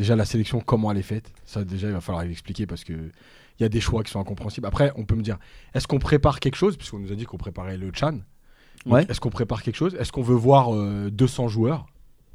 déjà, 0.00 0.16
la 0.16 0.24
sélection, 0.24 0.60
comment 0.60 0.90
elle 0.90 0.98
est 0.98 1.02
faite, 1.02 1.32
ça, 1.44 1.62
déjà, 1.64 1.86
il 1.88 1.92
va 1.92 2.00
falloir 2.00 2.24
l'expliquer 2.24 2.66
parce 2.66 2.84
que 2.84 2.92
il 2.92 3.62
y 3.62 3.66
a 3.66 3.68
des 3.68 3.80
choix 3.80 4.02
qui 4.02 4.10
sont 4.10 4.18
incompréhensibles. 4.20 4.66
Après, 4.66 4.90
on 4.96 5.04
peut 5.04 5.14
me 5.14 5.22
dire, 5.22 5.38
est-ce 5.74 5.86
qu'on 5.86 5.98
prépare 5.98 6.40
quelque 6.40 6.56
chose? 6.56 6.78
Puisqu'on 6.78 6.98
nous 6.98 7.12
a 7.12 7.14
dit 7.14 7.24
qu'on 7.26 7.36
préparait 7.36 7.76
le 7.76 7.90
Chan. 7.94 8.20
Ouais. 8.86 9.04
Est-ce 9.10 9.20
qu'on 9.20 9.28
prépare 9.28 9.62
quelque 9.62 9.76
chose? 9.76 9.94
Est-ce 9.96 10.10
qu'on 10.12 10.22
veut 10.22 10.34
voir 10.34 10.74
euh, 10.74 11.10
200 11.10 11.48
joueurs 11.48 11.84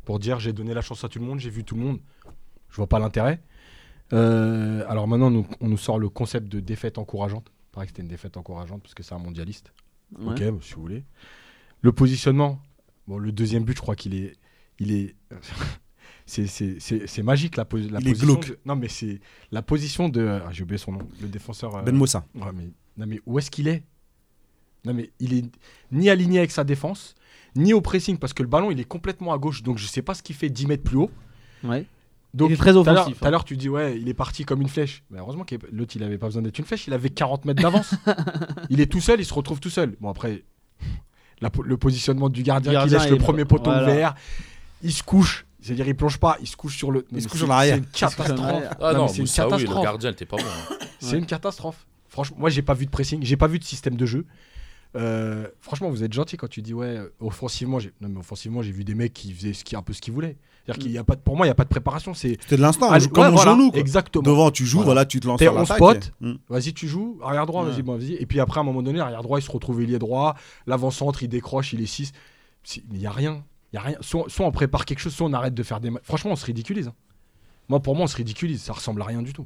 pour 0.04 0.20
dire 0.20 0.40
j'ai 0.40 0.54
donné 0.54 0.76
la 0.76 0.82
chance 0.82 1.04
à 1.04 1.10
tout 1.10 1.18
le 1.18 1.26
monde, 1.26 1.40
j'ai 1.40 1.50
vu 1.50 1.64
tout 1.64 1.74
le 1.76 1.82
monde? 1.82 2.00
Je 2.70 2.76
vois 2.76 2.86
pas 2.88 3.00
l'intérêt. 3.00 3.42
Euh, 4.14 4.86
alors 4.88 5.08
maintenant, 5.08 5.32
nous- 5.32 5.48
on 5.62 5.68
nous 5.68 5.78
sort 5.78 5.98
le 5.98 6.10
concept 6.10 6.48
de 6.48 6.60
défaite 6.60 7.00
encourageante. 7.00 7.48
Il 7.50 7.72
paraît 7.72 7.86
que 7.88 7.92
c'était 7.94 8.04
une 8.04 8.08
défaite 8.08 8.38
encourageante 8.38 8.84
parce 8.84 8.94
que 8.94 9.02
c'est 9.02 9.16
un 9.16 9.20
mondialiste. 9.20 9.74
Ouais. 10.20 10.34
Ok, 10.50 10.64
si 10.64 10.74
vous 10.76 10.82
voulez. 10.82 11.04
Le 11.82 11.92
positionnement. 11.92 12.60
Bon, 13.08 13.18
le 13.18 13.32
deuxième 13.32 13.64
but, 13.64 13.76
je 13.76 13.82
crois 13.82 13.96
qu'il 13.96 14.14
est, 14.14 14.36
il 14.78 14.92
est, 14.92 15.16
c'est, 16.26 16.48
c'est, 16.48 16.78
c'est, 16.80 17.08
c'est 17.08 17.24
magique 17.24 17.56
la, 17.58 17.66
posi- 17.66 17.90
la 17.92 18.00
Il 18.00 18.08
est 18.08 18.12
position. 18.12 18.28
glauque. 18.34 18.48
de- 18.50 18.60
non, 18.66 18.76
mais 18.76 18.88
c'est 18.88 19.20
la 19.52 19.62
position 19.62 20.10
de. 20.10 20.42
ah, 20.46 20.50
j'ai 20.52 20.64
oublié 20.64 20.78
son 20.78 20.92
nom. 20.94 21.08
Le 21.22 21.28
défenseur. 21.28 21.76
euh, 21.76 21.82
Ben 21.84 21.96
Moussa. 21.96 22.26
ouais, 22.36 22.42
mais, 22.54 22.70
non, 22.98 23.06
mais 23.08 23.20
où 23.26 23.38
est-ce 23.40 23.52
qu'il 23.52 23.68
est? 23.68 23.84
Non, 24.86 24.94
mais 24.94 25.12
il 25.20 25.34
est 25.34 25.46
ni 25.92 26.10
aligné 26.10 26.40
avec 26.40 26.52
sa 26.52 26.64
défense, 26.64 27.16
ni 27.56 27.74
au 27.74 27.82
pressing 27.82 28.18
parce 28.18 28.34
que 28.34 28.44
le 28.44 28.50
ballon 28.50 28.70
il 28.72 28.80
est 28.80 28.84
complètement 28.86 29.34
à 29.34 29.38
gauche. 29.38 29.64
Donc 29.64 29.78
je 29.78 29.86
sais 29.88 30.02
pas 30.04 30.14
ce 30.14 30.22
qu'il 30.24 30.36
fait 30.36 30.50
10 30.50 30.68
mètres 30.68 30.84
plus 30.84 30.98
haut. 30.98 31.12
Ouais. 31.64 31.86
Donc, 32.36 32.50
Il 32.50 32.54
est 32.54 32.58
très 32.58 32.76
offensif, 32.76 33.18
Tout 33.18 33.26
à 33.26 33.32
l'heure, 33.32 33.46
tu 33.46 33.56
dis, 33.56 33.70
ouais, 33.70 33.98
il 33.98 34.10
est 34.10 34.14
parti 34.14 34.44
comme 34.44 34.62
une 34.62 34.68
flèche. 34.68 35.04
Mais 35.10 35.20
heureusement 35.20 35.46
que 35.46 35.56
l'autre, 35.72 35.96
il 35.96 36.04
avait 36.04 36.18
pas 36.18 36.26
besoin 36.26 36.42
d'être 36.42 36.60
une 36.60 36.66
flèche, 36.66 36.86
il 36.86 36.92
avait 36.94 37.10
40 37.10 37.46
mètres 37.46 37.62
d'avance. 37.64 37.94
il 38.70 38.82
est 38.82 38.92
tout 38.92 39.00
seul, 39.00 39.22
il 39.22 39.26
se 39.26 39.34
retrouve 39.34 39.62
tout 39.62 39.70
seul. 39.70 39.96
Bon, 40.02 40.10
après, 40.10 40.44
la 41.42 41.50
le 41.64 41.78
positionnement 41.78 42.28
du 42.28 42.44
gardien, 42.44 42.74
Gardien 42.74 42.98
qui 42.98 43.04
laisse 43.04 43.10
le 43.12 43.16
est- 43.16 43.20
premier 43.20 43.46
poteau 43.46 43.72
voilà. 43.72 43.84
ouvert, 43.84 44.16
il 44.84 44.92
se 44.92 45.02
couche. 45.02 45.45
C'est-à-dire, 45.66 45.88
il 45.88 45.96
plonge 45.96 46.18
pas, 46.20 46.38
il 46.42 46.48
se 46.48 46.56
couche 46.56 46.78
sur 46.78 46.92
le. 46.92 47.06
Il 47.12 47.22
se 47.22 47.28
couche 47.28 47.40
c'est- 47.40 47.46
en 47.46 47.50
arrière. 47.50 47.76
C'est 47.76 47.80
une 47.80 47.86
catastrophe. 48.10 48.64
Ah 48.80 48.94
Non, 48.94 49.08
c'est 49.08 49.16
une 49.18 49.22
Moussaoui, 49.24 49.52
le 49.52 49.58
catastrophe. 49.58 49.84
gardien, 49.84 50.12
était 50.12 50.26
pas 50.26 50.38
bon. 50.38 50.44
hein. 50.44 50.76
C'est 51.00 51.14
Ouais. 51.14 51.18
une 51.20 51.26
catastrophe. 51.26 51.86
Franchement, 52.08 52.38
moi, 52.40 52.50
j'ai 52.50 52.62
pas 52.62 52.74
vu 52.74 52.86
de 52.86 52.92
pressing, 52.92 53.24
j'ai 53.24 53.36
pas 53.38 53.48
vu 53.48 53.60
de 53.60 53.64
système 53.64 53.96
de 53.96 54.06
jeu. 54.06 54.26
Euh, 54.96 55.48
franchement, 55.60 55.90
vous 55.90 56.04
êtes 56.04 56.14
gentil 56.14 56.38
quand 56.38 56.48
tu 56.48 56.62
dis 56.62 56.74
ouais, 56.74 56.86
euh, 56.98 57.10
offensivement, 57.20 57.80
j'ai 57.80 57.92
non 58.00 58.08
mais 58.08 58.20
offensivement, 58.20 58.62
j'ai 58.62 58.72
vu 58.72 58.86
des 58.86 58.96
mecs 58.96 59.14
qui 59.14 59.34
faisaient 59.34 59.52
ce 59.52 59.66
qui 59.66 59.76
un 59.76 59.82
peu 59.82 59.92
ce 59.92 60.00
qu'ils 60.02 60.14
voulaient. 60.14 60.38
C'est-à-dire 60.66 60.82
qu'il 60.84 60.92
y 60.94 60.98
a 60.98 61.04
pas 61.04 61.16
de- 61.16 61.20
pour 61.22 61.36
moi, 61.36 61.46
il 61.46 61.50
y 61.50 61.52
a 61.52 61.56
pas 61.56 61.66
de 61.66 61.70
préparation, 61.70 62.14
c'est 62.14 62.38
C'était 62.42 62.56
de 62.56 62.62
l'instant. 62.62 62.88
on 62.88 62.92
Allez, 62.92 63.04
joue 63.04 63.10
Comme 63.10 63.24
ouais, 63.26 63.30
on 63.32 63.36
voilà, 63.36 63.52
joue 63.52 63.58
nous. 63.58 63.72
quoi. 63.72 63.80
Exactement. 63.82 64.24
Devant, 64.24 64.52
tu 64.52 64.66
joues, 64.66 64.78
Voilà. 64.78 64.86
voilà, 64.94 65.06
tu 65.06 65.20
te 65.20 65.28
lances 65.28 65.40
T'es 65.40 65.46
sur 65.46 65.56
on 65.58 65.66
spot. 65.66 66.12
et- 66.22 66.26
Hmm. 66.26 66.36
Vas-y, 66.48 66.74
tu 66.74 66.88
joues, 66.88 67.20
arrière 67.24 67.46
droit, 67.46 67.66
Ouais. 67.66 67.72
vas-y, 67.72 67.82
bon, 67.82 67.98
vas-y. 67.98 68.14
Et 68.14 68.26
puis 68.26 68.40
après, 68.40 68.60
à 68.60 68.62
un 68.62 68.66
moment 68.66 68.82
donné, 68.82 69.00
arrière 69.02 69.22
droit, 69.22 69.38
il 69.38 69.42
se 69.44 69.52
retrouve 69.52 69.82
ailier 69.82 70.00
droit, 70.00 70.36
l'avant-centre, 70.66 71.22
il 71.24 71.28
décroche, 71.28 71.74
il 71.74 71.82
est 71.82 71.86
6. 71.88 72.14
Il 72.92 72.98
n'y 72.98 73.06
a 73.06 73.12
rien. 73.12 73.44
Il 73.76 73.80
y 73.80 73.80
a 73.80 73.82
rien. 73.82 73.98
Soit, 74.00 74.26
soit 74.30 74.46
on 74.46 74.52
prépare 74.52 74.86
quelque 74.86 75.00
chose, 75.00 75.14
soit 75.14 75.28
on 75.28 75.34
arrête 75.34 75.54
de 75.54 75.62
faire 75.64 75.82
des 75.82 75.90
matchs. 75.90 76.04
Franchement, 76.06 76.32
on 76.32 76.36
se 76.38 76.46
ridiculise. 76.46 76.88
hein. 76.88 76.94
Moi, 77.68 77.82
pour 77.82 77.94
moi, 77.94 78.06
on 78.06 78.08
se 78.08 78.16
ridiculise. 78.16 78.62
Ça 78.62 78.72
ressemble 78.72 79.02
à 79.02 79.06
rien 79.06 79.22
du 79.22 79.34
tout. 79.34 79.46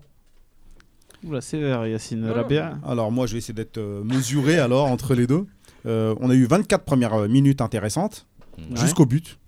Oula, 1.24 1.42
sévère, 1.42 1.88
Yacine. 1.88 2.26
Rabia. 2.30 2.78
Alors 2.86 3.12
moi, 3.12 3.26
je 3.26 3.32
vais 3.34 3.40
essayer 3.40 3.56
d'être 3.56 3.80
euh, 3.80 4.04
mesuré 4.04 4.60
alors 4.60 4.86
entre 4.86 5.16
les 5.16 5.26
deux. 5.26 5.48
Euh, 5.88 6.14
on 6.20 6.30
a 6.30 6.36
eu 6.36 6.46
24 6.46 6.84
premières 6.86 7.14
euh, 7.16 7.28
minutes 7.28 7.62
intéressantes 7.62 8.28
Ouais. 8.58 8.76
jusqu'au 8.76 9.06
but. 9.06 9.40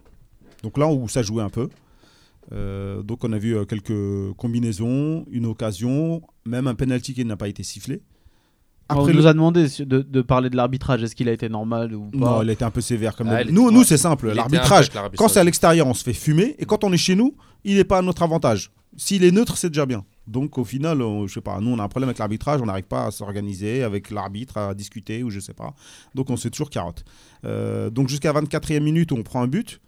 Donc 0.64 0.78
là 0.78 0.88
où 0.88 1.08
ça 1.10 1.22
jouait 1.22 1.44
un 1.44 1.50
peu. 1.50 1.70
Euh, 2.54 3.04
donc 3.04 3.24
on 3.24 3.32
a 3.34 3.38
vu 3.38 3.66
quelques 3.68 4.34
combinaisons, 4.38 5.26
une 5.30 5.46
occasion, 5.46 6.22
même 6.46 6.68
un 6.68 6.76
penalty 6.76 7.14
qui 7.14 7.24
n'a 7.26 7.38
pas 7.38 7.48
été 7.50 7.62
sifflé. 7.64 8.02
On 8.96 9.00
Après, 9.02 9.14
nous 9.14 9.20
le- 9.22 9.26
a 9.28 9.34
demandé 9.34 9.68
de, 9.80 10.02
de 10.02 10.22
parler 10.22 10.50
de 10.50 10.56
l'arbitrage. 10.56 11.04
Est-ce 11.04 11.16
qu'il 11.16 11.30
a 11.30 11.32
été 11.32 11.50
normal 11.50 11.94
ou 11.96 12.10
pas 12.12 12.18
non, 12.18 12.44
il 12.44 12.50
était 12.50 12.64
un 12.66 12.72
peu 12.72 12.82
sévère 12.82 13.16
comme 13.16 13.30
Ah, 13.30 13.42
était- 13.42 13.52
Nous, 13.52 13.72
nous 13.72 13.84
c'est 13.84 13.98
simple. 13.98 14.32
L'arbitrage, 14.34 14.90
quand 15.18 15.28
c'est 15.28 15.40
à 15.40 15.44
l'extérieur, 15.44 15.88
on 15.88 15.94
se 15.94 16.04
fait 16.04 16.14
fumer. 16.14 16.56
Et 16.60 16.66
quand 16.66 16.84
on 16.84 16.92
est 16.94 16.98
chez 16.98 17.16
nous, 17.16 17.36
il 17.64 17.76
n'est 17.76 17.84
pas 17.84 18.00
à 18.00 18.02
notre 18.02 18.24
avantage. 18.24 18.72
S'il 18.98 19.24
est 19.24 19.32
neutre, 19.32 19.56
c'est 19.58 19.70
déjà 19.70 19.86
bien. 19.86 20.04
Donc 20.28 20.58
au 20.58 20.66
final, 20.66 21.02
on- 21.02 21.26
je 21.28 21.34
sais 21.36 21.42
pas, 21.42 21.60
nous 21.62 21.72
on 21.72 21.80
a 21.80 21.84
un 21.84 21.88
problème 21.88 22.10
avec 22.10 22.20
l'arbitrage, 22.20 22.62
on 22.62 22.66
n'arrive 22.66 22.84
pas 22.86 23.06
à 23.08 23.12
s'organiser 23.12 23.84
avec 23.84 24.12
l'arbitre, 24.12 24.58
à 24.58 24.74
discuter 24.74 25.24
ou 25.24 25.30
je 25.30 25.40
sais 25.40 25.54
pas. 25.54 25.74
Donc 26.14 26.30
on 26.30 26.36
se 26.38 26.44
fait 26.44 26.50
toujours 26.50 26.70
carotte. 26.70 27.04
Euh, 27.46 27.90
donc 27.90 28.10
jusqu'à 28.10 28.32
24e 28.34 28.84
minute 28.84 29.12
on 29.12 29.24
prend 29.24 29.42
un 29.42 29.48
but. 29.48 29.80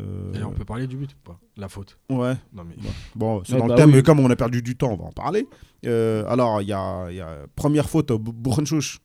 Euh, 0.00 0.32
D'ailleurs, 0.32 0.50
on 0.50 0.54
peut 0.54 0.64
parler 0.64 0.86
du 0.86 0.96
but 0.96 1.12
ou 1.12 1.16
pas? 1.24 1.38
La 1.56 1.68
faute. 1.68 1.98
Ouais, 2.10 2.34
Non, 2.52 2.64
mais. 2.64 2.74
bon, 3.14 3.42
c'est 3.44 3.52
Ouais, 3.54 3.58
dans 3.60 3.66
bah 3.66 3.74
le 3.74 3.78
thème, 3.80 3.90
oui. 3.90 3.96
mais 3.96 4.02
comme 4.02 4.20
on 4.20 4.30
a 4.30 4.36
perdu 4.36 4.62
du 4.62 4.76
temps, 4.76 4.92
on 4.92 4.96
va 4.96 5.04
en 5.04 5.12
parler. 5.12 5.46
Euh, 5.86 6.24
alors, 6.28 6.62
il 6.62 6.68
y 6.68 6.72
a, 6.72 7.06
il 7.10 7.16
y 7.16 7.20
a 7.20 7.38
première 7.56 7.88
faute, 7.88 8.10
Bourrenchouch 8.12 8.98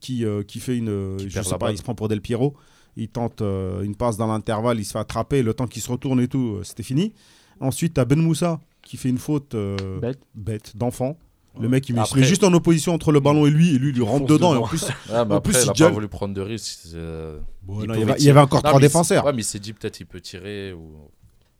qui, 0.00 0.24
euh, 0.24 0.42
qui 0.42 0.60
fait 0.60 0.76
une. 0.76 1.16
Qui 1.18 1.28
je 1.30 1.34
perd 1.34 1.46
sais 1.46 1.58
pas, 1.58 1.70
il 1.70 1.78
se 1.78 1.82
prend 1.82 1.94
pour 1.94 2.08
Del 2.08 2.20
Piero. 2.20 2.54
Il 2.96 3.08
tente 3.08 3.42
euh, 3.42 3.82
une 3.82 3.94
passe 3.94 4.16
dans 4.16 4.26
l'intervalle, 4.26 4.78
il 4.80 4.84
se 4.84 4.92
fait 4.92 4.98
attraper. 4.98 5.42
Le 5.42 5.52
temps 5.54 5.66
qu'il 5.66 5.82
se 5.82 5.90
retourne 5.90 6.20
et 6.20 6.28
tout, 6.28 6.60
c'était 6.62 6.82
fini. 6.82 7.12
Ensuite, 7.60 7.94
tu 7.94 8.00
as 8.00 8.04
Ben 8.04 8.20
Moussa 8.20 8.58
qui 8.82 8.96
fait 8.96 9.08
une 9.08 9.18
faute 9.18 9.54
euh, 9.54 9.98
Bête. 10.00 10.20
bête 10.34 10.76
d'enfant. 10.76 11.18
Le 11.60 11.68
mec, 11.68 11.88
il 11.88 11.94
met- 11.94 12.02
juste 12.24 12.44
en 12.44 12.52
opposition 12.52 12.92
entre 12.94 13.12
le 13.12 13.20
ballon 13.20 13.46
et 13.46 13.50
lui, 13.50 13.74
et 13.74 13.78
lui, 13.78 13.90
il 13.90 13.94
lui 13.96 14.02
rentre 14.04 14.26
dedans. 14.26 14.54
Et 14.54 14.58
en 14.58 14.66
plus, 14.66 14.84
Ah, 15.10 15.24
mais 15.24 15.34
En 15.34 15.38
après, 15.38 15.52
plus, 15.52 15.60
il 15.60 15.62
il 15.64 15.66
n'a 15.82 15.88
pas 15.88 15.94
voulu 15.94 16.08
prendre 16.08 16.34
de 16.34 16.40
risques. 16.40 16.88
euh, 16.94 17.38
bon, 17.62 17.82
il 17.82 17.88
non, 17.88 17.94
il, 17.94 18.00
y 18.00 18.02
avait, 18.02 18.12
il 18.12 18.16
y 18.16 18.18
tirer. 18.18 18.30
avait 18.32 18.40
encore 18.40 18.62
Non, 18.62 18.68
trois 18.70 18.80
défenseurs. 18.80 19.24
Ouais, 19.24 19.32
mais 19.32 19.42
il 19.42 19.44
s'est 19.44 19.58
dit 19.58 19.72
peut-être 19.72 20.00
il 20.00 20.06
peut 20.06 20.20
tirer. 20.20 20.72
Ou... 20.72 20.92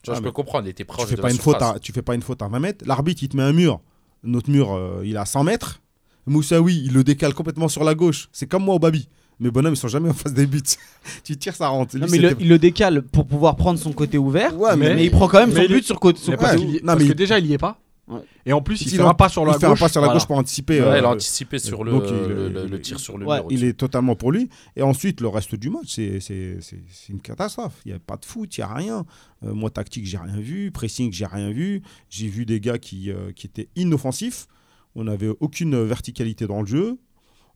Tu 0.02 0.10
vois, 0.10 0.14
Ah, 0.14 0.18
je 0.18 0.22
peux 0.22 0.32
comprendre, 0.32 0.66
il 0.66 0.70
était 0.70 0.84
tu 0.84 0.86
proche 0.86 1.06
fais 1.08 1.16
de 1.16 1.20
pas 1.20 1.28
la 1.28 1.34
une 1.34 1.40
faute 1.40 1.62
à, 1.62 1.78
tu 1.80 1.92
fais 1.92 2.02
pas 2.02 2.14
une 2.14 2.22
faute 2.22 2.42
à 2.42 2.48
20 2.48 2.60
mètres. 2.60 2.84
L'arbitre, 2.86 3.22
il 3.22 3.28
te 3.28 3.36
met 3.36 3.42
un 3.42 3.52
mur. 3.52 3.80
Notre 4.22 4.50
mur, 4.50 4.72
euh, 4.72 5.02
il 5.04 5.14
est 5.14 5.18
à 5.18 5.24
100 5.26 5.44
mètres. 5.44 5.80
Moussaoui, 6.26 6.82
il 6.84 6.92
le 6.92 7.04
décale 7.04 7.34
complètement 7.34 7.68
sur 7.68 7.84
la 7.84 7.94
gauche. 7.94 8.28
C'est 8.32 8.46
comme 8.46 8.64
moi 8.64 8.74
au 8.74 8.78
Babi. 8.78 9.08
Mais 9.38 9.50
bonhomme, 9.50 9.74
ils 9.74 9.76
sont 9.76 9.88
jamais 9.88 10.08
en 10.08 10.14
face 10.14 10.32
des 10.32 10.46
buts. 10.46 10.62
tu 11.24 11.36
tires, 11.36 11.54
ça 11.54 11.68
rentre. 11.68 11.96
Non, 11.98 12.06
mais 12.10 12.16
il 12.16 12.22
le, 12.22 12.28
c'était- 12.30 12.42
il 12.42 12.48
le 12.48 12.58
décale 12.58 13.02
pour 13.02 13.26
pouvoir 13.26 13.54
prendre 13.56 13.78
son 13.78 13.92
côté 13.92 14.16
ouvert. 14.18 14.58
Ouais, 14.58 14.74
mais, 14.76 14.94
mais- 14.94 15.04
il 15.04 15.10
prend 15.10 15.28
quand 15.28 15.38
même 15.40 15.52
son 15.54 15.66
but 15.66 15.84
sur 15.84 16.00
côté. 16.00 16.18
Ouais. 16.30 16.36
parce, 16.36 16.56
Non, 16.56 16.94
mais 16.96 16.96
que 16.96 17.02
il- 17.04 17.14
déjà, 17.14 17.38
il 17.38 17.46
y 17.46 17.52
est 17.52 17.58
pas. 17.58 17.78
Ouais. 18.08 18.20
Et 18.44 18.52
en 18.52 18.62
plus, 18.62 18.80
il, 18.82 18.86
Il 18.86 18.96
fait 18.96 19.02
un 19.02 19.14
pas 19.14 19.28
sur 19.28 19.44
la 19.44 19.52
il 19.52 19.58
fait 19.58 19.66
gauche. 19.66 19.82
un 19.82 19.84
pas 19.84 19.88
sur 19.88 20.00
la 20.00 20.06
voilà. 20.06 20.18
gauche 20.20 20.26
pour 20.28 20.36
anticiper. 20.38 20.80
Ouais, 20.80 20.86
euh, 20.86 20.98
il 20.98 21.04
a 21.04 21.10
anticipé 21.10 21.58
sur 21.58 21.82
le, 21.82 21.90
donc, 21.90 22.04
il- 22.06 22.12
le, 22.14 22.46
il- 22.46 22.52
le- 22.52 22.66
le 22.66 22.76
il- 22.76 22.80
tir 22.80 23.00
sur 23.00 23.18
le 23.18 23.26
ouais, 23.26 23.38
mur. 23.40 23.46
Il 23.50 23.64
est 23.64 23.72
totalement 23.72 24.14
pour 24.14 24.30
lui. 24.30 24.48
Et 24.76 24.82
ensuite, 24.82 25.20
le 25.20 25.26
reste 25.28 25.56
du 25.56 25.70
match, 25.70 25.88
c'est- 25.88 26.60
une 27.08 27.20
catastrophe. 27.20 27.80
Il 27.84 27.88
n'y 27.90 27.96
a 27.96 27.98
pas 27.98 28.16
de 28.16 28.24
foot, 28.24 28.56
il 28.56 28.60
n'y 28.60 28.64
a 28.64 28.72
rien. 28.72 29.04
Euh, 29.42 29.52
moi, 29.54 29.70
tactique, 29.70 30.06
j'ai 30.06 30.18
rien 30.18 30.38
vu. 30.38 30.70
Pressing, 30.70 31.12
j'ai 31.12 31.26
rien 31.26 31.50
vu. 31.50 31.82
J'ai 32.08 32.28
vu 32.28 32.46
des 32.46 32.60
gars 32.60 32.78
qui, 32.78 33.10
euh, 33.10 33.32
qui 33.32 33.48
étaient 33.48 33.68
inoffensifs. 33.74 34.46
On 34.94 35.04
n'avait 35.04 35.30
aucune 35.40 35.82
verticalité 35.82 36.46
dans 36.46 36.60
le 36.60 36.66
jeu. 36.66 36.98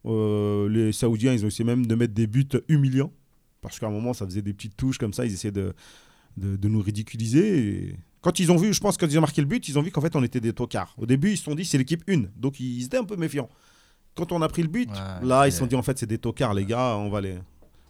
Euh, 0.05 0.67
les 0.67 0.91
Saoudiens, 0.91 1.31
ils 1.33 1.45
ont 1.45 1.47
essayé 1.47 1.63
même 1.63 1.85
de 1.87 1.95
mettre 1.95 2.13
des 2.13 2.27
buts 2.27 2.45
humiliants. 2.67 3.13
Parce 3.61 3.79
qu'à 3.79 3.87
un 3.87 3.91
moment, 3.91 4.13
ça 4.13 4.25
faisait 4.25 4.41
des 4.41 4.53
petites 4.53 4.75
touches 4.75 4.97
comme 4.97 5.13
ça. 5.13 5.25
Ils 5.25 5.33
essayaient 5.33 5.51
de, 5.51 5.73
de, 6.37 6.55
de 6.57 6.67
nous 6.67 6.81
ridiculiser. 6.81 7.67
Et 7.67 7.95
quand 8.21 8.39
ils 8.39 8.51
ont 8.51 8.55
vu, 8.57 8.73
je 8.73 8.79
pense, 8.79 8.97
quand 8.97 9.07
ils 9.07 9.17
ont 9.17 9.21
marqué 9.21 9.41
le 9.41 9.47
but, 9.47 9.67
ils 9.67 9.77
ont 9.79 9.81
vu 9.81 9.91
qu'en 9.91 10.01
fait, 10.01 10.15
on 10.15 10.23
était 10.23 10.39
des 10.39 10.53
tocards. 10.53 10.93
Au 10.97 11.05
début, 11.05 11.31
ils 11.31 11.37
se 11.37 11.43
sont 11.43 11.55
dit, 11.55 11.65
c'est 11.65 11.77
l'équipe 11.77 12.03
1. 12.09 12.23
Donc, 12.37 12.59
ils 12.59 12.85
étaient 12.85 12.97
un 12.97 13.03
peu 13.03 13.15
méfiants. 13.15 13.49
Quand 14.15 14.31
on 14.31 14.41
a 14.41 14.47
pris 14.47 14.61
le 14.61 14.67
but, 14.67 14.89
Ouais, 14.89 15.27
là, 15.27 15.47
ils 15.47 15.51
se 15.51 15.59
sont 15.59 15.65
dit, 15.65 15.75
en 15.75 15.81
fait, 15.81 15.97
c'est 15.97 16.05
des 16.05 16.17
tocards, 16.17 16.53
les 16.53 16.65
gars. 16.65 16.95
On 16.97 17.09
va 17.09 17.21
les, 17.21 17.35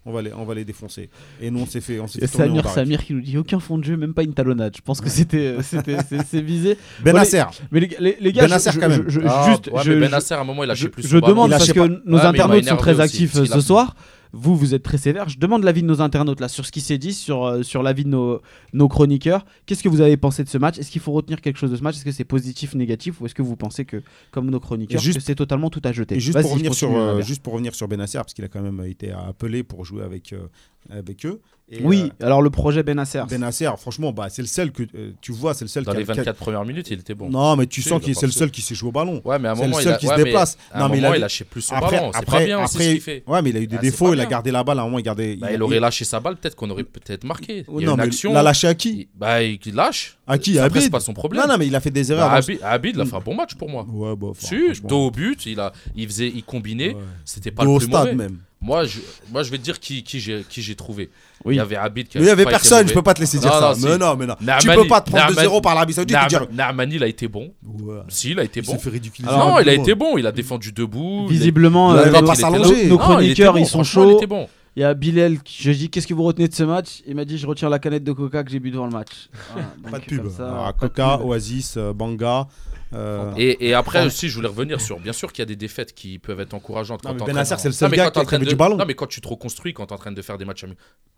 on 0.05 0.11
va 0.13 0.21
les, 0.21 0.31
on 0.33 0.45
va 0.45 0.53
les 0.55 0.63
défoncer. 0.65 1.09
Et 1.41 1.49
nous, 1.51 1.59
on 1.61 1.65
s'est 1.65 1.81
fait, 1.81 1.99
on 1.99 2.07
s'est 2.07 2.25
Samir. 2.27 2.67
Samir 2.69 3.03
qui 3.03 3.13
nous 3.13 3.21
dit 3.21 3.37
aucun 3.37 3.59
fond 3.59 3.77
de 3.77 3.83
jeu, 3.83 3.97
même 3.97 4.13
pas 4.13 4.23
une 4.23 4.33
talonnade. 4.33 4.73
Je 4.75 4.81
pense 4.81 5.01
que 5.01 5.09
c'était 5.09 5.57
c'était- 5.63 5.97
c'est- 6.29 6.41
visé. 6.41 6.77
Ben 7.03 7.11
Bon, 7.11 7.17
les- 7.17 7.23
Nasser. 7.25 7.43
Mais 7.71 7.79
les, 7.81 7.95
les- 7.99 8.17
les 8.19 8.31
gars, 8.33 8.43
Ben 8.43 8.47
je- 8.47 8.53
Nasser, 8.53 8.71
je, 8.73 8.79
quand 8.79 8.89
même. 8.89 9.03
je- 9.07 9.19
je- 9.19 9.27
Ah, 9.27 9.45
juste, 9.49 9.67
ouais, 9.67 9.83
je, 9.83 9.93
Ben 9.93 10.13
à 10.13 10.39
un 10.39 10.43
moment, 10.43 10.63
il 10.63 10.71
a 10.71 10.75
je- 10.75 10.87
plus 10.87 11.07
je 11.07 11.17
demande 11.17 11.49
parce 11.49 11.67
lâché 11.67 11.73
que 11.73 11.79
pas. 11.87 12.01
nos 12.05 12.17
Ouais, 12.17 12.25
internautes 12.25 12.65
sont 12.65 12.77
très 12.77 12.99
actifs 12.99 13.35
euh, 13.35 13.45
ce 13.45 13.59
soir. 13.61 13.95
Vous, 14.33 14.55
vous 14.55 14.73
êtes 14.73 14.83
très 14.83 14.97
sévère. 14.97 15.27
Je 15.29 15.37
demande 15.37 15.63
l'avis 15.63 15.81
de 15.81 15.87
nos 15.87 16.01
internautes 16.01 16.39
là 16.39 16.47
sur 16.47 16.65
ce 16.65 16.71
qui 16.71 16.81
s'est 16.81 16.97
dit, 16.97 17.13
sur, 17.13 17.43
euh, 17.45 17.63
sur 17.63 17.83
l'avis 17.83 18.03
de 18.03 18.09
nos, 18.09 18.41
nos 18.73 18.87
chroniqueurs. 18.87 19.45
Qu'est-ce 19.65 19.83
que 19.83 19.89
vous 19.89 20.01
avez 20.01 20.15
pensé 20.17 20.43
de 20.43 20.49
ce 20.49 20.57
match? 20.57 20.77
Est-ce 20.77 20.89
qu'il 20.91 21.01
faut 21.01 21.11
retenir 21.11 21.41
quelque 21.41 21.57
chose 21.57 21.71
de 21.71 21.75
ce 21.75 21.83
match? 21.83 21.95
Est-ce 21.97 22.05
que 22.05 22.11
c'est 22.11 22.23
positif, 22.23 22.73
négatif? 22.75 23.19
Ou 23.21 23.25
est-ce 23.25 23.35
que 23.35 23.41
vous 23.41 23.55
pensez 23.55 23.85
que, 23.85 24.01
comme 24.31 24.49
nos 24.49 24.59
chroniqueurs, 24.59 24.99
Et 25.01 25.03
juste- 25.03 25.17
que 25.19 25.23
c'est 25.23 25.35
totalement 25.35 25.69
tout 25.69 25.81
à 25.83 25.91
jeter? 25.91 26.15
Et 26.15 26.19
juste 26.19 26.39
pour, 26.41 26.51
revenir 26.51 26.73
sur, 26.73 26.95
euh, 26.95 27.09
Albert. 27.11 27.25
juste 27.25 27.43
pour 27.43 27.53
revenir 27.53 27.75
sur 27.75 27.87
Benasser, 27.87 28.19
parce 28.19 28.33
qu'il 28.33 28.45
a 28.45 28.47
quand 28.47 28.61
même 28.61 28.81
été 28.85 29.11
appelé 29.11 29.63
pour 29.63 29.83
jouer 29.85 30.03
avec, 30.03 30.33
euh, 30.33 30.47
avec 30.89 31.25
eux. 31.25 31.41
Et, 31.73 31.79
Oui, 31.83 32.11
alors 32.21 32.41
le 32.41 32.49
projet 32.49 32.83
Benasser. 32.83 33.19
euh, 33.19 33.23
Benasser, 33.25 33.69
franchement, 33.77 34.11
bah, 34.11 34.27
c'est 34.29 34.41
le 34.41 34.47
seul 34.49 34.71
que 34.73 34.83
euh, 34.93 35.11
tu 35.21 35.31
vois, 35.31 35.53
c'est 35.53 35.63
le 35.63 35.69
seul 35.69 35.83
Dans 35.85 35.91
qui 35.91 35.97
a- 35.97 35.99
les 36.01 36.05
qui 36.05 36.11
a- 36.11 36.15
24 36.15 36.35
premières 36.37 36.65
minutes, 36.65 36.87
il 36.91 36.99
était 36.99 37.13
bon. 37.15 37.29
Non, 37.29 37.55
mais 37.55 37.65
tu 37.65 37.81
sens 37.81 37.99
il 38.01 38.05
qu'il 38.05 38.15
c'est 38.15 38.25
le 38.25 38.31
seul 38.33 38.51
qui 38.51 38.61
sait 38.61 38.75
jouer 38.75 38.89
au 38.89 38.91
ballon. 38.91 39.21
Ouais, 39.23 39.39
mais 39.39 39.47
à 39.47 39.51
un 39.51 39.55
C'est 39.55 39.61
le 39.61 39.67
moment, 39.69 39.79
il 39.79 39.83
seul 39.83 39.93
a, 39.93 39.97
qui 39.97 40.05
se 40.07 40.11
ouais, 40.11 40.23
déplace. 40.23 40.57
à 40.71 40.79
Non, 40.79 40.85
un 40.85 40.89
mais 40.89 40.97
il 40.97 41.01
moment, 41.01 41.13
a- 41.13 41.17
il 41.17 41.21
lâchait 41.21 41.43
plus 41.45 41.61
son 41.61 41.75
Après, 41.75 41.95
ballon. 41.95 42.11
C'est 42.11 42.19
après, 42.19 42.37
pas 42.39 42.45
bien, 42.45 42.67
c'est 42.67 42.73
ce 42.73 42.77
après, 42.77 42.91
qu'il 42.93 43.01
fait. 43.01 43.23
ouais, 43.25 43.41
mais 43.41 43.49
il 43.51 43.57
a 43.57 43.59
eu 43.61 43.67
des 43.67 43.75
Ah, 43.77 43.79
c'est 43.81 43.89
défauts. 43.89 44.13
Il 44.13 44.19
a 44.19 44.25
gardé 44.25 44.51
la 44.51 44.63
balle. 44.65 44.79
À 44.79 44.81
un 44.81 44.85
moment, 44.85 44.99
il 44.99 45.03
gardait. 45.03 45.37
Bah, 45.37 45.51
il 45.53 45.63
aurait 45.63 45.79
lâché 45.79 46.03
sa 46.03 46.19
balle, 46.19 46.35
peut-être 46.35 46.55
qu'on 46.55 46.69
aurait 46.69 46.83
peut-être 46.83 47.23
marqué. 47.23 47.65
Il 47.69 47.79
y 47.81 47.83
a 47.83 47.85
non, 47.87 47.93
une 47.93 47.97
mais 47.99 48.03
action. 48.03 48.33
l'a 48.33 48.43
lâché 48.43 48.67
à 48.67 48.73
qui 48.75 48.89
il- 48.91 49.07
Bah, 49.15 49.41
il 49.41 49.59
lâche. 49.73 50.17
À 50.27 50.37
qui? 50.37 50.59
Après, 50.59 50.81
c'est 50.81 50.89
pas 50.89 50.99
son 50.99 51.13
problème. 51.13 51.41
Non, 51.43 51.47
non, 51.53 51.57
mais 51.57 51.67
il 51.67 51.75
a 51.75 51.79
fait 51.79 51.89
des 51.91 52.11
erreurs. 52.11 52.29
Bah, 52.29 52.41
dans- 52.41 52.47
Abid, 52.47 52.59
Abid, 52.63 52.95
il 52.95 53.01
a 53.01 53.05
fait 53.05 53.15
un 53.15 53.19
bon 53.21 53.35
match 53.35 53.55
pour 53.55 53.69
moi. 53.69 53.85
Ouais, 53.89 54.15
bah, 54.17 54.27
Si, 54.37 54.55
dos 54.83 55.07
au 55.07 55.11
but, 55.11 55.45
il, 55.45 55.59
a, 55.59 55.71
il, 55.95 56.05
faisait, 56.07 56.27
il 56.27 56.43
combinait. 56.43 56.95
C'était 57.23 57.51
pas 57.51 57.63
le 57.63 57.69
au 57.69 57.77
plus 57.77 57.87
stade 57.87 58.01
mauvais. 58.13 58.15
même. 58.15 58.37
Moi 58.63 58.85
je, 58.85 58.99
moi, 59.31 59.41
je 59.41 59.49
vais 59.49 59.57
te 59.57 59.63
dire 59.63 59.79
qui, 59.79 60.03
qui 60.03 60.19
j'ai 60.19 60.45
qui 60.47 60.61
j'ai 60.61 60.75
trouvé. 60.75 61.09
Oui. 61.43 61.55
Il 61.55 61.57
y 61.57 61.59
avait 61.59 61.75
Abid 61.77 62.07
qui 62.07 62.19
Mais 62.19 62.25
il 62.25 62.27
y 62.27 62.29
avait 62.29 62.45
personne, 62.45 62.87
je 62.87 62.93
peux 62.93 63.01
pas 63.01 63.15
te 63.15 63.19
laisser 63.19 63.39
dire 63.39 63.49
Non, 63.51 63.59
ça. 63.59 63.67
non, 63.69 63.73
si. 63.73 63.85
Mais 63.85 63.97
non, 63.97 64.15
mais 64.15 64.25
non. 64.27 64.35
Tu 64.39 64.45
Naamani- 64.45 64.75
peux 64.83 64.87
pas 64.87 65.01
te 65.01 65.09
prendre 65.09 65.33
Naamani- 65.33 65.47
2-0 65.47 65.61
par 65.61 65.73
l'Arabie 65.73 65.93
Saoudite 65.93 66.15
et 66.15 66.23
te 66.25 66.29
dire. 66.29 66.41
Naam- 66.43 66.53
Naamani, 66.55 66.95
il 66.97 67.03
a 67.03 67.07
été 67.07 67.27
bon. 67.27 67.51
Ouais. 67.65 68.01
Si, 68.09 68.29
il 68.31 68.39
a 68.39 68.43
été 68.43 68.59
Il 68.59 68.65
bon. 68.67 68.73
s'est 68.73 68.77
fait 68.77 68.89
ridiculiser. 68.91 69.33
Non, 69.35 69.59
il 69.59 69.67
a 69.67 69.73
été 69.73 69.95
bon. 69.95 70.15
Il 70.19 70.27
a 70.27 70.31
défendu 70.31 70.71
debout. 70.71 71.25
il 71.27 71.29
a- 71.35 71.39
Visiblement, 71.39 71.99
Il 72.05 72.11
nos- 72.11 72.21
pas 72.23 72.35
s'allonger. 72.35 72.87
nos 72.87 72.99
chroniqueurs, 72.99 73.57
ils 73.57 73.65
sont 73.65 73.83
franchement, 73.83 74.03
il 74.03 74.09
chauds. 74.11 74.17
était 74.17 74.27
bon. 74.27 74.47
Il 74.75 74.81
y 74.81 74.85
a 74.85 74.93
Bilal, 74.93 75.41
qui- 75.41 75.63
je 75.63 75.71
dis 75.71 75.89
qu'est-ce 75.89 76.05
que 76.07 76.13
vous 76.13 76.23
retenez 76.23 76.47
de 76.47 76.53
ce 76.53 76.63
match? 76.63 77.01
Il 77.07 77.15
m'a 77.15 77.25
dit 77.25 77.37
je 77.39 77.45
retiens 77.47 77.67
la 77.67 77.79
canette 77.79 78.03
de 78.05 78.11
coca 78.13 78.43
que 78.43 78.51
j'ai 78.51 78.59
bu 78.59 78.69
devant 78.71 78.85
le 78.85 78.91
match. 78.93 79.27
Voilà, 79.53 79.67
Pas 79.89 79.99
de 79.99 80.05
pub. 80.05 80.29
ça, 80.29 80.47
Alors, 80.47 80.63
pas 80.65 80.71
de 80.73 80.77
Coca, 80.93 81.17
pub. 81.17 81.25
Oasis, 81.27 81.73
euh, 81.77 81.91
Banga. 81.93 82.47
Euh, 82.93 83.31
Et, 83.37 83.67
et 83.69 83.73
après 83.73 83.99
Ouais. 84.01 84.05
aussi, 84.07 84.27
je 84.29 84.35
voulais 84.35 84.47
revenir 84.47 84.81
sur. 84.81 84.99
Bien 84.99 85.13
sûr 85.13 85.31
qu'il 85.31 85.41
y 85.41 85.43
a 85.43 85.45
des 85.45 85.55
défaites 85.55 85.93
qui 85.93 86.19
peuvent 86.19 86.39
être 86.39 86.53
encourageantes. 86.53 87.03
Non, 87.03 87.09
quand 87.11 87.13
mais 87.13 87.17
t'es 87.19 87.23
en 87.23 87.33
Benasser, 87.33 87.49
train- 87.55 87.57
c'est 87.57 87.67
le 87.69 87.73
Non, 87.73 87.77
seul 87.77 87.89
mais 87.91 87.97
gars 87.97 88.11
qui 88.11 88.19
avait 88.19 88.45
de- 88.45 88.49
du 88.49 88.55
ballon. 88.55 88.77
Non, 88.77 88.85
mais 88.85 88.93
quand 88.95 89.07
tu 89.07 89.21
te 89.21 89.27
reconstruis, 89.27 89.73
quand 89.73 89.85
tu 89.85 89.91
es 89.93 89.95
en 89.95 89.99
train 89.99 90.11
de 90.11 90.21
faire 90.21 90.37
des 90.37 90.45
matchs. 90.45 90.65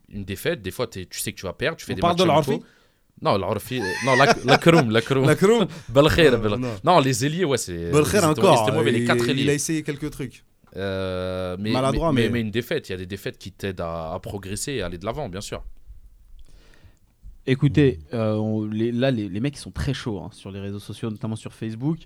Une 0.10 0.26
défaite, 0.26 0.62
des 0.62 0.72
fois, 0.72 0.86
tu 0.88 1.08
sais 1.12 1.32
que 1.32 1.38
tu 1.38 1.46
vas 1.46 1.54
perdre. 1.54 1.78
Tu 1.78 1.86
fais 1.86 1.94
On 1.94 1.96
des 1.96 2.02
parle 2.02 2.14
matchs. 2.14 2.22
de 2.24 2.54
Non, 3.22 3.38
l'Arfi. 3.38 3.80
Non, 4.06 4.16
la, 4.16 4.26
la 4.46 4.58
Kroum, 4.58 4.92
la 4.92 5.02
Kroum. 5.02 5.26
La 5.26 5.36
Kroum 5.36 5.68
Non, 5.96 6.58
non. 6.58 6.76
Non, 6.84 7.00
les 7.00 7.26
ailiers, 7.26 7.46
ouais, 7.46 7.58
c'est. 7.58 7.92
Belkhair 7.92 8.06
c'était- 8.06 8.26
encore. 8.26 8.60
C'était 8.66 8.72
mauvais, 8.78 8.92
les 8.92 9.00
il- 9.02 9.08
quatre 9.08 9.24
Il 9.26 9.30
a 9.30 9.34
ailiers. 9.34 9.54
essayé 9.54 9.84
quelques 9.84 10.10
trucs. 10.12 10.44
Euh, 10.76 11.56
mais, 11.60 11.72
Maladroit, 11.72 12.12
mais, 12.12 12.24
mais- 12.24 12.30
mais 12.30 12.42
une 12.42 12.52
défaite, 12.52 12.90
il 12.90 12.94
y 12.94 12.96
a 12.96 12.98
des 12.98 13.06
défaites 13.06 13.38
qui 13.38 13.52
t'aident 13.52 13.82
à, 13.82 14.14
à 14.14 14.20
progresser 14.20 14.74
et 14.74 14.82
à 14.82 14.88
aller 14.88 14.98
de 14.98 15.06
l'avant, 15.06 15.30
bien 15.30 15.42
sûr. 15.42 15.64
Écoutez, 17.46 18.00
euh, 18.14 18.36
on- 18.36 18.66
les- 18.66 18.92
là, 18.92 19.12
les, 19.12 19.28
les 19.28 19.40
mecs 19.40 19.58
sont 19.58 19.72
très 19.72 19.94
chauds 19.94 20.20
hein, 20.20 20.30
sur 20.32 20.52
les 20.52 20.60
réseaux 20.60 20.80
sociaux, 20.80 21.10
notamment 21.10 21.36
sur 21.36 21.52
Facebook. 21.54 22.00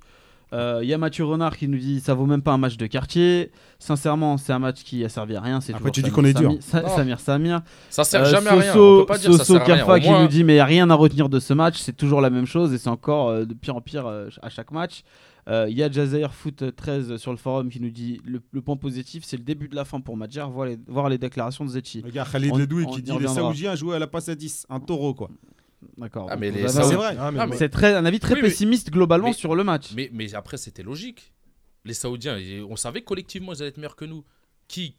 Euh, 0.54 0.80
Il 0.82 0.88
y 0.88 0.94
a 0.94 0.98
Mathieu 0.98 1.26
Renard 1.26 1.58
qui 1.58 1.68
nous 1.68 1.78
dit 1.78 2.00
ça 2.00 2.14
vaut 2.14 2.26
même 2.26 2.42
pas 2.42 2.54
un 2.54 2.58
match 2.58 2.78
de 2.78 2.88
quartier. 2.88 3.52
Sincèrement, 3.80 4.38
c'est 4.38 4.54
un 4.54 4.60
match 4.60 4.82
qui 4.84 5.04
a 5.04 5.10
servi 5.10 5.36
à 5.36 5.42
rien. 5.42 5.60
C'est 5.60 5.74
Après, 5.76 5.92
tu 5.92 6.02
dis 6.02 6.10
Samir 6.10 6.16
qu'on 6.16 6.24
est 6.26 6.34
dur. 6.34 6.54
Samir 6.62 7.20
Samir. 7.20 7.62
Ça 7.90 8.04
sert 8.06 8.22
Euh, 8.22 8.26
jamais 8.32 8.50
à 8.50 8.54
rien. 8.54 8.74
Soso- 8.74 8.96
On 8.96 9.00
peut 9.02 9.06
pas 9.08 9.18
dire 9.18 9.32
ça 9.34 9.44
Soso 9.44 9.60
sert 9.60 9.62
à 9.62 9.66
rien. 9.94 10.00
Qui 10.00 10.10
moins- 10.10 10.22
nous 10.22 10.28
dit 10.30 10.44
mais 10.46 10.64
rien 10.64 10.90
à 10.90 10.96
retenir 10.96 11.28
de 11.28 11.40
ce 11.40 11.54
match, 11.54 11.78
c'est 11.80 11.96
toujours 11.98 12.22
la 12.22 12.30
même 12.30 12.46
chose 12.46 12.74
et 12.74 12.78
c'est 12.78 12.90
encore 12.90 13.28
euh, 13.28 13.44
de 13.46 13.54
pire 13.54 13.76
en 13.76 13.82
pire 13.82 14.08
euh, 14.08 14.30
à 14.42 14.50
chaque 14.50 14.72
match. 14.72 15.04
Euh, 15.48 15.68
Il 15.70 15.78
y 15.78 15.84
a 15.84 15.90
Jazair 15.90 16.34
Foot 16.34 16.76
13 16.76 17.18
sur 17.18 17.32
le 17.32 17.38
forum 17.38 17.70
qui 17.70 17.80
nous 17.80 17.90
dit 17.90 18.20
le, 18.26 18.42
le 18.52 18.62
point 18.62 18.76
positif 18.76 19.24
c'est 19.24 19.38
le 19.38 19.44
début 19.44 19.70
de 19.70 19.76
la 19.76 19.86
fin 19.86 20.02
pour 20.02 20.18
Madjer, 20.18 20.46
voir 20.52 20.68
les, 20.68 20.78
voir 20.88 21.08
les 21.10 21.18
déclarations 21.18 21.64
de 21.64 21.70
Zetchi. 21.70 22.02
Regarde 22.04 22.30
Khalid 22.32 22.52
On- 22.54 22.58
Ledoui 22.58 22.86
qui 22.88 23.02
dit 23.02 23.12
les. 23.18 23.28
Saoudiens 23.28 23.76
jouaient 23.76 23.96
à 23.96 24.00
la 24.00 24.08
passe 24.08 24.28
à 24.30 24.36
10. 24.36 24.66
Un 24.70 24.80
taureau, 24.82 25.14
quoi. 25.14 25.30
D'accord. 25.98 26.28
Ah, 26.30 26.36
mais 26.36 26.52
les 26.52 26.68
c'est 26.68 26.82
vrai. 26.96 27.16
Ah, 27.20 27.32
mais 27.32 27.56
C'est 27.56 27.70
très 27.70 27.94
un 27.96 28.04
avis 28.06 28.20
très 28.20 28.34
Oui, 28.34 28.42
mais- 28.42 28.50
pessimiste 28.50 28.90
globalement 28.92 29.28
mais- 29.28 29.34
sur 29.34 29.56
le 29.56 29.64
match. 29.64 29.94
Mais, 29.96 30.10
mais 30.12 30.34
après, 30.36 30.58
c'était 30.58 30.84
logique. 30.84 31.34
Les 31.86 31.94
Saoudiens, 31.94 32.38
on 32.70 32.76
savait 32.76 33.02
collectivement 33.04 33.54
ils 33.54 33.62
allaient 33.62 33.70
être 33.70 33.78
meilleurs 33.78 33.96
que 33.96 34.06
nous. 34.06 34.26
Qui, 34.68 34.96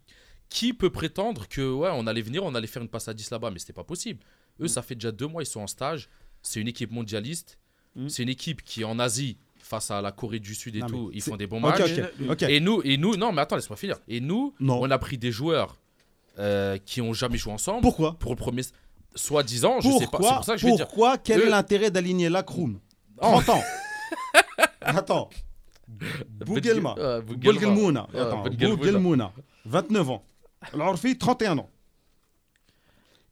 qui 0.49 0.72
peut 0.72 0.88
prétendre 0.90 1.46
que 1.46 1.61
ouais, 1.74 1.90
on 1.92 2.07
allait 2.07 2.22
venir, 2.22 2.42
on 2.44 2.55
allait 2.55 2.66
faire 2.68 2.80
une 2.80 2.88
passe 2.88 3.09
à 3.09 3.12
10 3.12 3.30
là-bas? 3.30 3.51
Mais 3.51 3.59
c'était 3.59 3.74
pas 3.74 3.84
possible. 3.84 4.20
Eux, 4.61 4.68
ça 4.68 4.80
fait 4.80 4.94
déjà 4.94 5.12
deux 5.12 5.26
mois, 5.26 5.42
ils 5.42 5.46
sont 5.46 5.61
en 5.61 5.66
stage. 5.66 6.09
C'est 6.40 6.61
une 6.61 6.68
équipe 6.68 6.90
mondialiste. 6.90 7.59
Mm. 7.96 8.09
C'est 8.09 8.22
une 8.22 8.28
équipe 8.30 8.62
qui, 8.62 8.82
en 8.84 8.99
Asie, 8.99 9.36
face 9.68 9.90
à 9.90 10.00
la 10.00 10.12
Corée 10.12 10.38
du 10.40 10.54
Sud 10.54 10.76
et 10.76 10.80
Non, 10.80 10.86
tout, 10.86 11.10
ils 11.12 11.20
font 11.20 11.36
des 11.36 11.46
bons 11.46 11.60
matchs. 11.60 11.82
Et 12.48 12.60
nous, 12.60 12.80
et 12.84 12.96
nous, 12.96 13.16
non, 13.16 13.32
mais 13.32 13.42
attends, 13.42 13.56
laisse-moi 13.56 13.76
finir. 13.76 13.98
Et 14.08 14.20
nous, 14.20 14.54
Non. 14.60 14.80
on 14.80 14.90
a 14.90 14.98
pris 14.98 15.18
des 15.18 15.30
joueurs 15.30 15.76
euh, 16.38 16.78
qui 16.84 17.00
ont 17.02 17.12
jamais 17.12 17.36
joué 17.36 17.52
ensemble. 17.52 17.82
Pourquoi 17.82 18.14
Pour 18.18 18.30
le 18.32 18.36
premier, 18.36 18.62
soi-disant, 19.14 19.80
je 19.80 19.88
sais 19.88 19.92
pas. 19.92 19.98
C'est 20.00 20.06
Pourquoi 20.10 20.34
pour 20.36 20.44
ça 20.44 20.52
que 20.54 20.58
je 20.60 20.66
vais 20.66 20.72
dire. 20.76 20.86
Pourquoi 20.86 21.18
Quel 21.18 21.42
est 21.42 21.50
l'intérêt 21.50 21.90
d'aligner 21.90 22.28
la 22.30 22.42
Kroum 22.42 22.78
Oh. 23.20 23.40
30 23.42 23.48
ans. 23.50 23.62
Attends. 24.80 25.28
Bougelma. 25.88 26.94
Bougelmouna. 27.26 28.08
Bougelmouna. 28.12 28.76
Bougelmouna. 28.76 29.32
29 29.66 30.10
ans. 30.10 30.24
L'Orfi, 30.74 31.18
31 31.18 31.58
ans. 31.58 31.70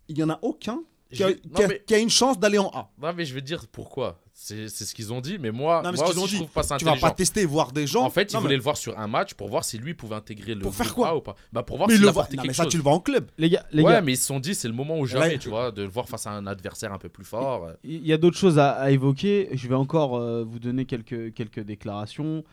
Il 0.08 0.16
n'y 0.16 0.22
en 0.22 0.30
a 0.30 0.38
aucun 0.42 0.80
qui 1.12 1.22
a, 1.24 1.32
qui 1.32 1.62
a- 1.62 1.68
mais- 1.68 1.82
qui 1.86 1.94
a 1.94 1.98
une 1.98 2.10
chance 2.10 2.38
d'aller 2.38 2.58
en 2.58 2.68
A. 2.74 2.90
Non, 3.00 3.12
mais 3.14 3.24
je 3.24 3.34
vais 3.34 3.40
te 3.40 3.46
dire 3.46 3.66
pourquoi. 3.68 4.20
C'est 4.38 4.68
c'est 4.68 4.84
ce 4.84 4.94
qu'ils 4.94 5.14
ont 5.14 5.22
dit, 5.22 5.38
mais 5.40 5.50
moi, 5.50 5.80
Non, 5.82 5.90
mais 5.92 5.96
moi 5.96 6.06
qu'ils 6.08 6.18
ont 6.18 6.24
aussi, 6.24 6.32
dit, 6.34 6.36
je 6.40 6.42
trouve 6.42 6.52
pas 6.52 6.62
ça 6.62 6.76
Tu 6.76 6.84
vas 6.84 6.90
intelligent. 6.90 7.08
pas 7.08 7.14
tester, 7.14 7.44
voir 7.46 7.72
des 7.72 7.86
gens. 7.86 8.02
En 8.04 8.10
fait, 8.10 8.30
ils 8.30 8.34
Non, 8.34 8.40
mais- 8.40 8.42
voulaient 8.42 8.56
le 8.56 8.62
voir 8.62 8.76
sur 8.76 8.98
un 8.98 9.06
match 9.06 9.32
pour 9.32 9.48
voir 9.48 9.64
si 9.64 9.78
lui 9.78 9.94
pouvait 9.94 10.14
intégrer 10.14 10.54
le 10.54 10.60
Pour 10.60 10.74
faire 10.74 10.84
groupe 10.88 10.96
quoi 11.06 11.16
ou 11.16 11.20
pas. 11.22 11.36
Bah 11.54 11.62
pour 11.62 11.78
voir 11.78 11.90
s'il 11.90 12.06
apportait 12.06 12.36
quelque 12.36 12.48
mais 12.48 12.52
ça, 12.52 12.64
chose. 12.64 12.72
tu 12.72 12.76
le 12.76 12.82
vois 12.82 12.92
en 12.92 13.00
club. 13.00 13.30
Les 13.38 13.48
gars, 13.48 13.64
les 13.72 13.82
ouais, 13.82 13.92
gars, 13.92 14.00
mais 14.02 14.12
ils 14.12 14.16
se 14.18 14.26
sont 14.26 14.38
dit 14.38 14.54
c'est 14.54 14.68
le 14.68 14.74
moment 14.74 14.98
ou 14.98 15.06
jamais, 15.06 15.26
Ouais. 15.28 15.38
tu 15.38 15.48
vois, 15.48 15.70
de 15.70 15.80
le 15.82 15.88
voir 15.88 16.06
face 16.06 16.26
à 16.26 16.32
un 16.32 16.46
adversaire 16.46 16.92
un 16.92 16.98
peu 16.98 17.08
plus 17.08 17.24
fort. 17.24 17.70
il 17.82 18.06
y 18.06 18.12
a 18.12 18.18
d'autres 18.18 18.36
choses 18.36 18.58
à, 18.58 18.72
à 18.72 18.90
évoquer. 18.90 19.48
Je 19.52 19.68
vais 19.68 19.74
encore 19.74 20.16
euh, 20.18 20.44
vous 20.46 20.58
donner 20.58 20.84
quelques, 20.84 21.32
quelques 21.32 21.60
déclarations. 21.60 22.44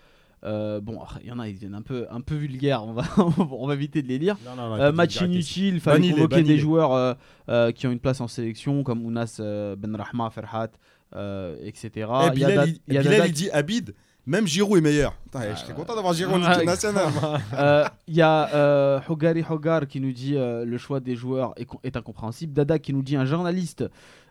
Euh, 0.46 0.80
bon, 0.82 1.00
il 1.22 1.28
y 1.28 1.32
en 1.34 1.40
a, 1.40 1.48
ils 1.50 1.56
viennent 1.56 1.76
un 1.76 1.82
peu, 1.82 2.06
un 2.10 2.22
peu 2.22 2.36
vulgaires. 2.36 2.84
On 2.88 2.94
va, 2.94 3.04
on 3.52 3.68
va 3.68 3.74
éviter 3.74 4.02
de 4.02 4.08
les 4.08 4.20
lire. 4.20 4.38
Non, 4.46 4.56
non, 4.56 4.70
non, 4.76 4.82
Euh, 4.82 4.92
match 4.94 5.20
inutile, 5.20 5.76
il 5.76 5.80
fallait 5.82 6.12
convoquer 6.12 6.44
des 6.44 6.58
joueurs 6.58 6.94
euh, 6.94 7.14
euh, 7.50 7.72
qui 7.74 7.88
ont 7.88 7.92
une 7.92 8.00
place 8.00 8.22
en 8.22 8.30
sélection 8.30 8.84
comme 8.84 9.06
Ounas 9.06 9.38
euh, 9.42 9.76
Benrahma, 9.78 10.30
Ferhat, 10.30 10.70
euh, 11.16 11.56
etc. 11.64 11.90
Eh, 11.96 12.00
Il 12.00 12.06
y 12.06 12.06
a 12.06 12.30
Bilal, 12.32 12.70
il, 12.70 12.80
il 12.88 12.94
y 12.94 12.98
a 12.98 13.02
Bilal, 13.02 13.18
Dadat- 13.20 13.28
il 13.28 13.34
dit 13.34 13.50
Abid, 13.52 13.94
même 14.26 14.48
Giroud 14.48 14.78
est 14.78 14.82
meilleur. 14.82 15.14
Putain, 15.26 15.54
je 15.54 15.60
serais 15.60 15.74
content 15.74 15.96
d'avoir 15.96 16.14
Giroud 16.14 16.42
en 16.44 16.52
équipe 16.52 16.66
nationale. 16.66 17.08
Euh, 17.58 17.86
Il 18.08 18.16
y 18.16 18.22
a 18.22 18.54
euh, 18.56 19.00
Hogari 19.10 19.44
Hogar 19.50 19.88
qui 19.88 20.00
nous 20.00 20.12
dit 20.14 20.36
euh, 20.38 20.64
le 20.66 20.78
choix 20.78 21.00
des 21.00 21.16
joueurs 21.16 21.54
est, 21.84 21.96
incompréhensible. 21.98 22.54
Dada 22.54 22.80
qui 22.80 22.94
nous 22.94 23.02
dit 23.04 23.16
un 23.16 23.26
journaliste 23.26 23.84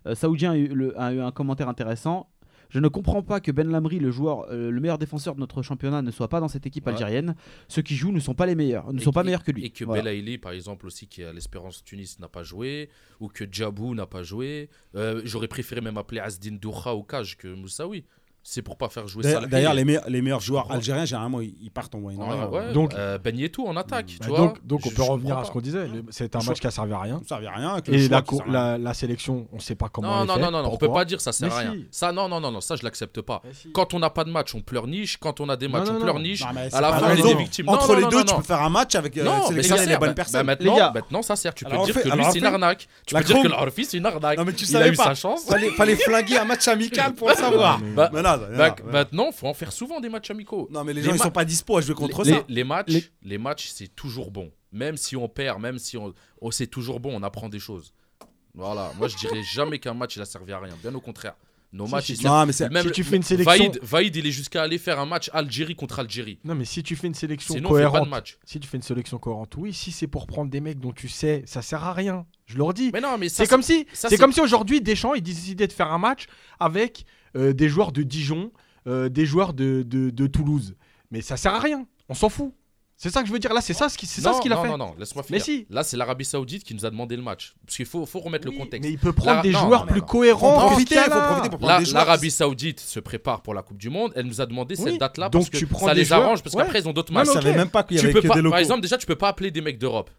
euh, 0.07 0.15
saoudien 0.15 0.53
a 0.53 0.57
eu, 0.57 0.69
le- 0.69 0.99
a 1.01 1.13
eu 1.13 1.21
un 1.21 1.31
commentaire 1.31 1.69
intéressant. 1.69 2.29
Je 2.73 2.79
ne 2.79 2.89
comprends 2.89 3.23
pas 3.23 3.39
que 3.41 3.53
Ben 3.53 3.69
Lamri, 3.71 3.99
le 3.99 4.11
joueur, 4.11 4.47
euh, 4.51 4.71
le 4.71 4.81
meilleur 4.81 4.97
défenseur 4.97 5.35
de 5.35 5.41
notre 5.41 5.61
championnat, 5.63 6.01
ne 6.01 6.11
soit 6.11 6.29
pas 6.29 6.41
dans 6.41 6.49
cette 6.49 6.65
équipe 6.67 6.87
Ouais. 6.87 6.93
algérienne. 6.93 7.35
Ceux 7.69 7.83
qui 7.83 7.95
jouent 7.95 8.13
ne 8.13 8.19
sont 8.19 8.33
pas 8.35 8.47
les 8.47 8.55
meilleurs, 8.55 8.91
ne 8.95 8.99
Et- 8.99 9.03
sont 9.05 9.13
pas 9.13 9.21
et- 9.21 9.25
meilleurs 9.25 9.45
que 9.45 9.53
lui. 9.53 9.67
Et 9.67 9.69
que 9.71 9.85
Voilà. 9.85 10.01
Belaïli, 10.03 10.39
par 10.39 10.53
exemple, 10.53 10.87
aussi, 10.87 11.07
qui 11.07 11.21
est 11.21 11.27
à 11.27 11.35
l'Espérance 11.35 11.85
Tunis, 11.85 12.19
n'a 12.19 12.29
pas 12.29 12.43
joué, 12.43 12.89
ou 13.21 13.29
que 13.29 13.45
Djabou 13.45 13.95
n'a 13.95 14.07
pas 14.07 14.23
joué. 14.23 14.71
Euh, 14.97 15.21
J'aurais 15.25 15.49
préféré 15.49 15.83
même 15.83 15.99
appeler 15.99 16.21
Asdin 16.21 16.57
Doura 16.59 16.95
au 16.97 17.03
cage 17.03 17.37
que 17.37 17.47
Moussaoui. 17.49 18.05
C'est 18.45 18.61
pour 18.63 18.77
pas 18.77 18.89
faire 18.89 19.07
jouer 19.07 19.23
D'ailleurs, 19.23 19.43
ça. 19.43 19.47
d'ailleurs, 19.47 19.73
les, 19.75 19.85
meilleurs- 19.85 20.03
les 20.09 20.21
meilleurs 20.21 20.41
joueurs 20.41 20.71
algériens, 20.73 21.05
généralement, 21.05 21.41
ils 21.41 21.55
ils 21.63 21.71
partent 21.71 21.95
en 21.95 21.99
Ouais, 21.99 22.15
Moyen-Orient. 22.15 22.51
ouais. 22.51 22.73
Donc- 22.73 22.93
euh, 22.95 23.17
Ben 23.19 23.37
Yetou 23.39 23.65
en 23.69 23.77
attaque, 23.77 24.07
Bah 24.19 24.25
tu 24.25 24.29
vois. 24.31 24.39
donc, 24.39 24.67
donc 24.67 24.81
on 24.85 24.91
Je- 24.91 24.95
peut 24.97 25.03
je 25.05 25.11
revenir 25.11 25.29
comprends 25.31 25.43
à 25.43 25.45
ce 25.47 25.51
qu'on 25.53 25.61
disait. 25.61 25.87
Le- 25.87 26.05
C'est 26.11 26.35
un 26.35 26.41
Le 26.41 26.47
match 26.47 26.59
qui 26.59 26.67
a 26.67 26.71
servi 26.73 26.93
à 26.93 26.99
rien. 26.99 27.21
Ça 27.23 27.29
servait 27.37 27.47
à 27.47 27.53
rien. 27.53 27.81
que 27.81 27.91
le 27.93 27.97
Et 27.97 28.01
choix 28.09 28.17
la, 28.17 28.23
qui 28.23 28.27
co- 28.27 28.37
sert 28.39 28.47
à 28.47 28.51
rien. 28.51 28.73
la, 28.73 28.79
la 28.79 28.95
sélection, 28.95 29.47
on 29.53 29.57
ne 29.57 29.61
sait 29.61 29.77
pas 29.77 29.89
comment 29.89 30.09
Non, 30.09 30.15
elle 30.17 30.23
est 30.23 30.27
non, 30.27 30.35
faite, 30.35 30.43
non, 30.43 30.51
non, 30.51 30.59
on 30.59 30.71
peut 30.73 30.87
pourquoi. 30.87 31.01
pas 31.03 31.05
dire 31.05 31.21
ça 31.21 31.31
sert 31.33 31.53
à 31.55 31.59
rien. 31.59 31.73
si. 31.73 31.87
Ça, 31.93 32.11
non, 32.11 32.29
non, 32.29 32.41
non, 32.41 32.51
non, 32.51 32.61
ça 32.61 32.75
je 32.75 32.83
l'accepte 32.83 33.21
pas. 33.21 33.43
Quand 33.73 33.95
on 33.95 34.01
n'a 34.01 34.11
pas 34.11 34.25
de 34.25 34.31
match, 34.31 34.53
on 34.57 34.61
pleurniche. 34.61 35.19
Quand 35.19 35.39
on 35.41 35.49
a 35.49 35.57
des 35.57 35.69
matchs, 35.69 35.87
non, 35.87 35.93
on 35.93 35.95
non. 35.95 36.01
pleurniche. 36.03 36.41
Non, 36.41 36.49
mais 36.53 36.69
c'est 36.69 36.77
À 36.77 36.81
la 36.81 36.91
pas 36.91 36.99
fin, 36.99 37.07
on 37.07 37.11
est 37.11 37.23
raison. 37.23 37.37
victimes. 37.39 37.67
Non, 37.67 37.73
Entre 37.75 37.89
non, 37.93 37.95
les 37.95 38.03
non, 38.03 38.09
deux, 38.09 38.17
non, 38.19 38.25
tu 38.25 38.33
non. 38.33 38.39
peux 38.41 38.45
faire 38.47 38.63
un 38.63 38.71
match 38.71 38.95
avec 38.97 39.17
euh, 39.19 39.23
Non, 39.25 39.33
mais 39.35 39.41
ça 39.43 39.47
sélectionner 39.51 39.81
les 39.83 39.87
sert. 39.87 40.01
bonnes 40.01 40.09
Bah, 40.09 40.15
personnes. 40.15 40.41
bah, 40.41 40.53
maintenant, 40.53 40.73
Les 40.73 40.79
gars. 40.81 40.91
maintenant, 40.93 41.23
ça 41.23 41.37
sert. 41.37 41.55
Tu 41.55 41.65
peux 41.65 41.71
Alors, 41.71 41.85
dire 41.85 41.95
fait- 41.95 42.01
que 42.03 42.07
lui, 42.07 42.13
alors, 42.13 42.33
c'est 42.33 42.39
une 42.39 42.45
fait- 42.45 42.51
arnaque. 42.51 42.89
Tu 43.07 43.15
La 43.15 43.21
peux 43.21 43.27
dire 43.27 43.37
que 43.37 43.49
Chrome- 43.49 43.61
l'Arfi, 43.61 43.85
c'est 43.85 43.99
une 43.99 44.07
arnaque. 44.07 44.37
Non, 44.37 44.45
mais 44.45 44.53
tu 44.53 44.65
Il 44.65 44.77
a 44.77 44.81
savais 44.81 44.91
eu 44.91 44.97
pas. 44.97 45.05
sa 45.05 45.15
chance. 45.15 45.45
Fallait, 45.45 45.71
fallait 45.71 45.95
flinguer 45.97 46.39
un 46.39 46.45
match 46.45 46.67
amical 46.67 47.15
pour 47.15 47.29
le 47.29 47.35
savoir. 47.37 47.79
Bah, 47.95 48.11
non, 48.13 48.32
non, 48.37 48.57
Bah, 48.57 48.75
non, 48.79 48.85
non. 48.87 48.93
Maintenant, 48.93 49.33
faut 49.33 49.47
en 49.47 49.55
faire 49.55 49.73
souvent 49.73 50.01
des 50.01 50.09
matchs 50.09 50.31
amicaux. 50.31 50.69
Non, 50.71 50.85
mais 50.85 50.93
les 50.93 51.01
les 51.03 51.09
gens, 51.09 51.15
ils 51.15 51.19
sont 51.21 51.31
pas 51.31 51.45
dispo 51.45 51.77
à 51.77 51.81
jouer 51.81 51.95
contre 51.95 52.25
les, 52.25 52.33
ça. 52.33 52.45
les 52.49 52.65
matchs, 52.65 52.89
Les- 52.89 53.05
les 53.23 53.39
matchs, 53.39 53.69
c'est 53.73 53.89
toujours 53.95 54.31
bon. 54.31 54.51
Même 54.73 54.97
si 54.97 55.17
on 55.17 55.29
perd, 55.29 55.61
même 55.61 55.79
si 55.79 55.97
on, 55.97 56.15
oh, 56.41 56.51
c'est 56.51 56.67
toujours 56.67 56.99
bon, 57.01 57.15
on 57.15 57.23
apprend 57.23 57.49
des 57.49 57.59
choses. 57.59 57.93
Voilà. 58.55 58.93
Moi, 58.99 59.09
je 59.09 59.17
dirais 59.17 59.43
jamais 59.43 59.79
qu'un 59.79 59.95
match 59.95 60.17
il 60.17 60.23
a 60.23 60.25
servi 60.27 60.53
à 60.53 60.59
rien. 60.59 60.75
Bien 60.83 60.95
au 60.95 61.01
contraire. 61.01 61.35
Nos 61.75 61.87
matchs, 61.87 62.11
ils 62.11 62.17
servent. 62.19 62.35
Non, 62.41 62.45
mais 62.47 62.53
c'est. 62.53 62.69
Même 62.69 62.85
Si 62.85 62.93
tu 62.93 63.03
fais 63.03 63.17
une 63.17 63.23
sélection- 63.23 63.51
Vaïd, 63.65 63.79
Vaïd, 63.83 64.15
il 64.17 64.27
est 64.27 64.31
jusqu'à 64.31 64.63
aller 64.63 64.77
faire 64.77 65.01
un 65.01 65.07
match 65.07 65.31
Algérie 65.33 65.75
contre 65.75 66.01
Algérie. 66.01 66.39
Non, 66.45 66.55
mais 66.55 66.67
si 66.67 66.83
tu 66.83 66.97
fais 66.97 67.07
une 67.07 67.15
sélection 67.15 67.55
Sinon, 67.55 67.71
pas 67.71 67.77
de 67.77 67.87
cohérente, 67.87 68.11
match. 68.11 68.37
si 68.45 68.61
tu 68.61 68.69
fais 68.69 68.77
une 68.77 68.83
sélection 68.83 69.17
cohérente, 69.19 69.55
oui, 69.57 69.73
si 69.73 69.91
c'est 69.91 70.07
pour 70.07 70.27
prendre 70.27 70.51
des 70.51 70.61
mecs 70.61 70.79
dont 70.79 70.93
tu 70.93 71.09
sais, 71.09 71.43
ça 71.47 71.63
sert 71.63 71.83
à 71.83 71.95
rien. 71.95 72.27
Je 72.45 72.59
leur 72.59 72.75
dis. 72.75 72.91
Mais 72.93 73.01
non, 73.01 73.17
mais 73.17 73.31
ça, 73.31 73.45
C'est 73.45 73.49
comme 73.49 73.63
si, 73.63 73.87
ça, 73.95 74.09
c'est 74.11 74.17
c'est- 74.17 74.19
comme 74.19 74.33
si 74.35 74.43
aujourd'hui 74.43 74.83
Deschamps 74.83 75.15
il 75.15 75.23
décidait 75.23 75.67
de 75.67 75.73
faire 75.73 75.91
un 75.91 75.97
match 75.99 76.27
avec 76.61 77.07
euh, 77.37 77.53
des 77.53 77.69
joueurs 77.69 77.93
de 77.93 78.03
Dijon, 78.03 78.51
euh, 78.87 79.09
des 79.09 79.27
joueurs 79.27 79.53
de, 79.53 79.83
de, 79.83 80.11
de 80.11 80.27
Toulouse. 80.27 80.75
Mais 81.11 81.21
ça 81.21 81.37
sert 81.37 81.55
à 81.55 81.61
rien. 81.61 81.87
On 82.09 82.15
s'en 82.15 82.29
fout. 82.29 82.53
C'est 82.97 83.11
ça 83.11 83.23
que 83.23 83.27
je 83.27 83.33
veux 83.33 83.41
dire. 83.41 83.53
Là, 83.53 83.61
c'est 83.61 83.73
ça 83.75 83.89
ce 83.89 83.99
qui- 83.99 84.07
c'est 84.07 84.21
ça 84.21 84.31
Non, 84.31 84.37
ce 84.37 84.43
qu'il 84.43 84.53
a 84.53 84.57
non, 84.57 84.63
fait. 84.63 84.69
Non, 84.69 84.79
non, 84.79 84.95
laisse-moi 84.97 85.25
Mais 85.29 85.41
finir. 85.41 85.65
si. 85.65 85.67
Là, 85.71 85.83
c'est 85.83 85.97
l'Arabie 85.97 86.25
Saoudite 86.25 86.63
qui 86.63 86.73
nous 86.73 86.87
a 86.87 86.91
demandé 86.91 87.17
le 87.17 87.23
match. 87.23 87.55
Parce 87.67 87.77
qu'il 87.77 87.87
faut, 87.87 88.07
faut 88.07 88.21
remettre 88.21 88.47
Oui, 88.49 88.55
le 88.55 88.61
contexte. 88.63 88.87
Mais 88.87 88.93
il 88.95 88.99
peut 88.99 89.13
prendre 89.13 89.37
La- 89.39 89.43
des 89.43 89.51
non, 89.51 89.59
joueurs 89.61 89.87
non, 89.87 89.91
plus 89.93 90.01
non. 90.01 90.07
cohérents. 90.07 90.71
L'Arabie 91.93 92.31
Saoudite 92.31 92.79
se 92.81 93.01
prépare 93.01 93.43
pour 93.43 93.55
la 93.55 93.63
Coupe 93.63 93.79
du 93.79 93.91
Monde. 93.91 94.13
Elle 94.15 94.27
nous 94.27 94.41
a 94.41 94.47
demandé 94.47 94.77
Oui. 94.79 94.85
cette 94.93 95.01
date-là 95.01 95.29
Donc 95.31 95.43
parce 95.43 95.51
que 95.51 95.57
tu 95.59 95.67
prends 95.67 95.87
ça 95.87 95.95
des 95.95 96.01
les 96.01 96.05
joueurs- 96.07 96.23
arrange 96.23 96.43
parce 96.43 96.55
Ouais. 96.55 96.63
qu'après 96.63 96.81
ils 96.81 96.89
ont 96.89 96.93
d'autres 96.93 97.13
matchs. 97.13 97.27
Je 97.29 97.33
mais 97.35 97.43
savais 97.43 97.57
même 97.57 97.71
pas 97.71 97.83
qu'il 97.83 97.97
y 97.97 98.01
Tu 98.01 98.07
avait 98.07 98.13
peux 98.13 98.21
que 98.23 98.29
pas, 98.29 98.35
des 98.35 98.43
locaux. 98.43 98.53
par 98.53 98.61
exemple, 98.61 98.81
déjà, 98.83 98.99
tu 98.99 99.07
peux 99.07 99.17
pas 99.17 99.29
appeler 99.29 99.51
des 99.51 99.61
mecs 99.61 99.79
d'Europe. 99.79 100.11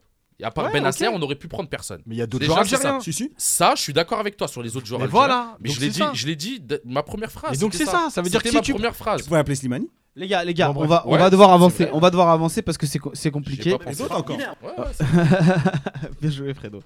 À 0.41 0.51
part 0.51 0.65
Ouais, 0.65 0.81
Ben 0.81 1.09
on 1.13 1.21
aurait 1.21 1.35
pu 1.35 1.47
prendre 1.47 1.69
personne. 1.69 2.01
Mais 2.05 2.15
il 2.15 2.17
y 2.17 2.21
a 2.21 2.25
d'autres 2.27 2.41
Déjà, 2.45 2.53
joueurs 2.53 2.65
ça. 2.67 2.75
algériens. 2.75 2.99
Si, 3.01 3.13
si. 3.13 3.31
Ça, 3.37 3.73
je 3.75 3.81
suis 3.81 3.93
d'accord 3.93 4.19
avec 4.19 4.35
toi 4.37 4.47
sur 4.47 4.63
les 4.63 4.75
autres 4.75 4.85
joueurs. 4.85 4.99
Mais 4.99 5.05
algériens. 5.05 5.27
voilà. 5.27 5.57
Mais 5.59 5.69
donc 5.69 5.75
je 5.75 5.81
l'ai 5.81 5.87
c'est 5.87 5.91
dit, 5.93 5.99
ça. 5.99 6.11
je 6.13 6.25
l'ai 6.27 6.35
dit, 6.35 6.61
ma 6.85 7.03
première 7.03 7.31
phrase. 7.31 7.55
Et 7.55 7.59
donc 7.59 7.73
c'est 7.73 7.85
ça, 7.85 8.07
ça 8.09 8.21
veut 8.21 8.29
dire 8.29 8.41
que 8.41 8.51
ma 8.53 8.61
tu- 8.61 8.73
première 8.73 8.91
Tu 8.91 8.97
phrase. 8.97 9.21
pourrais 9.27 9.39
appeler 9.39 9.55
Slimani 9.55 9.89
Les 10.15 10.27
gars, 10.27 10.43
les 10.43 10.53
gars, 10.53 10.71
Bon, 10.71 10.83
on 10.83 10.87
va, 10.87 11.03
on 11.07 11.17
va 11.17 11.29
devoir 11.29 11.51
avancer. 11.51 11.83
vrai. 11.85 11.93
On 11.93 11.99
va 11.99 12.09
devoir 12.09 12.29
avancer 12.29 12.61
parce 12.61 12.77
que 12.77 12.85
c'est 12.85 12.99
co- 12.99 13.11
c'est 13.13 13.31
compliqué. 13.31 13.75
Les 13.87 14.01
autres 14.01 14.15
encore. 14.17 14.37
Bien 16.21 16.29
joué, 16.31 16.53
Fredo. 16.53 16.81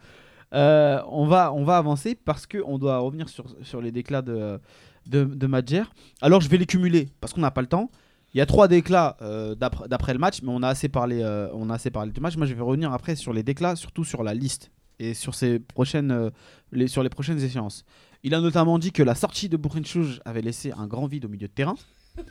Euh, 0.53 1.01
on, 1.09 1.25
va, 1.27 1.51
on 1.53 1.63
va 1.63 1.77
avancer 1.77 2.15
parce 2.15 2.45
qu'on 2.47 2.77
doit 2.77 2.99
revenir 2.99 3.27
sur, 3.29 3.45
sur 3.63 3.81
les 3.81 3.91
déclats 3.91 4.21
de, 4.21 4.59
de, 5.05 5.23
de 5.25 5.47
Madjer. 5.47 5.83
Alors, 6.21 6.41
je 6.41 6.47
vais 6.49 6.57
les 6.57 6.65
cumuler 6.65 7.09
parce 7.19 7.33
qu'on 7.33 7.41
n'a 7.41 7.51
pas 7.51 7.61
le 7.61 7.67
temps. 7.67 7.89
Il 8.33 8.37
y 8.37 8.41
a 8.41 8.45
trois 8.45 8.67
déclats 8.67 9.17
euh, 9.21 9.55
d'après 9.55 10.13
le 10.13 10.19
match, 10.19 10.41
mais 10.41 10.49
on 10.51 10.61
a, 10.61 10.67
assez 10.67 10.89
parlé, 10.89 11.21
euh, 11.21 11.49
on 11.53 11.69
a 11.69 11.75
assez 11.75 11.91
parlé 11.91 12.11
du 12.11 12.19
match. 12.19 12.35
Moi, 12.35 12.45
je 12.45 12.53
vais 12.53 12.61
revenir 12.61 12.91
après 12.91 13.15
sur 13.15 13.33
les 13.33 13.43
déclats, 13.43 13.75
surtout 13.75 14.03
sur 14.03 14.23
la 14.23 14.33
liste 14.33 14.71
et 14.99 15.13
sur, 15.13 15.33
ces 15.33 15.59
prochaines, 15.59 16.11
euh, 16.11 16.29
les, 16.71 16.87
sur 16.87 17.03
les 17.03 17.09
prochaines 17.09 17.41
échéances. 17.41 17.85
Il 18.23 18.35
a 18.35 18.41
notamment 18.41 18.79
dit 18.79 18.91
que 18.91 19.03
la 19.03 19.15
sortie 19.15 19.47
de 19.47 19.55
Bourrinchouj 19.55 20.19
avait 20.25 20.41
laissé 20.41 20.71
un 20.73 20.87
grand 20.87 21.07
vide 21.07 21.25
au 21.25 21.29
milieu 21.29 21.47
de 21.47 21.53
terrain. 21.53 21.75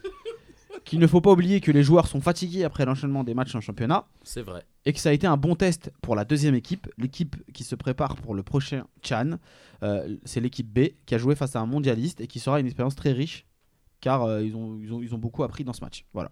Qu'il 0.85 1.01
ne 1.01 1.07
faut 1.09 1.21
pas 1.21 1.33
oublier 1.33 1.61
que 1.61 1.73
les 1.73 1.83
joueurs 1.83 2.07
sont 2.07 2.21
fatigués 2.21 2.63
après 2.63 2.85
l'enchaînement 2.85 3.25
des 3.25 3.35
matchs 3.35 3.57
en 3.57 3.61
championnat 3.61 4.07
C'est 4.23 4.43
vrai. 4.43 4.65
et 4.85 4.93
que 4.93 5.01
ça 5.01 5.09
a 5.09 5.13
été 5.13 5.27
un 5.27 5.37
bon 5.37 5.57
test 5.57 5.91
pour 6.01 6.15
la 6.15 6.25
deuxième 6.25 6.55
équipe, 6.55 6.87
l'équipe 6.97 7.35
qui 7.53 7.65
se 7.65 7.75
prépare 7.75 8.15
pour 8.15 8.37
le 8.37 8.45
prochain 8.45 8.85
Chan. 9.03 9.39
C'est 10.25 10.41
l'équipe 10.41 10.73
B 10.73 10.91
qui 11.05 11.17
a 11.17 11.19
joué 11.19 11.35
face 11.35 11.57
à 11.57 11.61
un 11.61 11.67
mondialiste 11.67 12.21
et 12.21 12.29
qui 12.29 12.39
sera 12.39 12.61
une 12.61 12.67
expérience 12.67 12.95
très 12.95 13.11
riche 13.11 13.47
car 14.01 14.23
euh, 14.25 14.43
ils, 14.43 14.55
ont, 14.57 14.79
ils, 14.81 14.93
ont, 14.93 15.03
ils 15.03 15.15
ont 15.15 15.19
beaucoup 15.19 15.43
appris 15.45 15.65
dans 15.65 15.73
ce 15.73 15.81
match. 15.81 16.05
Voilà. 16.13 16.31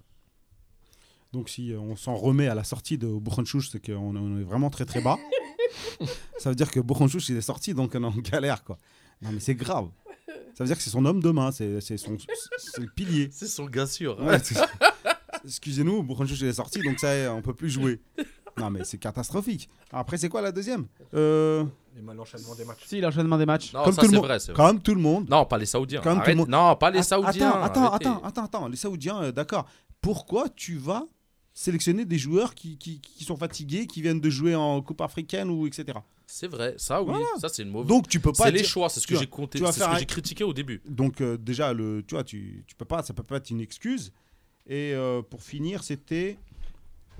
Donc 1.33 1.49
si 1.49 1.73
euh, 1.73 1.79
on 1.81 1.97
s'en 1.97 2.15
remet 2.15 2.47
à 2.49 2.55
la 2.55 2.65
sortie 2.65 2.97
de 2.99 3.09
Bourrenchouch, 3.09 3.71
c'est 3.71 3.85
qu'on 3.85 4.17
on 4.17 4.39
est 4.39 4.45
vraiment 4.45 4.71
très 4.71 4.85
très 4.85 5.01
bas. 5.01 5.19
ça 6.39 6.51
veut 6.51 6.55
dire 6.57 6.71
que 6.71 6.81
Bourrenchouch 6.81 7.29
il 7.29 7.37
est 7.37 7.41
sorti, 7.41 7.75
donc 7.75 7.93
on 7.95 8.03
est 8.03 8.07
en 8.07 8.11
galère 8.19 8.63
quoi. 8.65 8.79
Non 9.23 9.31
mais 9.33 9.41
c'est 9.41 9.55
grave. 9.55 9.89
Ça 10.55 10.63
veut 10.63 10.67
dire 10.69 10.77
que 10.77 10.83
c'est 10.83 10.91
son 10.91 11.05
homme 11.05 11.21
de 11.21 11.31
main, 11.31 11.51
c'est 11.51 11.81
c'est 11.81 11.97
son 11.97 12.17
c'est 12.57 12.81
le 12.81 12.89
pilier. 12.89 13.29
C'est 13.33 13.49
son 13.49 13.67
gars 13.67 13.87
sûr. 13.87 14.19
Ouais, 14.21 14.39
c'est- 14.39 14.55
Excusez-nous, 15.45 16.03
Bourrenchouch 16.05 16.41
il 16.41 16.47
est 16.47 16.53
sorti, 16.53 16.81
donc 16.81 16.99
ça 17.01 17.35
on 17.35 17.43
peut 17.43 17.55
plus 17.55 17.71
jouer. 17.71 18.01
Non 18.57 18.71
mais 18.71 18.85
c'est 18.85 18.99
catastrophique. 18.99 19.69
Après 19.93 20.17
c'est 20.17 20.29
quoi 20.29 20.41
la 20.41 20.53
deuxième? 20.53 20.87
Euh, 21.15 21.65
L'enchaînement 22.03 22.55
des 22.55 22.65
matchs. 22.65 22.85
Si, 22.87 23.01
l'enchaînement 23.01 23.39
des 23.39 23.47
matchs. 23.47 23.73
Non, 23.73 23.85
Comme 23.85 23.93
ça 23.95 24.01
tout 24.03 24.07
le 24.07 24.11
c'est 24.11 24.17
monde. 24.17 24.25
vrai, 24.27 24.39
c'est 24.41 24.53
vrai. 24.53 24.67
Comme 24.67 24.81
tout 24.83 24.95
le 24.95 25.01
monde. 25.01 25.29
Non, 25.29 25.45
pas 25.47 25.59
les 25.59 25.67
Saoudiens. 25.67 26.01
Comme 26.01 26.15
tout 26.15 26.17
le 26.19 26.23
Arrête. 26.23 26.37
monde. 26.37 26.49
Non, 26.49 26.77
pas 26.77 26.91
les 26.91 27.03
Saoudiens. 27.03 27.51
Attends, 27.51 27.63
attends, 27.63 27.85
arrêtez. 27.87 28.07
attends, 28.09 28.23
attends, 28.25 28.45
attends, 28.45 28.69
les 28.69 28.77
Saoudiens, 28.77 29.23
euh, 29.23 29.33
d'accord. 29.33 29.67
Pourquoi 30.01 30.49
tu 30.49 30.77
vas 30.77 31.05
sélectionner 31.53 32.05
des 32.05 32.19
joueurs 32.19 32.55
qui, 32.55 32.77
qui, 32.79 33.01
qui 33.01 33.25
sont 33.25 33.37
fatigués, 33.37 33.87
qui 33.87 34.03
viennent 34.03 34.21
de 34.21 34.31
jouer 34.31 34.55
en 34.57 34.83
Coupe 34.83 35.01
africaine 35.01 35.49
ou 35.51 35.67
etc. 35.69 35.99
C'est 36.27 36.49
vrai, 36.49 36.75
ça 36.79 37.01
oui, 37.01 37.11
Voilà. 37.11 37.27
ça 37.39 37.49
c'est 37.49 37.63
une 37.63 37.71
mauvaise. 37.71 37.89
Donc 37.89 38.09
tu 38.09 38.19
peux 38.19 38.33
pas 38.33 38.45
c'est 38.47 38.51
les 38.51 38.65
choix, 38.65 38.89
c'est 38.89 38.99
ce 38.99 39.07
que 39.07 39.17
j'ai 39.17 39.27
compté, 39.27 39.59
tu 39.59 39.65
vas 39.65 39.71
c'est 39.71 39.75
ce 39.75 39.85
faire 39.85 39.91
que 39.93 39.97
un- 39.97 39.99
j'ai 40.01 40.07
critiqué 40.07 40.43
au 40.43 40.53
début. 40.53 40.83
Donc 40.89 41.21
euh, 41.21 41.37
déjà 41.37 41.73
le 41.73 42.03
tu 42.07 42.15
vois 42.17 42.25
tu, 42.25 42.65
tu 42.67 42.75
peux 42.75 42.85
pas 42.87 43.03
ça 43.05 43.13
peut 43.15 43.23
pas 43.23 43.37
être 43.37 43.51
une 43.51 43.61
excuse 43.61 44.11
et 44.67 44.95
euh, 44.95 45.23
pour 45.23 45.43
finir 45.43 45.85
c'était 45.85 46.39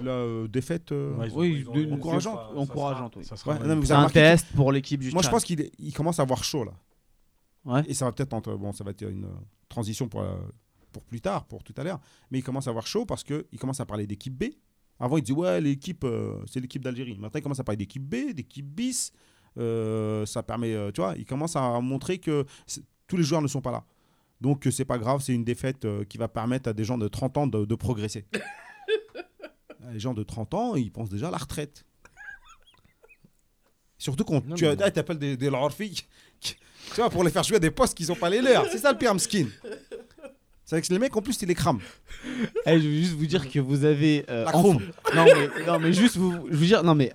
la 0.03 0.11
euh, 0.11 0.49
défaite 0.49 0.93
euh, 0.93 1.15
Ouais, 1.17 1.29
ils 1.29 1.33
ont- 1.33 1.39
Oui, 1.39 1.57
ils 1.61 1.69
ont- 1.69 1.73
de- 1.75 1.81
ils 1.81 1.93
ont- 1.93 1.95
encourageant- 1.97 2.35
ça 2.37 2.43
sera- 2.49 2.59
encourageante, 2.61 3.15
ça 3.25 3.35
oui. 3.35 3.39
sera- 3.39 3.53
Ouais, 3.53 3.59
non, 3.61 3.67
mais 3.69 3.75
vous 3.77 3.83
C'est 3.87 3.93
avez 3.93 3.97
un 3.99 4.03
remarqué 4.03 4.21
test 4.21 4.47
pour 4.55 4.73
l'équipe 4.73 5.01
du 5.01 5.11
Moi 5.13 5.23
je 5.23 5.29
pense 5.29 5.45
qu'il 5.45 5.71
il 5.79 5.93
commence 5.93 6.19
à 6.19 6.23
avoir 6.23 6.43
chaud 6.45 6.65
là. 6.65 6.73
Ouais. 7.65 7.83
Et 7.89 7.95
ça 7.95 8.05
va 8.05 8.13
peut-être 8.13 8.33
entre- 8.35 8.55
bon 8.57 8.73
ça 8.73 8.85
va 8.85 8.91
être 8.91 9.03
une 9.09 9.25
euh, 9.25 9.29
transition 9.69 10.09
pour 10.09 10.21
euh, 10.23 10.37
pour 10.93 11.03
plus 11.05 11.21
tard 11.21 11.45
pour 11.47 11.63
tout 11.65 11.75
à 11.77 11.83
l'heure 11.85 12.01
mais 12.31 12.39
il 12.39 12.43
commence 12.43 12.67
à 12.67 12.71
avoir 12.71 12.87
chaud 12.87 13.05
parce 13.07 13.25
que 13.25 13.47
il 13.53 13.59
commence 13.59 13.81
à 13.81 13.87
parler 13.87 14.07
d'équipe 14.07 14.35
B. 14.37 14.45
Avant 15.01 15.17
il 15.17 15.23
dit 15.23 15.33
ouais 15.33 15.61
l'équipe 15.61 16.05
euh, 16.05 16.37
c'est 16.47 16.61
l'équipe 16.61 16.83
d'Algérie. 16.85 17.17
Maintenant 17.19 17.39
il 17.39 17.43
commence 17.43 17.61
à 17.61 17.65
parler 17.65 17.79
d'équipe 17.79 18.03
B, 18.03 18.33
d'équipe 18.35 18.67
bis. 18.67 19.13
Euh, 19.57 20.27
ça 20.27 20.43
permet 20.43 20.75
euh, 20.75 20.91
tu 20.91 21.01
vois, 21.01 21.15
il 21.17 21.25
commence 21.25 21.55
à 21.57 21.81
montrer 21.81 22.19
que 22.19 22.45
tous 23.07 23.17
les 23.17 23.23
joueurs 23.23 23.41
ne 23.43 23.47
sont 23.49 23.61
pas 23.61 23.71
là. 23.71 23.85
Donc 24.41 24.67
euh, 24.67 24.71
c'est 24.71 24.85
pas 24.85 24.99
grave, 24.99 25.21
c'est 25.23 25.33
une 25.33 25.45
défaite 25.45 25.85
euh, 25.85 26.05
qui 26.05 26.19
va 26.19 26.29
permettre 26.29 26.69
à 26.69 26.73
des 26.73 26.85
gens 26.85 26.99
de 26.99 27.07
30 27.09 27.39
ans 27.39 27.47
de, 27.47 27.65
de 27.65 27.75
progresser. 27.77 28.27
Les 29.93 30.01
gens 30.01 30.15
de 30.15 30.23
30 30.23 30.55
ans, 30.55 30.75
ils 30.77 30.91
pensent 30.91 31.11
déjà 31.11 31.29
à 31.29 31.31
la 31.31 31.37
retraite. 31.39 31.85
Surtout 33.99 34.25
quand 34.25 34.45
Non, 34.47 34.55
tu 34.55 34.67
as- 34.67 34.75
ah, 34.83 34.91
t'appelles 34.91 35.19
des, 35.19 35.37
des 35.37 35.51
Lorfi, 35.51 36.05
tu 36.41 36.55
vois, 36.97 37.11
pour 37.11 37.25
les 37.25 37.31
faire 37.31 37.43
jouer 37.43 37.57
à 37.57 37.61
des 37.61 37.71
postes 37.71 37.97
qui 37.97 38.05
sont 38.05 38.17
pas 38.17 38.29
les 38.29 38.43
leurs. 38.43 38.67
C'est 38.71 38.79
ça 38.79 38.93
le 38.93 38.99
pire 38.99 39.19
skin. 39.21 39.47
C'est 40.65 40.77
avec 40.77 40.89
les 40.89 40.99
mecs, 40.99 41.15
en 41.17 41.23
plus, 41.23 41.41
ils 41.43 41.49
les 41.49 41.55
crament. 41.55 41.81
Eh, 42.67 42.81
je 42.81 42.89
veux 42.89 42.95
juste 42.95 43.13
vous 43.13 43.27
dire 43.27 43.51
que 43.51 43.59
vous 43.61 43.85
avez. 43.85 44.25
euh, 44.31 44.45
La 44.47 44.53
non, 44.53 44.79
mais, 45.15 45.65
non, 45.67 45.79
mais 45.79 45.93
juste 45.93 46.17
vous, 46.17 46.33
je 46.51 46.57
veux 46.57 46.67
dire, 46.67 46.83
non, 46.83 46.95
mais. 46.95 47.13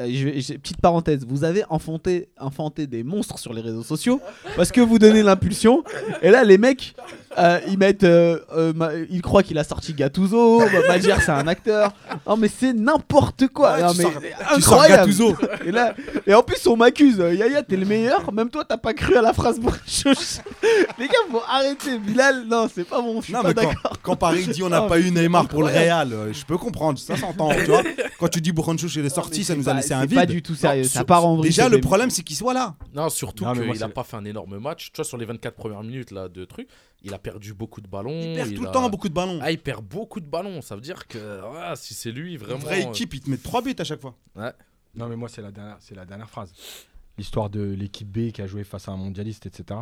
euh, 0.00 0.08
je 0.10 0.24
vais- 0.24 0.40
je- 0.40 0.54
petite 0.54 0.80
parenthèse, 0.80 1.24
vous 1.26 1.44
avez 1.44 1.64
enfanté, 1.68 2.28
enfanté 2.38 2.86
des 2.86 3.02
monstres 3.02 3.38
sur 3.38 3.52
les 3.52 3.60
réseaux 3.60 3.82
sociaux 3.82 4.20
parce 4.56 4.70
que 4.72 4.80
vous 4.80 4.98
donnez 4.98 5.22
l'impulsion 5.22 5.84
et 6.22 6.30
là 6.30 6.44
les 6.44 6.56
mecs 6.58 6.94
euh, 7.38 7.60
ils 7.68 7.78
mettent 7.78 8.04
euh, 8.04 8.38
euh, 8.54 8.72
ma- 8.74 8.94
ils 9.10 9.22
croient 9.22 9.42
qu'il 9.42 9.56
a 9.58 9.64
sorti 9.64 9.94
Gattuso, 9.94 10.60
Magier 10.88 11.14
c'est 11.20 11.30
un 11.30 11.46
acteur. 11.46 11.92
Non 12.26 12.36
mais 12.36 12.48
c'est 12.48 12.72
n'importe 12.72 13.48
quoi. 13.48 13.74
Ouais, 13.74 13.82
Non, 13.82 13.92
tu 13.92 13.98
mais 13.98 14.60
sors- 14.60 14.82
Tu. 14.84 14.88
Gattuso. 14.90 15.36
Et 15.66 15.70
là 15.72 15.94
et 16.26 16.34
en 16.34 16.42
plus 16.42 16.66
on 16.66 16.76
m'accuse 16.76 17.16
Yaya 17.18 17.62
t'es 17.62 17.76
le 17.76 17.86
meilleur, 17.86 18.32
même 18.32 18.50
toi 18.50 18.64
t'as 18.64 18.76
pas 18.76 18.94
cru 18.94 19.16
à 19.16 19.22
la 19.22 19.32
phrase 19.32 19.58
Les 20.98 21.06
gars 21.08 21.14
faut 21.30 21.42
arrêter 21.48 21.98
Bilal, 21.98 22.44
non 22.46 22.68
c'est 22.72 22.84
pas 22.84 23.00
bon, 23.00 23.20
je 23.20 23.26
suis 23.26 23.32
Non, 23.32 23.42
pas 23.42 23.52
d'accord. 23.54 23.74
quand 24.02 24.16
Paris 24.16 24.46
dit 24.46 24.62
on 24.62 24.68
n'a 24.68 24.82
pas 24.82 24.98
eu 25.00 25.10
Neymar 25.10 25.48
pour 25.48 25.62
le. 25.62 25.68
Real, 25.72 26.14
je 26.32 26.44
peux 26.44 26.58
comprendre, 26.58 26.98
ça 26.98 27.16
s'entend. 27.16 27.50
tu 27.54 27.64
vois. 27.64 27.82
Quand 28.18 28.28
tu 28.28 28.40
dis 28.40 28.52
Bourranchouch 28.52 28.94
il 28.96 29.04
est 29.06 29.08
sorti, 29.08 29.42
ça 29.44 29.54
nous 29.54 29.68
a 29.68 29.74
laissé 29.74 29.94
un 29.94 30.00
c'est 30.02 30.06
vide. 30.08 30.18
pas 30.18 30.26
du 30.26 30.42
tout 30.42 30.54
sérieux, 30.54 30.82
Non, 30.82 30.88
ça 30.88 31.04
part 31.04 31.24
en 31.24 31.36
vrille, 31.36 31.50
Déjà, 31.50 31.68
le 31.68 31.80
problème, 31.80 32.10
c'est 32.10 32.22
qu'il 32.22 32.36
soit 32.36 32.52
là. 32.54 32.74
Non, 32.94 33.08
surtout 33.08 33.44
qu'il 33.52 33.66
n'a 33.66 33.74
c'est- 33.74 33.88
pas 33.88 34.04
fait 34.04 34.16
un 34.16 34.24
énorme 34.24 34.58
match. 34.58 34.90
Tu 34.92 34.96
vois, 34.96 35.04
sur 35.04 35.16
les 35.16 35.24
24 35.24 35.54
premières 35.54 35.82
minutes 35.82 36.10
là, 36.10 36.28
de 36.28 36.44
trucs, 36.44 36.68
il 37.04 37.12
a 37.14 37.18
perdu 37.18 37.52
beaucoup 37.54 37.80
de 37.80 37.88
ballons. 37.88 38.20
Il 38.22 38.34
perd 38.34 38.54
tout 38.54 38.62
a- 38.62 38.66
le 38.66 38.72
temps 38.72 38.88
beaucoup 38.90 39.08
de 39.08 39.14
ballons. 39.14 39.38
Ah, 39.42 39.50
il 39.50 39.58
perd 39.60 39.84
beaucoup 39.84 40.20
de 40.20 40.26
ballons. 40.26 40.62
Ça 40.62 40.74
veut 40.74 40.80
dire 40.80 41.06
que 41.08 41.18
ouais, 41.52 41.76
si 41.76 41.94
c'est 41.94 42.12
lui, 42.12 42.32
Une 42.32 42.38
vraiment. 42.38 42.58
vraie 42.60 42.84
euh, 42.86 42.90
équipe, 42.90 43.14
il 43.14 43.20
te 43.20 43.30
met 43.30 43.36
3 43.36 43.62
buts 43.62 43.74
à 43.78 43.84
chaque 43.84 44.00
fois. 44.00 44.16
Non, 44.94 45.08
mais 45.08 45.16
moi, 45.16 45.28
c'est 45.28 45.42
la 45.42 45.50
dernière, 45.50 45.76
c'est 45.80 45.94
la 45.94 46.04
dernière 46.04 46.28
phrase. 46.30 46.52
L'histoire 47.18 47.50
de 47.50 47.62
l'équipe 47.62 48.08
B 48.10 48.30
qui 48.32 48.40
a 48.42 48.46
joué 48.46 48.64
face 48.64 48.88
à 48.88 48.92
un 48.92 48.96
mondialiste, 48.96 49.46
etc. 49.46 49.80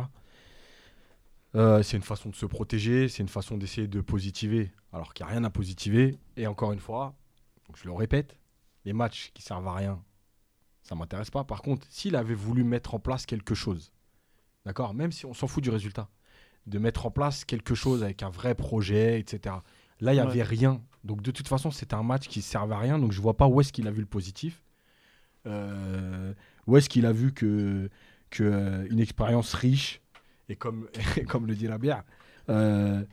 Euh, 1.55 1.83
c'est 1.83 1.97
une 1.97 2.03
façon 2.03 2.29
de 2.29 2.35
se 2.35 2.45
protéger, 2.45 3.09
c'est 3.09 3.21
une 3.23 3.29
façon 3.29 3.57
d'essayer 3.57 3.87
de 3.87 3.99
positiver, 4.01 4.71
alors 4.93 5.13
qu'il 5.13 5.25
n'y 5.25 5.31
a 5.31 5.33
rien 5.33 5.43
à 5.43 5.49
positiver. 5.49 6.17
Et 6.37 6.47
encore 6.47 6.71
une 6.71 6.79
fois, 6.79 7.13
donc 7.67 7.77
je 7.77 7.85
le 7.85 7.91
répète, 7.93 8.37
les 8.85 8.93
matchs 8.93 9.31
qui 9.33 9.41
servent 9.41 9.67
à 9.67 9.73
rien, 9.75 10.01
ça 10.81 10.95
m'intéresse 10.95 11.29
pas. 11.29 11.43
Par 11.43 11.61
contre, 11.61 11.85
s'il 11.89 12.15
avait 12.15 12.33
voulu 12.35 12.63
mettre 12.63 12.95
en 12.95 12.99
place 12.99 13.25
quelque 13.25 13.53
chose, 13.53 13.91
d'accord, 14.65 14.93
même 14.93 15.11
si 15.11 15.25
on 15.25 15.33
s'en 15.33 15.47
fout 15.47 15.61
du 15.63 15.69
résultat, 15.69 16.09
de 16.67 16.79
mettre 16.79 17.05
en 17.05 17.11
place 17.11 17.43
quelque 17.45 17.75
chose 17.75 18.03
avec 18.03 18.23
un 18.23 18.29
vrai 18.29 18.55
projet, 18.55 19.19
etc. 19.19 19.55
Là, 19.99 20.13
il 20.13 20.17
n'y 20.17 20.21
Ouais. 20.21 20.27
avait 20.27 20.43
rien. 20.43 20.81
Donc 21.03 21.21
de 21.21 21.31
toute 21.31 21.47
façon, 21.47 21.71
c'était 21.71 21.95
un 21.95 22.03
match 22.03 22.27
qui 22.27 22.41
servait 22.41 22.75
à 22.75 22.79
rien. 22.79 22.99
Donc 22.99 23.11
je 23.11 23.21
vois 23.21 23.35
pas 23.37 23.47
où 23.47 23.59
est-ce 23.61 23.73
qu'il 23.73 23.87
a 23.87 23.91
vu 23.91 24.01
le 24.01 24.07
positif. 24.07 24.63
Euh, 25.47 26.33
où 26.67 26.77
est-ce 26.77 26.87
qu'il 26.89 27.05
a 27.07 27.11
vu 27.11 27.33
que, 27.33 27.89
que 28.29 28.43
euh, 28.43 28.87
une 28.91 28.99
expérience 28.99 29.53
riche 29.55 30.01
et 30.49 30.55
comme, 30.55 30.87
comme 31.27 31.47
le 31.47 31.55
dit 31.55 31.65
la 31.67 31.79
bière, 31.79 32.03
euh, 32.49 33.03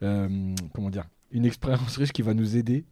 comment 0.00 0.90
dire, 0.90 1.06
une 1.32 1.44
expérience 1.44 1.96
riche 1.96 2.12
qui 2.12 2.22
va 2.22 2.34
nous 2.34 2.56
aider. 2.56 2.84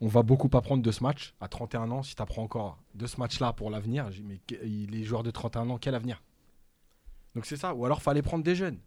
On 0.00 0.08
va 0.08 0.22
beaucoup 0.22 0.48
apprendre 0.56 0.82
de 0.82 0.90
ce 0.90 1.02
match. 1.02 1.34
À 1.40 1.48
31 1.48 1.90
ans, 1.90 2.02
si 2.02 2.14
tu 2.14 2.22
apprends 2.22 2.42
encore 2.42 2.78
de 2.94 3.06
ce 3.06 3.18
match-là 3.20 3.52
pour 3.52 3.68
l'avenir, 3.70 4.08
mais 4.24 4.40
les 4.50 5.04
joueurs 5.04 5.22
de 5.22 5.30
31 5.30 5.68
ans, 5.68 5.76
quel 5.78 5.94
avenir? 5.94 6.22
Donc 7.34 7.46
c'est 7.46 7.56
ça. 7.56 7.74
Ou 7.74 7.84
alors, 7.84 8.02
fallait 8.02 8.22
prendre 8.22 8.44
des 8.44 8.54
jeunes. 8.54 8.78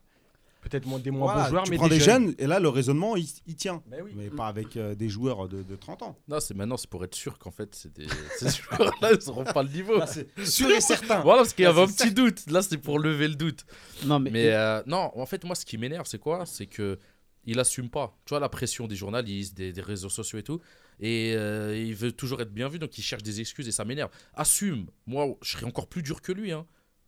Peut-être 0.62 0.86
moins, 0.86 0.98
des 0.98 1.12
moins 1.12 1.26
Voilà, 1.26 1.44
bons 1.44 1.50
joueurs, 1.50 1.64
tu 1.64 1.72
mais 1.72 1.78
prends 1.78 1.90
des, 1.90 1.98
des 1.98 2.04
jeunes, 2.06 2.36
et 2.38 2.48
là, 2.48 2.58
le 2.58 2.70
raisonnement, 2.70 3.18
il, 3.18 3.28
il 3.48 3.56
tient. 3.58 3.84
Mais 3.92 4.02
oui. 4.02 4.14
Mais 4.16 4.30
pas 4.30 4.48
avec 4.48 4.78
euh, 4.78 4.96
des 4.96 5.10
joueurs 5.10 5.50
de, 5.50 5.62
de 5.62 5.76
30 5.76 6.04
ans. 6.04 6.18
Non, 6.30 6.40
c'est 6.40 6.54
maintenant, 6.54 6.78
c'est 6.78 6.90
pour 6.90 7.04
être 7.04 7.16
sûr 7.16 7.38
qu'en 7.38 7.52
fait, 7.52 7.76
c'est 7.76 7.92
des... 7.94 8.08
ces 8.38 8.50
joueurs-là, 8.50 9.12
ils 9.12 9.28
n'auront 9.28 9.44
pas 9.44 9.62
le 9.62 9.70
niveau. 9.70 10.00
Sûr 10.46 10.70
et 10.70 10.80
certain. 10.80 11.20
Voilà, 11.20 11.42
parce 11.42 11.54
qu'il 11.54 11.64
y 11.64 11.66
Là, 11.66 11.72
avait 11.72 11.82
un 11.82 11.88
petit 11.88 12.14
doute. 12.14 12.50
Là, 12.50 12.62
c'est 12.62 12.78
pour 12.78 12.98
lever 12.98 13.28
le 13.28 13.36
doute. 13.36 13.66
Non 14.06 14.20
mais, 14.20 14.30
Mais 14.30 14.54
euh, 14.54 14.82
non, 14.88 15.12
en 15.14 15.26
fait, 15.26 15.44
moi, 15.44 15.56
ce 15.56 15.66
qui 15.66 15.78
m'énerve, 15.78 16.08
c'est 16.08 16.20
quoi? 16.20 16.46
C'est 16.46 16.68
que 16.68 16.98
il 17.44 17.60
assume 17.60 17.90
pas. 17.90 18.18
Tu 18.24 18.30
vois, 18.30 18.40
la 18.40 18.48
pression 18.48 18.88
des 18.88 18.96
journalistes, 18.96 19.58
des, 19.58 19.74
des 19.74 19.82
réseaux 19.82 20.08
sociaux 20.08 20.40
et 20.40 20.44
tout. 20.44 20.62
Et 21.02 21.34
euh, 21.36 21.76
il 21.76 21.94
veut 21.94 22.14
toujours 22.14 22.42
être 22.42 22.54
bien 22.54 22.70
vu, 22.70 22.80
donc 22.80 22.98
il 22.98 23.02
cherche 23.02 23.24
des 23.24 23.42
excuses 23.42 23.68
et 23.68 23.74
ça 23.74 23.84
m'énerve. 23.84 24.12
Assume. 24.34 24.86
Moi, 25.08 25.28
je 25.42 25.52
serais 25.52 25.66
encore 25.66 25.88
plus 25.88 26.04
dur 26.04 26.22
que 26.22 26.32
lui. 26.32 26.54
Hein. 26.54 26.66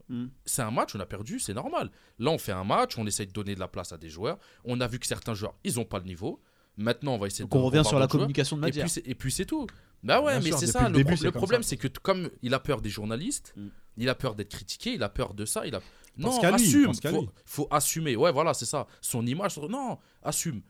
Hmm. 0.10 0.28
C'est 0.46 0.62
un 0.62 0.72
match, 0.72 0.96
on 0.96 1.00
a 1.00 1.06
perdu, 1.06 1.40
c'est 1.40 1.54
normal. 1.54 1.90
Là, 2.20 2.30
on 2.32 2.38
fait 2.38 2.52
un 2.52 2.64
match, 2.64 2.98
on 2.98 3.08
essaye 3.08 3.26
de 3.28 3.32
donner 3.32 3.56
de 3.56 3.60
la 3.60 3.68
place 3.68 3.92
à 3.92 3.98
des 3.98 4.10
joueurs. 4.10 4.38
On 4.64 4.80
a 4.82 4.88
vu 4.88 5.00
que 5.00 5.08
certains 5.08 5.34
joueurs, 5.34 5.56
ils 5.64 5.76
n'ont 5.76 5.86
pas 5.86 5.98
le 6.00 6.06
niveau. 6.06 6.40
Maintenant, 6.78 7.14
on 7.16 7.18
va 7.18 7.28
essayer 7.28 7.44
Donc 7.44 7.54
de 7.54 7.58
on 7.58 7.64
revient 7.66 7.84
sur 7.84 7.94
la 7.98 8.02
joueurs. 8.02 8.10
communication 8.10 8.58
de 8.58 8.70
c'est- 8.88 9.08
et 9.08 9.16
puis 9.16 9.32
c'est 9.32 9.46
tout. 9.46 9.66
Bah 10.04 10.22
ouais, 10.22 10.40
Bien 10.40 10.52
mais 10.52 10.58
c'est 10.58 10.68
ça. 10.68 10.88
le 10.90 10.96
début, 10.96 11.16
pro- 11.16 11.32
problème, 11.32 11.64
c'est 11.64 11.78
que 11.78 11.88
comme 11.88 12.30
il 12.44 12.54
a 12.54 12.60
peur 12.60 12.82
des 12.82 12.90
journalistes, 12.90 13.54
Mm. 13.58 13.68
il 13.98 14.10
a 14.10 14.14
peur 14.16 14.36
d'être 14.36 14.50
critiqué, 14.50 14.94
il 14.94 15.02
a 15.02 15.10
peur 15.10 15.34
de 15.34 15.46
ça. 15.46 15.66
Il 15.66 15.74
a... 15.74 15.80
Non, 16.18 16.38
lui, 16.40 16.46
assume. 16.48 16.94
faut, 16.94 17.28
faut 17.46 17.68
assumer. 17.72 18.16
Ouais, 18.16 18.32
voilà, 18.32 18.54
c'est 18.54 18.66
ça. 18.66 18.86
Son 19.02 19.26
image. 19.26 19.58
Non, 19.58 19.98
assume. 20.22 20.62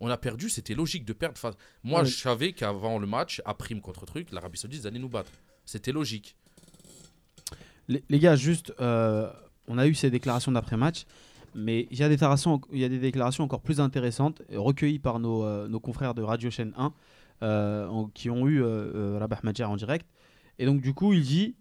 On 0.00 0.08
a 0.08 0.16
perdu, 0.16 0.48
c'était 0.48 0.74
logique 0.74 1.04
de 1.04 1.12
perdre. 1.12 1.34
Enfin, 1.36 1.54
moi, 1.82 2.04
je 2.04 2.16
savais 2.16 2.52
qu'avant 2.54 2.98
le 2.98 3.06
match, 3.06 3.42
à 3.44 3.52
prime 3.54 3.80
contre 3.82 4.06
truc, 4.06 4.30
l'Arabie 4.32 4.58
Saoudite 4.58 4.82
ils 4.82 4.86
allaient 4.86 4.98
nous 4.98 5.10
battre. 5.10 5.30
C'était 5.66 5.92
logique. 5.92 6.36
Les, 8.08 8.18
gars, 8.20 8.36
juste, 8.36 8.72
euh, 8.80 9.30
on 9.66 9.76
a 9.76 9.86
eu 9.86 9.94
ces 9.94 10.10
déclarations 10.10 10.52
d'après-match, 10.52 11.06
mais 11.54 11.88
il 11.90 11.98
y, 11.98 12.04
a 12.04 12.08
des 12.08 12.16
y 12.72 12.84
a 12.84 12.88
des 12.88 12.98
déclarations 13.00 13.42
encore 13.42 13.62
plus 13.62 13.80
intéressantes, 13.80 14.42
recueillies 14.54 15.00
par 15.00 15.18
nos, 15.18 15.44
euh, 15.44 15.66
nos 15.66 15.80
confrères 15.80 16.14
de 16.14 16.22
Radio 16.22 16.50
Chaîne 16.50 16.72
1, 16.76 16.92
euh, 17.42 18.04
qui 18.14 18.30
ont 18.30 18.46
eu 18.46 18.62
Rabah 18.62 19.40
Madjer 19.42 19.64
en 19.64 19.76
direct. 19.76 20.06
Et 20.60 20.66
donc, 20.66 20.80
du 20.80 20.94
coup, 20.94 21.12
il 21.12 21.22
dit 21.22 21.56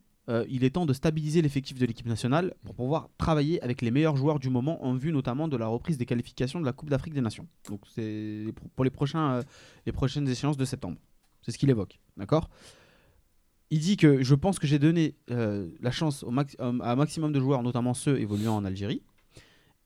il 0.48 0.64
est 0.64 0.70
temps 0.70 0.86
de 0.86 0.94
stabiliser 0.94 1.42
l'effectif 1.42 1.80
de 1.80 1.88
l'équipe 1.88 2.06
nationale 2.06 2.54
pour 2.64 2.76
pouvoir 2.76 3.10
travailler 3.18 3.60
avec 3.64 3.82
les 3.82 3.90
meilleurs 3.90 4.16
joueurs 4.16 4.38
du 4.38 4.52
moment, 4.52 4.86
en 4.86 4.94
vue 4.94 5.12
notamment 5.12 5.48
de 5.48 5.58
la 5.58 5.66
reprise 5.66 5.98
des 5.98 6.06
qualifications 6.06 6.60
de 6.60 6.66
la 6.66 6.72
Coupe 6.72 6.92
d'Afrique 6.92 7.16
des 7.16 7.22
Nations. 7.22 7.48
Donc, 7.68 7.82
c'est 7.96 8.46
pour 8.76 8.84
les, 8.84 8.92
prochains, 8.92 9.42
les 9.88 9.92
prochaines 9.92 10.28
échéances 10.28 10.58
de 10.58 10.66
septembre. 10.66 10.98
C'est 11.42 11.52
ce 11.52 11.58
qu'il 11.58 11.72
évoque. 11.72 11.98
D'accord? 12.16 12.48
Il 13.72 13.80
dit 13.80 13.98
que 13.98 14.24
je 14.24 14.36
pense 14.36 14.60
que 14.60 14.68
j'ai 14.68 14.80
donné 14.80 15.16
euh, 15.32 15.70
la 15.82 15.92
chance 15.92 16.24
au 16.24 16.32
max- 16.32 16.56
euh, 16.60 16.80
à 16.82 16.92
un 16.92 16.96
maximum 16.96 17.32
de 17.32 17.40
joueurs, 17.40 17.64
notamment 17.64 17.94
ceux 17.94 18.20
évoluant 18.20 18.56
en 18.56 18.66
Algérie. 18.66 19.02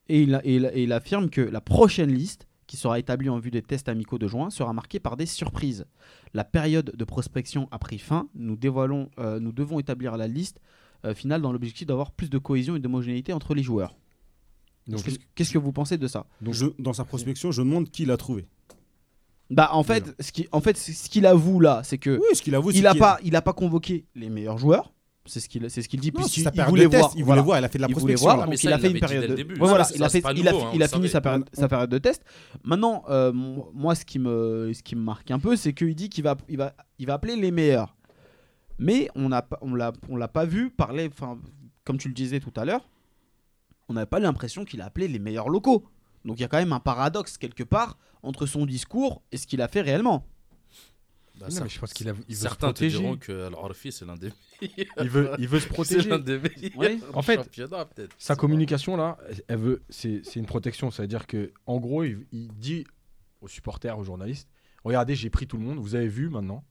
Et 0.10 0.24
il, 0.24 0.36
a- 0.36 0.46
et 0.46 0.56
il 0.56 0.66
a- 0.66 0.76
et 0.76 0.84
il 0.84 0.92
affirme 0.94 1.30
que 1.30 1.42
la 1.42 1.62
prochaine 1.62 2.12
liste, 2.14 2.48
qui 2.68 2.78
sera 2.78 2.98
établie 2.98 3.30
en 3.30 3.40
vue 3.40 3.52
des 3.52 3.62
tests 3.62 3.90
amicaux 3.90 4.18
de 4.18 4.28
juin, 4.28 4.50
sera 4.50 4.74
marquée 4.74 5.00
par 5.00 5.18
des 5.18 5.26
surprises. 5.26 5.86
La 6.34 6.44
période 6.44 6.94
de 6.96 7.04
prospection 7.06 7.68
a 7.72 7.78
pris 7.80 8.00
fin. 8.00 8.30
Nous, 8.36 8.56
dévoilons, 8.56 9.10
euh, 9.20 9.40
nous 9.40 9.52
devons 9.52 9.80
établir 9.80 10.18
la 10.18 10.28
liste 10.28 10.60
euh, 11.06 11.14
finale 11.14 11.42
dans 11.42 11.52
l'objectif 11.52 11.86
d'avoir 11.86 12.12
plus 12.12 12.30
de 12.30 12.38
cohésion 12.38 12.76
et 12.76 12.80
d'homogénéité 12.80 13.34
entre 13.34 13.54
les 13.54 13.64
joueurs. 13.64 13.96
Donc, 14.88 15.04
Qu'est-ce 15.04 15.18
qu'est-ce 15.36 15.52
que 15.54 15.58
vous 15.58 15.72
pensez 15.74 15.98
de 15.98 16.08
ça? 16.08 16.26
Donc- 16.42 16.54
Je- 16.54 16.66
dans 16.80 16.94
sa 16.94 17.06
prospection, 17.06 17.52
je 17.52 17.62
demande 17.62 17.90
qui 17.90 18.06
l'a 18.06 18.18
trouvé. 18.18 18.46
Bah 19.54 19.70
en 19.74 19.84
fait, 19.84 20.16
ce 20.20 20.32
qui, 20.32 20.48
en 20.52 20.62
fait, 20.62 20.78
ce 20.78 21.10
qu'il 21.10 21.26
avoue 21.26 21.60
là, 21.60 21.82
c'est 21.84 21.98
que 21.98 22.18
Oui, 22.18 22.36
ce 22.36 22.42
qu'il 22.42 22.56
avoue, 22.56 22.72
il 22.72 22.88
a 22.88 22.96
pas, 22.96 23.20
il 23.24 23.36
a 23.36 23.42
pas 23.42 23.54
convoqué 23.54 24.06
les 24.16 24.30
meilleurs 24.30 24.58
joueurs. 24.58 24.94
C'est 25.26 25.40
ce 25.40 25.48
qu'il, 25.48 25.70
c'est 25.70 25.82
ce 25.82 25.88
qu'il 25.88 26.02
dit. 26.02 26.12
Non, 26.12 26.22
puisqu'il 26.22 26.52
il 26.54 26.64
voulait 26.64 26.86
voir. 26.86 27.14
Il 27.16 27.24
voilà. 27.24 27.42
voulait 27.42 27.46
voir, 27.46 27.60
il 27.60 27.66
a 27.66 27.70
fait 27.70 27.78
de 27.78 27.84
la 27.84 27.88
il 27.88 27.96
voulait 27.96 28.16
prospection. 28.16 28.36
voir, 28.36 28.48
mais 28.50 28.56
donc 28.56 28.62
ça, 28.62 28.70
il 28.70 28.74
a 28.74 28.80
fait 28.80 28.92
une 28.92 29.00
période 29.00 29.36
de. 29.36 29.44
Ouais, 29.44 29.56
voilà, 29.60 29.88
il 29.96 30.04
a 30.04 30.10
fait, 30.10 30.24
il 30.36 30.48
a, 30.48 30.52
hein, 30.52 30.72
il 30.74 30.84
a 30.84 30.88
fini 30.90 31.08
sa 31.08 31.22
période, 31.22 31.46
savait. 31.54 31.62
sa 31.62 31.68
période 31.70 31.90
de 31.90 31.98
test. 31.98 32.24
Maintenant, 32.64 33.04
euh, 33.10 33.32
moi, 33.32 33.96
ce 33.96 34.04
qui 34.04 34.20
me, 34.20 34.72
ce 34.74 34.84
qui 34.84 34.98
me 34.98 35.02
marque 35.02 35.32
un 35.32 35.40
peu, 35.40 35.56
c'est 35.56 35.72
qu'il 35.74 35.96
dit 35.96 36.10
qu'il 36.10 36.26
va, 36.26 36.36
il 36.50 36.58
va, 36.58 36.74
il 37.00 37.08
va 37.08 37.14
appeler 37.14 37.38
les 37.38 37.52
meilleurs. 37.52 37.96
Mais 38.80 39.08
on 39.16 39.30
pas, 39.30 39.60
on 39.62 39.76
l'a, 39.76 39.94
on 40.10 40.18
l'a 40.18 40.28
pas 40.28 40.46
vu 40.46 40.72
parler. 40.72 41.10
Enfin, 41.14 41.38
comme 41.86 41.98
tu 41.98 42.10
le 42.10 42.14
disais 42.14 42.42
tout 42.42 42.54
à 42.58 42.66
l'heure, 42.66 42.90
on 43.88 43.94
n'avait 43.94 44.06
pas 44.06 44.20
l'impression 44.20 44.66
qu'il 44.66 44.82
a 44.82 44.86
appelé 44.86 45.08
les 45.08 45.20
meilleurs 45.20 45.48
locaux. 45.48 45.86
Donc 46.26 46.38
il 46.40 46.42
y 46.42 46.46
a 46.46 46.48
quand 46.48 46.58
même 46.58 46.74
un 46.74 46.80
paradoxe 46.80 47.38
quelque 47.38 47.64
part 47.64 47.98
entre 48.22 48.46
son 48.46 48.66
discours 48.66 49.22
et 49.32 49.38
ce 49.38 49.46
qu'il 49.48 49.62
a 49.62 49.68
fait 49.68 49.82
réellement. 49.82 50.26
Bah, 51.40 51.48
Non, 51.50 51.56
cer- 51.56 51.64
mais 51.64 51.70
je 51.70 51.80
pense 51.80 51.94
qu'il 51.94 52.08
a- 52.10 52.14
il 52.14 52.18
veut 52.18 52.34
se 52.36 52.42
Certains 52.42 52.68
te 52.68 52.74
protéger. 52.74 53.00
diront 53.00 53.18
que 53.18 53.48
Al-Arfi, 53.48 53.92
c'est 53.92 54.06
l'un 54.06 54.16
des 54.16 54.30
Il 54.62 55.10
veut, 55.10 55.32
il 55.40 55.48
veut 55.48 55.60
se 55.60 55.64
c'est 55.68 55.74
protéger. 55.74 56.10
l'un 56.10 56.20
des 56.20 56.38
meilleurs 56.40 56.78
Ouais. 56.78 57.00
En 57.14 57.22
fait. 57.24 57.50
Sa 58.20 58.36
communication 58.36 58.96
là, 58.96 59.18
elle 59.48 59.58
veut, 59.58 59.84
c'est 59.90 60.22
c'est 60.24 60.40
une 60.40 60.46
protection. 60.46 60.92
C'est-à-dire 60.92 61.26
que, 61.28 61.52
en 61.66 61.80
gros, 61.80 62.04
il, 62.04 62.26
il 62.32 62.54
dit 62.54 62.86
aux 63.42 63.48
supporters, 63.48 63.98
aux 63.98 64.04
journalistes, 64.04 64.48
regardez, 64.84 65.16
j'ai 65.16 65.30
pris 65.32 65.48
tout 65.48 65.58
le 65.58 65.64
monde. 65.64 65.80
Vous 65.80 65.96
avez 65.96 66.08
vu 66.08 66.30
maintenant. 66.30 66.64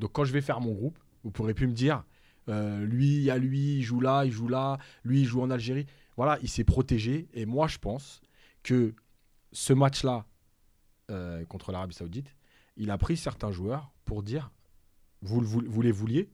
Donc 0.00 0.12
quand 0.12 0.24
je 0.24 0.32
vais 0.32 0.40
faire 0.42 0.60
mon 0.60 0.72
groupe, 0.72 0.98
vous 1.22 1.30
pourrez 1.30 1.54
plus 1.54 1.68
me 1.68 1.72
dire, 1.72 2.02
euh, 2.48 2.84
lui, 2.84 3.16
il 3.18 3.22
y 3.22 3.30
a 3.30 3.38
lui, 3.38 3.76
il 3.76 3.82
joue 3.82 4.00
là, 4.00 4.24
il 4.24 4.32
joue 4.32 4.48
là, 4.48 4.78
lui, 5.04 5.20
il 5.20 5.26
joue 5.26 5.40
en 5.42 5.50
Algérie. 5.50 5.86
Voilà, 6.16 6.38
il 6.42 6.48
s'est 6.48 6.64
protégé. 6.64 7.28
Et 7.34 7.46
moi, 7.46 7.68
je 7.68 7.78
pense 7.78 8.20
que 8.62 8.94
ce 9.52 9.72
match-là 9.72 10.26
euh, 11.10 11.44
contre 11.46 11.72
l'Arabie 11.72 11.94
Saoudite, 11.94 12.34
il 12.76 12.90
a 12.90 12.98
pris 12.98 13.16
certains 13.16 13.50
joueurs 13.50 13.90
pour 14.04 14.22
dire, 14.22 14.50
vous, 15.22 15.40
vous 15.40 15.82
les 15.82 15.92
vouliez, 15.92 16.30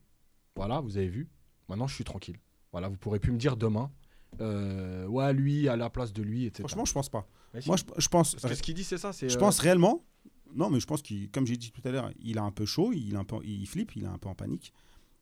voilà, 0.56 0.80
vous 0.80 0.96
avez 0.96 1.08
vu. 1.08 1.28
Maintenant, 1.68 1.86
je 1.86 1.94
suis 1.94 2.04
tranquille. 2.04 2.38
Voilà, 2.72 2.88
vous 2.88 2.96
pourrez 2.96 3.18
plus 3.18 3.32
me 3.32 3.38
dire 3.38 3.56
demain. 3.56 3.90
Euh, 4.40 5.06
ouais, 5.06 5.32
lui, 5.32 5.68
à 5.68 5.76
la 5.76 5.90
place 5.90 6.12
de 6.12 6.22
lui, 6.22 6.46
etc. 6.46 6.62
Franchement, 6.66 6.84
je 6.84 6.92
pense 6.92 7.08
pas. 7.08 7.26
Si. 7.60 7.68
Moi, 7.68 7.76
je, 7.76 7.84
je 7.98 8.08
pense. 8.08 8.34
Parce 8.34 8.52
que 8.52 8.58
ce 8.58 8.62
qu'il 8.62 8.74
dit, 8.74 8.84
c'est 8.84 8.98
ça. 8.98 9.12
c'est 9.12 9.28
Je 9.28 9.36
euh, 9.36 9.40
pense 9.40 9.60
réellement. 9.60 10.04
Non, 10.54 10.70
mais 10.70 10.80
je 10.80 10.86
pense 10.86 11.02
qu'il, 11.02 11.30
comme 11.30 11.46
j'ai 11.46 11.56
dit 11.56 11.70
tout 11.72 11.80
à 11.86 11.90
l'heure, 11.90 12.10
il 12.20 12.38
a 12.38 12.42
un 12.42 12.50
peu 12.50 12.66
chaud, 12.66 12.92
il, 12.92 13.14
est 13.14 13.16
un 13.16 13.24
peu, 13.24 13.36
il 13.44 13.66
flippe, 13.66 13.96
il 13.96 14.04
est 14.04 14.08
un 14.08 14.18
peu 14.18 14.28
en 14.28 14.34
panique. 14.34 14.72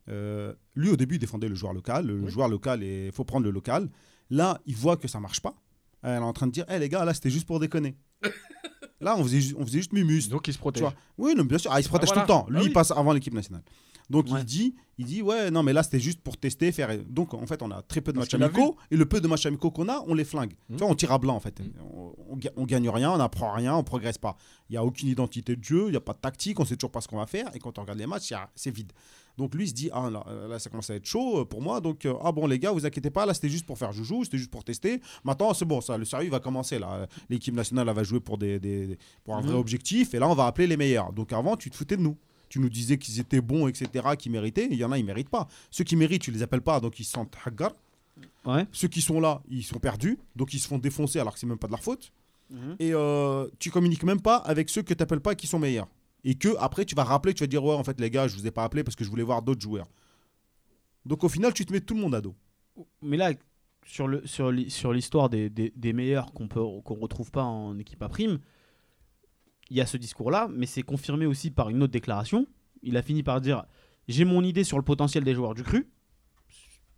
Euh, 0.09 0.53
lui, 0.75 0.89
au 0.89 0.95
début, 0.95 1.15
il 1.15 1.19
défendait 1.19 1.47
le 1.47 1.55
joueur 1.55 1.73
local. 1.73 2.05
Le 2.07 2.21
Oui. 2.21 2.29
joueur 2.31 2.49
local, 2.49 2.83
il 2.83 3.11
faut 3.11 3.23
prendre 3.23 3.45
le 3.45 3.51
local. 3.51 3.89
Là, 4.29 4.59
il 4.65 4.75
voit 4.75 4.97
que 4.97 5.07
ça 5.07 5.19
marche 5.19 5.41
pas. 5.41 5.55
Elle 6.03 6.15
est 6.15 6.17
en 6.17 6.33
train 6.33 6.47
de 6.47 6.51
dire, 6.51 6.65
hé 6.69 6.79
les 6.79 6.89
gars, 6.89 7.05
là, 7.05 7.13
c'était 7.13 7.29
juste 7.29 7.47
pour 7.47 7.59
déconner. 7.59 7.95
là, 9.01 9.15
on 9.17 9.23
faisait, 9.23 9.41
ju- 9.41 9.55
on 9.57 9.65
faisait 9.65 9.79
juste 9.79 9.93
mumus. 9.93 10.29
Donc 10.29 10.47
il 10.47 10.51
se 10.53 10.57
Tu 10.57 10.61
protège. 10.61 10.81
vois. 10.83 10.93
Oui, 11.17 11.33
non, 11.35 11.43
bien 11.43 11.57
sûr. 11.57 11.71
Ah, 11.73 11.79
il 11.79 11.83
se 11.83 11.89
protège 11.89 12.09
voilà. 12.09 12.21
tout 12.25 12.31
le 12.31 12.39
temps. 12.39 12.45
Lui, 12.49 12.57
Ah 12.57 12.61
oui. 12.61 12.67
il 12.67 12.73
passe 12.73 12.91
avant 12.91 13.13
l'équipe 13.13 13.33
nationale. 13.33 13.63
Donc 14.09 14.27
Ouais. 14.29 14.41
il 14.41 14.45
dit, 14.45 14.75
il 14.97 15.05
dit, 15.05 15.21
ouais, 15.21 15.49
non, 15.49 15.63
mais 15.63 15.71
là 15.71 15.81
c'était 15.81 15.99
juste 15.99 16.19
pour 16.19 16.35
tester, 16.37 16.73
faire. 16.73 16.89
Donc 17.07 17.33
en 17.33 17.47
fait, 17.47 17.61
on 17.63 17.71
a 17.71 17.81
très 17.81 18.01
peu 18.01 18.11
de 18.11 18.17
Parce 18.19 18.33
matchs 18.33 18.41
amicaux 18.57 18.75
et 18.91 18.97
le 18.97 19.05
peu 19.05 19.21
de 19.21 19.27
matchs 19.29 19.45
amicaux 19.45 19.71
qu'on 19.71 19.87
a, 19.87 20.03
on 20.07 20.13
les 20.13 20.25
flingue. 20.25 20.53
Mhm. 20.69 20.75
Tu 20.77 20.83
vois, 20.83 20.91
on 20.91 20.95
tire 20.95 21.13
à 21.13 21.17
blanc 21.19 21.35
en 21.35 21.39
fait. 21.39 21.57
Mhm. 21.61 21.71
On, 21.95 22.13
on 22.31 22.35
ga- 22.35 22.51
on 22.57 22.65
gagne 22.65 22.89
rien, 22.89 23.11
on 23.11 23.17
n'apprend 23.17 23.53
rien, 23.53 23.73
on 23.75 23.83
progresse 23.83 24.17
pas. 24.17 24.35
Il 24.69 24.73
y 24.73 24.77
a 24.77 24.83
aucune 24.83 25.07
identité 25.07 25.55
de 25.55 25.63
jeu, 25.63 25.85
il 25.87 25.93
y 25.93 25.97
a 25.97 26.01
pas 26.01 26.11
de 26.13 26.17
tactique, 26.19 26.59
on 26.59 26.65
sait 26.65 26.75
toujours 26.75 26.91
pas 26.91 26.99
ce 26.99 27.07
qu'on 27.07 27.17
va 27.17 27.27
faire. 27.27 27.49
Et 27.55 27.59
quand 27.59 27.77
on 27.79 27.81
regarde 27.83 27.97
les 27.97 28.05
matchs, 28.05 28.33
c'est 28.55 28.71
vide. 28.71 28.91
Donc 29.37 29.55
lui 29.55 29.63
il 29.65 29.67
se 29.69 29.73
dit, 29.73 29.89
ah 29.91 30.09
là, 30.11 30.23
là, 30.47 30.59
ça 30.59 30.69
commence 30.69 30.89
à 30.89 30.95
être 30.95 31.05
chaud 31.05 31.39
euh, 31.41 31.45
pour 31.45 31.61
moi. 31.61 31.81
Donc 31.81 32.05
euh, 32.05 32.13
ah 32.21 32.31
bon 32.31 32.45
les 32.47 32.59
gars, 32.59 32.71
vous 32.71 32.85
inquiétez 32.85 33.09
pas, 33.09 33.25
là 33.25 33.33
c'était 33.33 33.49
juste 33.49 33.65
pour 33.65 33.77
faire 33.77 33.91
joujou, 33.91 34.23
c'était 34.23 34.37
juste 34.37 34.51
pour 34.51 34.63
tester. 34.63 35.01
Maintenant 35.23 35.53
c'est 35.53 35.65
bon, 35.65 35.81
ça, 35.81 35.97
le 35.97 36.05
sérieux 36.05 36.29
va 36.29 36.39
commencer 36.39 36.77
là. 36.79 37.07
L'équipe 37.29 37.53
nationale 37.55 37.87
elle 37.89 37.95
va 37.95 38.03
jouer 38.03 38.19
pour 38.19 38.37
des, 38.37 38.59
des- 38.59 38.97
pour 39.23 39.35
un 39.35 39.41
vrai 39.41 39.53
Mhm. 39.53 39.59
objectif 39.59 40.13
et 40.13 40.19
là 40.19 40.27
on 40.29 40.35
va 40.35 40.45
appeler 40.45 40.67
les 40.67 40.77
meilleurs. 40.77 41.11
Donc 41.13 41.33
avant 41.33 41.57
tu 41.57 41.69
te 41.69 41.75
foutais 41.75 41.97
de 41.97 42.01
nous. 42.01 42.15
Tu 42.49 42.59
nous 42.59 42.69
disais 42.69 42.99
qu'ils 42.99 43.19
étaient 43.19 43.41
bons, 43.41 43.67
etc., 43.67 44.05
qu'ils 44.15 44.31
méritaient. 44.31 44.67
Il 44.69 44.77
y 44.77 44.85
en 44.85 44.91
a, 44.91 44.99
ils 44.99 45.03
méritent 45.05 45.29
pas. 45.29 45.47
Ceux 45.71 45.83
qui 45.83 45.95
méritent, 45.95 46.21
tu 46.21 46.29
les 46.29 46.43
appelles 46.43 46.61
pas, 46.61 46.79
donc 46.79 46.99
ils 46.99 47.03
se 47.03 47.11
sentent. 47.13 47.35
Ouais. 48.45 48.67
Ceux 48.71 48.87
qui 48.87 49.01
sont 49.01 49.19
là, 49.19 49.41
ils 49.49 49.63
sont 49.63 49.79
perdus, 49.79 50.19
donc 50.35 50.53
ils 50.53 50.59
se 50.59 50.67
font 50.67 50.77
défoncer 50.77 51.17
alors 51.19 51.33
que 51.33 51.39
c'est 51.39 51.47
même 51.47 51.57
pas 51.57 51.65
de 51.65 51.71
leur 51.71 51.81
faute. 51.81 52.11
Mhm. 52.51 52.75
Et 52.79 52.93
euh, 52.93 53.47
tu 53.57 53.71
communiques 53.71 54.03
même 54.03 54.21
pas 54.21 54.35
avec 54.37 54.69
ceux 54.69 54.83
que 54.83 54.93
tu 54.93 55.01
n'appelles 55.01 55.21
pas 55.21 55.31
et 55.31 55.35
qui 55.35 55.47
sont 55.47 55.57
meilleurs. 55.57 55.87
Et 56.23 56.35
que 56.35 56.49
après 56.59 56.85
tu 56.85 56.95
vas 56.95 57.03
rappeler, 57.03 57.33
tu 57.33 57.43
vas 57.43 57.47
dire 57.47 57.63
ouais 57.63 57.75
en 57.75 57.83
fait 57.83 57.99
les 57.99 58.09
gars, 58.09 58.27
je 58.27 58.35
vous 58.35 58.47
ai 58.47 58.51
pas 58.51 58.63
appelé 58.63 58.83
parce 58.83 58.95
que 58.95 59.03
je 59.03 59.09
voulais 59.09 59.23
voir 59.23 59.41
d'autres 59.41 59.61
joueurs. 59.61 59.87
Donc 61.05 61.23
au 61.23 61.29
final, 61.29 61.53
tu 61.53 61.65
te 61.65 61.73
mets 61.73 61.81
tout 61.81 61.95
le 61.95 62.01
monde 62.01 62.15
à 62.15 62.21
dos. 62.21 62.35
Mais 63.01 63.17
là, 63.17 63.33
sur 63.85 64.07
le 64.07 64.25
sur 64.25 64.51
l'hi- 64.51 64.69
sur 64.69 64.93
l'histoire 64.93 65.29
des, 65.29 65.49
des, 65.49 65.73
des 65.75 65.91
meilleurs 65.93 66.31
qu'on 66.33 66.47
peut 66.47 66.63
qu'on 66.85 66.95
retrouve 66.95 67.29
pas 67.31 67.43
en 67.43 67.77
équipe 67.77 68.01
à 68.01 68.07
prime, 68.09 68.39
il 69.69 69.77
y 69.77 69.81
a 69.81 69.85
ce 69.85 69.97
discours-là, 69.97 70.47
mais 70.53 70.65
c'est 70.65 70.81
confirmé 70.83 71.25
aussi 71.25 71.51
par 71.51 71.69
une 71.69 71.83
autre 71.83 71.91
déclaration. 71.91 72.47
Il 72.83 72.95
a 72.97 73.01
fini 73.01 73.21
par 73.23 73.41
dire 73.41 73.65
j'ai 74.07 74.23
mon 74.25 74.43
idée 74.43 74.63
sur 74.63 74.77
le 74.77 74.83
potentiel 74.83 75.23
des 75.23 75.33
joueurs 75.33 75.53
du 75.55 75.63
cru. 75.63 75.89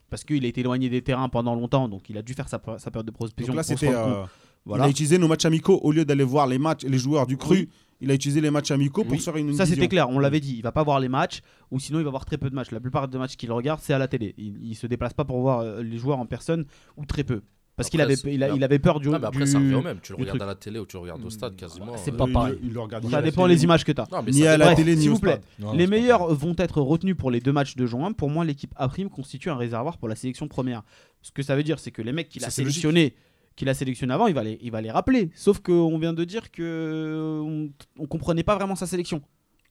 Parce 0.07 0.23
qu'il 0.23 0.45
a 0.45 0.47
été 0.47 0.61
éloigné 0.61 0.87
des 0.87 1.01
terrains 1.01 1.29
pendant 1.29 1.55
longtemps, 1.55 1.89
donc 1.89 2.09
il 2.11 2.17
a 2.17 2.21
dû 2.21 2.35
faire 2.35 2.47
sa, 2.47 2.61
sa 2.77 2.91
période 2.91 3.07
de 3.07 3.11
prospection. 3.11 3.53
Donc 3.53 3.57
là, 3.57 3.63
c'était. 3.63 3.89
euh. 3.93 4.23
Voilà. 4.63 4.85
Il 4.85 4.87
a 4.87 4.91
utilisé 4.91 5.17
nos 5.17 5.27
matchs 5.27 5.45
amicaux 5.45 5.79
au 5.83 5.91
lieu 5.91 6.05
d'aller 6.05 6.23
voir 6.23 6.45
les 6.47 6.57
matchs, 6.59 6.83
les 6.83 6.97
joueurs 6.97 7.25
du 7.27 7.37
cru. 7.37 7.55
Oui. 7.57 7.69
Il 8.05 8.11
a 8.11 8.13
utilisé 8.13 8.39
les 8.39 8.51
matchs 8.51 8.71
amicaux 8.71 9.03
pour 9.03 9.13
Oui. 9.13 9.19
se 9.19 9.23
faire 9.25 9.35
une. 9.37 9.53
Ça 9.53 9.65
c'était 9.65 9.87
clair, 9.89 10.09
on 10.09 10.19
l'avait 10.19 10.39
dit, 10.39 10.55
il 10.57 10.61
va 10.61 10.71
pas 10.71 10.83
voir 10.83 10.99
les 10.99 11.09
matchs 11.09 11.41
ou 11.71 11.79
sinon 11.79 11.99
il 11.99 12.05
va 12.05 12.11
voir 12.11 12.23
très 12.25 12.37
peu 12.37 12.49
de 12.49 12.55
matchs. 12.55 12.71
La 12.71 12.79
plupart 12.79 13.07
des 13.07 13.17
matchs 13.17 13.35
qu'il 13.35 13.51
regarde 13.51 13.79
c'est 13.83 13.93
à 13.93 13.97
la 13.97 14.07
télé. 14.07 14.33
Il, 14.37 14.57
il 14.63 14.75
se 14.75 14.87
déplace 14.87 15.13
pas 15.13 15.25
pour 15.25 15.41
voir 15.41 15.59
euh, 15.59 15.83
les 15.83 15.97
joueurs 15.97 16.19
en 16.19 16.25
personne 16.25 16.65
ou 16.97 17.05
très 17.05 17.23
peu. 17.23 17.41
Parce 17.77 17.89
qu'il 17.89 17.99
avait, 17.99 18.15
c'est- 18.15 18.33
il, 18.33 18.41
a- 18.41 18.49
mais 18.51 18.55
il 18.55 18.63
avait 18.63 18.79
peur 18.79 19.01
du. 19.01 19.09
Ah, 19.13 19.19
mais 19.19 19.25
après, 19.27 19.43
du- 19.43 19.47
ça 19.51 19.57
revient 19.59 19.73
au 19.75 19.81
même. 19.81 19.99
Tu 20.01 20.13
le 20.13 20.17
regardes 20.17 20.37
truc. 20.37 20.41
à 20.43 20.45
la 20.45 20.55
télé 20.55 20.79
ou 20.79 20.85
tu 20.85 20.95
le 20.95 21.01
regardes 21.01 21.25
au 21.25 21.29
stade 21.29 21.57
quasiment. 21.57 21.97
c'est 21.97 22.13
euh, 22.13 22.17
pas 22.17 22.27
pareil. 22.27 22.57
Il, 22.61 22.67
il 22.69 22.73
le 22.73 22.79
regarde 22.79 23.03
ni 23.03 23.09
à 23.13 23.17
Ça 23.17 23.21
dépend 23.21 23.45
les 23.47 23.63
images 23.65 23.83
que 23.83 23.91
tu 23.91 23.99
as. 23.99 24.07
Non, 24.09 24.21
mais 24.23 24.31
Ni 24.31 24.43
ça 24.43 24.53
à 24.53 24.57
la 24.57 24.73
télé, 24.75 24.95
ni 24.95 25.01
S'il 25.01 25.09
au 25.11 25.15
vous 25.15 25.19
plaît, 25.19 25.31
stade. 25.33 25.43
Non, 25.59 25.73
les 25.73 25.85
meilleurs 25.87 26.33
vont 26.33 26.55
être 26.57 26.79
retenus 26.79 27.17
pour 27.17 27.31
les 27.31 27.41
deux 27.41 27.51
matchs 27.51 27.75
de 27.75 27.85
juin. 27.85 28.13
Pour 28.13 28.29
moi, 28.29 28.45
l'équipe 28.45 28.71
A' 28.77 28.87
constitue 29.13 29.49
un 29.49 29.57
réservoir 29.57 29.97
pour 29.97 30.07
la 30.07 30.15
sélection 30.15 30.47
première. 30.47 30.83
Ce 31.21 31.31
que 31.33 31.43
ça 31.43 31.55
veut 31.57 31.63
dire, 31.63 31.79
c'est 31.79 31.91
que 31.91 32.01
les 32.01 32.13
mecs 32.13 32.29
qu'il 32.29 32.45
a 32.45 32.49
sélectionnés, 32.49 33.13
qu'il 33.55 33.69
a 33.69 33.73
sélectionné 33.73 34.13
avant, 34.13 34.27
il 34.27 34.33
va 34.33 34.43
les, 34.43 34.57
il 34.61 34.71
va 34.71 34.81
les 34.81 34.91
rappeler. 34.91 35.29
Sauf 35.35 35.59
qu'on 35.59 35.97
vient 35.97 36.13
de 36.13 36.23
dire 36.23 36.51
que 36.51 37.41
on, 37.45 37.69
on 37.97 38.05
comprenait 38.07 38.43
pas 38.43 38.55
vraiment 38.55 38.75
sa 38.75 38.85
sélection. 38.87 39.21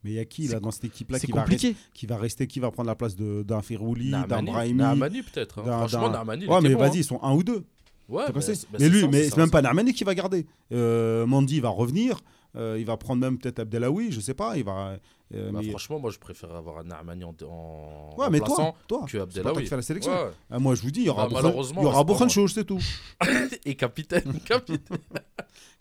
Mais 0.02 0.10
il 0.10 0.14
y 0.16 0.18
a 0.18 0.24
qui 0.26 0.46
là 0.48 0.60
dans 0.60 0.70
cette 0.70 0.84
équipe-là 0.84 1.18
qui 1.18 1.32
va, 1.32 1.44
rester, 1.44 1.56
compliqué. 1.70 1.76
qui 1.94 2.06
va 2.06 2.16
rester 2.18 2.46
Qui 2.46 2.60
va 2.60 2.70
prendre 2.70 2.88
la 2.88 2.94
place 2.94 3.16
de- 3.16 3.42
d'un 3.42 3.62
Ferrouli, 3.62 4.10
d'un 4.10 4.42
Brahimi 4.42 4.74
Nahmani, 4.78 5.22
peut-être. 5.22 5.60
hein. 5.60 5.86
Franchement, 5.88 6.12
il 6.34 6.48
Ouais, 6.48 6.60
mais 6.60 6.74
bon, 6.74 6.80
vas-y, 6.80 6.88
hein. 6.90 6.92
ils 6.96 7.04
sont 7.04 7.22
un 7.22 7.32
ou 7.34 7.42
deux. 7.42 7.64
Ouais, 8.06 8.24
bah, 8.26 8.32
bah, 8.32 8.32
mais 8.34 8.40
c'est 8.42 8.88
lui, 8.90 9.00
ça, 9.00 9.08
mais 9.08 9.24
c'est 9.24 9.30
ça, 9.30 9.36
même 9.40 9.50
pas. 9.50 9.62
Narmani 9.62 9.94
qui 9.94 10.04
va 10.04 10.14
garder. 10.14 10.44
Euh, 10.72 11.24
Mandy 11.26 11.60
va 11.60 11.70
revenir. 11.70 12.20
euh, 12.56 12.76
il 12.78 12.84
va 12.84 12.96
prendre 12.98 13.20
même 13.22 13.38
peut-être 13.38 13.60
Abdelawi, 13.60 14.12
je 14.12 14.20
sais 14.20 14.34
pas. 14.34 14.58
Il 14.58 14.64
va. 14.64 14.98
Euh, 15.34 15.50
Bah, 15.52 15.60
mais- 15.62 15.70
Franchement, 15.70 15.98
moi, 15.98 16.10
je 16.10 16.18
préfère 16.18 16.54
avoir 16.54 16.78
un 16.78 16.84
Nahmani 16.84 17.24
en, 17.24 17.34
en 17.48 18.14
Ouais, 18.16 18.30
mais 18.30 18.38
toi, 18.40 18.74
toi, 18.88 19.00
que 19.06 19.18
pas 19.18 19.24
toi 19.32 19.40
Abdelawi. 19.40 19.62
qui 19.62 19.68
fais 19.68 19.76
la 19.76 19.82
sélection. 19.82 20.12
Ouais. 20.12 20.30
Ah, 20.50 20.58
moi, 20.58 20.74
je 20.74 20.82
vous 20.82 20.90
dis, 20.90 21.00
il 21.00 21.06
y 21.06 21.08
aura 21.10 21.24
Bah, 21.28 21.40
malheureusement, 21.42 21.80
il 21.80 21.84
y 21.84 21.86
aura 21.86 22.04
c'est 22.52 22.64
tout. 22.64 22.80
Et 23.64 23.74
capitaine, 23.74 24.38
capitaine. 24.44 24.98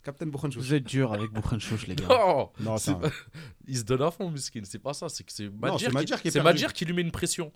Captain 0.02 0.26
Bouchanchouch. 0.26 0.62
Vous 0.62 0.74
êtes 0.74 0.84
dur 0.84 1.12
avec 1.12 1.30
Bouchenchouch, 1.32 1.86
les 1.86 1.94
gars. 1.96 2.06
Non, 2.08 2.50
Non, 2.60 2.76
un- 2.90 3.10
il 3.66 3.76
se 3.78 3.84
donne 3.84 4.02
à 4.02 4.10
fond, 4.10 4.28
Miskin. 4.30 4.60
C'est 4.64 4.78
pas 4.78 4.92
ça. 4.92 5.08
C'est 5.08 5.24
que 5.24 5.32
c'est 5.32 5.48
Madjer 5.48 5.86
qui, 5.86 5.92
qui 6.72 6.84
lui 6.84 6.92
met 6.92 7.02
une 7.02 7.10
pression. 7.10 7.50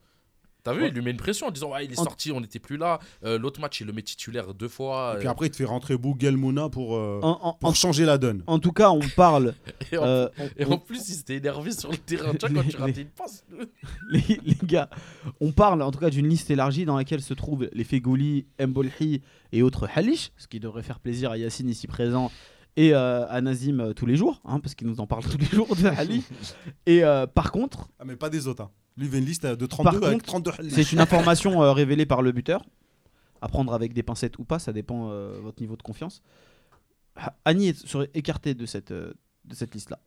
T'as 0.65 0.73
vu, 0.75 0.83
Ouais. 0.83 0.89
il 0.89 0.95
lui 0.95 1.03
met 1.03 1.13
une 1.13 1.17
pression 1.17 1.47
en 1.47 1.51
disant 1.51 1.71
ouais, 1.71 1.85
il 1.87 1.93
est 1.93 1.99
En- 1.99 2.05
sorti, 2.05 2.33
on 2.33 2.41
n'était 2.41 2.59
plus 2.59 2.77
là. 2.77 2.99
Euh, 3.25 3.39
L'autre 3.39 3.61
match, 3.61 3.81
il 3.81 3.87
le 3.87 3.93
met 3.93 4.03
titulaire 4.03 4.53
deux 4.55 4.69
fois. 4.69 5.13
Et 5.15 5.19
puis 5.21 5.29
euh, 5.29 5.31
après, 5.31 5.47
il 5.47 5.51
te 5.51 5.57
fait 5.57 5.65
rentrer 5.65 5.97
Bougel 5.97 6.37
Mouna 6.37 6.69
pour, 6.69 6.97
euh, 6.97 7.21
En, 7.23 7.39
en- 7.43 7.53
pour 7.55 7.71
en- 7.71 7.75
changer 7.75 8.05
la 8.05 8.19
donne. 8.19 8.43
en 8.47 8.59
tout 8.59 8.73
cas, 8.73 8.91
on 8.91 9.01
parle. 9.17 9.55
et, 9.93 9.97
en, 9.99 10.05
euh, 10.05 10.29
on- 10.39 10.45
et 10.57 10.67
on- 10.67 10.73
en 10.73 10.79
plus, 10.79 11.09
il 11.09 11.15
s'était 11.15 11.37
énervé 11.37 11.71
sur 11.73 11.91
le 11.91 11.97
terrain. 11.97 12.35
Tu 12.35 12.47
vois, 12.49 12.63
quand 12.63 12.69
tu 12.69 12.77
Les- 12.77 12.83
ratais 12.83 13.03
une 13.03 13.09
passe. 13.09 13.45
les, 14.11 14.41
les 14.45 14.57
gars, 14.65 14.91
on 15.41 15.53
parle 15.53 15.81
en 15.83 15.91
tout 15.91 16.01
cas 16.01 16.11
d'une 16.11 16.29
liste 16.29 16.51
élargie 16.51 16.85
dans 16.85 16.97
laquelle 16.97 17.23
se 17.23 17.35
trouvent 17.35 17.69
les 17.73 17.85
Fegouli, 17.85 18.47
Mbolhi 18.61 19.23
et 19.53 19.63
autres 19.63 19.89
Halish, 19.95 20.33
ce 20.37 20.47
qui 20.49 20.61
devrait 20.61 20.83
faire 20.83 20.99
plaisir 21.01 21.31
à 21.31 21.39
Yacine 21.39 21.69
ici 21.69 21.87
présent 21.87 22.31
et 22.77 22.95
euh, 22.95 23.27
à 23.29 23.41
Nazim 23.41 23.81
euh, 23.81 23.93
tous 23.93 24.07
les 24.07 24.17
jours, 24.17 24.41
hein, 24.45 24.61
parce 24.61 24.75
qu'il 24.75 24.87
nous 24.87 25.01
en 25.01 25.07
parle 25.07 25.23
tous 25.25 25.39
les 25.39 25.47
jours 25.47 25.75
de 25.75 25.87
Halish. 25.87 26.25
Et 26.87 27.03
euh, 27.05 27.27
par 27.27 27.51
contre, 27.53 27.89
Ah, 27.99 28.05
mais 28.05 28.17
pas 28.17 28.29
des 28.31 28.47
autres. 28.47 28.63
hein. 28.63 28.71
Lui, 28.99 29.07
il 29.07 29.11
fait 29.13 29.19
une 29.19 29.25
liste 29.25 29.47
de 29.47 29.67
32 29.67 30.01
Par 30.01 30.09
avec 30.09 30.23
contre, 30.27 30.43
32 30.53 30.71
c'est 30.71 30.93
une 30.93 30.99
information 31.01 31.63
euh, 31.63 31.73
révélée 31.73 32.05
par 32.05 32.21
le 32.21 32.33
buteur, 32.33 32.65
à 33.41 33.49
prendre 33.49 33.73
avec 33.73 33.93
des 33.95 34.03
pincettes 34.03 34.39
ou 34.39 34.45
pas, 34.45 34.59
ça 34.59 34.73
dépend 34.73 35.11
euh, 35.11 35.39
votre 35.41 35.61
niveau 35.63 35.77
de 35.77 35.83
confiance. 35.83 36.21
Annie 37.45 37.69
est- 37.69 37.87
serait 37.87 38.11
écarté 38.15 38.55
de 38.55 38.67
cette, 38.67 38.91
euh, 38.93 39.13
de 39.45 39.55
cette 39.55 39.75
liste-là. 39.75 39.99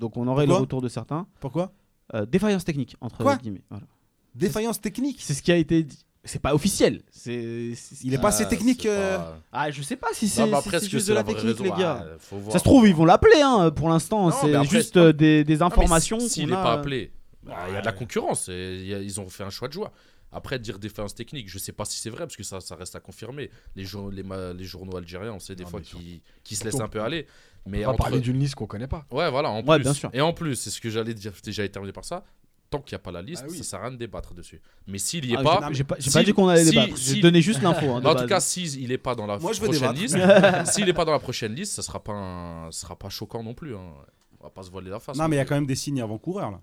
Donc 0.00 0.16
on 0.16 0.26
aurait 0.26 0.44
Pourquoi 0.44 0.58
le 0.58 0.62
retour 0.62 0.82
de 0.82 0.88
certains. 0.88 1.26
Pourquoi 1.40 1.72
Euh, 2.14 2.26
défaillance 2.26 2.64
technique, 2.64 2.96
entre 3.00 3.22
Quoi 3.22 3.36
guillemets. 3.36 3.62
Voilà. 3.70 3.86
Défaillance 4.34 4.80
technique. 4.80 5.18
C'est 5.20 5.32
ce 5.34 5.42
qui 5.42 5.52
a 5.52 5.56
été 5.56 5.82
dit. 5.84 5.98
C'est 6.26 6.38
pas 6.40 6.54
officiel. 6.54 7.02
C'est. 7.10 7.74
c'est- 7.76 8.02
Il 8.04 8.12
est 8.14 8.18
pas 8.18 8.28
assez 8.28 8.44
Ah, 8.44 8.48
technique. 8.48 8.82
c'est 8.82 8.88
euh, 8.90 9.18
pas- 9.18 9.38
Ah, 9.52 9.70
je 9.70 9.82
sais 9.82 9.96
pas 9.96 10.08
si 10.12 10.24
Non, 10.40 10.60
c'est 10.62 10.80
si 10.80 10.86
que 10.86 10.90
juste 10.90 11.06
c'est 11.06 11.10
de 11.12 11.14
la 11.14 11.22
technique, 11.24 11.44
raison 11.58 11.64
les 11.64 11.70
gars. 11.70 12.02
Ouais, 12.04 12.16
faut 12.18 12.38
voir. 12.38 12.52
Ça 12.52 12.58
se 12.58 12.64
trouve, 12.64 12.88
ils 12.88 12.94
vont 12.94 13.04
l'appeler 13.04 13.40
hein, 13.42 13.70
pour 13.70 13.88
l'instant. 13.90 14.30
C'est 14.30 14.54
après, 14.54 14.68
juste 14.68 14.94
c'est- 14.94 14.98
euh, 15.00 15.12
des, 15.12 15.62
informations. 15.62 16.18
si- 16.20 16.28
S'il 16.30 16.46
n'est 16.48 16.54
a, 16.54 16.62
pas 16.62 16.74
euh, 16.76 16.80
appelé, 16.80 17.12
bah, 17.44 17.64
il 17.68 17.74
y 17.74 17.76
a 17.76 17.80
de 17.80 17.86
la 17.86 17.92
concurrence. 17.92 18.48
et 18.48 18.76
il 18.80 18.86
y 18.86 18.94
a- 18.94 18.98
ils 19.00 19.20
ont 19.20 19.28
fait 19.28 19.44
un 19.44 19.50
choix 19.50 19.68
de 19.68 19.72
joueur. 19.72 19.92
Après, 20.32 20.58
dire 20.58 20.80
défaillance 20.80 21.14
technique, 21.14 21.48
je 21.48 21.58
sais 21.58 21.70
pas 21.72 21.84
si 21.84 21.96
c'est 21.98 22.10
vrai, 22.10 22.20
parce 22.20 22.34
que 22.36 22.42
ça, 22.42 22.60
ça 22.60 22.74
reste 22.74 22.96
à 22.96 23.00
confirmer. 23.00 23.50
Les, 23.76 23.84
jour- 23.84 24.10
les, 24.10 24.24
ma- 24.24 24.52
les 24.52 24.64
journaux 24.64 24.96
algériens, 24.96 25.32
on 25.32 25.38
sait 25.38 25.54
des 25.54 25.62
Non, 25.62 25.70
fois 25.70 25.78
mais 25.80 25.84
sur- 25.86 25.98
qui, 26.00 26.22
qui 26.42 26.56
se 26.56 26.64
laissent 26.64 26.80
un 26.80 26.88
peu 26.88 27.00
aller. 27.00 27.26
Mais 27.66 27.82
On 27.84 27.88
va 27.88 27.92
entre- 27.92 27.98
parler 28.02 28.20
d'une 28.20 28.38
liste 28.38 28.56
qu'on 28.56 28.66
connaît 28.66 28.88
pas. 28.88 29.06
Ouais, 29.12 29.30
voilà, 29.30 29.50
en 29.50 29.62
Ouais, 29.64 29.76
plus. 29.76 29.84
bien 29.84 29.94
sûr. 29.94 30.10
Et 30.12 30.20
en 30.20 30.32
plus, 30.32 30.56
c'est 30.56 30.70
ce 30.70 30.80
que 30.80 30.90
j'allais 30.90 31.14
dire, 31.14 31.32
j'allais 31.46 31.68
terminer 31.68 31.92
par 31.92 32.04
ça. 32.04 32.24
Tant 32.68 32.80
qu'il 32.80 32.94
n'y 32.96 33.00
a 33.00 33.04
pas 33.04 33.12
la 33.12 33.22
liste, 33.22 33.44
Ah 33.46 33.50
oui. 33.50 33.58
ça 33.58 33.62
sert 33.62 33.78
à 33.78 33.82
rien 33.82 33.92
de 33.92 33.96
débattre 33.96 34.34
dessus. 34.34 34.60
Mais 34.88 34.98
s'il 34.98 35.24
y 35.26 35.34
est 35.34 35.36
ah, 35.38 35.42
pas. 35.44 35.68
j'ai- 35.70 35.84
pas, 35.84 35.94
si- 36.00 36.10
pas 36.10 36.24
dit 36.24 36.32
qu'on 36.32 36.48
allait 36.48 36.64
si- 36.64 36.70
débattre. 36.70 36.98
si- 36.98 37.14
J'ai 37.14 37.20
donné 37.22 37.40
juste 37.40 37.62
l'info. 37.62 37.86
hein, 37.92 37.98
en 37.98 38.00
base. 38.00 38.22
tout 38.22 38.26
cas, 38.28 38.40
s'il 38.40 38.88
n'est 38.88 38.98
pas 38.98 39.14
dans 39.14 39.26
la 39.26 39.38
Moi, 39.38 39.52
je 39.52 39.60
veux 39.60 39.68
prochaine 39.68 39.92
débattre. 39.94 40.00
liste, 40.00 40.16
s'il 40.74 40.84
n'est 40.86 40.92
pas 40.92 41.04
dans 41.04 41.12
la 41.12 41.20
prochaine 41.20 41.54
liste, 41.54 41.74
ça 41.74 41.82
sera 41.82 42.02
pas 42.02 42.12
un- 42.12 42.72
ça 42.72 42.80
sera 42.80 42.96
pas 42.98 43.08
choquant 43.08 43.44
non 43.44 43.54
plus. 43.54 43.76
Hein. 43.76 43.92
On 44.40 44.44
va 44.44 44.50
pas 44.50 44.62
se 44.64 44.70
voiler 44.70 44.90
la 44.90 44.98
face. 44.98 45.16
Non, 45.16 45.28
mais 45.28 45.36
il 45.36 45.38
y 45.38 45.42
a 45.42 45.44
quand 45.44 45.54
même 45.54 45.66
des 45.66 45.76
signes 45.76 46.02
avant-coureurs 46.02 46.50
là. 46.50 46.60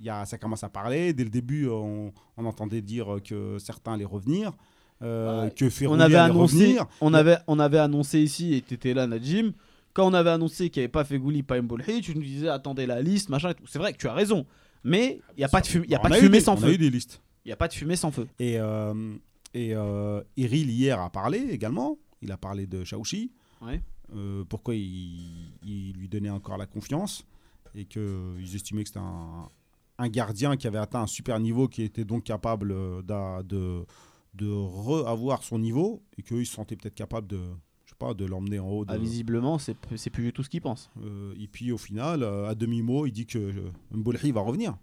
Y 0.00 0.08
a, 0.10 0.24
ça 0.26 0.38
commence 0.38 0.64
à 0.64 0.68
parler. 0.68 1.12
Dès 1.12 1.24
le 1.24 1.30
début, 1.30 1.68
on, 1.68 2.12
on 2.36 2.44
entendait 2.44 2.80
dire 2.82 3.18
que 3.24 3.58
certains 3.58 3.92
allaient 3.94 4.04
revenir, 4.04 4.52
euh, 5.02 5.44
Ouais. 5.44 5.50
que 5.50 5.68
Ferrouli 5.70 5.98
on 5.98 6.00
avait 6.00 6.16
annoncé, 6.16 6.56
revenir. 6.56 6.86
on 7.00 7.14
avait, 7.14 7.36
on 7.46 7.58
avait 7.58 7.78
annoncé 7.78 8.20
ici, 8.20 8.54
et 8.54 8.62
t'étais 8.62 8.94
là, 8.94 9.06
Najim. 9.06 9.52
Quand 9.94 10.06
on 10.10 10.14
avait 10.14 10.30
annoncé 10.30 10.70
qu'il 10.70 10.80
n'y 10.80 10.84
avait 10.84 10.90
pas 10.92 11.04
Fegouli, 11.04 11.42
pas 11.42 11.60
Mbolhi, 11.60 12.00
tu 12.00 12.14
nous 12.14 12.22
disais 12.22 12.48
attendez 12.48 12.86
la 12.86 13.02
liste, 13.02 13.28
machin. 13.28 13.50
et 13.50 13.54
tout. 13.54 13.66
C'est 13.66 13.78
vrai 13.78 13.92
que 13.92 13.98
tu 13.98 14.08
as 14.08 14.14
raison, 14.14 14.46
mais 14.84 15.20
il 15.36 15.40
n'y 15.40 15.44
a 15.44 15.48
pas 15.48 15.60
de 15.60 15.66
fumée, 15.66 15.86
y 15.88 15.94
a 15.94 16.00
On 16.00 16.02
pas 16.02 16.08
de 16.08 16.14
eu 16.16 16.20
fumée 16.20 16.38
des- 16.38 16.44
sans 16.44 16.54
on 16.54 16.62
a 16.62 16.66
feu. 16.66 16.72
eu 16.74 16.78
des 16.78 16.88
listes. 16.90 17.20
Il 17.44 17.50
y 17.50 17.52
a 17.52 17.56
pas 17.56 17.68
de 17.68 17.74
fumée 17.74 17.96
sans 17.96 18.10
feu. 18.10 18.26
Et, 18.38 18.58
euh, 18.58 18.94
et 19.52 19.74
euh, 19.74 20.22
Eril 20.36 20.70
hier 20.70 20.98
a 21.00 21.10
parlé 21.10 21.38
également. 21.50 21.98
Il 22.22 22.32
a 22.32 22.36
parlé 22.38 22.66
de. 22.66 22.82
Ouais. 23.60 23.82
Euh, 24.14 24.44
pourquoi 24.48 24.74
il, 24.74 25.52
il 25.64 25.92
lui 25.98 26.08
donnait 26.08 26.30
encore 26.30 26.56
la 26.56 26.66
confiance 26.66 27.24
et 27.74 27.84
qu'ils 27.84 28.54
estimaient 28.54 28.82
que 28.84 28.88
c'était 28.88 29.00
un, 29.00 29.48
un 30.02 30.08
gardien 30.08 30.56
qui 30.56 30.66
avait 30.66 30.78
atteint 30.78 31.02
un 31.02 31.06
super 31.06 31.38
niveau, 31.40 31.68
qui 31.68 31.82
était 31.82 32.04
donc 32.04 32.24
capable 32.24 32.72
euh, 32.72 33.02
de, 33.42 33.84
de 34.34 34.48
re-avoir 34.50 35.42
son 35.42 35.58
niveau 35.58 36.02
et 36.18 36.22
qu'ils 36.22 36.46
se 36.46 36.52
sentaient 36.54 36.76
peut-être 36.76 36.94
capables 36.94 37.26
de, 37.26 37.38
je 37.84 37.90
sais 37.90 37.96
pas, 37.98 38.14
de 38.14 38.24
l'emmener 38.24 38.58
en 38.58 38.68
haut. 38.68 38.84
De, 38.84 38.92
Ah, 38.92 38.98
visiblement, 38.98 39.58
c'est 39.58 39.76
c'est 39.96 40.10
plus 40.10 40.24
du 40.24 40.32
tout 40.32 40.42
ce 40.42 40.48
qu'ils 40.48 40.62
pensent. 40.62 40.90
euh, 41.02 41.34
et 41.38 41.48
puis 41.48 41.72
au 41.72 41.78
final, 41.78 42.22
euh, 42.22 42.48
à 42.48 42.54
demi-mot, 42.54 43.06
il 43.06 43.12
dit 43.12 43.26
que 43.26 43.38
euh, 43.38 44.32
va 44.32 44.40
revenir. 44.40 44.76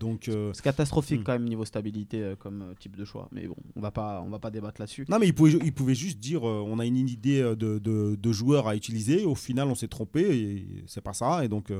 Donc, 0.00 0.28
C'est 0.52 0.62
catastrophique 0.62 1.20
Hmm. 1.20 1.24
quand 1.24 1.32
même 1.34 1.44
niveau 1.44 1.64
stabilité 1.64 2.34
comme 2.40 2.74
type 2.80 2.96
de 2.96 3.04
choix. 3.04 3.28
Mais 3.30 3.46
bon, 3.46 3.54
on 3.76 3.80
va 3.80 3.92
pas, 3.92 4.20
on 4.20 4.28
va 4.30 4.40
pas 4.40 4.50
débattre 4.50 4.80
là-dessus. 4.80 5.06
Non, 5.08 5.18
mais 5.20 5.28
il 5.28 5.32
pouvait, 5.34 5.52
il 5.64 5.72
pouvait 5.72 5.94
juste 5.94 6.18
dire 6.18 6.42
on 6.42 6.78
a 6.80 6.84
une 6.84 6.96
idée 6.96 7.40
de, 7.40 7.78
de, 7.78 8.16
de 8.16 8.32
joueurs 8.32 8.66
à 8.66 8.74
utiliser. 8.74 9.24
Au 9.24 9.36
final, 9.36 9.68
on 9.68 9.76
s'est 9.76 9.86
trompé 9.86 10.22
et 10.22 10.84
c'est 10.88 11.00
pas 11.00 11.12
ça. 11.12 11.44
Et 11.44 11.48
donc, 11.48 11.72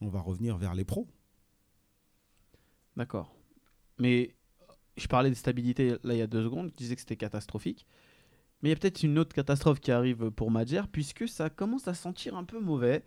on 0.00 0.08
va 0.08 0.20
revenir 0.20 0.58
vers 0.58 0.74
les 0.74 0.84
pros. 0.84 1.06
D'accord. 2.96 3.34
Mais 3.98 4.34
je 4.96 5.06
parlais 5.06 5.30
de 5.30 5.34
stabilité 5.34 5.90
là 6.02 6.14
il 6.14 6.18
y 6.18 6.22
a 6.22 6.26
deux 6.26 6.42
secondes, 6.42 6.70
je 6.72 6.76
disais 6.76 6.94
que 6.94 7.00
c'était 7.00 7.16
catastrophique. 7.16 7.86
Mais 8.62 8.70
il 8.70 8.72
y 8.72 8.74
a 8.74 8.78
peut-être 8.78 9.02
une 9.02 9.18
autre 9.18 9.34
catastrophe 9.34 9.80
qui 9.80 9.92
arrive 9.92 10.30
pour 10.30 10.50
Madjer, 10.50 10.82
puisque 10.90 11.28
ça 11.28 11.50
commence 11.50 11.88
à 11.88 11.94
sentir 11.94 12.36
un 12.36 12.44
peu 12.44 12.58
mauvais. 12.58 13.02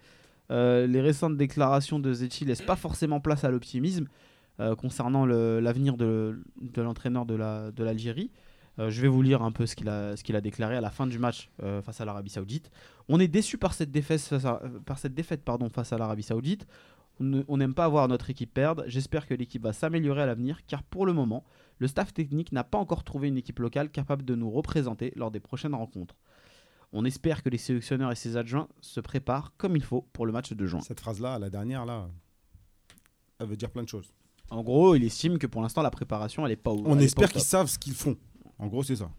Euh, 0.52 0.88
les 0.88 1.02
récentes 1.02 1.38
déclarations 1.38 2.00
de 2.00 2.12
Zetchi 2.14 2.46
laissent 2.46 2.62
pas 2.62 2.76
forcément 2.76 3.20
place 3.20 3.44
à 3.44 3.50
l'optimisme 3.50 4.08
euh, 4.60 4.76
concernant 4.76 5.26
l'avenir 5.26 5.98
de, 5.98 6.42
l'entraîneur 6.78 7.26
de 7.26 7.36
la- 7.36 7.72
de 7.72 7.84
l'Algérie. 7.84 8.32
Euh, 8.78 8.90
je 8.90 9.02
vais 9.02 9.08
vous 9.08 9.22
lire 9.22 9.42
un 9.42 9.52
peu 9.52 9.66
ce 9.66 9.76
qu'il 9.76 9.90
a, 9.90 10.42
déclaré 10.42 10.76
à 10.76 10.82
la 10.82 10.90
fin 10.92 11.08
du 11.08 11.20
match 11.20 11.50
face 11.84 12.00
à 12.00 12.06
l'Arabie 12.06 12.30
Saoudite. 12.30 12.72
On 13.08 13.20
est 13.20 13.28
déçu 13.28 13.58
par 13.58 13.74
cette 13.74 13.92
défaite, 13.92 14.22
face 14.22 15.94
à 15.94 15.98
l'Arabie 15.98 16.24
Saoudite. 16.24 16.68
On 17.20 17.58
n'aime 17.58 17.74
pas 17.74 17.88
voir 17.90 18.08
notre 18.08 18.30
équipe 18.30 18.54
perdre. 18.54 18.84
J'espère 18.88 19.28
que 19.28 19.34
l'équipe 19.34 19.62
va 19.62 19.74
s'améliorer 19.74 20.22
à 20.22 20.26
l'avenir, 20.26 20.66
car 20.68 20.84
pour 20.84 21.06
le 21.06 21.14
moment, 21.14 21.44
le 21.78 21.88
staff 21.88 22.14
technique 22.14 22.52
n'a 22.52 22.64
pas 22.64 22.78
encore 22.78 23.04
trouvé 23.04 23.28
une 23.28 23.38
équipe 23.38 23.60
locale 23.60 23.90
capable 23.90 24.24
de 24.24 24.36
nous 24.36 24.50
représenter 24.50 25.12
lors 25.16 25.32
des 25.32 25.40
prochaines 25.40 25.76
rencontres. 25.76 26.16
On 26.94 27.06
espère 27.06 27.44
que 27.44 27.50
les 27.50 27.58
sélectionneurs 27.58 28.12
et 28.12 28.16
ses 28.16 28.38
adjoints 28.38 28.68
se 28.82 29.00
préparent 29.00 29.54
comme 29.58 29.76
il 29.76 29.84
faut 29.84 30.08
pour 30.14 30.26
le 30.26 30.32
match 30.32 30.54
de 30.54 30.66
juin. 30.66 30.82
Cette 30.82 31.00
phrase-là, 31.02 31.38
la 31.40 31.50
dernière, 31.50 31.86
là, 31.86 32.10
elle 33.40 33.48
veut 33.48 33.58
dire 33.58 33.70
plein 33.70 33.84
de 33.84 33.90
choses. 33.90 34.12
En 34.50 34.64
gros, 34.64 34.96
il 34.96 35.04
estime 35.04 35.38
que 35.38 35.46
pour 35.46 35.62
l'instant, 35.62 35.82
la 35.82 35.92
préparation, 35.92 36.46
elle 36.46 36.52
est 36.54 36.56
pas 36.56 36.72
au 36.72 36.82
On 36.86 36.98
espère 36.98 37.32
qu'ils 37.32 37.42
savent 37.42 37.68
ce 37.68 37.78
qu'ils 37.78 37.94
font. 37.94 38.18
En 38.58 38.68
gros, 38.68 38.82
c'est 38.84 38.96
ça. 38.96 39.12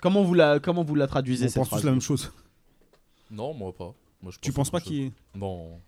Comment 0.00 0.22
vous 0.22 0.34
la, 0.34 0.60
comment 0.60 0.84
vous 0.84 0.94
la 0.94 1.06
traduisez 1.06 1.46
On 1.46 1.48
cette 1.48 1.56
pense 1.56 1.70
tous 1.70 1.84
la 1.84 1.90
même 1.90 2.00
chose. 2.00 2.30
Non, 3.30 3.54
moi 3.54 3.72
pas. 3.74 3.94
Moi, 4.22 4.30
je 4.32 4.38
Tu 4.38 4.52
pense 4.52 4.70
penses 4.70 4.82
pas 4.82 4.86
qu'ils. 4.86 5.12
Non. 5.34 5.80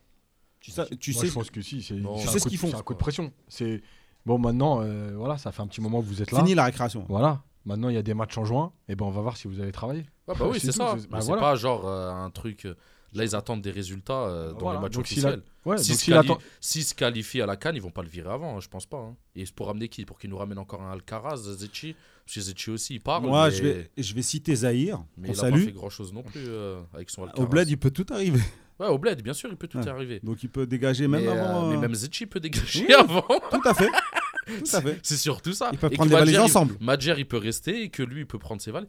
Tu 0.63 0.71
sais, 0.71 0.87
tu 0.99 1.13
Moi, 1.13 1.21
sais 1.21 1.27
je 1.29 1.33
pense 1.35 1.51
que 1.51 1.61
si. 1.61 1.83
C'est 1.83 1.95
Non. 1.97 2.17
c'est 2.17 2.23
Tu 2.23 2.29
un 2.29 2.33
sais 2.33 2.39
ce 2.39 2.49
qu'ils 2.49 2.57
font. 2.59 2.71
C'est 2.71 2.77
un 2.77 2.83
coup 2.83 2.95
de 2.95 2.99
pression. 2.99 3.33
C'est 3.49 3.83
bon 4.25 4.39
maintenant. 4.39 4.81
euh, 4.81 5.13
voilà, 5.17 5.37
ça 5.37 5.53
fait 5.53 5.61
un 5.61 5.67
petit 5.67 5.81
moment 5.81 6.01
que 6.01 6.07
vous 6.07 6.23
êtes 6.23 6.31
là. 6.33 6.39
fini 6.39 6.55
la 6.55 6.65
récréation. 6.65 7.05
Voilà. 7.09 7.43
Maintenant, 7.65 7.89
il 7.91 7.95
y 7.95 7.99
a 7.99 8.03
des 8.03 8.15
matchs 8.15 8.39
en 8.39 8.45
juin. 8.45 8.73
Et 8.89 8.95
ben, 8.97 9.05
on 9.05 9.11
va 9.11 9.21
voir 9.21 9.37
si 9.37 9.47
vous 9.49 9.61
avez 9.61 9.73
travaillé. 9.73 10.07
Ouais, 10.29 10.35
bah 10.39 10.47
oui, 10.51 10.59
C'est 10.61 10.73
ça. 10.73 10.95
c'est- 10.97 11.03
Mais 11.03 11.09
bah 11.11 11.21
c'est 11.21 11.27
voilà. 11.27 11.43
pas 11.43 11.55
genre 11.57 11.87
euh, 11.87 12.11
un 12.13 12.31
truc. 12.31 12.65
euh, 12.65 12.75
Là, 13.15 13.25
ils 13.25 13.37
attendent 13.37 13.61
des 13.61 13.71
résultats 13.73 14.23
euh, 14.25 14.53
dans 14.55 14.61
Voilà. 14.61 14.79
les 14.79 14.83
matchs 14.85 14.95
Donc, 14.95 15.07
s'il 15.07 15.27
a- 15.27 15.29
officiels. 15.31 15.45
Ouais. 15.67 15.77
S'ils 15.77 15.89
donc 15.93 15.99
se, 15.99 16.05
s'il 16.05 16.15
quali- 16.15 16.31
attend. 16.31 16.39
s'ils 16.63 16.85
se 16.85 16.95
qualifient 16.95 17.43
à 17.43 17.47
la 17.47 17.57
Cannes, 17.57 17.77
ils 17.77 17.83
vont 17.83 17.91
pas 17.91 18.03
le 18.03 18.09
virer 18.09 18.31
avant, 18.31 18.57
hein, 18.57 18.61
je 18.61 18.69
pense 18.69 18.87
pas. 18.87 18.97
hein. 18.97 19.17
Et 19.37 19.45
c'est 19.45 19.55
pour 19.55 19.67
ramener 19.67 19.89
qui? 19.89 20.07
Pour 20.07 20.19
qu'il 20.19 20.31
nous 20.31 20.39
ramène 20.39 20.57
encore 20.59 20.81
un 20.81 20.91
Alcaraz, 20.93 21.37
Zetchi? 21.37 21.95
Parce 22.25 22.37
que 22.37 22.41
Zetchi 22.41 22.71
aussi, 22.71 22.95
il 22.95 23.01
parle. 23.01 23.25
Moi, 23.27 23.51
mais, 23.51 23.55
je 23.55 23.63
vais, 23.63 23.91
je 23.99 24.15
vais 24.15 24.23
citer 24.23 24.55
Zahir. 24.55 25.05
mais 25.19 25.29
on 25.29 25.33
il 25.33 25.39
a 25.39 25.43
pas 25.43 25.51
salue. 25.51 25.65
fait 25.67 25.73
grand 25.73 25.91
chose 25.91 26.11
non 26.15 26.23
plus 26.23 26.41
euh, 26.47 26.81
avec 26.95 27.11
son 27.11 27.25
Alcaraz. 27.25 27.43
Au 27.43 27.47
bled, 27.47 27.69
il 27.69 27.77
peut 27.77 27.91
tout 27.91 28.07
arriver. 28.11 28.41
Ouais, 28.83 28.89
au 28.89 28.99
bled, 28.99 29.23
bien 29.23 29.33
sûr, 29.33 29.49
il 29.51 29.57
peut 29.57 29.69
tout 29.69 29.79
Ouais. 29.79 29.89
arriver. 29.89 30.21
Donc, 30.23 30.43
il 30.43 30.49
peut 30.51 30.67
dégager 30.67 31.07
même 31.09 31.23
mais, 31.23 31.29
euh, 31.29 31.45
avant. 31.45 31.69
mais 31.69 31.77
euh, 31.77 31.81
même 31.81 31.95
Zetchi 31.95 32.27
peut 32.27 32.41
dégager 32.41 32.87
Oui. 32.89 32.95
avant. 32.95 33.23
Tout 33.51 33.61
à 33.65 33.75
fait. 33.75 33.89
Tout 34.47 34.77
à 34.77 34.83
fait. 34.83 34.99
C'est 35.05 35.17
surtout 35.17 35.53
ça. 35.53 35.71
Ils 35.73 35.79
peuvent 35.79 35.93
prendre 35.93 36.11
les 36.11 36.17
valises 36.17 36.39
ensemble. 36.39 36.75
Madjer, 36.81 37.15
il 37.17 37.27
peut 37.29 37.37
rester 37.37 37.83
et 37.85 37.91
que 37.91 38.03
lui, 38.03 38.21
il 38.23 38.27
peut 38.27 38.39
prendre 38.41 38.61
ses 38.61 38.73
valises. 38.73 38.89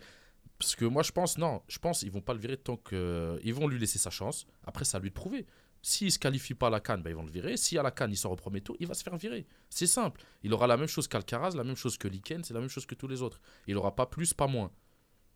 Parce 0.58 0.76
que 0.76 0.86
moi, 0.86 1.04
je 1.04 1.12
pense, 1.12 1.38
non, 1.38 1.62
je 1.68 1.78
pense 1.78 2.00
qu'ils 2.00 2.12
vont 2.12 2.22
pas 2.22 2.34
le 2.34 2.40
virer 2.40 2.58
tant 2.58 2.76
que. 2.78 3.40
Ils 3.44 3.54
vont 3.54 3.68
lui 3.68 3.78
laisser 3.80 4.00
sa 4.00 4.10
chance. 4.10 4.48
Après, 4.66 4.84
ça 4.86 4.98
à 4.98 5.02
lui 5.02 5.10
de 5.10 5.14
prouver. 5.14 5.46
S'il 5.84 6.12
se 6.12 6.18
qualifie 6.18 6.54
pas 6.54 6.68
à 6.68 6.70
la 6.70 6.80
Cannes, 6.80 7.04
ben, 7.04 7.10
ils 7.12 7.16
vont 7.16 7.26
le 7.26 7.32
virer. 7.32 7.58
Si 7.58 7.78
à 7.78 7.84
la 7.84 7.92
Cannes, 7.92 8.12
il 8.12 8.18
sort 8.18 8.32
au 8.32 8.36
premier 8.38 8.62
tour, 8.62 8.76
il 8.80 8.88
va 8.88 8.94
se 8.94 9.04
faire 9.04 9.18
virer. 9.18 9.46
C'est 9.70 9.86
simple. 9.86 10.22
Il 10.42 10.54
aura 10.54 10.66
la 10.66 10.78
même 10.78 10.88
chose 10.88 11.08
qu'Alcaraz, 11.10 11.52
la 11.56 11.64
même 11.66 11.76
chose 11.76 11.98
que 11.98 12.08
Liken, 12.08 12.44
c'est 12.44 12.54
la 12.54 12.62
même 12.62 12.70
chose 12.70 12.86
que 12.86 12.96
tous 12.96 13.08
les 13.10 13.22
autres. 13.22 13.42
Il 13.68 13.76
aura 13.78 13.94
pas 13.94 14.06
plus, 14.06 14.34
pas 14.34 14.48
moins. 14.48 14.72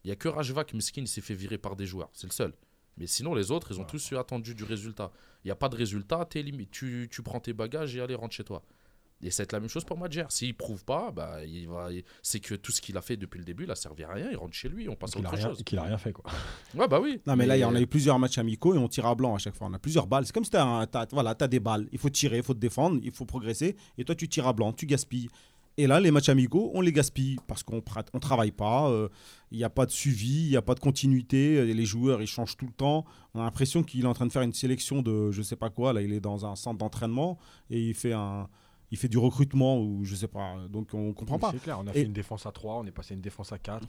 Il 0.06 0.08
y 0.10 0.12
a 0.14 0.16
que 0.16 0.30
Rajvak, 0.30 0.74
Miskin, 0.74 1.02
il 1.02 1.08
s'est 1.08 1.20
fait 1.22 1.34
virer 1.34 1.58
par 1.58 1.76
des 1.76 1.86
joueurs. 1.86 2.10
C'est 2.14 2.28
le 2.28 2.32
seul. 2.34 2.54
Mais 2.98 3.08
sinon, 3.08 3.36
les 3.36 3.52
autres, 3.52 3.72
ils 3.72 3.80
ont 3.80 3.84
tous 3.86 4.12
eu 4.12 4.18
attendu 4.18 4.56
du 4.56 4.64
résultat. 4.64 5.12
Il 5.44 5.48
n'y 5.48 5.52
a 5.52 5.56
pas 5.56 5.70
de 5.70 5.76
résultat, 5.76 6.26
t'es 6.30 6.42
limite. 6.42 6.72
Tu, 6.72 7.08
tu 7.12 7.22
prends 7.22 7.40
tes 7.40 7.54
bagages 7.54 7.96
et 7.96 8.02
allez, 8.02 8.16
rentre 8.16 8.34
chez 8.34 8.44
toi. 8.44 8.64
Et 9.24 9.32
c'est 9.32 9.52
la 9.52 9.60
même 9.60 9.70
chose 9.70 9.84
pour 9.84 9.98
Madjer. 9.98 10.26
S'il 10.30 10.56
prouve 10.56 10.86
pas, 10.86 11.10
bah, 11.12 11.44
il 11.44 11.68
va... 11.68 11.90
c'est 12.22 12.40
que 12.40 12.54
tout 12.54 12.72
ce 12.72 12.82
qu'il 12.82 12.96
a 12.98 13.02
fait 13.02 13.18
depuis 13.18 13.40
le 13.40 13.46
début, 13.46 13.64
il 13.64 13.72
a 13.72 13.76
servi 13.76 14.04
à 14.04 14.14
rien. 14.14 14.30
Il 14.30 14.38
rentre 14.38 14.54
chez 14.54 14.70
lui, 14.70 14.88
on 14.90 14.96
passe 14.96 15.12
à 15.12 15.14
Qu'il 15.16 15.26
a 15.26 15.30
autre 15.30 15.38
rien, 15.38 15.48
chose. 15.50 15.64
qu'il 15.64 15.78
a 15.80 15.84
rien 15.84 15.98
fait 15.98 16.14
quoi. 16.14 16.26
Ouais, 16.76 16.88
bah 16.88 17.00
oui. 17.00 17.20
Non, 17.26 17.36
mais 17.36 17.48
là, 17.48 17.58
il 17.58 17.62
y 17.62 17.66
en 17.66 17.74
a 17.74 17.82
eu 17.82 17.88
plusieurs 17.88 18.20
matchs 18.20 18.38
amicaux 18.38 18.76
et 18.76 18.78
on 18.78 18.88
tire 18.88 19.08
à 19.08 19.16
blanc 19.16 19.34
à 19.34 19.40
chaque 19.40 19.56
fois. 19.56 19.68
On 19.68 19.74
a 19.74 19.80
plusieurs 19.80 20.06
balles. 20.06 20.28
C'est 20.28 20.34
comme 20.34 20.44
si 20.46 20.52
tu 20.52 20.58
as, 20.58 21.08
voilà, 21.12 21.36
as 21.40 21.48
des 21.48 21.60
balles. 21.60 21.88
Il 21.92 21.98
faut 21.98 22.10
tirer, 22.12 22.38
il 22.38 22.44
faut 22.44 22.54
te 22.54 22.60
défendre, 22.60 23.00
il 23.04 23.12
faut 23.12 23.26
progresser. 23.26 23.76
Et 23.98 24.06
toi, 24.06 24.14
tu 24.14 24.30
tires 24.30 24.46
à 24.48 24.54
blanc, 24.54 24.72
tu 24.72 24.86
gaspilles. 24.86 25.30
Et 25.80 25.86
là, 25.86 26.00
les 26.00 26.10
matchs 26.10 26.30
amicaux, 26.30 26.72
on 26.74 26.82
les 26.82 26.92
gaspille 26.92 27.38
parce 27.46 27.62
qu'on 27.62 27.76
ne 27.76 28.20
travaille 28.20 28.52
pas, 28.52 28.90
euh, 28.90 29.10
il 29.52 29.60
n'y 29.60 29.64
a 29.64 29.70
pas 29.70 29.86
de 29.86 29.92
suivi, 29.92 30.46
il 30.46 30.50
n'y 30.50 30.58
a 30.58 30.62
pas 30.64 30.74
de 30.74 30.80
continuité, 30.80 31.58
euh, 31.58 31.66
les 31.66 31.86
joueurs, 31.86 32.20
ils 32.20 32.28
changent 32.28 32.58
tout 32.58 32.66
le 32.66 32.72
temps. 32.72 33.06
On 33.36 33.42
a 33.42 33.44
l'impression 33.44 33.84
qu'il 33.84 34.04
est 34.04 34.08
en 34.08 34.14
train 34.16 34.26
de 34.26 34.32
faire 34.32 34.42
une 34.42 34.54
sélection 34.54 35.04
de 35.04 35.30
je 35.32 35.38
ne 35.38 35.44
sais 35.44 35.56
pas 35.56 35.70
quoi, 35.70 35.94
là, 35.94 36.02
il 36.02 36.14
est 36.14 36.20
dans 36.20 36.48
un 36.48 36.56
centre 36.56 36.80
d'entraînement 36.80 37.38
et 37.70 37.80
il 37.80 37.94
fait 37.94 38.14
un, 38.14 38.50
il 38.92 38.98
fait 38.98 39.08
du 39.08 39.18
recrutement 39.18 39.80
ou 39.80 40.06
je 40.06 40.16
sais 40.16 40.28
pas. 40.28 40.56
Donc 40.70 40.94
on 40.94 41.14
comprend 41.14 41.40
pas. 41.40 41.52
C'est 41.52 41.62
clair, 41.62 41.80
on 41.80 41.88
a 41.88 41.94
fait 41.94 42.04
une 42.04 42.14
défense 42.14 42.46
à 42.46 42.52
3, 42.52 42.76
on 42.76 42.86
est 42.86 42.92
passé 42.92 43.14
une 43.14 43.22
défense 43.22 43.52
à 43.52 43.58
4, 43.58 43.88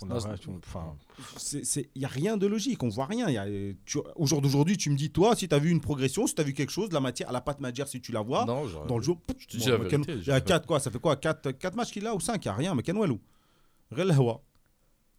il 1.95 2.03
y 2.03 2.05
a 2.05 2.09
rien 2.09 2.37
de 2.37 2.47
logique, 2.47 2.83
on 2.83 2.89
voit 2.89 3.07
rien, 3.07 3.29
y 3.29 3.39
a, 3.39 3.47
tu, 3.85 3.99
au 4.17 4.27
jour 4.27 4.41
d'aujourd'hui, 4.41 4.77
tu 4.77 4.91
me 4.91 4.97
dis 4.97 5.11
toi 5.11 5.37
si 5.37 5.49
tu 5.49 5.55
as 5.55 5.59
vu 5.59 5.71
une 5.71 5.81
progression, 5.81 6.27
si 6.27 6.35
tu 6.35 6.41
as 6.41 6.45
vu 6.45 6.53
quelque 6.53 6.73
chose, 6.73 6.89
de 6.89 6.95
la 6.95 7.01
matière 7.01 7.29
à 7.29 7.33
la 7.33 7.41
patte 7.41 7.61
matière 7.61 7.87
si 7.89 8.01
tu 8.01 8.13
la 8.13 8.23
vois 8.23 8.45
dans 8.45 8.63
le 8.63 9.03
jeu, 9.03 9.15
je 9.39 9.47
dis 9.47 9.65
il 9.65 10.27
y 10.27 10.31
a 10.31 10.41
4 10.41 10.67
quoi, 10.67 10.81
ça 10.81 10.91
fait 10.91 10.99
quoi 10.99 11.17
4 11.17 11.53
4 11.53 11.77
matchs 11.77 11.93
qu'il 11.93 12.07
a 12.07 12.15
ou 12.15 12.21
5, 12.21 12.45
il 12.45 12.47
y 12.47 12.49
a 12.49 12.55
rien 12.55 12.75
mais 12.75 12.83
Kenwelou. 12.83 13.21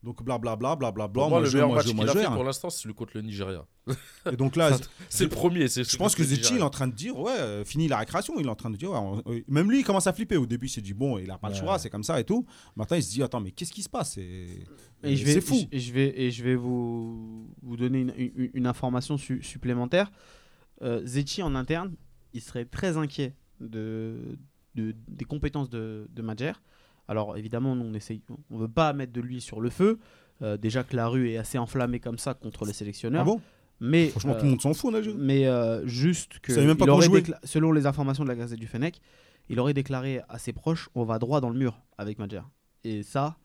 Donc 0.01 0.23
blablabla, 0.23 0.77
blablabla. 0.77 1.27
Moi, 1.27 1.41
le 1.41 1.51
meilleur 1.51 1.73
match 1.73 1.85
qu'il 1.85 2.09
a 2.09 2.29
hein. 2.29 2.33
pour 2.33 2.45
l'instant, 2.45 2.69
c'est 2.69 2.87
le 2.87 2.93
contre 2.93 3.11
le 3.15 3.21
Nigeria. 3.21 3.65
Et 4.31 4.37
donc 4.37 4.55
là, 4.55 4.71
c'est 5.09 5.25
le 5.25 5.29
premier. 5.29 5.67
Je 5.67 5.97
pense 5.97 6.15
que 6.15 6.23
Zetchi, 6.23 6.53
il 6.53 6.59
est 6.59 6.63
en 6.63 6.69
train 6.69 6.87
de 6.87 6.93
dire, 6.93 7.19
ouais, 7.19 7.37
euh, 7.37 7.65
fini 7.65 7.89
la 7.89 7.97
récréation. 7.97 8.35
Il 8.39 8.45
est 8.45 8.49
en 8.49 8.55
train 8.55 8.69
de 8.69 8.77
dire, 8.77 8.93
euh, 8.93 9.41
même 9.49 9.69
lui, 9.69 9.79
il 9.79 9.83
commence 9.83 10.07
à 10.07 10.13
flipper. 10.13 10.37
Au 10.37 10.45
début, 10.45 10.67
il 10.67 10.69
s'est 10.69 10.79
dit, 10.79 10.93
bon, 10.93 11.17
il 11.17 11.29
a 11.29 11.37
pas 11.37 11.49
le 11.49 11.55
choix, 11.55 11.77
c'est 11.79 11.89
comme 11.89 12.03
ça 12.03 12.17
et 12.17 12.23
tout. 12.23 12.45
Maintenant, 12.77 12.95
il 12.95 13.03
se 13.03 13.11
dit, 13.11 13.21
attends, 13.21 13.41
mais 13.41 13.51
qu'est-ce 13.51 13.73
qui 13.73 13.83
se 13.83 13.89
passe? 13.89 14.13
C'est 14.13 15.41
fou. 15.41 15.67
Et 15.69 15.79
je 15.79 15.93
vais, 15.93 16.21
et 16.21 16.31
je 16.31 16.43
vais 16.45 16.55
vous, 16.55 17.53
vous 17.61 17.75
donner 17.75 18.31
une, 18.53 18.67
information 18.67 19.17
supplémentaire. 19.17 20.11
Euh, 20.81 21.05
Zetchi, 21.05 21.43
en 21.43 21.55
interne, 21.55 21.93
il 22.31 22.41
serait 22.41 22.63
très 22.63 22.95
inquiet 22.95 23.35
de, 23.59 24.37
de 24.75 24.95
des 25.09 25.25
compétences 25.25 25.69
de, 25.69 26.07
de 26.09 26.21
Majer 26.21 26.53
alors 27.09 27.35
évidemment, 27.35 27.75
nous, 27.75 27.85
on 27.85 27.93
essaye, 27.95 28.21
on 28.51 28.57
veut 28.57 28.67
pas 28.67 28.93
mettre 28.93 29.11
de 29.11 29.19
l'huile 29.19 29.41
sur 29.41 29.59
le 29.59 29.71
feu. 29.71 29.97
Euh, 30.43 30.57
déjà 30.57 30.83
que 30.83 30.95
la 30.95 31.07
rue 31.07 31.31
est 31.31 31.37
assez 31.37 31.57
enflammée 31.57 31.99
comme 31.99 32.19
ça 32.19 32.35
contre 32.35 32.65
les 32.65 32.71
sélectionneurs. 32.71 33.21
Ah 33.21 33.25
bon? 33.25 33.41
Mais 33.81 34.09
franchement, 34.09 34.35
tout 34.35 34.45
le 34.45 34.51
monde 34.51 34.61
s'en 34.61 34.75
fout. 34.75 34.93
Euh, 34.93 35.13
mais 35.17 35.47
euh, 35.47 35.85
juste 35.87 36.39
que 36.39 36.53
selon 36.53 37.71
les 37.71 37.85
informations 37.87 38.23
de 38.23 38.29
la 38.29 38.35
Gazette 38.35 38.59
du 38.59 38.67
Fennec, 38.67 39.01
il 39.49 39.59
aurait 39.59 39.73
déclaré 39.73 40.21
à 40.29 40.37
ses 40.37 40.53
proches 40.53 40.89
on 40.93 41.03
va 41.03 41.17
droit 41.17 41.41
dans 41.41 41.49
le 41.49 41.57
mur 41.57 41.81
avec 41.97 42.19
Madjer. 42.19 42.43
Et 42.83 43.01
ça, 43.01 43.37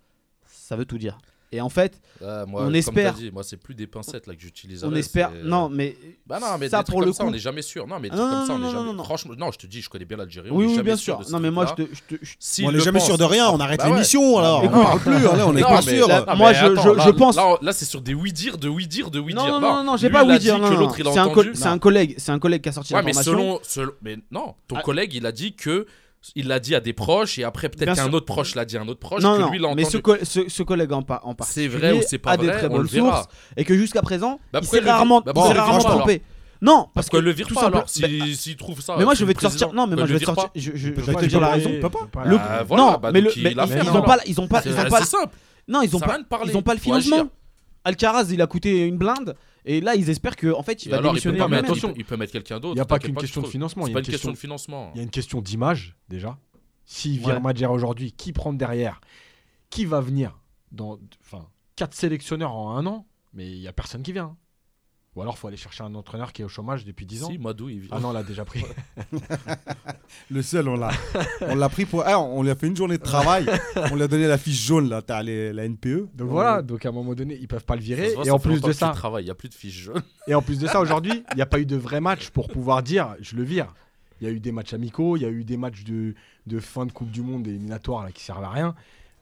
ça 0.44 0.76
veut 0.76 0.84
tout 0.84 0.98
dire. 0.98 1.18
Et 1.54 1.60
en 1.60 1.68
fait, 1.68 2.00
ah, 2.20 2.44
on 2.52 2.74
espère. 2.74 3.14
Moi, 3.32 3.44
c'est 3.44 3.56
plus 3.56 3.76
des 3.76 3.86
pincettes 3.86 4.26
là 4.26 4.34
que 4.34 4.40
j'utilise. 4.40 4.82
On 4.82 4.92
espère. 4.92 5.30
Non, 5.44 5.66
euh, 5.66 5.68
mais. 5.70 5.96
Bah 6.26 6.40
non, 6.40 6.58
mais 6.58 6.68
ça 6.68 6.82
pour 6.82 7.00
le 7.00 7.12
ça, 7.12 7.22
coup... 7.22 7.28
on 7.28 7.32
n'est 7.32 7.38
jamais 7.38 7.62
sûr. 7.62 7.86
Non, 7.86 8.00
mais 8.00 8.10
des 8.10 8.16
non, 8.16 8.28
comme 8.28 8.46
ça, 8.46 8.54
on 8.54 8.58
n'est 8.58 8.72
jamais. 8.72 8.92
Non, 8.92 9.04
Franchement, 9.04 9.34
non, 9.38 9.52
je 9.52 9.58
te 9.58 9.66
dis, 9.68 9.80
je 9.80 9.88
connais 9.88 10.04
bien 10.04 10.16
l'Algérie. 10.16 10.50
Oui, 10.50 10.66
oui, 10.66 10.82
bien 10.82 10.96
sûr. 10.96 11.20
Non, 11.30 11.38
mais 11.38 11.52
moi, 11.52 11.66
je 11.66 11.84
te. 11.84 11.88
Je 11.94 12.16
te... 12.16 12.66
On 12.66 12.72
n'est 12.72 12.80
jamais 12.80 12.98
sûr 12.98 13.16
de 13.16 13.22
rien. 13.22 13.50
On 13.50 13.58
bah 13.58 13.64
arrête 13.66 13.84
l'émission 13.84 14.36
alors. 14.38 14.64
On 14.64 14.98
plus. 14.98 15.14
Hein, 15.14 15.44
on 15.46 15.52
n'est 15.52 15.62
pas 15.62 15.80
sûr. 15.80 16.08
Moi, 16.36 16.52
je 16.52 17.10
pense. 17.10 17.36
Là, 17.36 17.72
c'est 17.72 17.84
sur 17.84 18.00
des 18.00 18.14
oui 18.14 18.32
dire, 18.32 18.58
de 18.58 18.68
oui 18.68 18.88
dire, 18.88 19.12
de 19.12 19.20
oui 19.20 19.32
dire. 19.32 19.46
Non, 19.46 19.60
non, 19.60 19.84
non, 19.84 19.96
j'ai 19.96 20.10
pas 20.10 20.24
oui 20.24 20.40
dire. 20.40 20.58
C'est 21.54 21.66
un 21.68 21.78
collègue. 21.78 22.16
C'est 22.18 22.32
un 22.32 22.40
collègue 22.40 22.62
qui 22.62 22.68
a 22.68 22.72
sorti 22.72 22.94
l'information. 22.94 23.32
mais 23.32 23.58
selon. 23.62 23.92
Mais 24.02 24.16
non, 24.32 24.54
ton 24.66 24.76
ah. 24.76 24.82
collègue, 24.82 25.14
il 25.14 25.24
a 25.24 25.32
dit 25.32 25.54
que 25.54 25.86
il 26.34 26.48
l'a 26.48 26.60
dit 26.60 26.74
à 26.74 26.80
des 26.80 26.92
proches 26.92 27.38
et 27.38 27.44
après 27.44 27.68
peut-être 27.68 27.94
qu'un 27.94 28.12
autre 28.12 28.26
proche 28.26 28.54
l'a 28.54 28.64
dit 28.64 28.76
à 28.76 28.82
un 28.82 28.88
autre 28.88 29.00
proche. 29.00 29.22
Non, 29.22 29.36
que 29.36 29.40
non, 29.42 29.50
lui, 29.50 29.58
il 29.58 29.64
a 29.64 29.74
mais 29.74 29.84
ce, 29.84 29.98
co 29.98 30.16
ce, 30.22 30.48
ce, 30.48 30.62
collègue 30.62 30.92
en, 30.92 31.04
en 31.22 31.34
particulier 31.34 31.68
vrai 31.68 31.92
ou 31.92 32.02
c'est 32.06 32.18
pas 32.18 32.32
a 32.32 32.36
vrai, 32.36 32.46
des 32.46 32.52
très 32.52 32.68
bonnes 32.68 32.88
sources 32.88 33.26
et 33.56 33.64
que 33.64 33.76
jusqu'à 33.76 34.02
présent, 34.02 34.40
bah 34.52 34.60
il 34.62 34.68
s'est 34.68 34.80
rarement, 34.80 35.20
bah 35.20 35.32
bon, 35.32 35.42
rarement 35.42 35.78
trompé. 35.78 36.22
Non, 36.62 36.84
parce, 36.84 36.92
parce 36.94 37.10
que, 37.10 37.16
que, 37.18 37.22
le 37.22 37.30
vire 37.32 37.46
tout 37.46 37.54
pas 37.54 37.66
alors 37.66 37.88
s'il 37.88 38.36
si, 38.36 38.52
bah, 38.52 38.58
trouve 38.58 38.80
ça. 38.80 38.94
Mais 38.96 39.04
moi 39.04 39.14
je 39.14 39.24
vais 39.24 39.34
te 39.34 39.40
sortir. 39.40 39.72
Non, 39.72 39.86
mais 39.86 39.96
moi 39.96 40.06
je 40.06 40.14
vais 40.14 40.20
te 40.20 40.24
sortir. 40.24 40.48
Je, 40.54 40.70
je, 40.74 40.76
je 40.76 40.90
vais 40.90 41.14
te 41.14 41.26
dire 41.26 41.40
la 41.40 41.50
raison. 41.50 41.70
Bah, 41.82 42.24
non, 42.70 42.98
bah, 42.98 43.10
mais 43.12 43.20
ils 43.20 43.90
ont 43.90 44.02
pas, 44.02 44.18
ils 44.26 44.40
ont 44.40 44.48
pas, 44.48 44.62
ils 44.64 44.80
ont 44.80 44.88
pas. 44.88 45.00
Non, 45.68 45.82
ils 45.82 45.96
ont 45.96 46.00
pas, 46.00 46.18
ils 46.46 46.56
ont 46.56 46.62
pas 46.62 46.74
le 46.74 46.80
financement. 46.80 47.28
Alcaraz, 47.84 48.28
il 48.30 48.40
a 48.40 48.46
coûté 48.46 48.86
une 48.86 48.96
blinde. 48.96 49.34
Et 49.64 49.80
là, 49.80 49.94
ils 49.94 50.10
espèrent 50.10 50.36
que 50.36 50.52
en 50.52 50.62
fait, 50.62 50.84
il 50.84 50.90
va 50.90 50.98
alors, 50.98 51.16
il 51.16 51.22
peut 51.22 51.32
mais 51.32 51.56
attention, 51.56 51.94
il, 51.96 52.04
peut 52.04 52.16
mettre 52.16 52.32
quelqu'un 52.32 52.60
d'autre. 52.60 52.74
Il 52.74 52.76
n'y 52.76 52.80
a 52.80 52.86
pas 52.86 52.98
qu'une 52.98 53.14
question 53.14 53.42
de 53.42 53.46
financement. 53.46 53.86
Il 53.86 53.92
y 53.92 53.96
a 53.96 53.98
une 53.98 54.04
question 54.04 54.30
de 54.30 54.36
financement. 54.36 54.90
Il 54.94 54.98
y 54.98 55.00
a 55.00 55.02
une 55.04 55.10
question 55.10 55.40
d'image 55.40 55.96
déjà. 56.08 56.38
S'il 56.86 57.18
vient 57.18 57.40
Madjer 57.40 57.66
aujourd'hui, 57.66 58.12
qui 58.12 58.32
prend 58.32 58.52
derrière? 58.52 59.00
Qui 59.70 59.86
va 59.86 60.00
venir 60.00 60.38
dans, 60.70 60.98
enfin, 61.20 61.48
quatre 61.76 61.94
sélectionneurs 61.94 62.52
en 62.52 62.76
un 62.76 62.86
an, 62.86 63.06
mais 63.32 63.50
il 63.50 63.58
y 63.58 63.68
a 63.68 63.72
personne 63.72 64.02
qui 64.02 64.12
vient. 64.12 64.36
Ou 65.16 65.22
alors, 65.22 65.34
il 65.36 65.38
faut 65.38 65.46
aller 65.46 65.56
chercher 65.56 65.84
un 65.84 65.94
entraîneur 65.94 66.32
qui 66.32 66.42
est 66.42 66.44
au 66.44 66.48
chômage 66.48 66.84
depuis 66.84 67.06
10 67.06 67.24
ans. 67.24 67.30
Si, 67.30 67.38
Madou, 67.38 67.68
il 67.68 67.78
vient. 67.78 67.90
Ah 67.92 68.00
non, 68.00 68.08
on 68.08 68.12
l'a 68.12 68.24
déjà 68.24 68.44
pris. 68.44 68.64
le 70.30 70.42
seul, 70.42 70.68
on 70.68 70.76
l'a. 70.76 70.90
On 71.42 71.54
l'a 71.54 71.68
pris 71.68 71.84
pour. 71.84 72.02
Ah, 72.04 72.18
on 72.18 72.42
lui 72.42 72.50
a 72.50 72.56
fait 72.56 72.66
une 72.66 72.76
journée 72.76 72.98
de 72.98 73.02
travail. 73.02 73.46
on 73.92 73.94
lui 73.94 74.02
a 74.02 74.08
donné 74.08 74.26
la 74.26 74.38
fiche 74.38 74.66
jaune, 74.66 74.88
là. 74.88 75.02
T'as 75.02 75.22
la 75.22 75.68
NPE. 75.68 76.08
Donc 76.14 76.30
voilà, 76.30 76.62
donc 76.62 76.84
à 76.84 76.88
un 76.88 76.92
moment 76.92 77.14
donné, 77.14 77.38
ils 77.40 77.46
peuvent 77.46 77.64
pas 77.64 77.76
le 77.76 77.82
virer. 77.82 78.12
Et 78.24 78.30
en 78.30 78.40
plus 78.40 78.60
de 78.60 78.72
ça. 78.72 78.92
Il 79.20 79.24
n'y 79.24 79.30
a 79.30 79.34
plus 79.34 79.48
de 79.48 79.54
fiche 79.54 79.82
jaune. 79.84 80.02
Et 80.26 80.34
en 80.34 80.42
plus 80.42 80.58
de 80.58 80.66
ça, 80.66 80.80
aujourd'hui, 80.80 81.22
il 81.32 81.36
n'y 81.36 81.42
a 81.42 81.46
pas 81.46 81.60
eu 81.60 81.66
de 81.66 81.76
vrai 81.76 82.00
match 82.00 82.30
pour 82.30 82.48
pouvoir 82.48 82.82
dire 82.82 83.14
je 83.20 83.36
le 83.36 83.44
vire. 83.44 83.72
Il 84.20 84.26
y 84.26 84.30
a 84.30 84.32
eu 84.32 84.40
des 84.40 84.52
matchs 84.52 84.72
amicaux, 84.72 85.16
il 85.16 85.22
y 85.22 85.26
a 85.26 85.28
eu 85.28 85.44
des 85.44 85.56
matchs 85.56 85.84
de, 85.84 86.14
de 86.46 86.60
fin 86.60 86.86
de 86.86 86.92
Coupe 86.92 87.10
du 87.10 87.20
Monde 87.20 87.46
éliminatoire 87.46 88.04
là, 88.04 88.10
qui 88.10 88.22
servent 88.22 88.44
à 88.44 88.50
rien. 88.50 88.74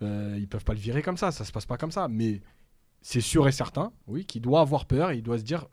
Euh, 0.02 0.36
ils 0.38 0.48
peuvent 0.48 0.64
pas 0.64 0.74
le 0.74 0.78
virer 0.78 1.02
comme 1.02 1.16
ça, 1.16 1.32
ça 1.32 1.44
se 1.44 1.52
passe 1.52 1.66
pas 1.66 1.76
comme 1.76 1.90
ça. 1.90 2.08
Mais 2.08 2.40
c'est 3.00 3.20
sûr 3.20 3.48
et 3.48 3.52
certain, 3.52 3.92
oui, 4.06 4.24
qu'il 4.24 4.42
doit 4.42 4.60
avoir 4.60 4.86
peur, 4.86 5.12
il 5.12 5.22
doit 5.22 5.38
se 5.38 5.42
dire 5.42 5.66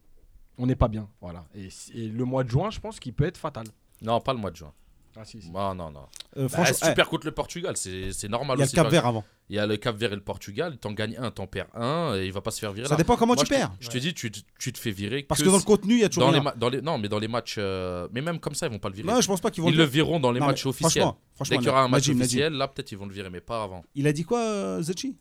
on 0.59 0.67
n'est 0.67 0.75
pas 0.75 0.89
bien. 0.89 1.09
Voilà. 1.21 1.45
Et, 1.55 2.07
le 2.07 2.25
mois 2.25 2.43
de 2.43 2.49
juin, 2.49 2.69
je 2.69 2.79
pense 2.79 2.99
qu'il 2.99 3.13
peut 3.13 3.25
être 3.25 3.37
fatal. 3.37 3.65
Non, 4.01 4.19
pas 4.19 4.33
le 4.33 4.39
mois 4.39 4.51
de 4.51 4.57
juin. 4.57 4.73
Ah, 5.17 5.25
si, 5.25 5.41
si. 5.41 5.49
Non, 5.49 5.73
non, 5.73 5.89
non. 5.89 6.05
Euh, 6.37 6.47
bah, 6.55 6.71
super 6.71 7.05
eh. 7.07 7.09
contre 7.09 7.25
le 7.25 7.31
Portugal, 7.31 7.75
c'est 7.75 8.29
normal. 8.29 8.57
Il 8.57 8.61
y 8.61 8.63
a 8.63 8.65
le 8.67 8.71
Cap 8.71 8.87
Vert 8.89 9.05
avant. 9.05 9.25
Il 9.49 9.55
y 9.55 9.59
a 9.59 9.65
le 9.65 9.77
Cap 9.77 9.95
Vert 9.95 10.13
et 10.13 10.15
le 10.15 10.21
Portugal. 10.21 10.77
T'en 10.77 10.91
gagnes 10.91 11.17
un, 11.17 11.31
t'en 11.31 11.47
perds 11.47 11.75
un, 11.75 12.15
et 12.15 12.27
il 12.27 12.31
va 12.31 12.41
pas 12.41 12.51
se 12.51 12.59
faire 12.59 12.71
virer. 12.71 12.87
Ça 12.87 12.95
dépend 12.95 13.15
comment 13.15 13.35
tu 13.35 13.45
perds. 13.45 13.71
Je, 13.79 13.89
te 13.89 13.97
dis, 13.97 14.13
tu, 14.13 14.31
te 14.31 14.77
fais 14.77 14.91
virer. 14.91 15.23
Parce 15.23 15.41
que, 15.41 15.47
dans 15.47 15.57
le 15.57 15.63
contenu, 15.63 15.95
il 15.95 16.01
y 16.01 16.03
a 16.03 16.09
toujours. 16.09 16.31
Dans. 16.57 16.69
Les 16.69 16.81
non, 16.81 16.97
mais 16.97 17.09
dans 17.09 17.19
les 17.19 17.27
matchs. 17.27 17.55
Euh, 17.57 18.07
mais 18.11 18.21
même 18.21 18.39
comme 18.39 18.53
ça, 18.53 18.67
ils 18.67 18.71
vont 18.71 18.79
pas 18.79 18.89
le 18.89 18.95
virer. 18.95 19.11
Non, 19.11 19.19
je 19.19 19.27
pense 19.27 19.41
pas 19.41 19.49
qu'ils 19.49 19.63
vont 19.63 19.69
Ils 19.69 19.77
le, 19.77 19.85
vireront 19.85 20.19
dans 20.19 20.31
les 20.31 20.39
non, 20.39 20.45
matchs 20.45 20.65
officiels. 20.65 21.03
Franchement, 21.03 21.19
franchement, 21.35 21.55
Dès 21.55 21.59
qu'il 21.59 21.67
y 21.67 21.71
aura 21.71 21.83
un 21.83 21.87
match 21.87 22.07
officiel, 22.09 22.53
là, 22.53 22.67
peut-être 22.67 22.91
ils 22.91 22.97
vont 22.97 23.07
le 23.07 23.13
virer, 23.13 23.29
mais 23.29 23.41
pas 23.41 23.63
avant. 23.63 23.83
Il 23.95 24.07
a 24.07 24.13
dit 24.13 24.23
quoi, 24.23 24.41
euh, 24.41 24.81
Zachi 24.81 25.15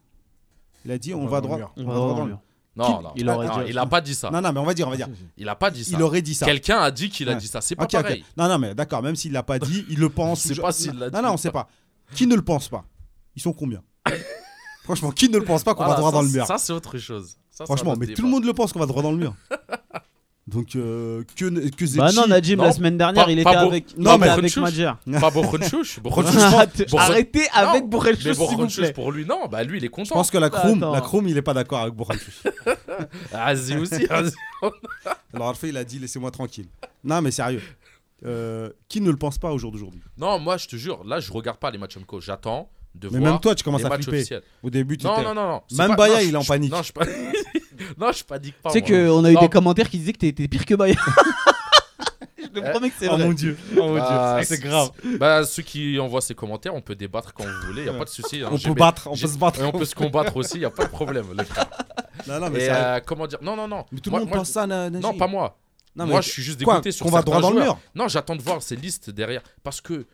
Il 0.85 0.91
a 0.91 0.99
dit 0.99 1.15
on, 1.15 1.27
va 1.27 1.41
droit. 1.41 1.73
On 1.77 1.85
va 1.85 1.95
droit 1.95 2.15
dans 2.15 2.25
le 2.25 2.31
mur. 2.31 2.41
Non, 2.79 3.03
non. 3.03 3.13
Il, 3.17 3.23
il 3.69 3.79
a 3.79 3.87
pas 3.87 4.01
dit 4.01 4.15
ça. 4.15 4.31
Non, 4.31 4.41
non, 4.41 4.53
mais 4.53 4.61
on 4.61 4.65
va 4.65 4.73
dire, 4.73 4.87
on 4.87 4.91
va 4.91 4.97
dire. 4.97 5.09
Il 5.37 5.49
a 5.49 5.57
pas 5.57 5.71
dit 5.71 5.85
ça. 5.85 5.97
Il 5.97 6.03
aurait 6.03 6.23
dit 6.23 6.35
ça. 6.35 6.47
Quelqu'un 6.47 6.79
a 6.79 6.91
dit 6.91 7.11
qu'il 7.11 7.29
a 7.29 7.35
dit 7.35 7.49
ça. 7.49 7.61
C'est 7.61 7.75
pas 7.75 7.85
Ok, 7.85 7.95
ok. 7.95 8.03
pareil. 8.03 8.25
Non, 8.37 8.49
non, 8.49 8.59
mais 8.59 8.75
d'accord, 8.75 9.03
même 9.03 9.17
s'il 9.17 9.33
l'a 9.33 9.43
pas 9.43 9.59
dit, 9.59 9.85
il 9.89 9.99
le 9.99 10.09
pense. 10.09 10.43
Je 10.49 10.55
sais 10.55 10.61
pas 10.61 10.73
s'il 10.73 10.97
l'a 10.97 11.11
dit 11.11 11.17
Non, 11.17 11.31
ou 11.31 11.33
on 11.33 11.37
sait 11.37 11.51
pas. 11.51 11.69
Qui 12.15 12.27
ne 12.27 12.37
le 12.37 12.43
pense 12.43 12.69
pas? 12.69 12.85
Ils 13.37 13.43
sont 13.43 13.53
combien? 13.53 13.83
Franchement, 14.85 15.11
qui 15.11 15.29
ne 15.29 15.39
le 15.39 15.45
pense 15.45 15.65
pas 15.65 15.75
qu'on 15.75 15.85
va 15.85 15.95
droit 15.97 16.13
dans 16.13 16.23
le 16.23 16.29
mur? 16.29 16.47
ça, 16.47 16.57
c'est 16.57 16.73
autre 16.73 16.97
chose. 16.99 17.37
Franchement, 17.65 17.95
mais 17.99 18.07
tout 18.07 18.23
le 18.23 18.29
monde 18.29 18.45
le 18.45 18.53
pense 18.55 18.73
qu'on 18.73 18.79
va 18.79 18.87
droit 18.87 19.03
dans 19.03 19.11
le 19.11 19.19
mur. 19.19 19.35
Donc 20.49 20.77
euh, 20.77 21.25
que 21.37 21.69
que 21.71 21.87
Zetchi... 21.87 21.99
Bah 21.99 22.11
non, 22.13 22.27
Najim 22.27 22.57
non, 22.57 22.65
la 22.65 22.73
semaine 22.73 22.97
dernière, 22.97 23.27
pas, 23.27 23.31
il 23.31 23.39
était 23.39 23.49
avec 23.49 23.99
non, 23.99 24.17
mais 24.17 24.29
avec 24.29 24.57
Majer. 24.57 24.93
Pas 25.21 25.31
Borchouch, 25.31 26.01
Arrêtez 26.97 27.47
avec 27.53 27.87
Borchouch 27.87 28.19
s'il 28.23 28.33
vous 28.33 28.67
plaît. 28.67 28.93
pour 28.95 29.13
lui 29.13 29.27
non, 29.27 29.47
bah 29.51 29.63
lui 29.63 29.77
il 29.79 29.85
est 29.85 29.89
content. 29.89 30.09
Je 30.09 30.15
pense 30.15 30.31
que 30.31 30.39
la 30.39 30.49
Kroom, 30.49 30.81
la 30.81 31.03
Kroom, 31.03 31.29
il 31.29 31.37
est 31.37 31.43
pas 31.43 31.53
d'accord 31.53 31.81
avec 31.81 31.95
Borchouch. 31.95 32.43
Azi 33.33 33.77
aussi. 33.77 34.07
Alors 35.35 35.49
Alpha, 35.51 35.67
il 35.67 35.77
a 35.77 35.85
dit 35.85 35.99
laissez-moi 35.99 36.31
tranquille. 36.31 36.69
Non 37.05 37.21
mais 37.21 37.31
sérieux. 37.31 37.63
Euh, 38.25 38.71
qui 38.89 39.01
ne 39.01 39.11
le 39.11 39.17
pense 39.17 39.39
pas 39.39 39.53
au 39.53 39.59
jour 39.59 39.71
d'aujourd'hui? 39.71 40.01
Non, 40.17 40.39
moi 40.39 40.57
je 40.57 40.67
te 40.67 40.77
jure, 40.77 41.05
là 41.05 41.21
je 41.21 41.31
regarde 41.31 41.59
pas 41.59 41.71
les 41.71 41.79
matchs 41.79 41.99
MCO, 41.99 42.21
j'attends 42.21 42.71
de 42.95 43.07
mais 43.07 43.11
voir. 43.11 43.23
Mais 43.23 43.31
même 43.31 43.41
toi 43.41 43.55
tu 43.55 43.63
commences 43.63 43.85
à 43.85 43.91
flipper. 43.91 44.17
Officiels. 44.17 44.43
Au 44.63 44.71
début 44.71 44.97
tu 44.97 45.07
Non, 45.07 45.23
non, 45.23 45.35
non, 45.35 45.49
non. 45.49 45.63
Même 45.77 45.91
pas... 45.91 46.09
Baya, 46.09 46.15
non, 46.15 46.21
il 46.23 46.35
est 46.35 46.37
en 46.37 46.45
panique. 46.45 46.73
Non, 46.73 46.83
je... 46.83 46.93
non, 47.99 48.13
je 48.13 48.25
panique 48.25 48.61
pas. 48.63 48.71
Tu 48.71 48.79
sais 48.79 48.83
qu'on 48.83 49.25
a 49.25 49.33
eu 49.33 49.37
des 49.37 49.49
commentaires 49.49 49.89
qui 49.89 49.99
disaient 49.99 50.13
que 50.13 50.19
t'étais 50.19 50.49
pire 50.49 50.65
que 50.65 50.75
Maya. 50.75 50.95
je 52.39 52.47
te 52.47 52.59
eh. 52.59 52.71
promets 52.71 52.91
que 52.91 52.97
c'est 52.99 53.09
oh. 53.09 53.17
Mon 53.17 53.33
Dieu. 53.33 53.57
Oh 53.77 53.81
mon 53.81 53.95
Dieu, 53.95 54.01
bah, 54.01 54.41
c'est 54.45 54.61
grave. 54.61 54.91
Bah, 55.19 55.45
ceux 55.45 55.63
qui 55.63 55.99
envoient 55.99 56.21
ces 56.21 56.35
commentaires, 56.35 56.75
on 56.75 56.81
peut 56.81 56.95
débattre 56.95 57.33
quand 57.33 57.45
vous 57.45 57.67
voulez, 57.67 57.83
il 57.83 57.87
y 57.87 57.91
a 57.91 57.95
pas 57.95 58.05
de 58.05 58.11
souci. 58.11 58.43
Hein. 58.43 58.49
on 58.51 58.59
peut 58.59 58.75
battre, 58.75 59.09
on 59.09 59.17
peut 59.17 59.27
se 59.27 59.39
battre. 59.39 59.61
Et 59.61 59.65
on 59.65 59.73
peut 59.73 59.85
se 59.85 59.95
combattre 59.95 60.37
aussi, 60.37 60.57
il 60.57 60.63
y 60.63 60.67
a 60.67 60.71
pas 60.71 60.85
de 60.85 60.91
problème. 60.91 61.27
Non, 62.27 62.41
non, 62.41 62.51
mais 62.51 62.65
Et, 62.65 62.71
euh, 62.71 63.01
comment 63.05 63.27
dire? 63.27 63.39
Non, 63.43 63.57
non, 63.57 63.69
non. 63.69 63.85
Mais 63.93 64.01
tout 64.01 64.11
le 64.11 64.19
monde 64.19 64.31
pense 64.31 64.51
ça, 64.51 64.67
Non, 64.67 65.15
pas 65.15 65.27
moi. 65.27 65.59
Moi, 65.95 66.21
je 66.21 66.29
suis 66.29 66.43
juste 66.43 66.59
dégoûté 66.59 66.93
sur 66.93 67.07
qu'on 67.07 67.13
va 67.13 67.23
droit 67.23 67.41
dans 67.41 67.51
le 67.51 67.63
mur? 67.63 67.79
Non, 67.95 68.09
j'attends 68.09 68.37
de 68.37 68.43
voir 68.43 68.63
ces 68.63 68.77
listes 68.77 69.11
derrière. 69.11 69.43
Parce 69.63 69.81
que 69.81 70.07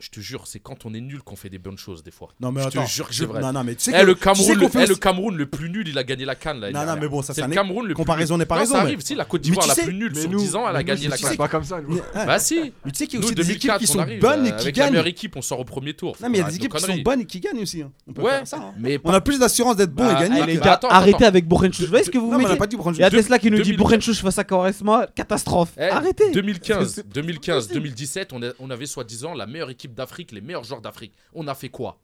je 0.00 0.10
te 0.10 0.20
jure, 0.20 0.46
c'est 0.46 0.60
quand 0.60 0.86
on 0.86 0.94
est 0.94 1.00
nul 1.00 1.22
qu'on 1.22 1.36
fait 1.36 1.50
des 1.50 1.58
bonnes 1.58 1.78
choses 1.78 2.02
des 2.02 2.10
fois. 2.10 2.28
Non 2.40 2.52
mais 2.52 2.62
je 2.62 2.68
attends, 2.68 2.84
te 2.84 2.90
jure 2.90 3.08
que 3.08 3.14
c'est 3.14 3.24
vrai. 3.24 3.40
Non, 3.40 3.52
non, 3.52 3.64
mais 3.64 3.74
tu 3.74 3.84
sais 3.84 3.92
eh, 3.94 4.00
que, 4.00 4.06
le 4.06 4.14
Cameroun, 4.14 4.46
tu 4.46 4.52
sais 4.52 4.54
le, 4.54 4.84
eh, 4.84 4.86
le, 4.86 4.94
Cameroun 4.94 5.36
le 5.36 5.46
plus 5.46 5.70
nul, 5.70 5.88
il 5.88 5.98
a 5.98 6.04
gagné 6.04 6.24
la 6.24 6.34
canne 6.34 6.60
là. 6.60 6.70
Non 6.70 6.84
non 6.84 7.00
mais 7.00 7.08
bon 7.08 7.22
ça 7.22 7.34
c'est 7.34 7.42
le 7.42 7.48
Cameroun 7.48 7.86
le 7.86 7.94
comparaison 7.94 8.38
n'est 8.38 8.46
pas 8.46 8.56
raison. 8.56 8.74
Ça 8.74 8.80
arrive 8.82 9.00
si 9.00 9.14
la 9.14 9.24
Côte 9.24 9.42
d'Ivoire 9.42 9.66
la 9.66 9.74
plus 9.74 9.94
nulle 9.94 10.16
sur 10.16 10.28
10 10.28 10.56
ans, 10.56 10.68
elle 10.68 10.76
a 10.76 10.82
gagné 10.82 11.08
la 11.08 11.16
canne. 11.16 11.30
C'est 11.30 11.36
pas 11.36 11.48
comme 11.48 11.64
ça. 11.64 11.80
Bah 12.14 12.38
si. 12.38 12.72
Mais 12.84 12.90
tu 12.92 12.98
sais 12.98 13.06
qu'il 13.06 13.20
y 13.20 13.22
a 13.22 13.24
aussi 13.24 13.34
des 13.34 13.50
équipes 13.50 13.78
qui 13.78 13.86
sont 13.86 14.06
bonnes 14.20 14.46
euh, 14.46 14.56
et 14.56 14.56
qui 14.56 14.72
gagnent. 14.72 14.86
La 14.86 14.90
meilleure 14.90 15.06
équipe, 15.06 15.36
on 15.36 15.42
sort 15.42 15.60
au 15.60 15.64
premier 15.64 15.94
tour. 15.94 16.16
Non 16.22 16.28
mais 16.28 16.38
il 16.38 16.40
y 16.40 16.44
a 16.44 16.48
des 16.48 16.56
équipes 16.56 16.74
qui 16.74 16.82
sont 16.82 16.98
bonnes 16.98 17.20
et 17.20 17.26
qui 17.26 17.40
gagnent 17.40 17.62
aussi. 17.62 17.82
Hein. 17.82 17.90
Ouais. 18.16 18.42
Hein. 18.52 18.72
Mais 18.78 18.98
on 19.04 19.12
a 19.12 19.20
plus 19.20 19.38
d'assurance 19.38 19.76
d'être 19.76 19.92
bon 19.92 20.04
et 20.04 20.14
bah, 20.14 20.28
gagner. 20.28 20.60
Arrêtez 20.88 21.24
avec 21.24 21.46
Bourrenchouch. 21.46 21.82
Vous 21.82 21.90
voyez 21.90 22.04
ce 22.04 22.10
que 22.10 22.18
vous 22.18 22.30
mettez 22.30 22.54
Il 22.94 23.00
y 23.00 23.04
a 23.04 23.10
Tesla 23.10 23.38
qui 23.38 23.50
nous 23.50 23.62
dit 23.62 23.72
Bourrenchouch 23.74 24.20
face 24.20 24.38
à 24.38 24.44
Quaresma, 24.44 25.06
catastrophe. 25.14 25.72
Eh, 25.78 25.84
arrêtez. 25.84 26.30
2015, 26.30 27.04
2017, 27.12 28.32
on 28.58 28.70
avait 28.70 28.86
soi-disant 28.86 29.34
la 29.34 29.46
meilleure 29.46 29.70
équipe 29.70 29.87
d'Afrique, 29.94 30.32
les 30.32 30.40
meilleurs 30.40 30.64
joueurs 30.64 30.80
d'Afrique. 30.80 31.14
On 31.32 31.46
a 31.48 31.54
fait 31.54 31.68
quoi? 31.68 32.00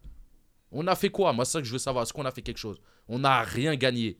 On 0.72 0.86
a 0.86 0.94
fait 0.96 1.10
quoi? 1.10 1.32
Moi, 1.32 1.44
c'est 1.44 1.52
ça 1.52 1.60
que 1.60 1.66
je 1.66 1.72
veux 1.72 1.78
savoir. 1.78 2.02
Est-ce 2.04 2.12
qu'on 2.12 2.24
a 2.24 2.30
fait 2.30 2.42
quelque 2.42 2.58
chose? 2.58 2.80
On 3.08 3.20
n'a 3.20 3.42
rien 3.42 3.76
gagné. 3.76 4.18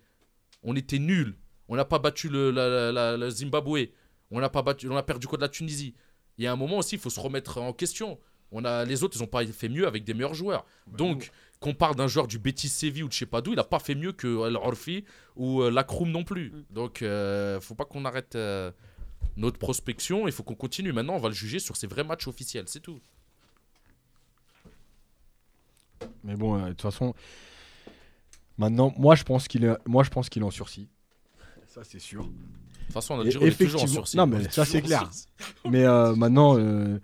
On 0.62 0.76
était 0.76 0.98
nuls. 0.98 1.36
On 1.68 1.76
n'a 1.76 1.84
pas 1.84 1.98
battu 1.98 2.28
le, 2.28 2.50
la- 2.50 2.68
la- 2.68 2.92
la- 2.92 3.16
le 3.16 3.30
Zimbabwe. 3.30 3.88
On 4.30 4.40
n'a 4.40 4.48
pas 4.48 4.62
battu, 4.62 4.88
on 4.88 4.96
a 4.96 5.02
perdu 5.02 5.26
contre 5.26 5.42
la 5.42 5.48
Tunisie. 5.48 5.94
Il 6.38 6.44
y 6.44 6.46
a 6.46 6.52
un 6.52 6.56
moment 6.56 6.78
aussi, 6.78 6.96
il 6.96 7.00
faut 7.00 7.10
se 7.10 7.20
remettre 7.20 7.58
en 7.58 7.72
question. 7.72 8.18
On 8.52 8.64
a, 8.64 8.84
les 8.84 9.02
autres, 9.02 9.16
ils 9.16 9.20
n'ont 9.20 9.26
pas 9.28 9.44
fait 9.46 9.68
mieux 9.68 9.86
avec 9.86 10.04
des 10.04 10.14
meilleurs 10.14 10.34
joueurs. 10.34 10.64
Donc, 10.86 11.30
qu'on 11.60 11.74
parle 11.74 11.96
d'un 11.96 12.06
joueur 12.06 12.26
du 12.26 12.38
Betis 12.38 12.68
Séville 12.68 13.02
ou 13.04 13.08
de 13.08 13.12
je 13.12 13.18
sais 13.18 13.26
pas 13.26 13.40
d'où, 13.40 13.52
il 13.52 13.56
n'a 13.56 13.64
pas 13.64 13.78
fait 13.78 13.94
mieux 13.94 14.12
que 14.12 14.46
El 14.46 14.56
Orfi 14.56 15.04
ou 15.36 15.62
euh, 15.62 15.70
Lacroum 15.70 16.10
non 16.10 16.24
plus. 16.24 16.52
Donc, 16.70 17.02
euh, 17.02 17.60
faut 17.60 17.74
pas 17.74 17.84
qu'on 17.84 18.04
arrête 18.04 18.34
euh, 18.36 18.70
notre 19.36 19.58
prospection. 19.58 20.26
Il 20.28 20.32
faut 20.32 20.42
qu'on 20.42 20.54
continue. 20.54 20.92
Maintenant, 20.92 21.14
on 21.14 21.18
va 21.20 21.28
le 21.28 21.34
juger 21.34 21.58
sur 21.58 21.76
ses 21.76 21.86
vrais 21.86 22.04
matchs 22.04 22.28
officiels. 22.28 22.64
C'est 22.68 22.80
tout. 22.80 23.00
Mais 26.24 26.35
bon, 26.36 26.56
euh, 26.56 26.64
de 26.64 26.68
toute 26.70 26.82
façon, 26.82 27.14
maintenant, 28.59 28.93
moi 28.97 29.14
je 29.14 29.24
pense 29.24 29.48
qu'il 29.48 29.64
est, 29.64 29.76
moi 29.86 30.02
je 30.05 30.10
pense 30.10 30.28
qu'il 30.28 30.43
est 30.43 30.47
en 30.47 30.51
sursis. 30.51 30.89
Ça 31.66 31.82
c'est 31.85 31.98
sûr. 31.98 32.24
De 32.24 32.31
toute 32.86 32.93
façon, 32.93 33.14
on 33.14 33.20
a 33.20 33.22
Et 33.22 33.26
toujours, 33.26 33.43
on 33.43 33.47
est 33.47 33.56
toujours 33.59 33.82
en 33.82 33.86
sursis. 33.86 34.16
non, 34.16 34.26
mais 34.26 34.48
ça, 34.51 34.64
c'est 34.64 34.82
clair. 34.82 35.10
Mais 35.70 35.85
euh, 35.85 36.14
maintenant, 36.14 36.56
euh, 36.59 36.98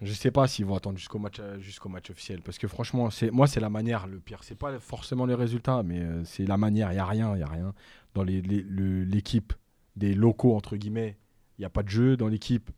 je 0.00 0.12
sais 0.14 0.30
pas 0.30 0.48
s'ils 0.48 0.64
vont 0.64 0.74
attendre 0.74 0.96
jusqu'au 0.98 1.18
match, 1.18 1.36
euh, 1.38 1.58
jusqu'au 1.60 1.90
match 1.90 2.08
officiel, 2.10 2.40
parce 2.40 2.56
que 2.58 2.66
franchement, 2.66 3.10
c'est, 3.10 3.30
moi 3.30 3.46
c'est 3.46 3.60
la 3.60 3.68
manière 3.68 4.06
le 4.06 4.18
pire. 4.18 4.40
C'est 4.42 4.54
pas 4.58 4.78
forcément 4.80 5.26
les 5.26 5.34
résultats, 5.34 5.82
mais 5.82 6.00
euh, 6.00 6.24
c'est 6.24 6.46
la 6.46 6.56
manière. 6.56 6.90
Il 6.92 6.96
y 6.96 6.98
a 6.98 7.04
rien, 7.04 7.34
il 7.36 7.40
y 7.40 7.42
a 7.42 7.46
rien 7.48 7.74
dans 8.14 8.22
les- 8.24 8.40
les- 8.40 8.62
le- 8.62 9.04
l'équipe 9.04 9.52
des 9.96 10.14
locaux 10.14 10.56
entre 10.56 10.76
guillemets. 10.76 11.18
Il 11.58 11.62
y 11.62 11.66
a 11.66 11.70
pas 11.70 11.82
de 11.82 11.90
jeu 11.90 12.16
dans 12.16 12.28
l'équipe. 12.28 12.70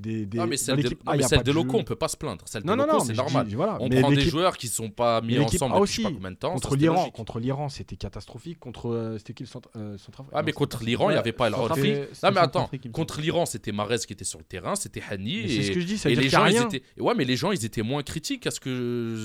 Des, 0.00 0.24
des, 0.24 0.38
Ah, 0.38 0.46
mais 0.46 0.56
celle, 0.56 0.76
de, 0.82 0.88
non, 0.88 0.94
ah, 1.06 1.12
mais 1.16 1.22
y 1.24 1.28
celle 1.28 1.42
locaux, 1.52 1.76
on 1.78 1.84
peut 1.84 1.94
pas 1.94 2.08
se 2.08 2.16
plaindre. 2.16 2.42
Celle 2.46 2.64
Non, 2.64 2.72
de 2.72 2.78
non, 2.78 2.84
locaux, 2.86 2.98
non, 2.98 3.04
c'est 3.04 3.08
mais 3.08 3.14
je 3.14 3.20
normal. 3.20 3.46
dis- 3.46 3.54
voilà. 3.54 3.76
On 3.80 3.88
Mais 3.88 4.00
prend 4.00 4.10
des 4.10 4.20
joueurs 4.22 4.56
qui 4.56 4.68
sont 4.68 4.88
pas 4.88 5.20
mis 5.20 5.38
ensemble 5.38 5.44
ah, 5.44 5.48
depuis 5.50 5.68
pas 5.68 5.78
aussi, 5.80 6.02
combien 6.02 6.30
de 6.30 6.36
temps. 6.36 6.52
contre 6.54 6.76
l'Iran, 6.76 6.96
logique. 7.00 7.12
contre 7.14 7.38
l'Iran, 7.38 7.68
c'était 7.68 7.96
catastrophique. 7.96 8.58
Contre 8.58 8.90
euh, 8.90 9.18
c'était 9.18 9.34
qui 9.34 9.42
le 9.42 9.48
centre, 9.48 9.68
euh, 9.76 9.98
Centrafrique 9.98 10.32
Ah, 10.34 10.42
mais 10.42 10.52
Non, 10.52 10.56
contre 10.58 10.82
l'Iran, 10.84 11.04
il 11.04 11.08
n'y 11.08 11.14
Ouais, 11.14 11.18
avait 11.20 11.32
pas 11.32 11.48
El 11.48 11.52
Non, 11.52 12.30
mais 12.32 12.38
attends, 12.38 12.70
contre 12.92 13.20
l'Iran, 13.20 13.44
c'était 13.46 13.72
Marez 13.72 13.98
qui 14.06 14.12
était 14.14 14.24
sur 14.24 14.38
le 14.38 14.44
terrain, 14.44 14.74
c'était 14.74 15.02
Hani. 15.10 15.42
C'est 15.48 15.62
ce 15.64 15.70
Et, 15.70 15.74
que 15.74 15.80
je 15.80 15.86
dis, 15.86 15.98
ça 15.98 16.08
et 16.08 16.14
les 16.14 16.28
gens, 16.30 16.46
y 16.46 16.54
ils 16.54 16.62
étaient. 16.62 16.82
Ouais, 16.98 17.14
mais 17.14 17.24
les 17.24 17.36
gens, 17.36 17.52
ils 17.52 17.64
étaient 17.64 17.82
moins 17.82 18.02
critiques 18.02 18.46
à 18.46 18.50
ce 18.50 18.60
que. 18.60 19.16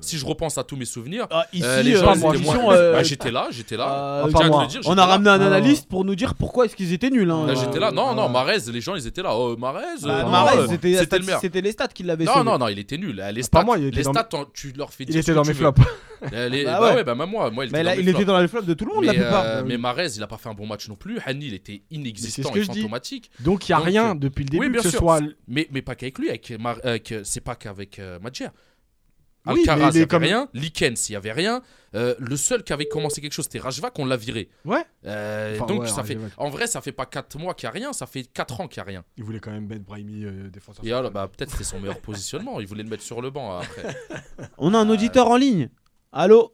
Si 0.00 0.16
je 0.16 0.24
repense 0.26 0.56
à 0.58 0.64
tous 0.64 0.76
mes 0.76 0.84
souvenirs. 0.84 1.26
Ah, 1.30 1.46
ici, 1.52 1.62
euh, 1.64 1.82
les 1.82 1.94
euh, 1.96 2.00
gens, 2.00 2.70
euh, 2.72 2.92
Bah, 2.92 3.02
J'étais 3.02 3.30
là, 3.30 3.48
j'étais 3.50 3.76
là. 3.76 4.26
on 4.86 4.98
a 4.98 5.06
ramené 5.06 5.30
un 5.30 5.40
analyste 5.40 5.88
pour 5.88 6.04
nous 6.04 6.14
dire 6.14 6.34
pourquoi 6.34 6.64
est-ce 6.66 6.76
qu'ils 6.76 6.92
étaient 6.92 7.10
nuls. 7.10 7.30
hein. 7.30 7.46
Là, 7.46 7.54
j'étais 7.54 7.78
là. 7.78 7.90
Non, 7.90 8.14
non, 8.14 8.28
Marez, 8.28 8.58
les 8.72 8.80
gens, 8.80 8.94
ils 8.94 9.06
étaient 9.06 9.22
là. 9.22 9.36
Oh, 9.36 9.56
Marez. 10.02 10.22
bah, 10.22 10.28
Mahrez, 10.30 10.68
c'était 10.68 10.94
c'était 10.96 11.18
le 11.18 11.24
meilleur. 11.24 11.40
c'était 11.40 11.60
les 11.60 11.72
stats 11.72 11.88
qui 11.88 12.02
l'avaient 12.02 12.24
Non, 12.24 12.32
sauvé. 12.34 12.44
non, 12.44 12.58
non, 12.58 12.68
il 12.68 12.78
était 12.78 12.98
nul. 12.98 13.16
Les 13.32 13.40
pas 13.40 13.46
stats, 13.46 13.64
moi, 13.64 13.78
il 13.78 13.86
était 13.88 13.96
les 13.98 14.02
dans- 14.04 14.12
stats, 14.12 14.24
t'en- 14.24 14.44
tu 14.46 14.72
leur 14.72 14.92
fais 14.92 15.04
dire 15.04 15.14
Il 15.16 15.22
ce 15.22 15.30
était 15.30 15.32
que 15.32 15.36
dans 15.36 15.42
tu 15.42 15.48
mes 15.48 15.54
veux. 15.54 15.58
flops. 15.60 15.80
Euh, 16.32 16.48
les- 16.48 16.64
Bah 16.64 16.78
bah 16.80 16.88
ouais. 16.90 16.94
ouais, 16.96 17.04
bah 17.04 17.14
même 17.14 17.28
moi, 17.30 17.50
moi, 17.50 17.64
il 17.64 17.68
était 17.68 17.78
Mais 17.78 17.84
dans 17.84 17.90
mes 17.90 17.96
il 17.98 18.02
flops. 18.04 18.16
était 18.20 18.24
dans 18.24 18.40
les 18.40 18.48
flops 18.48 18.66
de 18.66 18.74
tout 18.74 18.84
le 18.84 18.94
monde, 18.94 19.04
la 19.04 19.12
Mais, 19.12 19.18
plupart. 19.18 19.44
euh, 19.44 19.62
oui. 19.62 19.68
mais 19.68 19.78
Marez, 19.78 20.06
il 20.16 20.22
a 20.22 20.26
pas 20.26 20.38
fait 20.38 20.48
un 20.48 20.54
bon 20.54 20.66
match 20.66 20.88
non 20.88 20.94
plus. 20.96 21.18
Hani, 21.26 21.46
il 21.46 21.54
était 21.54 21.82
inexistant 21.90 22.50
que 22.50 22.58
et 22.58 22.62
je 22.64 22.70
dis. 22.70 22.80
fantomatique. 22.82 23.30
Donc 23.40 23.68
il 23.68 23.72
y 23.72 23.74
a 23.74 23.78
Donc, 23.78 23.86
rien 23.86 24.10
euh, 24.10 24.14
depuis 24.14 24.44
le 24.44 24.50
début 24.50 24.68
bien 24.70 24.78
que 24.78 24.84
ce 24.84 24.90
sûr. 24.90 25.00
soit 25.00 25.20
Mais, 25.48 25.68
mais 25.72 25.82
pas 25.82 25.94
qu'avec 25.94 26.18
lui, 26.18 26.28
avec 26.28 26.50
Mar- 26.60 26.78
avec, 26.84 27.10
euh, 27.12 27.22
c'est 27.24 27.40
pas 27.40 27.54
qu'avec 27.56 27.98
euh, 27.98 28.18
Madjer. 28.20 28.48
Oui, 29.46 29.60
Alcaraz, 29.60 29.90
il 29.90 29.92
n'y 29.94 29.98
avait 29.98 30.06
comme- 30.06 30.22
rien. 30.22 30.48
Likens, 30.54 31.08
il 31.08 31.12
n'y 31.12 31.16
avait 31.16 31.32
rien. 31.32 31.62
Euh, 31.94 32.14
le 32.18 32.36
seul 32.36 32.62
qui 32.62 32.72
avait 32.72 32.86
commencé 32.86 33.20
quelque 33.20 33.32
chose, 33.32 33.44
c'était 33.46 33.58
Rajvak, 33.58 33.98
on 33.98 34.04
l'a 34.06 34.16
viré. 34.16 34.48
Ouais. 34.64 34.84
Euh, 35.04 35.56
Enfin, 35.56 35.66
donc, 35.66 35.80
ouais, 35.82 35.88
ça 35.88 36.04
fait, 36.04 36.14
Rajvac. 36.14 36.32
en 36.36 36.48
vrai, 36.48 36.66
ça 36.68 36.80
fait 36.80 36.92
pas 36.92 37.06
4 37.06 37.38
mois 37.38 37.52
qu'il 37.54 37.66
n'y 37.66 37.70
a 37.70 37.72
rien, 37.72 37.92
ça 37.92 38.06
fait 38.06 38.22
4 38.22 38.60
ans 38.60 38.68
qu'il 38.68 38.80
n'y 38.82 38.88
a 38.88 38.90
rien. 38.92 39.04
il 39.16 39.24
voulait 39.24 39.40
quand 39.40 39.50
même 39.50 39.66
mettre 39.66 39.84
Brahimi 39.84 40.24
euh, 40.24 40.48
défenseur. 40.48 40.84
Et 40.84 40.92
alors, 40.92 41.10
bah, 41.10 41.28
peut-être 41.28 41.50
c'était 41.50 41.64
son 41.64 41.80
meilleur 41.80 41.98
positionnement. 42.00 42.60
Il 42.60 42.66
voulait 42.66 42.84
le 42.84 42.88
mettre 42.88 43.02
sur 43.02 43.20
le 43.20 43.30
banc 43.30 43.58
après. 43.58 43.82
On 44.58 44.72
a 44.74 44.78
un 44.78 44.88
auditeur 44.88 45.28
en 45.28 45.36
ligne. 45.36 45.68
Allô 46.12 46.52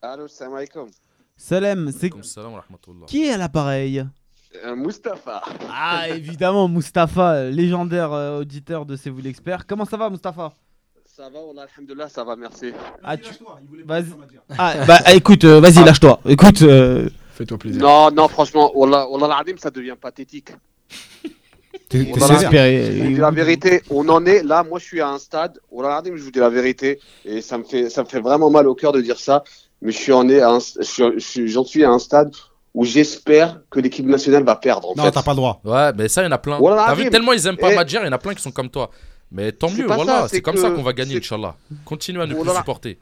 Allô, 0.00 0.28
salam 0.28 0.54
alaikum. 0.54 0.88
C'est 1.36 1.54
salam 2.22 2.54
rahmatullah. 2.54 3.06
qui 3.06 3.24
est 3.24 3.32
à 3.32 3.36
l'appareil 3.38 4.06
Euh, 4.64 4.76
Mustapha. 4.76 5.42
Ah, 5.68 6.08
évidemment, 6.10 6.68
Mustapha, 6.68 7.32
euh, 7.32 7.50
légendaire 7.50 8.12
euh, 8.12 8.38
auditeur 8.38 8.86
de 8.86 8.94
C'est 8.94 9.10
vous 9.10 9.20
l'expert. 9.20 9.66
Comment 9.66 9.84
ça 9.84 9.96
va, 9.96 10.08
Mustapha? 10.10 10.52
Ça 11.16 11.28
va, 11.32 11.38
on 11.48 11.56
a 11.58 11.62
alhamdoulilah, 11.62 12.08
ça 12.08 12.24
va, 12.24 12.34
merci. 12.34 12.72
Ah, 13.02 13.16
tu- 13.16 13.30
Vas-y. 13.84 14.04
Ah, 14.58 14.74
bah 14.86 14.98
écoute, 15.14 15.44
euh, 15.44 15.60
vas-y, 15.60 15.84
lâche-toi. 15.84 16.18
Écoute, 16.28 16.62
euh, 16.62 17.08
Fais-toi 17.34 17.56
plaisir. 17.58 17.80
Non, 17.82 18.10
non, 18.10 18.26
franchement, 18.28 18.72
Wallah, 18.76 19.08
Wallah 19.08 19.36
al-Adim, 19.36 19.56
ça 19.58 19.70
devient 19.70 19.94
pathétique. 20.00 20.50
T'es 21.88 22.04
t'es 22.04 22.32
espérer. 22.34 22.92
Je 22.96 23.02
vous 23.02 23.08
dis 23.10 23.14
la 23.16 23.30
vérité, 23.30 23.82
on 23.90 24.08
en 24.08 24.24
est 24.26 24.42
là. 24.42 24.64
Moi, 24.64 24.78
je 24.80 24.84
suis 24.84 25.00
à 25.00 25.08
un 25.08 25.18
stade. 25.18 25.58
Wallah 25.70 25.94
al-Adim, 25.96 26.16
je 26.16 26.22
vous 26.22 26.30
dis 26.32 26.38
la 26.40 26.48
vérité. 26.48 26.98
Et 27.24 27.40
ça 27.42 27.58
me 27.58 27.64
fait, 27.64 27.90
ça 27.90 28.02
me 28.02 28.08
fait 28.08 28.20
vraiment 28.20 28.50
mal 28.50 28.66
au 28.66 28.74
cœur 28.74 28.90
de 28.92 29.00
dire 29.00 29.18
ça. 29.20 29.44
Mais 29.82 29.92
je 29.92 29.98
suis 29.98 30.12
en 30.12 30.28
est 30.28 30.40
à 30.40 30.50
un- 30.50 30.58
je 30.58 30.82
suis- 30.82 31.04
je 31.14 31.18
suis- 31.18 31.48
j'en 31.48 31.64
suis 31.64 31.84
à 31.84 31.90
un 31.90 31.98
stade 32.00 32.32
où 32.72 32.84
j'espère 32.84 33.60
que 33.70 33.78
l'équipe 33.78 34.06
nationale 34.06 34.42
va 34.44 34.56
perdre. 34.56 34.90
En 34.90 34.94
Non, 34.96 35.04
fait. 35.04 35.12
t'as 35.12 35.22
pas 35.22 35.32
le 35.32 35.36
droit. 35.36 35.60
Ouais, 35.64 35.92
mais 35.96 36.08
ça, 36.08 36.22
il 36.22 36.24
y 36.24 36.28
en 36.28 36.32
a 36.32 36.38
plein. 36.38 36.58
Voilà, 36.58 36.86
T'as 36.88 36.94
vu, 36.94 37.08
tellement 37.10 37.32
ils 37.32 37.46
aiment 37.46 37.56
pas 37.56 37.72
Et- 37.72 37.76
Madjer, 37.76 37.98
il 38.02 38.06
y 38.06 38.08
en 38.08 38.12
a 38.12 38.18
plein 38.18 38.34
qui 38.34 38.42
sont 38.42 38.50
comme 38.52 38.68
toi. 38.70 38.90
Mais 39.34 39.50
tant 39.52 39.68
mieux, 39.70 39.84
voilà. 39.86 40.28
C'est 40.28 40.40
comme 40.40 40.54
que- 40.54 40.60
ça 40.60 40.70
qu'on 40.70 40.82
va 40.82 40.92
gagner, 40.92 41.16
Inch'Allah. 41.18 41.56
Continue 41.84 42.22
à 42.22 42.26
ne 42.26 42.34
Oh 42.34 42.42
plus 42.42 42.52
supporter. 42.54 42.98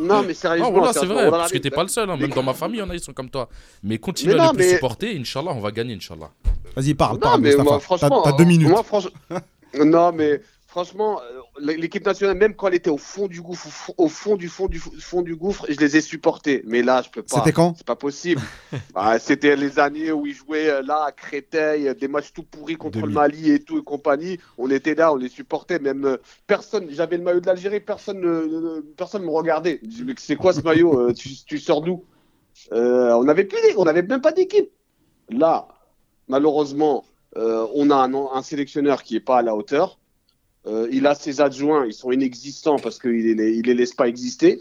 Non, 0.00 0.22
mais 0.22 0.28
Ah, 0.30 0.34
sérieusement. 0.34 0.72
voilà, 0.72 0.92
c'est 0.94 1.04
vrai, 1.04 1.24
Wallah 1.26 1.30
parce 1.32 1.52
que 1.52 1.58
t'es 1.58 1.70
pas 1.70 1.82
le 1.82 1.88
seul. 1.88 2.08
hein. 2.08 2.16
Même 2.16 2.30
dans 2.30 2.42
ma 2.42 2.54
famille, 2.54 2.78
il 2.78 2.80
y 2.80 2.82
en 2.82 2.88
a, 2.88 2.94
ils 2.94 3.00
sont 3.00 3.12
comme 3.12 3.28
toi. 3.28 3.48
Mais 3.82 3.98
continue 3.98 4.32
Mais 4.32 4.40
à 4.40 4.44
non, 4.44 4.52
ne 4.52 4.56
plus 4.56 4.64
mais- 4.64 4.72
supporter, 4.72 5.14
Inch'Allah, 5.18 5.52
on 5.54 5.60
va 5.60 5.70
gagner, 5.70 5.94
Inch'Allah. 5.94 6.30
Vas-y, 6.74 6.94
parle, 6.94 7.16
Non, 7.16 7.20
parle, 7.20 7.40
mais 7.42 7.54
moi, 7.56 7.64
T'as 7.74 7.78
franchement, 7.80 8.22
t'as 8.24 8.32
deux 8.32 8.44
minutes. 8.44 8.68
Moi, 8.68 8.82
franchement, 8.82 9.10
non, 9.84 10.12
mais 10.12 10.40
franchement, 10.76 11.22
euh, 11.22 11.40
l'équipe 11.76 12.04
nationale, 12.04 12.36
même 12.36 12.54
quand 12.54 12.68
elle 12.68 12.74
était 12.74 12.90
au 12.90 12.98
fond 12.98 13.28
du 13.28 13.40
gouffre, 13.40 13.94
au 13.96 14.08
fond, 14.08 14.36
du 14.36 14.46
fond 14.48 14.66
du 14.66 14.78
fond 14.78 15.22
du 15.22 15.34
gouffre, 15.34 15.64
je 15.70 15.78
les 15.80 15.96
ai 15.96 16.02
supportés. 16.02 16.62
Mais 16.66 16.82
là, 16.82 17.00
je 17.00 17.08
peux 17.08 17.22
pas. 17.22 17.38
C'était 17.38 17.52
quand? 17.54 17.72
C'est 17.78 17.86
pas 17.86 17.96
possible. 17.96 18.42
Bah, 18.92 19.18
C'était 19.18 19.56
les 19.56 19.78
années 19.78 20.12
où 20.12 20.26
ils 20.26 20.34
jouaient 20.34 20.68
euh, 20.68 20.82
là 20.82 21.04
à 21.06 21.12
Créteil, 21.12 21.88
euh, 21.88 21.94
des 21.94 22.08
matchs 22.08 22.30
tout 22.34 22.42
pourris 22.42 22.76
contre 22.76 22.98
2000. 23.00 23.08
le 23.08 23.14
Mali 23.14 23.50
et 23.52 23.60
tout 23.64 23.78
et 23.78 23.82
compagnie. 23.82 24.38
On 24.58 24.70
était 24.70 24.94
là, 24.94 25.14
on 25.14 25.16
les 25.16 25.30
supportait. 25.30 25.78
Même 25.78 26.04
euh, 26.04 26.16
personne, 26.46 26.88
j'avais 26.90 27.16
le 27.16 27.22
maillot 27.22 27.40
de 27.40 27.46
l'Algérie, 27.46 27.80
personne 27.80 28.20
ne 28.20 28.44
ne- 28.44 28.80
personne 28.80 29.22
me 29.22 29.30
regardait. 29.30 29.80
C'est 30.18 30.36
quoi 30.36 30.52
ce 30.52 30.60
maillot 30.60 31.08
Euh, 31.08 31.14
tu, 31.14 31.30
tu 31.46 31.58
sors 31.58 31.80
d'où? 31.80 32.04
Euh, 32.72 33.12
On 33.14 33.26
avait 33.28 33.44
plus, 33.44 33.60
d'é- 33.62 33.74
on 33.78 33.86
avait 33.86 34.02
même 34.02 34.20
pas 34.20 34.32
d'équipe. 34.32 34.70
Là, 35.30 35.68
malheureusement, 36.28 37.04
euh, 37.38 37.66
on 37.74 37.88
a 37.90 37.96
un, 37.96 38.12
un 38.14 38.42
sélectionneur 38.42 39.02
qui 39.02 39.16
est 39.16 39.20
pas 39.20 39.38
à 39.38 39.42
la 39.42 39.56
hauteur. 39.56 39.98
Euh, 40.66 40.88
il 40.90 41.06
a 41.06 41.14
ses 41.14 41.40
adjoints, 41.40 41.86
ils 41.86 41.92
sont 41.92 42.10
inexistants 42.10 42.78
parce 42.78 42.98
qu'il 42.98 43.14
il 43.14 43.36
les 43.66 43.74
laisse 43.74 43.94
pas 43.94 44.08
exister. 44.08 44.60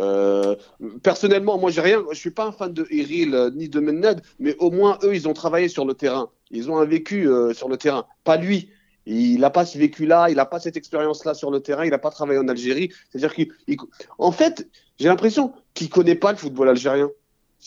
Euh, 0.00 0.56
personnellement, 1.02 1.58
moi, 1.58 1.70
j'ai 1.70 1.80
rien. 1.80 2.02
Je 2.10 2.18
suis 2.18 2.30
pas 2.30 2.46
un 2.46 2.52
fan 2.52 2.72
de 2.72 2.86
Eril 2.90 3.34
euh, 3.34 3.50
ni 3.54 3.68
de 3.68 3.78
Menned, 3.78 4.22
mais 4.40 4.56
au 4.58 4.70
moins 4.70 4.98
eux, 5.04 5.14
ils 5.14 5.28
ont 5.28 5.34
travaillé 5.34 5.68
sur 5.68 5.84
le 5.84 5.94
terrain. 5.94 6.30
Ils 6.50 6.70
ont 6.70 6.78
un 6.78 6.84
vécu 6.84 7.28
sur 7.54 7.68
le 7.68 7.76
terrain. 7.76 8.04
Pas 8.24 8.36
lui. 8.36 8.68
Il 9.06 9.40
n'a 9.40 9.50
pas 9.50 9.64
ce 9.64 9.78
vécu-là, 9.78 10.28
il 10.30 10.36
n'a 10.36 10.46
pas 10.46 10.60
cette 10.60 10.76
expérience-là 10.76 11.34
sur 11.34 11.50
le 11.50 11.60
terrain, 11.60 11.84
il 11.84 11.90
n'a 11.90 11.98
pas 11.98 12.10
travaillé 12.10 12.38
en 12.38 12.46
Algérie. 12.46 12.90
C'est-à-dire 13.10 13.34
qu'il, 13.34 13.48
il- 13.66 13.76
en 14.18 14.30
fait, 14.32 14.68
j'ai 14.98 15.08
l'impression 15.08 15.52
qu'il 15.74 15.88
connaît 15.88 16.14
pas 16.14 16.30
le 16.30 16.38
football 16.38 16.68
algérien. 16.68 17.10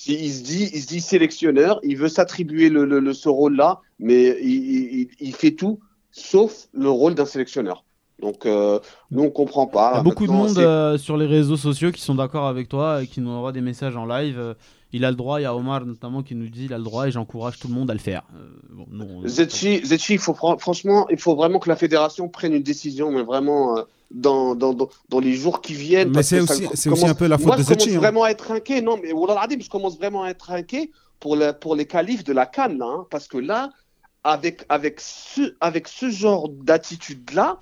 Il 0.07 0.31
se 0.31 0.43
dit, 0.43 0.69
il 0.73 0.81
se 0.81 0.87
dit 0.87 1.01
sélectionneur, 1.01 1.79
il 1.83 1.97
veut 1.97 2.09
s'attribuer 2.09 2.69
ce 2.69 3.29
rôle-là, 3.29 3.81
mais 3.99 4.37
il 4.41 5.35
fait 5.35 5.51
tout 5.51 5.79
sauf 6.15 6.67
le 6.73 6.89
rôle 6.89 7.13
d'un 7.15 7.25
sélectionneur. 7.25 7.83
Donc, 8.21 8.45
euh, 8.45 8.79
nous, 9.11 9.23
on 9.23 9.29
comprend 9.29 9.67
pas. 9.67 9.91
Il 9.95 9.97
y 9.97 9.99
a 9.99 10.03
beaucoup 10.03 10.25
de 10.25 10.31
monde 10.31 10.57
euh, 10.57 10.97
sur 10.97 11.17
les 11.17 11.25
réseaux 11.25 11.57
sociaux 11.57 11.91
qui 11.91 12.01
sont 12.01 12.15
d'accord 12.15 12.47
avec 12.47 12.69
toi 12.69 13.03
et 13.03 13.07
qui 13.07 13.19
nous 13.19 13.29
envoient 13.29 13.51
des 13.51 13.59
messages 13.59 13.97
en 13.97 14.05
live. 14.05 14.39
Euh, 14.39 14.53
il 14.93 15.03
a 15.03 15.09
le 15.11 15.17
droit, 15.17 15.41
il 15.41 15.43
y 15.43 15.45
a 15.45 15.53
Omar 15.53 15.85
notamment 15.85 16.23
qui 16.23 16.33
nous 16.35 16.47
dit 16.47 16.65
il 16.65 16.73
a 16.73 16.77
le 16.77 16.83
droit 16.85 17.07
et 17.09 17.11
j'encourage 17.11 17.59
tout 17.59 17.67
le 17.67 17.73
monde 17.73 17.91
à 17.91 17.93
le 17.93 17.99
faire. 17.99 18.23
Euh, 18.33 18.47
bon, 18.71 18.85
nous, 18.89 19.05
on- 19.25 19.27
Zetchi, 19.27 19.85
Zetchi, 19.85 20.13
il 20.13 20.19
faut 20.19 20.33
fran- 20.33 20.57
franchement, 20.57 21.07
il 21.09 21.19
faut 21.19 21.35
vraiment 21.35 21.59
que 21.59 21.67
la 21.67 21.75
fédération 21.75 22.29
prenne 22.29 22.53
une 22.53 22.63
décision, 22.63 23.11
mais 23.11 23.21
vraiment 23.23 23.77
euh, 23.77 23.81
dans, 24.11 24.55
dans, 24.55 24.73
dans, 24.73 24.87
dans 25.09 25.19
les 25.19 25.33
jours 25.33 25.59
qui 25.59 25.73
viennent. 25.73 26.11
Mais 26.15 26.23
c'est 26.23 26.39
aussi, 26.39 26.67
aussi 26.89 27.05
un 27.05 27.13
peu 27.15 27.27
la 27.27 27.37
faute 27.37 27.47
Moi, 27.47 27.57
de 27.57 27.63
je 27.63 27.67
commence 27.67 27.83
Zetchi. 27.83 27.95
hein. 27.97 27.99
vraiment 27.99 28.23
à 28.23 28.29
être 28.29 28.51
inquiet. 28.51 28.81
Non, 28.81 28.97
mais 29.03 29.09
je 29.09 29.69
commence 29.69 29.97
vraiment 29.97 30.23
à 30.23 30.29
être 30.29 30.51
inquiet 30.51 30.89
pour, 31.19 31.35
la, 31.35 31.51
pour 31.51 31.75
les 31.75 31.85
qualifs 31.85 32.23
de 32.23 32.31
la 32.31 32.45
Cannes, 32.45 32.77
là, 32.77 32.85
hein, 32.85 33.05
parce 33.09 33.27
que 33.27 33.37
là, 33.37 33.71
avec, 34.25 34.65
avec, 34.69 34.99
ce, 34.99 35.53
avec 35.61 35.87
ce 35.87 36.09
genre 36.09 36.49
d'attitude-là, 36.49 37.59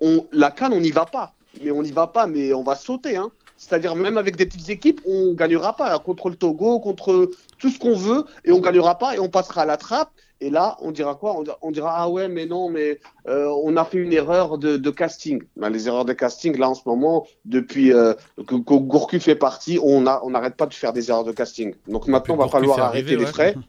on, 0.00 0.26
la 0.32 0.50
Cannes, 0.50 0.72
on 0.72 0.80
n'y 0.80 0.90
va 0.90 1.06
pas. 1.06 1.34
Mais 1.62 1.70
on 1.70 1.82
n'y 1.82 1.92
va 1.92 2.08
pas, 2.08 2.26
mais 2.26 2.52
on 2.52 2.64
va 2.64 2.74
sauter. 2.74 3.16
Hein. 3.16 3.30
C'est-à-dire, 3.56 3.94
même 3.94 4.18
avec 4.18 4.36
des 4.36 4.46
petites 4.46 4.68
équipes, 4.68 5.00
on 5.06 5.32
gagnera 5.32 5.76
pas. 5.76 5.96
Contre 6.00 6.28
le 6.28 6.34
Togo, 6.34 6.80
contre 6.80 7.30
tout 7.58 7.70
ce 7.70 7.78
qu'on 7.78 7.96
veut, 7.96 8.24
et 8.44 8.50
on 8.50 8.58
gagnera 8.58 8.98
pas, 8.98 9.14
et 9.14 9.20
on 9.20 9.28
passera 9.28 9.62
à 9.62 9.64
la 9.64 9.76
trappe. 9.76 10.10
Et 10.40 10.50
là, 10.50 10.76
on 10.80 10.90
dira 10.90 11.14
quoi? 11.14 11.34
On 11.38 11.44
dira, 11.44 11.56
on 11.62 11.70
dira, 11.70 11.94
ah 11.96 12.10
ouais, 12.10 12.28
mais 12.28 12.46
non, 12.46 12.68
mais 12.68 12.98
euh, 13.28 13.46
on 13.64 13.76
a 13.76 13.84
fait 13.84 13.98
une 13.98 14.12
erreur 14.12 14.58
de, 14.58 14.76
de 14.76 14.90
casting. 14.90 15.42
Ben, 15.56 15.70
les 15.70 15.86
erreurs 15.86 16.04
de 16.04 16.12
casting, 16.12 16.58
là, 16.58 16.68
en 16.68 16.74
ce 16.74 16.82
moment, 16.84 17.26
depuis 17.44 17.92
euh, 17.92 18.12
que, 18.38 18.56
que 18.56 18.74
Gourcuff 18.74 19.22
fait 19.22 19.36
partie, 19.36 19.78
on 19.80 20.04
on 20.06 20.30
n'arrête 20.30 20.56
pas 20.56 20.66
de 20.66 20.74
faire 20.74 20.92
des 20.92 21.10
erreurs 21.10 21.24
de 21.24 21.32
casting. 21.32 21.74
Donc 21.86 22.08
maintenant, 22.08 22.34
il 22.34 22.40
va 22.40 22.48
falloir 22.48 22.78
est 22.78 22.82
arrêter 22.82 23.16
les 23.16 23.24
frais. 23.24 23.54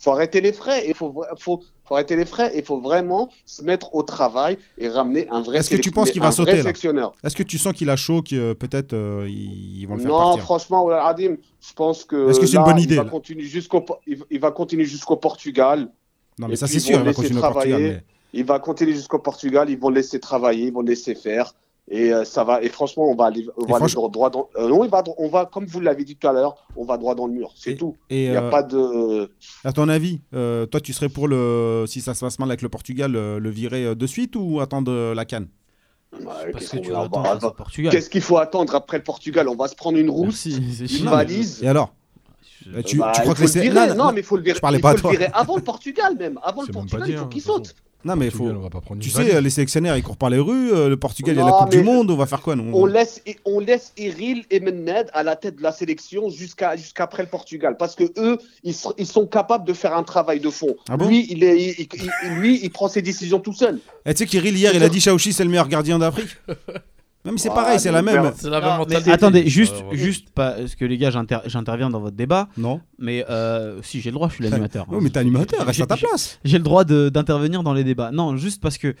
faut 0.00 0.10
arrêter 0.12 0.40
les 0.40 0.52
frais 0.52 0.88
et 0.88 0.94
faut, 0.94 1.14
faut, 1.38 1.62
faut 1.84 1.94
arrêter 1.94 2.16
les 2.16 2.24
frais 2.24 2.50
et 2.56 2.62
faut 2.62 2.80
vraiment 2.80 3.28
se 3.46 3.62
mettre 3.62 3.94
au 3.94 4.02
travail 4.02 4.56
et 4.78 4.88
ramener 4.88 5.28
un 5.30 5.42
vrai. 5.42 5.58
Est-ce 5.58 5.70
que 5.70 5.76
tu 5.76 5.90
penses 5.92 6.10
qu'il 6.10 6.22
va 6.22 6.32
sauter. 6.32 6.52
Est-ce 7.22 7.36
que 7.36 7.42
tu 7.44 7.58
sens 7.58 7.72
qu'il 7.74 7.90
a 7.90 7.96
chaud, 7.96 8.22
que 8.22 8.34
euh, 8.34 8.54
peut-être 8.54 8.94
euh, 8.94 9.26
ils 9.28 9.84
vont 9.86 9.94
le 9.96 10.00
faire 10.00 10.10
Non, 10.10 10.18
partir 10.18 10.42
franchement, 10.44 10.84
Wallah 10.84 11.06
Adim, 11.06 11.36
je 11.60 11.72
pense 11.74 12.04
que. 12.04 12.30
Est-ce 12.30 12.40
que 12.40 12.46
c'est 12.46 12.56
une 12.56 12.64
bonne 12.64 12.78
il 12.78 12.84
idée, 12.84 12.96
va 12.96 13.04
là 13.04 13.10
continuer 13.10 13.44
jusqu'au, 13.44 13.82
Po- 13.82 13.98
il, 14.06 14.18
il 14.30 14.40
va 14.40 14.50
continuer 14.50 14.86
jusqu'au 14.86 15.16
Portugal. 15.16 15.88
Non, 16.38 16.48
mais 16.48 16.54
et 16.54 16.56
ça 16.56 16.66
c'est 16.66 16.80
sûr, 16.80 16.98
il 16.98 17.04
va 17.04 17.12
continuer 17.12 17.38
au 17.38 17.42
Portugal. 17.52 17.82
mais- 17.82 18.02
Il 18.32 18.44
va 18.44 18.58
continuer 18.58 18.92
jusqu'au 18.94 19.18
Portugal. 19.18 19.68
Ils 19.68 19.78
vont 19.78 19.90
le 19.90 19.96
laisser 19.96 20.18
travailler, 20.20 20.66
ils 20.68 20.72
vont 20.72 20.80
le 20.82 20.88
laisser 20.88 21.14
faire. 21.14 21.52
Et 21.92 22.12
euh, 22.12 22.24
ça 22.24 22.44
va. 22.44 22.62
Et 22.62 22.68
franchement, 22.68 23.10
on 23.10 23.16
va 23.16 23.26
aller, 23.26 23.46
on 23.56 23.66
va 23.66 23.76
aller 23.84 23.92
droit 23.92 24.30
dans. 24.30 24.48
euh, 24.56 24.68
non, 24.68 24.84
il 24.84 24.90
va, 24.90 25.02
on 25.18 25.28
va, 25.28 25.44
comme 25.46 25.66
vous 25.66 25.80
l'avez 25.80 26.04
dit 26.04 26.16
tout 26.16 26.28
à 26.28 26.32
l'heure, 26.32 26.54
on 26.76 26.84
va 26.84 26.96
droit 26.96 27.16
dans 27.16 27.26
le 27.26 27.32
mur. 27.32 27.52
C'est 27.56 27.74
tout. 27.74 27.96
Et 28.08 28.26
Il 28.26 28.30
n'y 28.30 28.36
a 28.36 28.44
euh, 28.44 28.50
pas 28.50 28.62
de. 28.62 29.30
à 29.64 29.72
ton 29.72 29.88
avis, 29.88 30.20
euh, 30.32 30.66
toi 30.66 30.80
tu 30.80 30.92
serais 30.92 31.08
pour 31.08 31.26
le, 31.26 31.84
si 31.88 32.00
ça 32.00 32.14
se 32.14 32.20
passe 32.20 32.38
mal 32.38 32.48
avec 32.50 32.62
le 32.62 32.68
Portugal, 32.68 33.12
le 33.12 33.50
virer 33.50 33.94
de 33.96 34.06
suite 34.06 34.36
ou 34.36 34.60
attendre 34.60 35.12
la 35.14 35.24
canne 35.24 35.48
Parce 36.52 36.68
qu'est-ce 36.68 38.10
qu'il 38.10 38.22
faut 38.22 38.38
attendre 38.38 38.74
après 38.74 38.98
le 38.98 39.04
Portugal? 39.04 39.48
On 39.48 39.56
va 39.56 39.68
se 39.68 39.74
prendre 39.74 39.98
une 39.98 40.10
rousse, 40.10 40.46
une 40.46 41.08
valise. 41.08 41.62
Et 41.62 41.68
alors? 41.68 41.92
Euh, 42.74 42.82
tu, 42.82 42.98
Bah, 42.98 43.12
tu 43.14 43.22
crois 43.22 43.34
il 43.38 43.46
que 43.46 43.58
les 43.58 43.68
virer. 43.68 43.88
non, 43.88 43.94
Non, 43.94 44.04
non, 44.06 44.12
mais 44.12 44.20
il 44.20 44.24
faut 44.24 44.36
le 44.36 44.42
virer. 44.42 44.56
je 44.56 44.60
parlais 44.60 44.78
il 44.78 44.82
faut 44.82 44.94
toi. 44.94 45.12
le 45.12 45.18
virer 45.18 45.30
avant 45.32 45.56
le 45.56 45.62
Portugal 45.62 46.16
même. 46.16 46.38
Avant 46.42 46.62
le 46.62 46.68
Portugal, 46.68 47.08
il 47.08 47.16
faut 47.16 47.26
qu'il 47.26 47.42
saute. 47.42 47.74
Non, 48.04 48.16
mais 48.16 48.26
il 48.26 48.30
faut. 48.30 48.38
Portugal, 48.38 48.56
on 48.58 48.62
va 48.62 48.70
pas 48.70 48.80
prendre 48.80 49.02
Tu 49.02 49.10
sais, 49.10 49.34
euh, 49.34 49.40
les 49.40 49.50
sélectionnaires 49.50 49.96
ils 49.96 50.02
courent 50.02 50.16
par 50.16 50.30
les 50.30 50.38
rues. 50.38 50.72
euh, 50.72 50.88
le 50.88 50.96
Portugal, 50.96 51.34
il 51.34 51.38
y 51.38 51.42
a 51.42 51.44
la 51.44 51.52
Coupe 51.52 51.70
du 51.70 51.82
Monde. 51.82 52.10
On 52.10 52.16
va 52.16 52.26
faire 52.26 52.40
quoi 52.40 52.56
nous 52.56 52.70
On 52.74 52.86
laisse, 52.86 53.22
on 53.44 53.60
laisse 53.60 53.92
Eril 53.96 54.44
et 54.50 54.60
Menned 54.60 55.08
à 55.12 55.22
la 55.22 55.36
tête 55.36 55.56
de 55.56 55.62
la 55.62 55.72
sélection 55.72 56.30
jusqu'à 56.30 56.76
jusqu'après 56.76 57.22
le 57.22 57.28
Portugal. 57.28 57.76
Parce 57.78 57.94
que 57.94 58.04
eux, 58.18 58.38
ils, 58.64 58.74
sont 58.74 59.26
capables 59.26 59.66
de 59.66 59.72
faire 59.72 59.94
un 59.96 60.02
travail 60.02 60.40
de 60.40 60.50
fond. 60.50 60.76
Ah 60.88 60.96
bon 60.96 61.08
lui, 61.08 61.26
il 61.30 61.44
est, 61.44 61.56
il- 61.60 61.86
il- 61.94 62.10
il- 62.24 62.30
lui, 62.36 62.60
il 62.62 62.70
prend 62.70 62.88
ses 62.88 63.02
décisions 63.02 63.38
tout 63.40 63.52
seul. 63.54 63.78
Et 64.06 64.14
tu 64.14 64.18
sais 64.18 64.26
qu'Iril 64.26 64.56
hier, 64.56 64.74
il 64.74 64.82
a 64.82 64.88
dit 64.88 65.00
Chaouchi 65.00 65.32
c'est 65.32 65.44
le 65.44 65.50
meilleur 65.50 65.68
gardien 65.68 65.98
d'Afrique. 65.98 66.30
Même 67.24 67.36
c'est 67.36 67.50
Ouais, 67.50 67.54
pareil, 67.54 67.78
c'est 67.78 67.92
la 67.92 68.00
mais 68.02 68.12
même. 68.14 68.22
merde. 68.22 68.34
C'est 68.38 68.48
la 68.48 68.60
Non, 68.60 68.66
même 68.66 68.72
mais 68.72 68.78
mentalité. 68.78 69.10
attendez, 69.12 69.46
juste, 69.46 69.76
Ouais, 69.76 69.90
ouais. 69.90 69.96
juste 69.98 70.30
parce 70.30 70.74
que 70.74 70.84
les 70.86 70.96
gars, 70.96 71.10
j'inter- 71.10 71.40
j'interviens 71.46 71.90
dans 71.90 72.00
votre 72.00 72.16
débat, 72.16 72.48
Non 72.56 72.80
mais 72.98 73.26
euh, 73.28 73.82
si 73.82 74.00
j'ai 74.00 74.10
le 74.10 74.14
droit, 74.14 74.28
je 74.30 74.34
suis 74.36 74.44
l'animateur. 74.44 74.86
Oui, 74.90 74.98
mais 75.02 75.10
t'es 75.10 75.18
animateur, 75.18 75.66
reste 75.66 75.82
à 75.82 75.86
ta 75.86 75.96
place. 75.98 76.38
J'ai 76.44 76.56
le 76.58 76.64
droit 76.64 76.84
d'intervenir 76.84 77.62
dans 77.62 77.74
les 77.74 77.84
débats. 77.84 78.10
Non, 78.10 78.36
juste 78.36 78.62
parce 78.62 78.78
que 78.78 78.94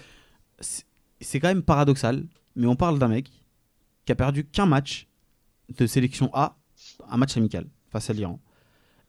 c'est 0.60 0.84
c'est 1.22 1.38
quand 1.40 1.48
même 1.48 1.62
paradoxal, 1.62 2.24
mais 2.56 2.66
on 2.66 2.76
parle 2.76 2.98
d'un 2.98 3.08
mec 3.08 3.30
qui 4.06 4.12
a 4.12 4.14
perdu 4.14 4.44
qu'un 4.44 4.64
match 4.66 5.06
de 5.78 5.86
sélection 5.86 6.30
A, 6.34 6.56
un 7.10 7.16
match 7.18 7.36
amical 7.36 7.66
face 7.90 8.08
à 8.10 8.12
l'Iran. 8.14 8.40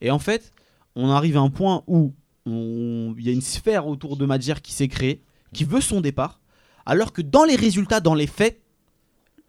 Et 0.02 0.12
en 0.12 0.20
fait, 0.20 0.54
on 0.96 1.10
arrive 1.10 1.38
à 1.38 1.40
un 1.42 1.50
point 1.50 1.84
où 1.88 2.14
il 2.46 3.16
y 3.22 3.30
a 3.30 3.32
une 3.32 3.42
sphère 3.42 3.88
autour 3.88 4.18
de 4.18 4.26
Madjer 4.26 4.56
qui 4.64 4.74
s'est 4.74 4.88
créée, 4.90 5.22
qui 5.54 5.64
veut 5.64 5.80
son 5.82 6.02
départ, 6.02 6.40
alors 6.86 7.14
que 7.14 7.22
dans 7.22 7.44
les 7.46 7.56
résultats, 7.56 8.00
dans 8.02 8.14
les 8.16 8.28
faits, 8.28 8.61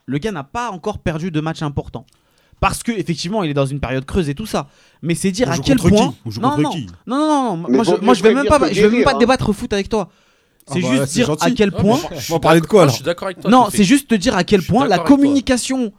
le 0.07 0.19
gars 0.19 0.33
n'a 0.33 0.45
pas 0.45 0.71
encore 0.71 0.99
perdu 0.99 1.31
de 1.31 1.41
match 1.41 1.63
important. 1.63 2.07
Parce 2.61 2.83
que 2.85 2.93
effectivement, 2.93 3.43
il 3.43 3.51
est 3.51 3.55
dans 3.55 3.67
une 3.67 3.81
période 3.81 4.05
creuse 4.05 4.29
et 4.29 4.35
tout 4.37 4.47
ça. 4.47 4.69
Mais 5.03 5.15
c'est 5.17 5.33
dire 5.33 5.49
On 5.49 5.53
à 5.53 5.55
joue 5.57 5.63
quel 5.63 5.79
contre 5.79 5.95
point. 5.97 6.09
qui 6.11 6.17
On 6.25 6.31
joue 6.31 6.41
non, 6.41 6.51
contre 6.51 6.63
non, 6.63 6.71
qui 6.71 6.87
non, 7.07 7.17
non, 7.19 7.57
non, 7.57 7.69
Mais 7.69 7.75
moi, 7.77 7.85
je, 7.85 8.05
moi 8.05 8.15
je 8.15 8.23
vais 8.23 8.35
même 8.35 8.47
pas, 8.47 8.73
je 8.73 8.81
vais 8.81 8.89
même 8.89 9.05
pas 9.05 9.15
hein. 9.15 9.19
débattre 9.19 9.53
foot 9.53 9.73
avec 9.73 9.89
toi. 9.89 10.11
C'est 10.69 10.79
Ah 10.85 10.89
bah, 10.89 10.97
juste 11.01 11.13
dire 11.15 11.27
gentil. 11.27 11.45
à 11.47 11.51
quel 11.51 11.73
point. 11.73 11.99
je- 12.15 12.21
je 12.21 12.33
On 12.33 12.37
va 12.37 12.41
parler 12.41 12.61
de 12.61 12.67
quoi, 12.67 12.83
alors 12.83 12.93
Je 12.93 12.97
suis 12.99 13.05
d'accord 13.05 13.27
avec 13.27 13.41
toi. 13.41 13.51
Non, 13.51 13.67
c'est 13.71 13.83
juste 13.83 14.07
te 14.09 14.15
dire 14.15 14.37
à 14.37 14.45
quel 14.45 14.61
Je 14.61 14.69
point 14.69 14.87
la 14.87 15.01
communication 15.01 15.93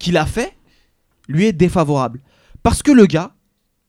qu'il 0.00 0.16
a 0.16 0.26
fait 0.26 0.52
lui 1.28 1.46
est 1.46 1.52
défavorable. 1.52 2.20
Parce 2.64 2.82
que 2.82 2.90
le 2.90 3.06
gars, 3.06 3.32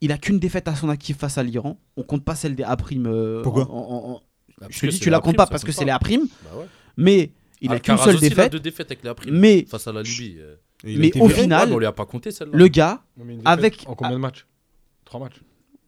il 0.02 0.12
a 0.12 0.20
qu'une 0.20 0.38
défaite 0.38 0.68
à 0.68 0.76
son 0.76 0.90
actif 0.90 1.18
face 1.18 1.40
à 1.40 1.44
l'Iran. 1.44 1.80
On 1.98 2.04
compte 2.04 2.24
pas 2.24 2.36
celle 2.36 2.56
des 2.56 2.64
A 2.64 2.76
prime. 2.78 3.08
euh, 3.08 3.42
Pourquoi 3.42 3.64
en- 3.72 3.74
en- 3.76 4.10
en- 4.12 4.22
Bah, 4.62 4.68
Je 4.70 4.80
te 4.82 4.86
que 4.86 4.92
dis, 4.92 5.00
tu 5.00 5.10
la 5.10 5.18
la 5.18 5.22
comptes 5.22 5.36
pas 5.36 5.48
parce 5.48 5.64
que 5.64 5.72
c'est 5.72 5.84
les 5.84 5.92
A 5.92 5.98
prime, 5.98 6.28
Bah 6.44 6.50
mais 6.96 7.32
il 7.64 7.72
a 7.72 7.80
qu'une 7.80 7.98
seule 7.98 8.18
a 8.18 8.20
défaite. 8.20 8.52
deux 8.52 8.60
défaites 8.60 8.88
avec 8.92 9.04
la 9.04 9.14
prime 9.16 9.36
Mais 9.38 9.66
face 9.70 9.88
à 9.88 9.92
la 9.92 10.02
Libye. 10.04 10.38
euh. 10.40 10.56
A 10.86 10.88
Mais 10.98 11.18
au 11.22 11.28
viré. 11.28 11.42
final- 11.44 11.72
on 11.74 11.78
lui 11.80 11.86
a 11.86 11.92
pas 11.94 12.06
compté 12.06 12.32
celle-là. 12.32 12.58
le 12.58 12.68
gars, 12.68 13.02
avec- 13.46 13.84
En 13.88 13.96
combien 13.96 14.14
de 14.16 14.18
matchs? 14.18 14.46
Trois 15.06 15.20
matchs. 15.22 15.38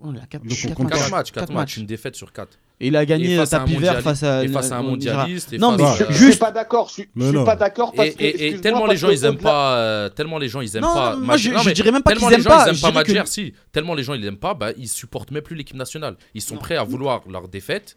il 0.03 0.17
a 0.17 0.25
quatre- 0.25 0.43
Donc, 0.43 0.77
on 0.79 0.83
matchs. 0.83 0.91
4 0.99 1.11
matchs, 1.11 1.31
4 1.31 1.33
Quatre 1.33 1.49
matchs, 1.49 1.55
matchs. 1.55 1.77
une 1.77 1.85
défaite 1.85 2.15
sur 2.15 2.31
4. 2.31 2.57
Et 2.79 2.87
il 2.87 2.95
a 2.97 3.05
gagné 3.05 3.33
Et 3.33 3.37
face 3.37 3.53
à 3.53 3.57
un 3.57 3.59
tapis 3.65 3.77
vert 3.77 4.01
face 4.01 4.23
à 4.23 4.43
Et 4.43 4.49
face 4.49 4.69
à 4.71 4.77
un 4.77 4.81
mondialiste. 4.83 5.53
et 5.53 5.57
Non, 5.57 5.75
mais 5.77 5.83
je- 5.97 6.03
Je 6.13 6.29
suis 6.31 6.35
pas 6.37 6.51
d'accord. 6.51 6.87
Je 6.89 6.93
suis, 6.93 7.09
je 7.15 7.25
suis 7.29 7.43
pas 7.45 7.55
d'accord 7.55 7.93
parce 7.93 8.09
Et, 8.09 8.13
que. 8.13 8.21
et- 8.21 8.25
et 8.25 8.29
excuse-moi, 8.29 8.61
tellement 8.61 8.85
les 8.85 8.97
gens 8.97 9.09
ils 9.09 9.23
aiment 9.23 9.37
pas 9.37 9.77
euh, 9.77 10.09
tellement 10.09 10.37
les 10.37 10.49
gens 10.49 10.59
ils 10.61 10.75
aiment 10.75 10.83
Non, 10.83 10.93
pas 10.93 11.15
non, 11.15 11.21
moi, 11.21 11.35
Madjer- 11.35 11.49
je- 11.51 11.53
non, 11.55 11.59
je 11.61 11.69
dirais 11.71 11.91
même 11.91 12.03
pas 12.03 12.11
tellement 12.11 12.27
qu'ils 12.27 12.37
les 12.37 12.43
aiment 12.43 12.43
gens 12.43 12.49
pas, 12.49 12.65
ils 12.65 12.69
aiment 12.69 12.75
pas 12.81 12.91
dirais 12.91 13.03
que- 13.05 13.11
Madjer 13.13 13.25
si 13.31 13.53
tellement 13.71 13.95
les 13.95 14.03
gens 14.03 14.13
ils 14.13 14.25
aiment 14.25 14.35
pas 14.37 14.53
bah 14.53 14.71
ils 14.77 14.89
supportent 14.89 15.31
même 15.31 15.41
plus 15.43 15.55
l'équipe 15.55 15.77
nationale 15.77 16.17
ils 16.33 16.41
sont 16.41 16.57
prêts 16.57 16.75
à 16.75 16.83
vouloir 16.83 17.21
leur 17.29 17.47
défaite 17.47 17.95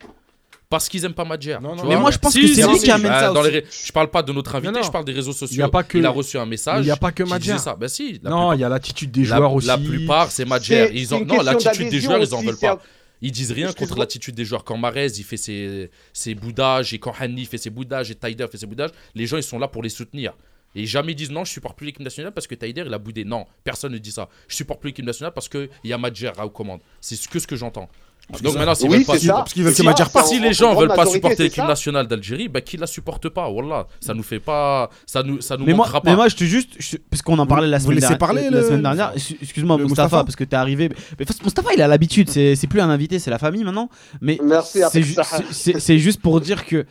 parce 0.70 0.88
qu'ils 0.88 1.04
aiment 1.04 1.14
pas 1.14 1.24
Madjer 1.24 1.58
Non, 1.62 1.74
non, 1.74 1.82
tu 1.82 1.88
mais 1.88 1.96
moi, 1.96 2.10
je 2.10 2.18
pense 2.18 2.32
Si, 2.32 2.42
que 2.42 2.46
c'est 2.48 2.62
si, 2.62 2.68
lui 2.68 2.78
si, 2.78 2.84
qui 2.84 2.90
amène 2.90 3.10
bah, 3.10 3.20
ça 3.20 3.32
dans 3.32 3.40
aussi. 3.40 3.50
les 3.52 3.58
ré- 3.60 3.66
je 3.86 3.92
parle 3.92 4.10
pas 4.10 4.22
de 4.22 4.32
notre 4.32 4.54
invité 4.54 4.72
non. 4.72 4.82
je 4.82 4.90
parle 4.90 5.04
des 5.04 5.12
réseaux 5.12 5.30
Il 5.32 5.34
y 5.34 5.38
sociaux 5.38 5.64
a 5.64 5.70
pas 5.70 5.82
que- 5.82 5.98
il 5.98 6.04
a 6.06 6.10
reçu 6.10 6.36
un 6.38 6.46
message 6.46 6.80
Il 6.82 6.84
n'y 6.86 6.90
a 6.90 6.96
pas 6.96 7.10
que 7.12 7.22
Madjer. 7.22 7.58
ça 7.58 7.74
bah 7.74 7.88
si 7.88 8.20
Non, 8.22 8.30
plupart- 8.50 8.54
il 8.54 8.60
y 8.60 8.64
a 8.64 8.68
l'attitude 8.68 9.10
des 9.10 9.24
la- 9.24 9.36
joueurs 9.36 9.52
aussi. 9.54 9.66
la 9.66 9.78
plupart 9.78 10.30
c'est 10.30 10.44
Madjer 10.44 10.90
ils 10.94 11.14
ont 11.14 11.24
non 11.24 11.40
l'attitude 11.42 11.88
des 11.90 12.00
joueurs 12.00 12.20
ils 12.20 12.34
en 12.34 12.42
veulent 12.42 12.58
pas 12.58 12.80
ils 13.20 13.32
disent 13.32 13.50
rien 13.52 13.72
contre 13.72 13.98
l'attitude 13.98 14.36
des 14.36 14.44
joueurs. 14.44 14.62
Quand 14.62 14.76
Marez 14.76 15.06
il 15.16 15.24
fait 15.24 15.36
ses, 15.36 15.90
ses 16.12 16.36
boudages 16.36 16.94
et 16.94 17.00
quand 17.00 17.12
Hanni 17.20 17.46
fait 17.46 17.58
ses 17.58 17.68
boudages 17.70 18.12
et 18.12 18.14
Taider 18.14 18.46
fait 18.48 18.58
ses 18.58 18.66
boudages, 18.66 18.90
les 19.16 19.26
gens 19.26 19.36
ils 19.38 19.42
sont 19.42 19.58
là 19.58 19.66
pour 19.66 19.82
les 19.82 19.88
soutenir. 19.88 20.34
Et 20.76 20.86
jamais 20.86 21.12
ils 21.12 21.16
disent 21.16 21.32
non, 21.32 21.44
je 21.44 21.50
supporte 21.50 21.76
plus 21.76 21.86
l'équipe 21.86 22.04
nationale 22.04 22.32
parce 22.32 22.46
que 22.46 22.54
Taider 22.54 22.84
il 22.86 22.94
a 22.94 22.98
boudé. 22.98 23.24
Non, 23.24 23.46
personne 23.64 23.90
ne 23.92 23.98
dit 23.98 24.12
ça. 24.12 24.28
Je 24.46 24.54
supporte 24.54 24.80
plus 24.80 24.90
l'équipe 24.90 25.04
nationale 25.04 25.32
parce 25.34 25.48
qu'il 25.48 25.68
y 25.82 25.92
a 25.92 25.98
Madjer 25.98 26.30
à 26.38 26.46
aux 26.46 26.50
commandes. 26.50 26.78
C'est 27.00 27.20
que 27.28 27.40
ce 27.40 27.46
que 27.48 27.56
j'entends. 27.56 27.88
Donc 28.42 28.54
maintenant, 28.56 28.74
s'ils 28.74 28.90
Oui, 28.90 28.98
veulent 28.98 29.06
pas 29.06 29.18
ça. 29.18 29.32
parce 29.34 29.52
qu'ils 29.54 29.64
veulent 29.64 29.72
C'est 29.74 29.82
que 29.82 29.88
Madjer 29.88 30.04
si 30.26 30.38
les 30.38 30.52
gens 30.52 30.74
veulent 30.74 30.88
pas 30.88 31.06
supporter 31.06 31.44
l'équipe 31.44 31.64
nationale 31.64 32.06
d'Algérie, 32.06 32.48
bah 32.48 32.60
qu'ils 32.60 32.78
la 32.80 32.86
supportent 32.86 33.30
pas? 33.30 33.48
Wallah, 33.48 33.86
ça 34.00 34.12
nous 34.12 34.22
fait 34.22 34.38
pas, 34.38 34.90
ça 35.06 35.22
nous, 35.22 35.40
ça 35.40 35.56
nous 35.56 35.64
Mais 35.64 35.72
moi, 35.72 35.86
pas. 35.90 36.02
mais 36.04 36.14
moi, 36.14 36.28
je 36.28 36.36
te 36.36 36.44
juste, 36.44 36.70
je- 36.78 36.98
parce 37.10 37.22
qu'on 37.22 37.38
en 37.38 37.46
parlait 37.46 37.66
la 37.68 37.80
semaine, 37.80 37.98
dernière- 37.98 38.18
parler, 38.18 38.50
la 38.50 38.60
le- 38.60 38.62
semaine 38.66 38.82
dernière. 38.82 39.12
Excuse- 39.14 39.38
Excuse-moi, 39.42 39.78
Mustapha 39.78 40.24
parce 40.24 40.36
que 40.36 40.44
t'es 40.44 40.56
arrivé. 40.56 40.90
Mais 41.18 41.24
Mustapha, 41.42 41.70
il 41.74 41.80
a 41.80 41.88
l'habitude. 41.88 42.28
C'est 42.28 42.66
plus 42.68 42.80
un 42.80 42.90
invité, 42.90 43.18
c'est 43.18 43.30
la 43.30 43.38
famille 43.38 43.64
maintenant. 43.64 43.88
Mais 44.20 44.38
c'est 45.50 45.98
juste 45.98 46.20
pour 46.20 46.40
dire 46.40 46.66
que 46.66 46.84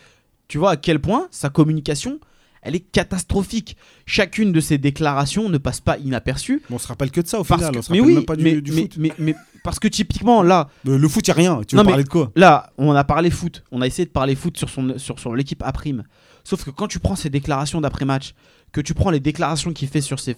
tu 0.48 0.58
vois 0.58 0.72
à 0.72 0.76
quel 0.78 1.00
point 1.00 1.28
sa 1.30 1.50
communication, 1.50 2.20
elle 2.62 2.76
est 2.76 2.80
catastrophique. 2.80 3.78
Chacune 4.06 4.52
de 4.52 4.60
ses 4.60 4.78
déclarations 4.78 5.50
ne 5.50 5.58
passe 5.58 5.80
pas 5.82 5.98
inaperçue. 5.98 6.62
Mais 6.70 6.76
on 6.76 6.80
se 6.80 6.88
rappelle 6.88 7.12
que 7.12 7.22
de 7.22 7.28
ça 7.28 7.40
au 7.40 7.44
final. 7.44 7.72
que- 7.72 7.80
On 7.80 7.82
se 7.82 7.92
mais 7.92 8.00
oui, 8.00 8.16
même 8.16 8.26
pas 8.26 8.36
du, 8.36 8.44
mais, 8.44 8.62
du 8.62 8.72
mais- 8.72 8.82
foot. 8.82 8.96
mais- 8.98 9.14
mais- 9.20 9.36
parce 9.64 9.80
que 9.80 9.88
typiquement 9.88 10.44
là, 10.44 10.70
Euh, 10.88 10.98
Le 10.98 11.08
foot, 11.10 11.28
il 11.28 11.32
a 11.32 11.34
rien. 11.34 11.62
Tu 11.68 11.76
veux 11.76 11.82
Non, 11.82 11.88
parler 11.88 12.04
de 12.04 12.10
quoi? 12.10 12.32
Là, 12.36 12.72
on 12.78 12.92
a 12.92 13.04
parlé 13.04 13.30
foot. 13.30 13.64
On 13.72 13.82
a 13.82 13.88
essayé 13.88 14.06
de 14.06 14.12
parler 14.12 14.36
foot 14.36 14.58
sur, 14.58 14.70
son, 14.70 14.98
sur, 14.98 15.20
sur 15.20 15.36
l'équipe 15.36 15.62
A 15.64 15.72
prime. 15.72 16.04
Sauf 16.48 16.64
que 16.64 16.70
quand 16.70 16.88
tu 16.88 17.00
prends 17.00 17.18
ses 17.18 17.30
déclarations 17.30 17.82
d'après-match, 17.82 18.34
que 18.72 18.80
tu 18.80 18.94
prends 18.94 19.10
les 19.10 19.20
déclarations 19.20 19.74
qu'il 19.74 19.90
fait 19.90 20.00
sur 20.00 20.18
ses, 20.18 20.38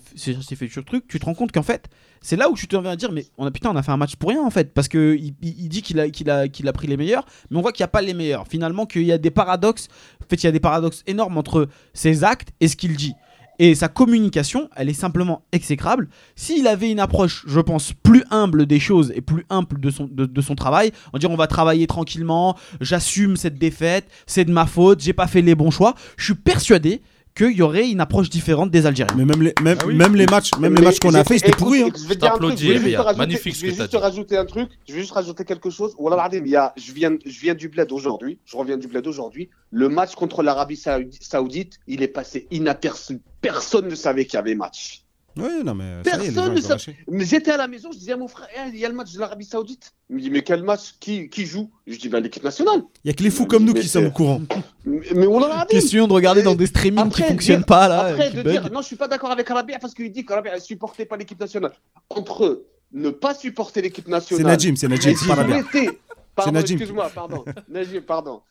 futurs 0.56 0.84
trucs, 0.84 1.08
tu 1.08 1.20
te 1.20 1.26
rends 1.26 1.36
compte 1.36 1.52
qu'en 1.52 1.62
fait, 1.62 1.88
c'est 2.20 2.36
là 2.36 2.50
où 2.50 2.56
tu 2.56 2.68
te 2.68 2.76
viens 2.76 2.90
à 2.90 2.96
dire 2.96 3.12
Mais 3.12 3.28
on 3.38 3.46
a, 3.46 3.52
putain, 3.52 3.70
on 3.70 3.76
a 3.76 3.84
fait 3.84 3.92
un 3.92 3.98
match 3.98 4.16
pour 4.16 4.32
rien 4.32 4.42
en 4.42 4.50
fait. 4.50 4.74
Parce 4.74 4.88
qu'il 4.88 5.24
il, 5.24 5.36
il 5.44 5.70
dit 5.70 5.84
qu'il 5.84 6.00
a, 6.00 6.10
qu'il 6.10 6.28
a, 6.32 6.48
qu'il 6.48 6.68
a 6.68 6.74
pris 6.74 6.88
les 6.88 6.98
meilleurs, 6.98 7.28
mais 7.52 7.58
on 7.58 7.62
voit 7.62 7.72
qu'il 7.72 7.84
n'y 7.84 7.86
a 7.86 7.90
pas 7.90 8.02
les 8.02 8.16
meilleurs. 8.16 8.48
Finalement, 8.48 8.88
qu'il 8.88 9.04
y 9.04 9.12
a 9.12 9.20
des 9.20 9.30
paradoxes. 9.30 9.88
En 10.20 10.26
fait, 10.28 10.38
il 10.42 10.48
y 10.48 10.50
a 10.50 10.52
des 10.52 10.60
paradoxes 10.60 11.04
énormes 11.06 11.38
entre 11.38 11.68
ses 11.94 12.24
actes 12.24 12.54
et 12.60 12.68
ce 12.68 12.76
qu'il 12.76 12.96
dit. 12.96 13.14
Et 13.60 13.76
sa 13.76 13.90
communication, 13.90 14.70
elle 14.78 14.88
est 14.88 14.94
simplement 14.94 15.44
exécrable. 15.52 16.08
S'il 16.36 16.66
avait 16.66 16.90
une 16.90 17.00
approche, 17.02 17.44
je 17.46 17.60
pense, 17.60 17.92
plus 17.92 18.24
humble 18.32 18.66
des 18.66 18.80
choses 18.80 19.12
et 19.14 19.20
plus 19.20 19.46
humble 19.50 19.82
de 19.82 19.92
son, 19.92 20.08
de, 20.10 20.42
son 20.42 20.56
travail, 20.56 20.92
en 21.12 21.18
dire 21.18 21.30
on 21.30 21.36
va 21.36 21.48
travailler 21.48 21.86
tranquillement, 21.86 22.56
j'assume 22.80 23.36
cette 23.36 23.58
défaite, 23.58 24.06
c'est 24.26 24.46
de 24.46 24.52
ma 24.52 24.66
faute, 24.66 25.02
j'ai 25.02 25.12
pas 25.12 25.28
fait 25.28 25.42
les 25.42 25.56
bons 25.56 25.72
choix, 25.72 25.96
je 26.16 26.26
suis 26.26 26.36
persuadé 26.36 27.02
qu'il 27.48 27.58
y 27.58 27.62
aurait 27.62 27.90
une 27.90 28.00
approche 28.02 28.30
différente 28.30 28.70
des 28.72 28.86
Algériens. 28.86 29.16
Mais 29.18 29.26
même 29.26 29.42
les, 29.42 29.54
même, 29.64 29.78
Ah 29.82 29.86
oui. 29.88 29.96
même 29.96 30.16
les 30.16 30.26
matchs, 30.26 30.52
même 30.60 30.74
les 30.76 30.80
Mais 30.82 30.86
matchs 30.88 31.00
qu'on 31.00 31.14
a 31.14 31.24
fait, 31.24 31.38
c'était 31.40 31.52
pourri. 31.54 31.82
hein. 31.84 31.90
Je 31.96 32.08
vais 32.08 32.16
te 32.16 32.20
dire 32.20 32.34
un 32.34 32.38
truc, 32.38 32.50
t'applaudis, 32.56 32.68
je 32.68 32.72
vais 32.74 32.98
rajouter- 32.98 33.18
Magnifique 33.18 33.56
ce 33.56 33.62
je 33.62 33.66
vais 33.72 33.76
juste 33.78 33.96
rajouter 33.96 34.38
un 34.38 34.46
truc. 34.46 34.70
Je 34.88 34.94
vais 34.94 35.00
juste 35.00 35.12
rajouter 35.14 35.44
quelque 35.46 35.70
chose. 35.70 35.96
Wallah 35.98 36.22
al-Adim, 36.24 36.44
il 36.46 36.52
y 36.52 36.56
a, 36.56 36.74
je 36.78 36.92
viens, 36.92 37.16
je 37.26 37.40
viens 37.40 37.56
du 37.56 37.70
bled 37.70 37.92
aujourd'hui. 37.92 38.40
Je 38.46 38.58
reviens 38.58 38.78
du 38.78 38.88
bled 38.88 39.08
aujourd'hui. 39.08 39.50
Le 39.72 39.90
match 39.90 40.16
contre 40.16 40.44
l'Arabie 40.44 40.76
Saoudi- 40.78 41.18
Saoudite, 41.22 41.80
il 41.88 42.04
est 42.04 42.08
passé 42.08 42.48
inaperçu. 42.52 43.20
Personne 43.42 43.88
ne 43.88 43.96
savait 43.96 44.26
qu'il 44.26 44.36
y 44.36 44.38
avait 44.38 44.56
match. 44.56 45.04
Oui, 45.42 45.64
non, 45.64 45.76
mais 45.76 46.02
Personne 46.04 46.54
ne 46.54 46.62
savait. 46.62 46.96
Mais 47.10 47.26
j'étais 47.26 47.52
à 47.52 47.58
la 47.58 47.68
maison, 47.68 47.90
je 47.92 47.98
disais 47.98 48.12
à 48.14 48.18
mon 48.18 48.28
frère, 48.28 48.48
Eh, 48.56 48.70
il 48.70 48.78
y 48.80 48.86
a 48.86 48.90
le 48.90 48.96
match 48.96 49.14
de 49.14 49.20
l'Arabie 49.20 49.46
Saoudite. 49.46 49.94
Il 50.10 50.16
me 50.18 50.22
dit, 50.22 50.30
mais 50.30 50.42
quel 50.42 50.64
match? 50.64 50.96
Qui, 51.00 51.30
qui 51.30 51.46
joue? 51.46 51.70
Je 51.88 51.98
dis, 51.98 52.10
ben, 52.10 52.20
l'équipe 52.20 52.44
nationale. 52.44 52.82
Il 53.04 53.08
y 53.08 53.12
a 53.12 53.14
que 53.14 53.24
les 53.24 53.30
fous 53.30 53.46
comme 53.46 53.64
nous 53.66 53.74
qui 53.74 53.88
sommes 53.88 54.04
c'est- 54.04 54.08
au 54.10 54.12
courant. 54.12 54.42
Mais, 54.86 55.00
mais 55.16 55.26
Wallah 55.26 55.48
al-Adim, 55.48 55.66
Question 55.70 56.08
de 56.08 56.14
regarder 56.14 56.42
dans 56.44 56.56
des 56.56 56.66
streamings 56.68 57.04
qui 57.04 57.08
Après, 57.22 57.28
fonctionnent 57.28 57.58
dire- 57.60 57.66
pas 57.66 57.88
là, 57.88 58.06
Après, 58.08 58.32
de 58.32 58.42
dire, 58.42 58.72
non, 58.72 58.82
je 58.82 58.88
suis 58.88 58.96
pas 58.96 59.08
d'accord 59.08 59.32
avec 59.32 59.48
Rabia 59.50 59.80
parce 59.80 59.94
qu'il 59.94 60.12
dit 60.12 60.26
que 60.26 60.34
Rabia 60.34 60.56
ne 60.56 60.60
supportait 60.60 61.06
pas 61.06 61.18
l'équipe 61.18 61.40
nationale. 61.40 61.74
Entre 62.10 62.46
eux, 62.46 62.66
ne 62.92 63.10
pas 63.12 63.34
supporter 63.36 63.82
l'équipe 63.82 64.06
C'est 64.06 64.12
nationale. 64.12 64.46
Najim, 64.48 64.76
c'est 64.76 64.88
Najim, 64.88 65.14
c'est 65.16 65.28
pas 65.28 65.36
la 65.36 65.44
bien. 65.44 65.62
souhaiter- 65.62 66.00
Pardon, 66.44 66.60
excuse-moi, 66.60 67.10
pardon. 67.14 67.46
Najim, 67.70 68.02
pardon. 68.02 68.42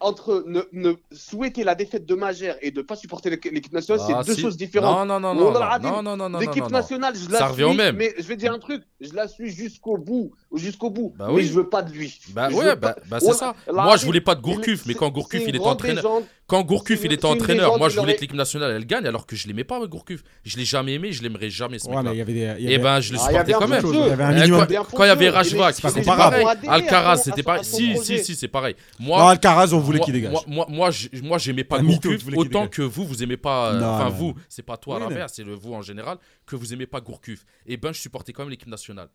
Entre 0.00 0.44
ne, 0.46 0.62
ne 0.72 0.94
souhaiter 1.12 1.64
la 1.64 1.74
défaite 1.74 2.06
de 2.06 2.14
Magère 2.14 2.56
et 2.60 2.70
de 2.70 2.78
ne 2.78 2.82
pas 2.82 2.96
supporter 2.96 3.30
l'équipe 3.30 3.72
nationale, 3.72 4.04
Ah, 4.08 4.20
c'est 4.22 4.26
deux 4.28 4.34
si. 4.34 4.40
choses 4.40 4.56
différentes. 4.56 5.06
Non, 5.08 5.20
non, 5.20 5.20
non, 5.20 5.34
non, 5.34 5.46
Wallah 5.52 5.58
non, 5.58 5.66
al-Adim, 5.66 5.90
non, 5.90 6.02
non, 6.02 6.16
non, 6.16 6.28
non, 6.30 6.38
L'équipe 6.40 6.68
nationale, 6.70 7.14
je 7.16 7.30
la 7.30 7.38
Ça 7.38 7.44
suis, 7.52 7.62
revient 7.62 7.74
au 7.74 7.76
même. 7.76 7.96
mais 7.96 8.14
je 8.18 8.22
vais 8.24 8.36
dire 8.36 8.52
un 8.52 8.58
truc, 8.58 8.82
je 9.00 9.12
la 9.14 9.28
suis 9.28 9.50
jusqu'au 9.50 9.96
bout. 9.96 10.32
Jusqu'au 10.56 10.90
bout. 10.90 11.14
Bah 11.18 11.26
mais 11.28 11.34
oui. 11.34 11.46
je 11.46 11.52
veux 11.52 11.68
pas 11.68 11.82
de 11.82 11.92
lui. 11.92 12.18
Bah 12.30 12.48
Je 12.50 12.54
ouais, 12.56 12.76
bah, 12.76 12.96
bah 13.08 13.18
c'est 13.20 13.32
ça. 13.32 13.54
Moi, 13.72 13.96
je 13.96 14.02
il- 14.02 14.06
voulais 14.06 14.20
pas 14.20 14.34
de 14.34 14.40
Gourcuff, 14.40 14.86
mais 14.86 14.94
quand 14.94 15.10
Gourcuff, 15.10 15.42
il 15.46 15.56
était 15.56 15.58
entraîneur. 15.60 15.96
légende. 16.04 16.24
Quand 16.46 16.62
Gourcuff, 16.62 17.00
il 17.04 17.12
était 17.12 17.24
entraîneur, 17.24 17.78
moi, 17.78 17.88
je 17.88 17.98
voulais 17.98 18.16
que 18.16 18.20
l'équipe 18.20 18.36
nationale, 18.36 18.72
elle 18.72 18.84
gagne, 18.86 19.06
alors 19.06 19.26
que 19.26 19.34
je 19.34 19.46
l'aimais 19.48 19.64
pas, 19.64 19.84
Gourcuff. 19.86 20.22
Je 20.44 20.56
l'ai 20.58 20.64
jamais 20.66 20.94
aimé, 20.94 21.10
je 21.12 21.22
l'aimerais 21.22 21.48
jamais, 21.48 21.78
ce 21.78 21.88
Ouais, 21.88 21.96
mais 22.02 22.14
mec-là. 22.14 22.58
Et 22.58 22.74
avait- 22.74 22.78
ben, 22.78 23.00
je 23.00 23.12
le 23.14 23.18
Ah, 23.18 23.26
supportais 23.28 23.52
quand 23.52 23.68
même. 23.68 23.82
Il 23.84 23.94
y 23.94 24.02
avait 24.02 24.24
un 24.24 24.30
Eh, 24.44 24.48
quand- 24.50 25.04
il 25.04 25.06
y 25.06 25.10
avait. 25.10 25.30
Rajva, 25.30 25.66
Mais 25.68 25.72
faisait 25.72 26.02
pas 26.02 26.16
pareil. 26.16 26.44
comparable. 26.44 26.68
Alcaraz, 26.68 27.16
c'était 27.16 27.42
pareil. 27.42 27.64
Si, 27.64 27.96
si, 27.98 28.22
si, 28.22 28.34
c'est 28.36 28.48
pareil. 28.48 28.74
Non, 29.00 29.06
Moi, 29.06 29.30
Alcaraz, 29.30 29.72
on 29.72 29.78
voulait 29.80 30.00
qu'il 30.00 30.12
dégage. 30.12 30.32
moi, 30.32 30.42
moi, 30.46 30.66
moi, 30.68 30.90
j'ai- 30.90 31.10
moi, 31.22 31.38
j'aimais 31.38 31.64
pas 31.64 31.78
Gourcuff 31.80 32.22
autant 32.36 32.66
que 32.68 32.82
vous, 32.82 33.06
vous 33.06 33.22
aimez 33.22 33.36
pas. 33.38 33.72
euh, 33.72 33.80
Enfin, 33.82 34.08
vous, 34.10 34.34
c'est 34.48 34.62
pas 34.62 34.76
toi 34.76 34.98
l'inverse, 34.98 35.32
c'est 35.36 35.44
le 35.44 35.54
vous 35.54 35.72
en 35.72 35.82
général, 35.82 36.18
que 36.46 36.56
vous 36.56 36.72
aimez 36.74 36.86
pas 36.86 37.00
Gourcuff. 37.00 37.44
Et 37.66 37.76
ben, 37.78 37.92
je 37.92 38.00
supportais 38.00 38.32
quand 38.32 38.42
même 38.42 38.50
l'équipe 38.50 38.68
nationale. 38.68 39.08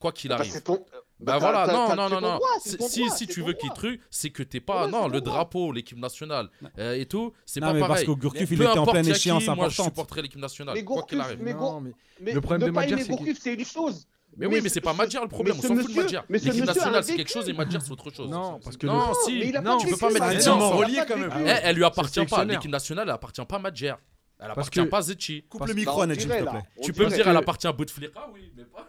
Quoi 0.00 0.12
qu'il 0.12 0.30
Bah, 0.30 0.36
arrive. 0.36 0.62
ton- 0.62 0.84
Bah 1.20 1.32
t'as- 1.34 1.38
voilà, 1.38 1.66
non, 1.66 1.88
non, 1.94 2.08
non, 2.08 2.20
non. 2.22 2.36
droit, 2.36 2.48
Si, 2.62 2.70
si, 2.70 2.76
droit, 2.78 2.88
si 2.88 3.10
c'est 3.10 3.26
tu 3.26 3.42
veux 3.42 3.52
qu'il 3.52 3.68
truc, 3.70 4.00
c'est 4.10 4.30
que 4.30 4.42
t'es 4.42 4.60
pas. 4.60 4.86
Ouais, 4.86 4.90
non, 4.90 5.06
le 5.08 5.20
droit. 5.20 5.34
drapeau, 5.34 5.70
l'équipe 5.72 5.98
nationale 5.98 6.48
euh, 6.78 6.94
et 6.94 7.04
tout, 7.04 7.34
c'est 7.44 7.60
Non, 7.60 7.66
pas 7.68 7.72
mais 7.74 7.80
parce 7.80 8.04
qu'au 8.04 8.16
Gourcuff, 8.16 8.50
il 8.50 8.62
était 8.62 8.78
en 8.78 8.86
pleine 8.86 9.06
échéance 9.06 9.44
Moi, 9.44 9.54
je 9.56 9.60
importante. 9.60 9.84
supporterai 9.84 10.22
l'équipe 10.22 10.40
nationale. 10.40 10.74
Mais 10.74 10.82
Quoi 10.84 11.02
qu'il 11.02 11.20
arrive. 11.20 11.38
mais 11.42 11.52
Non, 11.52 11.80
mais 11.82 11.92
Mais 12.18 12.32
Le 12.32 12.40
problème 12.40 12.72
de 12.72 12.78
aimer 12.78 13.02
c'est 13.02 13.08
que- 13.08 13.16
Gourcuff, 13.16 13.38
c'est 13.40 13.52
une 13.54 13.64
chose. 13.66 14.06
Mais 14.38 14.46
oui, 14.46 14.60
mais 14.62 14.68
c'est 14.70 14.80
pas 14.80 14.94
Madjer 14.94 15.20
le 15.20 15.28
problème, 15.28 15.56
on 15.58 15.60
s'en 15.62 15.68
fout 15.76 15.76
de 15.94 16.08
ce 16.08 16.22
L'équipe 16.30 16.64
nationale, 16.64 17.04
c'est 17.04 17.16
quelque 17.16 17.30
chose 17.30 17.44
et 17.44 17.52
vécu. 17.52 17.58
Madjer, 17.58 17.78
c'est 17.84 17.90
autre 17.92 18.10
chose. 18.10 18.30
Non, 18.30 18.58
parce 18.64 18.78
que 18.78 18.86
Non, 18.86 19.08
le- 19.08 19.14
si. 19.26 19.52
Non, 19.62 19.76
tu 19.76 19.88
peux 19.88 19.96
pas 19.98 20.10
mettre 20.10 20.28
les 20.30 20.48
relié, 20.48 21.02
quand 21.06 21.16
même. 21.18 21.30
Elle 21.62 21.76
lui 21.76 21.84
appartient 21.84 22.24
pas. 22.24 22.44
L'équipe 22.46 22.70
nationale, 22.70 23.08
elle 23.08 23.14
appartient 23.14 23.44
pas 23.44 23.56
à 23.56 23.58
Madjer. 23.58 23.94
Elle 24.42 24.50
appartient 24.52 24.86
pas 24.86 24.98
à 24.98 25.02
Zetchi. 25.02 25.44
Coupe 25.50 25.60
le 25.62 25.66
Bah, 25.66 25.74
micro, 25.74 26.02
on 26.02 26.06
Najim, 26.06 26.20
s'il 26.22 26.30
te 26.30 26.34
plaît. 26.48 26.62
Tu 26.82 26.92
peux 26.94 27.04
me 27.04 27.10
dire, 27.10 27.28
elle 27.28 27.36
appartient 27.36 27.66
à 27.66 27.72
Bouteflika, 27.72 28.26
oui, 28.32 28.50
mais 28.56 28.64
pas. 28.64 28.88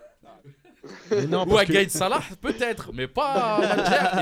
Mais 1.12 1.28
non, 1.28 1.46
Ou 1.48 1.58
à 1.58 1.66
que- 1.66 1.74
Gaïd 1.74 1.92
Salah, 1.92 2.22
peut-être, 2.42 2.92
mais 2.94 3.08
pas 3.08 3.60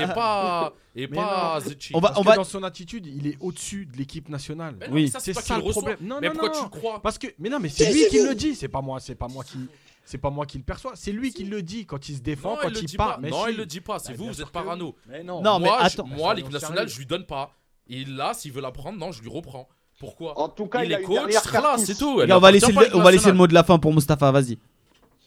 et 0.02 0.06
pas, 0.14 0.72
et 0.94 1.06
Mais 1.06 1.16
pas. 1.16 1.58
On 1.94 2.00
va- 2.00 2.10
parce 2.10 2.26
que 2.26 2.36
dans 2.36 2.44
son 2.44 2.62
attitude, 2.64 3.06
il 3.06 3.26
est 3.26 3.36
au-dessus 3.40 3.86
de 3.86 3.96
l'équipe 3.96 4.28
nationale. 4.28 4.76
Mais 4.78 4.88
non, 4.88 4.94
Oui. 4.94 5.02
mais 5.04 5.10
ça, 5.10 5.20
c'est 5.20 5.32
ça 5.32 5.56
le 5.56 5.62
problème. 5.70 5.96
Non, 6.02 6.18
Mais 6.20 6.28
non, 6.28 6.34
pourquoi 6.34 6.48
non. 6.50 6.54
tu 6.58 6.62
le 6.64 6.68
crois 6.68 7.00
Parce 7.02 7.16
que, 7.18 7.28
mais 7.38 7.48
non, 7.48 7.58
mais 7.60 7.70
c'est 7.70 7.90
lui 7.92 8.06
qui 8.08 8.22
le 8.22 8.34
dit. 8.34 8.54
C'est 8.54 8.68
pas 8.68 8.82
moi, 8.82 9.00
c'est 9.00 9.14
pas 9.14 9.28
moi 9.28 9.42
qui, 9.42 9.58
c'est 10.04 10.18
pas 10.18 10.28
moi 10.30 10.44
qui 10.44 10.58
le 10.58 10.64
perçois. 10.64 10.92
C'est 10.96 11.12
lui 11.12 11.32
qui 11.32 11.44
le 11.44 11.62
dit 11.62 11.86
quand 11.86 12.08
il 12.10 12.16
se 12.16 12.20
défend, 12.20 12.50
Non, 12.50 12.58
quand 12.62 12.68
il 12.68 12.78
il 12.78 12.84
dit 12.86 12.96
part. 12.96 13.14
pas. 13.14 13.18
Mais 13.22 13.30
Non, 13.30 13.44
si. 13.46 13.52
il 13.52 13.56
le 13.56 13.64
dit 13.66 13.80
pas. 13.80 13.98
C'est 13.98 14.12
Bah, 14.12 14.18
vous, 14.18 14.26
vous 14.26 14.42
êtes 14.42 14.50
parano. 14.50 14.94
Mais 15.08 15.22
non. 15.22 15.40
Non, 15.40 15.58
mais 15.60 15.66
moi, 15.66 15.78
je- 15.82 15.86
attends. 15.86 16.06
moi 16.06 16.34
l'équipe 16.34 16.52
nationale, 16.52 16.88
je 16.88 16.98
lui 16.98 17.06
donne 17.06 17.24
pas. 17.24 17.52
Et 17.88 18.04
là, 18.04 18.34
s'il 18.34 18.52
veut 18.52 18.60
la 18.60 18.70
prendre, 18.70 18.98
non, 18.98 19.12
je 19.12 19.22
lui 19.22 19.30
reprends. 19.30 19.66
Pourquoi? 19.98 20.38
En 20.38 20.48
tout 20.48 20.66
cas, 20.66 20.84
Il 20.84 20.92
est 20.92 21.02
coach, 21.02 21.32
c'est 21.78 21.96
tout. 21.98 22.20
On 22.22 22.38
va 22.38 22.50
laisser, 22.50 22.72
le, 22.72 22.96
on 22.96 23.02
va 23.02 23.10
laisser 23.10 23.24
le 23.26 23.30
l'équipe 23.30 23.34
mot 23.34 23.46
de 23.46 23.54
la 23.54 23.64
fin 23.64 23.78
pour 23.78 23.92
Mustapha, 23.94 24.30
vas-y. 24.30 24.58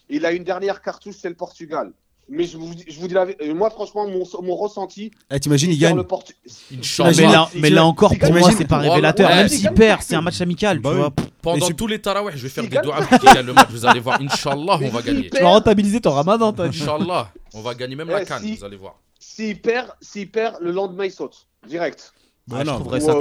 Il 0.10 0.26
a 0.26 0.32
une 0.32 0.44
dernière 0.44 0.82
cartouche, 0.82 1.16
c'est 1.22 1.30
le 1.30 1.36
Portugal. 1.36 1.92
Mais 2.30 2.46
je 2.46 2.58
vous, 2.58 2.74
dis- 2.74 2.86
je 2.88 2.98
vous 3.02 3.10
dis 3.10 3.14
la 3.14 3.26
vérité, 3.26 3.54
moi 3.54 3.70
franchement, 3.70 4.08
mon, 4.08 4.24
mon 4.44 4.56
ressenti, 4.56 5.12
Eh, 5.30 5.40
T'imagines, 5.42 5.70
il 5.72 5.78
gagne. 5.78 5.98
le 5.98 6.04
Portu- 6.04 6.34
Une 6.72 6.80
Mais 7.06 7.12
là, 7.32 7.50
mais 7.56 7.70
là 7.70 7.86
encore, 7.86 8.14
pour 8.18 8.32
moi, 8.34 8.50
c'est 8.58 8.66
pas 8.66 8.78
révélateur. 8.78 9.30
ouais. 9.30 9.36
Même 9.36 9.50
s'il 9.50 9.70
perd, 9.72 10.02
c'est 10.02 10.16
un 10.16 10.22
match 10.22 10.40
amical. 10.40 10.80
Bah 10.80 10.90
tu 10.92 10.96
oui. 10.96 11.02
vois. 11.02 11.14
Pendant 11.42 11.70
tous 11.72 11.88
les 11.88 12.00
tarawih, 12.00 12.32
je 12.38 12.44
vais 12.44 12.50
faire 12.50 12.64
des 12.68 12.78
doigts 12.78 12.96
pour 13.02 13.20
qu'il 13.20 13.30
gagne 13.34 13.46
le 13.46 13.54
match. 13.54 13.68
Vous 13.70 13.86
allez 13.86 14.00
voir, 14.00 14.22
Inch'Allah, 14.22 14.80
on 14.82 14.88
va 14.90 15.02
gagner. 15.02 15.30
Tu 15.30 15.42
vas 15.42 15.50
rentabiliser 15.50 16.00
ton 16.00 16.12
ramadan, 16.12 16.54
toi. 16.54 16.66
Inch'Allah, 16.66 17.30
on 17.54 17.62
va 17.62 17.76
gagner 17.76 17.96
même 17.98 18.08
la 18.10 18.24
canne, 18.24 18.42
si- 18.42 18.56
vous 18.56 18.64
allez 18.64 18.78
voir. 18.78 18.96
S'il 19.20 19.60
perd, 19.60 19.90
s'il 20.00 20.32
perd, 20.32 20.58
le 20.62 20.72
lendemain 20.72 21.06
il 21.06 21.12
saute. 21.12 21.46
Direct. 21.68 22.14
Ah, 22.52 22.56
Bah 22.56 22.58
je 22.60 22.66
non. 22.66 22.74
trouverais 22.76 23.02
Ou, 23.02 23.06
ça. 23.06 23.14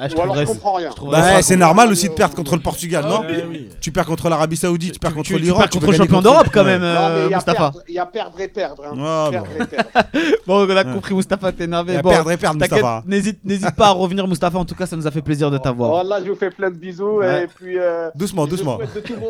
Ah, 0.00 0.08
je 0.08 0.14
trouverais 0.14 0.46
je 0.46 0.50
comprends 0.52 0.72
rien. 0.72 0.88
je 0.90 0.96
trouverais 0.96 1.20
Bah, 1.20 1.32
ça- 1.34 1.42
c'est 1.42 1.56
normal 1.56 1.90
aussi 1.92 2.08
de 2.08 2.14
perdre 2.14 2.34
contre 2.34 2.54
le 2.56 2.62
Portugal, 2.62 3.04
non 3.06 3.20
Ouais, 3.20 3.44
oui. 3.46 3.68
Tu 3.82 3.92
perds 3.92 4.06
contre 4.06 4.30
l'Arabie 4.30 4.56
Saoudite, 4.56 4.94
tu 4.94 4.98
perds 4.98 5.12
contre 5.12 5.26
tu- 5.26 5.34
tu 5.34 5.38
l'Iran. 5.42 5.58
perds 5.58 5.68
contre 5.68 5.90
le 5.90 5.96
champion 5.98 6.22
d'Europe, 6.22 6.46
quand 6.50 6.64
même, 6.64 6.80
Non, 6.80 6.86
euh, 6.86 7.24
il 7.26 7.30
y 7.30 7.34
a 7.34 7.36
Mustapha. 7.36 7.58
perdre- 7.58 7.82
il 7.88 7.94
y 7.94 7.98
a 7.98 8.06
perdre 8.06 8.40
et 8.40 8.48
perdre. 8.48 8.82
hein. 8.86 9.26
Ouais, 9.26 9.30
Perdre 9.32 9.48
bon. 9.58 9.64
et 9.64 9.66
perdre. 9.66 9.90
Bon, 10.46 10.66
on 10.66 10.76
a 10.78 10.84
compris, 10.84 11.14
Mustapha, 11.14 11.52
t'es 11.52 11.58
Il 11.58 11.60
y 11.60 11.64
énervé. 11.64 11.96
a 11.98 12.00
Bon, 12.02 12.08
perdre 12.08 12.30
et 12.30 12.36
perdre, 12.38 12.58
Mustapha. 12.58 13.02
n'hésite 13.06 13.44
n'hésite 13.44 13.76
pas 13.76 13.88
à 13.88 13.90
revenir, 13.90 14.26
Mustapha. 14.26 14.58
En 14.58 14.64
tout 14.64 14.74
cas, 14.74 14.86
ça 14.86 14.96
nous 14.96 15.06
a 15.06 15.10
fait 15.10 15.20
plaisir 15.22 15.50
de 15.50 15.58
t'avoir. 15.58 15.90
Voilà, 15.90 16.24
je 16.24 16.30
vous 16.30 16.36
fais 16.36 16.48
plein 16.50 16.70
de 16.70 16.76
bisous. 16.76 17.18
Ouais. 17.18 17.44
Et 17.44 17.46
puis. 17.48 17.78
euh, 17.78 18.08
Doucement, 18.14 18.46
doucement. 18.46 18.78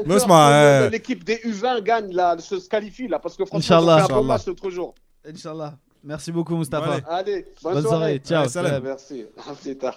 Doucement. 0.06 0.88
L'équipe 0.92 1.24
des 1.24 1.40
U20 1.44 1.82
gagne, 1.82 2.12
là, 2.12 2.36
se 2.38 2.54
qualifie 2.68 3.08
là, 3.08 3.18
parce 3.18 3.36
que 3.36 3.44
franchement, 3.44 3.80
fait 3.98 4.12
un 4.12 4.16
bon 4.16 4.22
match 4.22 4.46
l'autre 4.46 4.70
jour. 4.70 4.94
Inch'Allah. 5.28 5.74
Merci 6.04 6.30
beaucoup, 6.32 6.56
Mustapha. 6.56 6.92
Allez. 6.92 7.04
Allez, 7.08 7.46
bonne, 7.62 7.74
Bonne 7.74 7.82
soirée. 7.82 8.18
Ciao. 8.24 8.40
Allez, 8.42 8.48
salam. 8.50 8.70
Salam. 8.70 8.82
Merci. 8.84 9.24
À 9.48 9.54
plus 9.54 9.76
tard. 9.78 9.96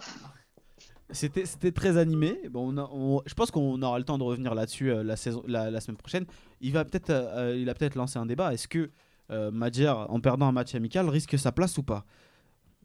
C'était 1.09 1.45
c'était 1.45 1.71
très 1.71 1.97
animé. 1.97 2.37
Bon, 2.49 2.73
on 2.73 2.77
a- 2.77 2.89
on- 2.91 3.21
je 3.25 3.33
pense 3.33 3.49
qu'on 3.51 3.81
aura 3.81 3.97
le 3.97 4.03
temps 4.03 4.17
de 4.17 4.23
revenir 4.23 4.53
là-dessus 4.53 4.91
euh, 4.91 5.03
la, 5.03 5.15
saison, 5.15 5.41
la, 5.47 5.71
la 5.71 5.79
semaine 5.79 5.95
prochaine. 5.97 6.25
Il 6.59 6.73
va 6.73 6.83
peut-être 6.83 7.09
euh, 7.11 7.51
euh, 7.51 7.57
il 7.57 7.69
a 7.69 7.73
peut-être 7.73 7.95
lancé 7.95 8.19
un 8.19 8.25
débat. 8.25 8.53
Est-ce 8.53 8.67
que 8.67 8.89
euh, 9.31 9.51
Madjer, 9.51 9.87
en 10.09 10.19
perdant 10.19 10.47
un 10.47 10.51
match 10.51 10.75
amical, 10.75 11.07
risque 11.09 11.37
sa 11.39 11.51
place 11.53 11.77
ou 11.77 11.83
pas? 11.83 12.05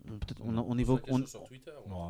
On, 0.09 0.19
peut-être- 0.19 0.43
on, 0.45 0.57
on 0.59 0.79
évoque. 0.79 1.03
on- 1.11 1.21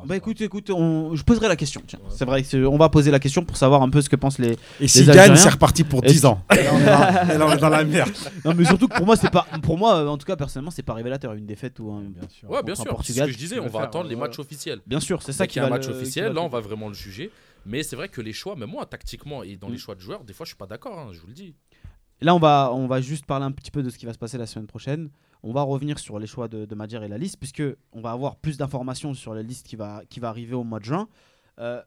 bah 0.05 0.15
écoute, 0.15 0.41
écoute, 0.41 0.69
on- 0.69 1.15
je 1.15 1.23
poserai 1.23 1.47
la 1.47 1.55
question. 1.55 1.81
tiens. 1.85 1.99
C'est 2.09 2.25
vrai 2.25 2.43
qu'on 2.43 2.77
va 2.77 2.89
poser 2.89 3.11
la 3.11 3.19
question 3.19 3.43
pour 3.43 3.57
savoir 3.57 3.81
un 3.81 3.89
peu 3.89 4.01
ce 4.01 4.09
que 4.09 4.15
pensent 4.15 4.39
les. 4.39 4.57
Et 4.79 4.87
s'il 4.87 5.09
Algériens- 5.09 5.27
gagne, 5.29 5.35
c'est 5.37 5.49
reparti 5.49 5.83
pour 5.83 6.03
Est-ce 6.03 6.13
10 6.13 6.25
ans. 6.25 6.41
Et 6.51 6.55
on 6.71 6.79
est 6.79 7.37
dans- 7.37 7.47
on 7.47 7.55
est 7.55 7.69
la 7.69 7.83
merde. 7.83 8.11
Non, 8.45 8.53
mais 8.55 8.65
surtout 8.65 8.87
que 8.87 8.95
pour 8.95 9.05
moi, 9.05 9.15
c'est 9.15 9.29
pas. 9.31 9.45
Pour 9.61 9.77
moi, 9.77 9.95
euh, 9.97 10.07
en 10.07 10.17
tout 10.17 10.25
cas, 10.25 10.35
personnellement, 10.35 10.71
c'est 10.71 10.83
pas 10.83 10.93
révélateur 10.93 11.33
une 11.33 11.45
défaite 11.45 11.79
ou 11.79 11.91
un. 11.91 12.01
Bien 12.01 12.27
sûr. 12.29 12.49
Ouais, 12.49 12.63
bien 12.63 12.75
sûr. 12.75 12.83
C'est 12.83 12.89
ce 12.89 12.95
Portugal, 12.95 13.27
que 13.27 13.33
je 13.33 13.37
disais, 13.37 13.59
on 13.59 13.63
va 13.65 13.69
faire, 13.69 13.81
attendre 13.81 14.09
les 14.09 14.15
euh, 14.15 14.19
matchs 14.19 14.39
officiels. 14.39 14.79
Bien 14.85 14.99
sûr, 14.99 15.21
c'est 15.21 15.31
ça 15.33 15.47
qui 15.47 15.53
qu'il 15.53 15.61
y 15.61 15.65
a 15.65 15.69
va 15.69 15.75
un 15.75 15.77
match 15.77 15.87
le- 15.87 15.93
officiel, 15.95 16.33
là, 16.33 16.41
on 16.41 16.49
va 16.49 16.59
vraiment 16.59 16.87
le 16.89 16.93
juger. 16.93 17.31
Mais 17.65 17.81
c'est 17.83 17.95
vrai 17.95 18.09
que 18.09 18.19
les 18.21 18.33
choix, 18.33 18.55
même 18.57 18.69
moi, 18.69 18.85
tactiquement 18.85 19.41
et 19.43 19.55
dans 19.55 19.69
les 19.69 19.77
choix 19.77 19.95
de 19.95 20.01
joueurs, 20.01 20.23
des 20.25 20.33
fois, 20.33 20.43
je 20.45 20.49
suis 20.49 20.57
pas 20.57 20.65
d'accord, 20.67 20.99
hein, 20.99 21.07
je 21.13 21.19
vous 21.21 21.27
le 21.27 21.33
dis. 21.33 21.55
Là, 22.21 22.35
on 22.35 22.39
va, 22.39 22.71
on 22.73 22.87
va 22.87 23.01
juste 23.01 23.25
parler 23.25 23.45
un 23.45 23.51
petit 23.51 23.71
peu 23.71 23.83
de 23.83 23.89
ce 23.89 23.97
qui 23.97 24.05
va 24.05 24.13
se 24.13 24.17
passer 24.17 24.37
la 24.37 24.45
semaine 24.45 24.67
prochaine. 24.67 25.09
On 25.43 25.51
va 25.51 25.61
revenir 25.61 25.99
sur 25.99 26.19
les 26.19 26.27
choix 26.27 26.47
de, 26.47 26.65
de 26.65 26.75
Madjer 26.75 27.03
et 27.03 27.07
la 27.09 27.17
liste, 27.17 27.37
puisque 27.37 27.63
on 27.91 28.01
va 28.01 28.11
avoir 28.11 28.37
plus 28.37 28.57
d'informations 28.57 29.13
sur 29.13 29.33
la 29.33 29.41
liste 29.43 29.67
qui 29.67 29.75
va, 29.75 30.01
qui 30.09 30.19
va 30.19 30.29
arriver 30.29 30.55
au 30.55 30.63
mois 30.63 30.79
de 30.79 30.85
juin. 30.85 31.07
Euh, 31.59 31.81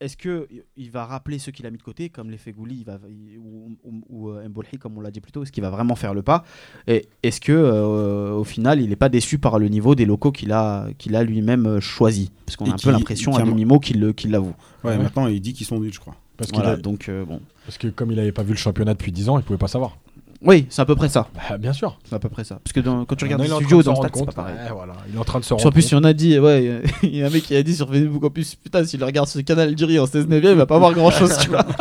Est-ce 0.00 0.16
que 0.16 0.48
il 0.76 0.90
va 0.90 1.04
rappeler 1.06 1.38
ceux 1.38 1.52
qu'il 1.52 1.64
a 1.66 1.70
mis 1.70 1.76
de 1.78 1.82
côté, 1.82 2.08
comme 2.08 2.28
il 2.32 2.84
va, 2.84 2.98
il- 3.08 3.38
ou, 3.38 3.76
ou, 3.84 4.00
ou, 4.08 4.30
euh, 4.30 4.48
Mbolhi, 4.48 4.78
comme 4.80 4.96
on 4.98 5.00
l'a 5.00 5.10
dit 5.12 5.20
plus 5.20 5.30
tôt 5.30 5.42
Est-ce 5.44 5.52
qu'il 5.52 5.62
va 5.62 5.70
vraiment 5.70 5.94
faire 5.94 6.12
le 6.14 6.22
pas? 6.22 6.42
Et 6.88 7.06
est-ce 7.22 7.40
que, 7.40 7.52
euh, 7.52 8.32
au 8.32 8.42
final, 8.44 8.80
il 8.80 8.88
n'est 8.88 8.96
pas 8.96 9.08
déçu 9.10 9.38
par 9.38 9.58
le 9.60 9.68
niveau 9.68 9.94
des 9.94 10.04
locaux 10.06 10.32
qu'il 10.32 10.50
a, 10.50 10.88
qu'il 10.98 11.14
a 11.14 11.22
lui-même 11.22 11.78
choisi? 11.80 12.32
Parce 12.46 12.56
qu'on 12.56 12.64
a 12.70 12.74
un 12.74 12.76
peu 12.76 12.90
l'impression 12.90 13.36
à 13.36 13.42
demi-mot 13.42 13.78
qu'il 13.78 14.12
qu'il 14.14 14.30
l'avoue. 14.32 14.56
Ouais, 14.82 14.90
Ouais. 14.92 14.98
maintenant, 14.98 15.26
il 15.28 15.40
dit 15.40 15.52
qu'ils 15.52 15.66
sont 15.66 15.78
nuls, 15.78 15.92
je 15.92 16.00
crois. 16.00 16.16
Parce, 16.38 16.50
qu'il 16.50 16.58
Voilà, 16.60 16.76
a- 16.78 16.80
donc 16.80 17.08
euh, 17.08 17.24
bon. 17.24 17.40
parce 17.66 17.78
que 17.78 17.86
comme 17.88 18.10
il 18.10 18.18
avait 18.18 18.32
pas 18.32 18.42
vu 18.42 18.52
le 18.52 18.58
championnat 18.58 18.94
depuis 18.94 19.12
10 19.12 19.28
ans, 19.28 19.38
il 19.38 19.44
pouvait 19.44 19.58
pas 19.58 19.68
savoir. 19.68 19.98
Oui, 20.44 20.66
c'est 20.70 20.82
à 20.82 20.84
peu 20.84 20.96
près 20.96 21.08
ça. 21.08 21.28
Bah, 21.34 21.56
bien 21.58 21.72
sûr. 21.72 21.98
C'est 22.04 22.14
à 22.14 22.18
peu 22.18 22.28
près 22.28 22.42
ça. 22.44 22.58
Parce 22.64 22.72
que 22.72 22.80
dans- 22.80 23.04
quand 23.04 23.14
tu 23.14 23.24
regardes 23.24 23.42
en 23.42 23.44
train 23.46 23.60
de 23.60 23.82
dans 23.82 23.94
rendre 23.94 24.02
c'est 24.04 24.10
pas 24.12 24.18
compte. 24.18 24.34
pareil. 24.34 24.54
Voilà. 24.74 24.94
Il 25.08 25.14
est 25.14 25.18
en 25.18 25.24
train 25.24 25.38
de 25.38 25.44
se 25.44 25.48
Puis 25.48 25.54
en 25.54 25.56
rendre 25.58 25.72
plus, 25.72 25.82
compte. 25.82 25.90
il 25.92 25.94
y 25.94 25.98
en 25.98 26.04
a 26.04 26.12
dit, 26.12 26.38
ouais, 26.38 26.82
il 27.04 27.16
y 27.16 27.22
a 27.22 27.26
un 27.26 27.30
mec 27.30 27.44
qui 27.44 27.54
a 27.54 27.62
dit 27.62 27.74
sur 27.76 27.88
Facebook 27.88 28.24
en 28.24 28.30
plus, 28.30 28.54
putain, 28.56 28.84
s'il 28.84 29.02
regarde 29.04 29.28
ce 29.28 29.38
canal 29.40 29.68
Algérie 29.68 29.98
en 30.00 30.06
16 30.06 30.26
9 30.26 30.42
il 30.44 30.54
va 30.56 30.66
pas 30.66 30.78
voir 30.78 30.92
grand 30.94 31.10
chose, 31.10 31.36
tu 31.40 31.48
vois. 31.48 31.64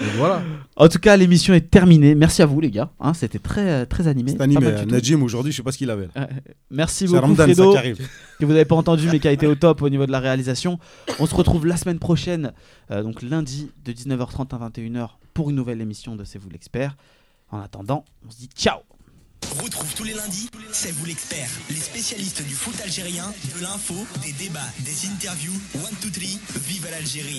Et 0.00 0.04
voilà. 0.18 0.42
En 0.74 0.88
tout 0.88 0.98
cas, 0.98 1.16
l'émission 1.16 1.54
est 1.54 1.70
terminée. 1.70 2.16
Merci 2.16 2.42
à 2.42 2.46
vous, 2.46 2.58
les 2.58 2.72
gars. 2.72 2.90
Hein, 2.98 3.14
C'était 3.14 3.38
très, 3.38 3.86
très 3.86 4.08
animé. 4.08 4.32
C'est 4.32 4.38
Pas 4.38 4.44
animé. 4.44 4.60
mal 4.60 4.74
du 4.80 4.86
tout. 4.86 4.90
Najim, 4.90 5.22
aujourd'hui, 5.22 5.52
je 5.52 5.58
sais 5.58 5.62
pas 5.62 5.70
ce 5.70 5.78
qu'il 5.78 5.88
avait. 5.88 6.08
Euh, 6.16 6.26
Merci 6.68 7.06
C'est 7.06 7.14
beaucoup, 7.14 7.20
Ramadan, 7.22 7.36
ça 7.46 7.54
Fredo, 7.54 7.70
qui 7.70 7.78
arrive. 7.78 8.08
que 8.40 8.44
vous 8.44 8.50
n'avez 8.52 8.64
pas 8.64 8.74
entendu, 8.74 9.08
mais 9.12 9.20
qui 9.20 9.28
a 9.28 9.32
été 9.32 9.46
au 9.46 9.54
top 9.54 9.82
au 9.82 9.88
niveau 9.88 10.04
de 10.04 10.10
la 10.10 10.18
réalisation. 10.18 10.80
On 11.20 11.26
se 11.26 11.34
retrouve 11.36 11.64
la 11.64 11.76
semaine 11.76 12.00
prochaine, 12.00 12.52
euh, 12.90 13.04
donc 13.04 13.22
lundi 13.22 13.70
de 13.84 13.92
19h30 13.92 14.52
à 14.56 14.68
21h, 14.68 15.10
pour 15.32 15.50
une 15.50 15.56
nouvelle 15.56 15.80
émission 15.80 16.16
de 16.16 16.24
C'est 16.24 16.40
vous 16.40 16.50
l'expert. 16.50 16.96
En 17.50 17.60
attendant, 17.60 18.04
on 18.26 18.30
se 18.30 18.36
dit 18.38 18.50
ciao 18.54 18.80
Retrouve 19.62 19.94
tous 19.94 20.04
les 20.04 20.14
lundis, 20.14 20.48
c'est 20.72 20.90
vous 20.90 21.04
l'expert, 21.04 21.48
les 21.70 21.76
spécialistes 21.76 22.42
du 22.42 22.54
foot 22.54 22.74
algérien, 22.80 23.32
de 23.54 23.62
l'info, 23.62 23.94
des 24.22 24.32
débats, 24.32 24.60
des 24.80 25.06
interviews, 25.06 25.54
one, 25.74 25.94
two, 26.00 26.10
three, 26.10 26.40
vive 26.66 26.88
l'Algérie. 26.90 27.32